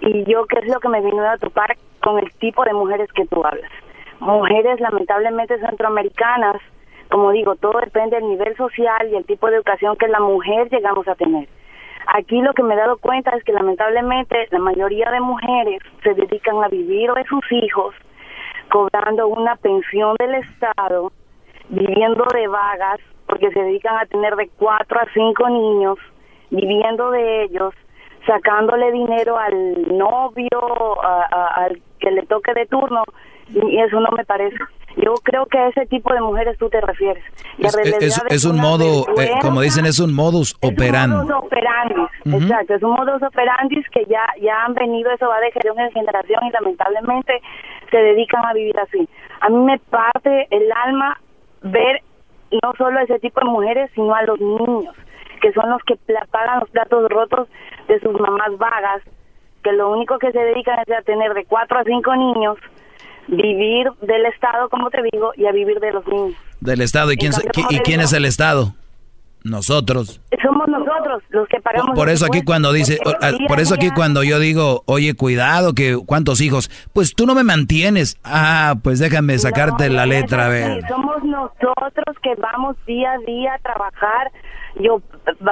y 0.00 0.24
yo 0.24 0.46
qué 0.46 0.58
es 0.58 0.66
lo 0.66 0.80
que 0.80 0.88
me 0.88 1.00
vino 1.00 1.22
a 1.28 1.38
topar 1.38 1.76
con 2.02 2.18
el 2.18 2.32
tipo 2.34 2.64
de 2.64 2.72
mujeres 2.72 3.08
que 3.12 3.26
tú 3.26 3.44
hablas. 3.44 3.70
Mujeres 4.18 4.80
lamentablemente 4.80 5.58
centroamericanas, 5.60 6.56
como 7.10 7.30
digo, 7.30 7.56
todo 7.56 7.80
depende 7.80 8.16
del 8.16 8.28
nivel 8.28 8.56
social 8.56 9.08
y 9.10 9.16
el 9.16 9.24
tipo 9.24 9.48
de 9.48 9.56
educación 9.56 9.96
que 9.96 10.08
la 10.08 10.20
mujer 10.20 10.68
llegamos 10.70 11.06
a 11.08 11.14
tener. 11.14 11.48
Aquí 12.06 12.40
lo 12.40 12.52
que 12.54 12.62
me 12.62 12.74
he 12.74 12.76
dado 12.76 12.96
cuenta 12.98 13.30
es 13.36 13.44
que 13.44 13.52
lamentablemente 13.52 14.48
la 14.50 14.58
mayoría 14.58 15.10
de 15.10 15.20
mujeres 15.20 15.82
se 16.02 16.14
dedican 16.14 16.62
a 16.64 16.68
vivir 16.68 17.12
de 17.12 17.24
sus 17.24 17.44
hijos, 17.52 17.94
cobrando 18.70 19.28
una 19.28 19.56
pensión 19.56 20.16
del 20.18 20.36
Estado, 20.36 21.12
viviendo 21.68 22.24
de 22.32 22.46
vagas, 22.48 22.98
porque 23.26 23.50
se 23.50 23.60
dedican 23.60 23.96
a 23.98 24.06
tener 24.06 24.34
de 24.36 24.48
cuatro 24.56 24.98
a 25.00 25.06
cinco 25.12 25.48
niños, 25.48 25.98
viviendo 26.50 27.10
de 27.10 27.44
ellos, 27.44 27.74
sacándole 28.26 28.90
dinero 28.92 29.38
al 29.38 29.96
novio, 29.96 31.02
a- 31.02 31.64
al 31.64 31.80
que 32.00 32.10
le 32.10 32.22
toque 32.26 32.52
de 32.54 32.66
turno, 32.66 33.02
y 33.48 33.78
eso 33.78 34.00
no 34.00 34.10
me 34.16 34.24
parece. 34.24 34.56
Yo 34.96 35.14
creo 35.22 35.46
que 35.46 35.58
a 35.58 35.68
ese 35.68 35.86
tipo 35.86 36.12
de 36.12 36.20
mujeres 36.20 36.58
tú 36.58 36.68
te 36.68 36.80
refieres. 36.80 37.22
Es, 37.58 37.74
es- 37.76 38.22
es 38.28 38.44
un 38.44 38.56
modo, 38.58 39.06
eh, 39.20 39.30
como 39.40 39.60
dicen, 39.60 39.86
es 39.86 40.00
un 40.00 40.12
modus 40.14 40.56
operandi. 40.62 41.16
modus 41.16 41.30
operandi, 41.44 41.94
Ujú. 42.26 42.36
exacto, 42.42 42.74
es 42.74 42.82
un 42.82 42.90
modus 42.92 43.22
operandi 43.22 43.82
que 43.92 44.04
ya 44.06 44.24
ya 44.40 44.64
han 44.64 44.74
venido, 44.74 45.10
eso 45.12 45.28
va 45.28 45.38
de 45.40 45.52
generación 45.52 45.80
en 45.80 45.92
generación 45.92 46.40
y 46.46 46.50
lamentablemente 46.50 47.40
se 47.90 47.96
dedican 47.96 48.44
a 48.44 48.52
vivir 48.52 48.78
así. 48.80 49.08
A 49.40 49.48
mí 49.48 49.56
me 49.58 49.78
parte 49.78 50.46
el 50.50 50.70
alma 50.72 51.20
ver 51.62 52.02
no 52.62 52.72
solo 52.76 52.98
a 52.98 53.02
ese 53.02 53.18
tipo 53.20 53.40
de 53.40 53.46
mujeres, 53.46 53.90
sino 53.94 54.12
a 54.14 54.22
los 54.22 54.40
niños, 54.40 54.94
que 55.40 55.52
son 55.52 55.70
los 55.70 55.82
que 55.84 55.96
pagan 56.30 56.60
los 56.60 56.70
platos 56.70 57.08
rotos 57.08 57.48
de 57.86 58.00
sus 58.00 58.18
mamás 58.20 58.58
vagas, 58.58 59.02
que 59.62 59.72
lo 59.72 59.90
único 59.92 60.18
que 60.18 60.32
se 60.32 60.38
dedican 60.38 60.78
es 60.80 60.90
a 60.96 61.02
tener 61.02 61.32
de 61.34 61.44
cuatro 61.44 61.78
a 61.78 61.84
cinco 61.84 62.14
niños, 62.16 62.56
vivir 63.28 63.90
del 64.02 64.26
Estado, 64.26 64.68
como 64.68 64.90
te 64.90 64.98
digo, 65.12 65.32
y 65.36 65.46
a 65.46 65.52
vivir 65.52 65.78
de 65.80 65.92
los 65.92 66.06
niños. 66.06 66.34
Del 66.60 66.80
Estado. 66.80 67.12
¿Y 67.12 67.16
quién, 67.16 67.32
cambio, 67.32 67.66
y 67.70 67.78
quién 67.80 68.00
es 68.00 68.12
el 68.12 68.24
Estado? 68.24 68.74
Nosotros. 69.42 70.20
Somos 70.42 70.68
nosotros 70.68 71.22
los 71.30 71.48
que 71.48 71.60
pagamos. 71.60 71.96
Por 71.96 72.10
eso 72.10 72.26
aquí 72.26 72.42
cuando 72.42 72.72
dice, 72.72 72.98
por 73.48 73.58
eso 73.58 73.74
aquí 73.74 73.90
cuando 73.90 74.22
yo 74.22 74.38
digo, 74.38 74.82
oye, 74.84 75.14
cuidado, 75.14 75.72
que 75.72 75.98
cuántos 76.04 76.42
hijos, 76.42 76.70
pues 76.92 77.14
tú 77.14 77.24
no 77.24 77.34
me 77.34 77.42
mantienes. 77.42 78.18
Ah, 78.22 78.74
pues 78.82 78.98
déjame 78.98 79.38
sacarte 79.38 79.88
la 79.88 80.04
letra, 80.04 80.46
a 80.46 80.48
ver. 80.50 80.86
Somos 80.88 81.24
nosotros 81.24 82.16
que 82.22 82.34
vamos 82.34 82.76
día 82.86 83.12
a 83.12 83.18
día 83.26 83.54
a 83.54 83.58
trabajar. 83.58 84.30
Yo 84.78 85.00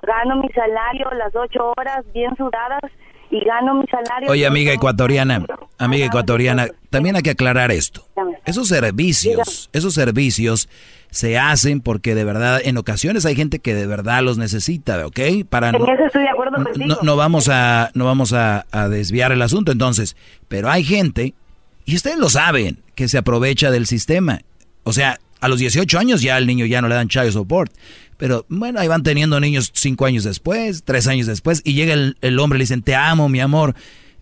gano 0.06 0.36
mi 0.36 0.48
salario 0.50 1.08
las 1.16 1.34
ocho 1.34 1.72
horas 1.78 2.04
bien 2.12 2.36
sudadas 2.36 2.92
y 3.30 3.42
gano 3.44 3.74
mi 3.74 3.86
salario. 3.86 4.30
Oye, 4.30 4.46
amiga 4.46 4.72
ecuatoriana, 4.72 5.44
amiga 5.78 6.06
ecuatoriana, 6.06 6.68
también 6.90 7.16
hay 7.16 7.22
que 7.22 7.30
aclarar 7.30 7.70
esto. 7.70 8.06
Esos 8.44 8.68
servicios, 8.68 9.70
esos 9.72 9.94
servicios 9.94 10.68
se 11.10 11.38
hacen 11.38 11.80
porque 11.80 12.14
de 12.14 12.24
verdad, 12.24 12.60
en 12.62 12.76
ocasiones 12.76 13.24
hay 13.24 13.34
gente 13.34 13.60
que 13.60 13.74
de 13.74 13.86
verdad 13.86 14.22
los 14.22 14.38
necesita, 14.38 15.06
¿ok? 15.06 15.20
Para 15.48 15.70
en 15.70 15.78
no, 15.78 15.92
eso 15.92 16.04
estoy 16.06 16.22
de 16.22 16.28
acuerdo 16.28 16.58
no, 16.76 16.98
no, 17.02 17.16
vamos 17.16 17.48
a, 17.48 17.90
no 17.94 18.04
vamos 18.04 18.32
a, 18.32 18.66
a 18.70 18.88
desviar 18.88 19.32
el 19.32 19.40
asunto 19.40 19.72
entonces, 19.72 20.16
pero 20.48 20.70
hay 20.70 20.84
gente, 20.84 21.34
y 21.84 21.94
ustedes 21.96 22.18
lo 22.18 22.28
saben, 22.28 22.78
que 22.94 23.08
se 23.08 23.16
aprovecha 23.16 23.70
del 23.70 23.86
sistema. 23.86 24.40
O 24.84 24.92
sea, 24.92 25.18
a 25.40 25.48
los 25.48 25.58
18 25.58 25.98
años 25.98 26.20
ya 26.20 26.36
al 26.36 26.46
niño 26.46 26.66
ya 26.66 26.80
no 26.82 26.88
le 26.88 26.94
dan 26.94 27.08
child 27.08 27.32
support. 27.32 27.72
Pero 28.16 28.44
bueno, 28.48 28.80
ahí 28.80 28.88
van 28.88 29.04
teniendo 29.04 29.38
niños 29.38 29.70
5 29.72 30.04
años 30.04 30.24
después, 30.24 30.82
3 30.84 31.06
años 31.06 31.26
después, 31.26 31.62
y 31.64 31.74
llega 31.74 31.94
el, 31.94 32.38
hombre 32.40 32.56
y 32.56 32.58
le 32.58 32.62
dicen, 32.64 32.82
te 32.82 32.94
amo, 32.94 33.28
mi 33.28 33.40
amor. 33.40 33.74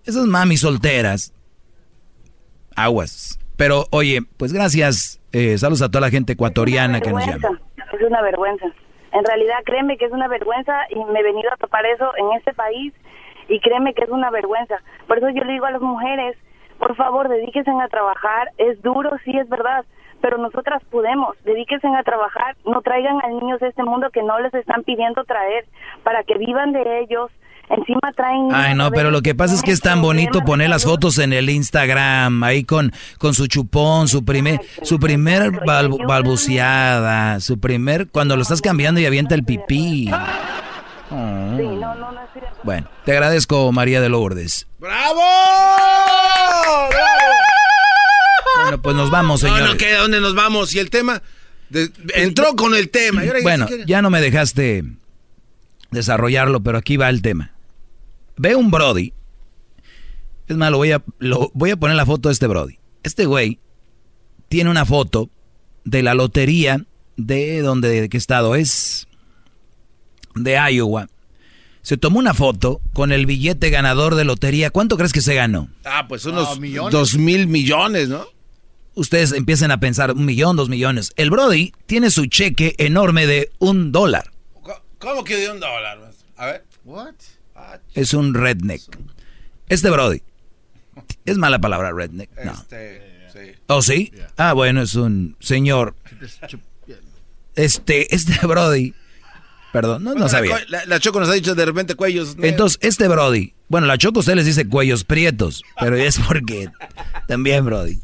Esas 0.05 0.27
mami 0.27 0.57
solteras, 0.57 1.33
aguas. 2.77 3.39
Pero 3.57 3.85
oye, 3.91 4.21
pues 4.37 4.53
gracias, 4.53 5.21
eh, 5.33 5.57
saludos 5.59 5.83
a 5.83 5.89
toda 5.89 6.03
la 6.03 6.11
gente 6.11 6.35
ecuatoriana 6.35 7.01
que 7.01 7.11
nos 7.11 7.27
llama. 7.27 7.61
Es 7.93 8.03
una 8.07 8.23
vergüenza. 8.23 8.67
En 9.13 9.25
realidad, 9.25 9.57
créeme 9.65 9.97
que 9.97 10.05
es 10.05 10.13
una 10.13 10.29
vergüenza 10.29 10.75
y 10.91 11.03
me 11.05 11.21
he 11.21 11.23
venido 11.23 11.51
a 11.53 11.57
topar 11.57 11.87
eso 11.87 12.13
en 12.17 12.37
este 12.37 12.53
país 12.53 12.93
y 13.49 13.61
créeme 13.61 13.95
que 13.95 14.05
es 14.05 14.11
una 14.11 14.31
vergüenza. 14.31 14.77
Por 15.07 15.19
eso 15.19 15.31
yo 15.31 15.43
le 15.45 15.55
digo 15.55 15.67
a 15.67 15.71
las 15.71 15.81
mujeres, 15.81 16.37
por 16.79 16.95
favor, 16.97 17.29
dedíquense 17.29 17.71
a 17.71 17.89
trabajar. 17.89 18.51
Es 18.59 18.81
duro, 18.83 19.11
sí, 19.25 19.37
es 19.39 19.49
verdad, 19.49 19.85
pero 20.21 20.39
nosotras 20.39 20.83
podemos, 20.91 21.37
dedíquense 21.45 21.87
a 21.89 22.03
trabajar, 22.03 22.57
no 22.65 22.83
traigan 22.83 23.19
a 23.23 23.29
niños 23.29 23.61
de 23.61 23.69
este 23.69 23.83
mundo 23.83 24.11
que 24.11 24.23
no 24.23 24.39
les 24.41 24.53
están 24.55 24.83
pidiendo 24.83 25.25
traer 25.25 25.67
para 26.03 26.23
que 26.25 26.37
vivan 26.37 26.73
de 26.73 27.01
ellos. 27.01 27.31
Encima 27.69 28.13
traen... 28.17 28.49
Ay, 28.53 28.75
no, 28.75 28.91
pero 28.91 29.11
lo 29.11 29.23
que 29.23 29.35
pasa 29.35 29.55
es 29.55 29.63
que 29.63 29.73
es 29.73 29.81
tan 29.81 30.01
bonito 30.01 30.43
poner 30.43 30.69
las 30.71 30.85
fotos 30.85 31.19
en 31.19 31.33
el 31.33 31.51
Instagram, 31.51 32.43
ahí 32.45 32.65
con, 32.65 32.93
con 33.19 33.35
su 33.35 33.47
chupón, 33.49 34.09
su 34.09 34.25
primer, 34.25 34.61
su 34.83 35.01
primer 35.01 35.51
balbuceada, 35.67 37.41
su 37.41 37.59
primer... 37.59 38.09
Cuando 38.09 38.37
lo 38.37 38.43
estás 38.43 38.63
cambiando 38.63 39.01
y 39.01 39.07
avienta 39.07 39.35
el 39.35 39.45
pipí. 39.45 40.11
Bueno, 42.63 42.89
te 43.05 43.13
agradezco, 43.13 43.73
María 43.73 44.01
de 44.01 44.09
Lourdes. 44.09 44.67
¡Bravo! 44.79 45.23
Bueno, 48.63 48.83
pues 48.83 48.97
nos 48.97 49.11
vamos, 49.11 49.41
señor. 49.41 49.61
No, 49.61 49.67
no, 49.69 49.77
¿qué? 49.77 49.95
¿Dónde 49.95 50.21
nos 50.21 50.35
vamos? 50.35 50.75
Y 50.75 50.79
el 50.79 50.91
tema 50.91 51.23
entró 52.15 52.55
con 52.57 52.75
el 52.75 52.91
tema. 52.91 53.23
bueno, 53.43 53.67
ya 53.87 54.03
no 54.03 54.11
me 54.11 54.21
dejaste 54.21 54.85
desarrollarlo, 55.91 56.61
pero 56.61 56.79
aquí 56.79 56.97
va 56.97 57.09
el 57.09 57.23
tema. 57.23 57.53
Ve 58.37 58.55
un 58.55 58.71
Brody. 58.71 59.13
Es 60.49 60.57
más, 60.57 60.71
lo 60.71 60.79
voy 60.79 60.93
a, 60.93 61.03
lo, 61.19 61.51
voy 61.55 61.71
a 61.71 61.77
poner 61.77 61.97
la 61.97 62.07
foto 62.07 62.29
de 62.29 62.35
este 62.35 62.47
Brody. 62.47 62.79
Este 63.03 63.27
güey 63.27 63.59
tiene 64.49 64.71
una 64.71 64.85
foto 64.85 65.31
de 65.85 66.03
la 66.03 66.15
lotería 66.15 66.85
de 67.17 67.61
donde, 67.63 68.01
de 68.01 68.09
qué 68.09 68.17
estado 68.17 68.55
es, 68.55 69.09
de 70.35 70.59
Iowa. 70.73 71.09
Se 71.83 71.97
tomó 71.97 72.19
una 72.19 72.35
foto 72.35 72.81
con 72.93 73.13
el 73.13 73.27
billete 73.27 73.71
ganador 73.71 74.17
de 74.17 74.25
lotería. 74.25 74.71
¿Cuánto 74.71 74.97
crees 74.97 75.13
que 75.13 75.21
se 75.21 75.35
ganó? 75.35 75.69
Ah, 75.85 76.07
pues 76.09 76.25
unos 76.27 76.59
dos 76.91 77.17
mil 77.17 77.47
millones, 77.47 78.09
¿no? 78.09 78.27
ustedes 78.97 79.33
empiecen 79.33 79.71
a 79.71 79.79
pensar 79.79 80.11
un 80.13 80.25
millón, 80.25 80.57
dos 80.57 80.69
millones. 80.69 81.13
El 81.17 81.31
Brody 81.31 81.73
tiene 81.87 82.11
su 82.11 82.27
cheque 82.27 82.75
enorme 82.79 83.27
de 83.27 83.53
un 83.59 83.93
dólar. 83.93 84.33
¿Cómo 84.99 85.23
que 85.23 85.37
de 85.37 85.51
un 85.51 85.61
dólar? 85.61 86.11
A 86.37 86.47
ver. 86.47 86.65
What? 86.85 87.15
Es 87.95 88.15
un 88.15 88.35
redneck. 88.35 88.83
Este 89.69 89.91
Brody. 89.91 90.23
Es 91.25 91.39
mala 91.39 91.59
palabra 91.59 91.93
redneck. 91.93 92.31
No. 92.45 92.53
Este, 92.53 93.29
sí. 93.33 93.53
¿Oh, 93.67 93.83
sí? 93.83 94.13
Ah, 94.37 94.53
bueno, 94.53 94.83
es 94.83 94.95
un 94.95 95.37
señor. 95.41 95.95
Este, 97.55 98.15
este 98.15 98.47
Brody. 98.47 98.95
Perdón, 99.73 100.05
no, 100.05 100.15
no 100.15 100.29
sabía. 100.29 100.59
La, 100.87 101.01
Choco 101.01 101.21
nos 101.21 101.29
ha 101.29 101.35
dicho 101.35 101.55
de 101.55 101.65
repente 101.65 101.97
cuellos. 101.97 102.37
Entonces, 102.41 102.79
este 102.81 103.09
Brody. 103.09 103.53
Bueno, 103.69 103.87
la 103.87 103.99
Choco 103.99 104.21
usted 104.21 104.35
les 104.35 104.47
dice 104.47 104.69
cuellos 104.69 105.05
prietos. 105.05 105.63
Pero 105.81 105.97
es 105.97 106.19
porque. 106.19 106.71
También, 107.27 107.65
Brody. 107.65 107.99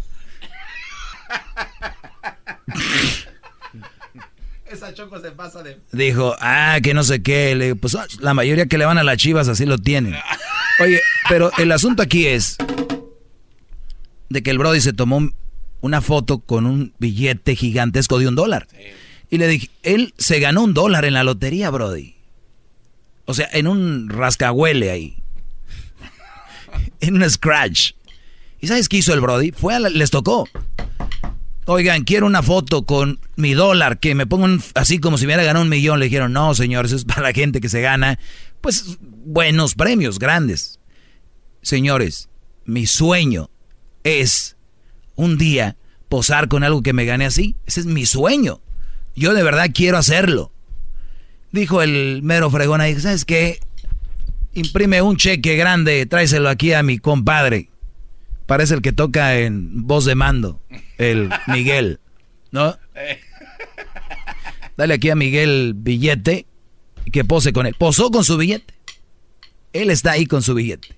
Esa 4.73 4.95
choco 4.95 5.21
se 5.21 5.33
pasa 5.33 5.63
de. 5.63 5.79
Dijo, 5.93 6.35
ah, 6.41 6.79
que 6.83 6.95
no 6.95 7.05
sé 7.05 7.23
qué. 7.23 7.55
Le, 7.55 7.77
pues 7.77 7.95
ah, 7.95 8.07
la 8.21 8.33
mayoría 8.33 8.67
que 8.67 8.79
le 8.79 8.87
van 8.87 8.97
a 8.97 9.03
las 9.03 9.19
chivas 9.19 9.49
así 9.49 9.67
lo 9.67 9.77
tienen. 9.77 10.15
Oye, 10.81 11.01
pero 11.29 11.51
el 11.59 11.71
asunto 11.73 12.03
aquí 12.03 12.27
es 12.27 12.57
de 14.31 14.43
que 14.43 14.51
el 14.51 14.57
Brody 14.57 14.81
se 14.81 14.95
tomó 14.95 15.29
una 15.83 16.01
foto 16.01 16.39
con 16.39 16.65
un 16.65 16.95
billete 16.99 17.55
gigantesco 17.55 18.19
de 18.19 18.29
un 18.29 18.35
dólar. 18.35 18.67
Y 19.29 19.37
le 19.37 19.47
dije, 19.47 19.69
él 19.83 20.15
se 20.17 20.41
ganó 20.41 20.63
un 20.63 20.73
dólar 20.73 21.05
en 21.05 21.15
la 21.15 21.25
lotería, 21.25 21.69
Brody. 21.69 22.17
O 23.27 23.35
sea, 23.35 23.49
en 23.53 23.67
un 23.67 24.09
rascahuele 24.09 24.91
ahí. 24.91 25.23
en 27.01 27.17
un 27.23 27.29
scratch. 27.29 27.93
¿Y 28.59 28.69
sabes 28.69 28.89
qué 28.89 28.99
hizo 28.99 29.13
el 29.13 29.21
Brody? 29.21 29.53
Fue 29.53 29.75
a 29.75 29.81
les 29.81 30.11
tocó. 30.11 30.49
Oigan, 31.65 32.03
quiero 32.03 32.27
una 32.27 32.43
foto 32.43 32.83
con 32.83 33.21
mi 33.37 33.55
dólar, 33.55 34.01
que 34.01 34.17
me 34.17 34.27
pongan 34.27 34.61
así 34.75 34.99
como 34.99 35.17
si 35.17 35.27
me 35.27 35.29
hubiera 35.29 35.45
ganado 35.45 35.63
un 35.63 35.69
millón. 35.69 36.01
Le 36.01 36.07
dijeron, 36.07 36.33
no, 36.33 36.55
señor, 36.55 36.87
eso 36.87 36.97
es 36.97 37.05
para 37.05 37.23
la 37.23 37.33
gente 37.33 37.61
que 37.61 37.69
se 37.69 37.81
gana, 37.81 38.19
pues, 38.61 38.99
buenos 39.01 39.75
premios, 39.75 40.19
grandes. 40.19 40.81
Señores, 41.63 42.29
mi 42.65 42.87
sueño 42.87 43.51
es 44.03 44.57
un 45.15 45.39
día 45.39 45.77
posar 46.09 46.49
con 46.49 46.65
algo 46.65 46.83
que 46.83 46.93
me 46.93 47.05
gane 47.05 47.27
así. 47.27 47.57
Ese 47.67 47.81
es 47.81 47.87
mi 47.87 48.07
sueño. 48.07 48.61
Yo 49.15 49.33
de 49.33 49.43
verdad 49.45 49.71
quiero 49.73 49.99
hacerlo. 49.99 50.53
Dijo 51.53 51.83
el 51.83 52.23
mero 52.23 52.51
fregón 52.51 52.81
ahí, 52.81 52.99
¿sabes 52.99 53.25
qué? 53.25 53.61
Imprime 54.55 55.01
un 55.01 55.17
cheque 55.17 55.57
grande, 55.57 56.07
tráeselo 56.07 56.49
aquí 56.49 56.73
a 56.73 56.83
mi 56.83 56.99
compadre. 56.99 57.69
Parece 58.47 58.75
el 58.75 58.83
que 58.83 58.93
toca 58.93 59.39
en 59.39 59.87
voz 59.87 60.05
de 60.05 60.15
mando, 60.15 60.61
el 61.03 61.31
Miguel, 61.47 62.01
¿no? 62.51 62.77
Dale 64.77 64.95
aquí 64.95 65.11
a 65.11 65.15
Miguel 65.15 65.75
billete 65.77 66.47
y 67.05 67.11
que 67.11 67.25
pose 67.25 67.53
con 67.53 67.67
él. 67.67 67.75
Posó 67.79 68.11
con 68.11 68.25
su 68.25 68.37
billete. 68.37 68.75
Él 69.73 69.91
está 69.91 70.13
ahí 70.13 70.27
con 70.27 70.43
su 70.43 70.55
billete. 70.55 70.97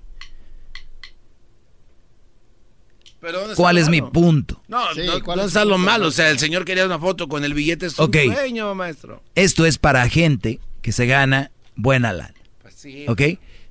¿Cuál 3.56 3.78
es 3.78 3.88
mi 3.88 4.02
punto? 4.02 4.62
No, 4.68 4.84
no, 4.94 5.44
está 5.44 5.64
lo 5.64 5.78
malo. 5.78 6.08
O 6.08 6.10
sea, 6.10 6.30
el 6.30 6.38
señor 6.38 6.66
quería 6.66 6.84
una 6.84 6.98
foto 6.98 7.26
con 7.26 7.42
el 7.44 7.54
billete. 7.54 7.86
Es 7.86 7.94
sueño, 7.94 8.74
maestro. 8.74 9.22
Esto 9.34 9.64
es 9.64 9.78
para 9.78 10.06
gente 10.08 10.60
que 10.82 10.92
se 10.92 11.06
gana 11.06 11.50
buena 11.74 12.12
lana. 12.12 12.34
Pues 12.60 12.74
sí. 12.74 13.06
¿Ok? 13.08 13.22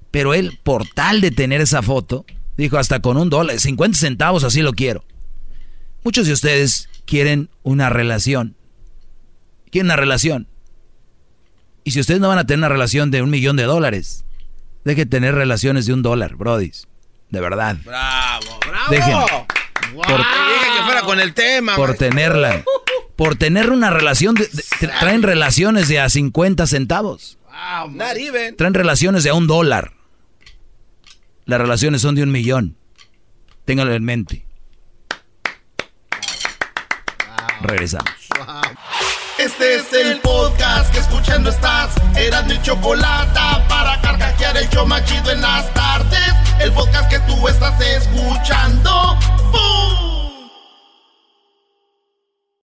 Pero 0.09 0.33
él, 0.33 0.59
por 0.63 0.87
tal 0.87 1.21
de 1.21 1.29
tener 1.31 1.61
esa 1.61 1.83
foto, 1.83 2.25
Dijo, 2.57 2.77
hasta 2.77 3.01
con 3.01 3.17
un 3.17 3.29
dólar, 3.29 3.59
50 3.59 3.97
centavos, 3.97 4.43
así 4.43 4.61
lo 4.61 4.73
quiero. 4.73 5.03
Muchos 6.03 6.27
de 6.27 6.33
ustedes 6.33 6.89
quieren 7.05 7.49
una 7.63 7.89
relación. 7.89 8.55
Quieren 9.71 9.87
una 9.87 9.95
relación. 9.95 10.47
Y 11.83 11.91
si 11.91 11.99
ustedes 11.99 12.19
no 12.19 12.27
van 12.27 12.37
a 12.37 12.45
tener 12.45 12.59
una 12.59 12.69
relación 12.69 13.11
de 13.11 13.21
un 13.21 13.29
millón 13.29 13.55
de 13.55 13.63
dólares, 13.63 14.25
dejen 14.85 15.09
tener 15.09 15.35
relaciones 15.35 15.85
de 15.85 15.93
un 15.93 16.01
dólar, 16.01 16.35
brodis. 16.35 16.87
De 17.29 17.39
verdad. 17.41 17.77
Bravo, 17.83 18.59
bravo. 18.67 18.91
Dejen. 18.91 19.17
Por, 19.95 20.17
que 20.17 20.83
fuera 20.85 21.01
con 21.01 21.19
el 21.19 21.33
tema. 21.33 21.75
Por 21.75 21.95
tenerla. 21.95 22.63
Por 23.15 23.35
tener 23.35 23.69
una 23.69 23.89
relación, 23.89 24.35
traen 24.99 25.23
relaciones 25.23 25.87
de 25.87 25.99
a 25.99 26.09
50 26.09 26.67
centavos. 26.67 27.37
Wow, 27.45 27.97
Traen 28.57 28.73
relaciones 28.73 29.23
de 29.23 29.29
a 29.29 29.33
un 29.33 29.47
dólar. 29.47 29.93
Las 31.45 31.59
relaciones 31.59 32.01
son 32.01 32.15
de 32.15 32.23
un 32.23 32.31
millón. 32.31 32.77
Ténganlo 33.65 33.93
en 33.93 34.03
mente. 34.03 34.45
Regresamos. 37.63 38.11
Este 39.37 39.75
es 39.75 39.93
el 39.93 40.19
podcast 40.19 40.91
que 40.93 40.99
escuchando 40.99 41.49
estás. 41.49 41.95
Eran 42.15 42.47
mi 42.47 42.61
chocolate 42.61 43.39
para 43.67 43.99
carcajear 44.01 44.57
el 44.57 44.69
yo 44.69 44.85
machido 44.85 45.31
en 45.31 45.41
las 45.41 45.73
tardes. 45.73 46.33
El 46.59 46.71
podcast 46.73 47.09
que 47.09 47.19
tú 47.21 47.47
estás 47.47 47.79
escuchando. 47.81 49.17
¡Bum! 49.51 50.02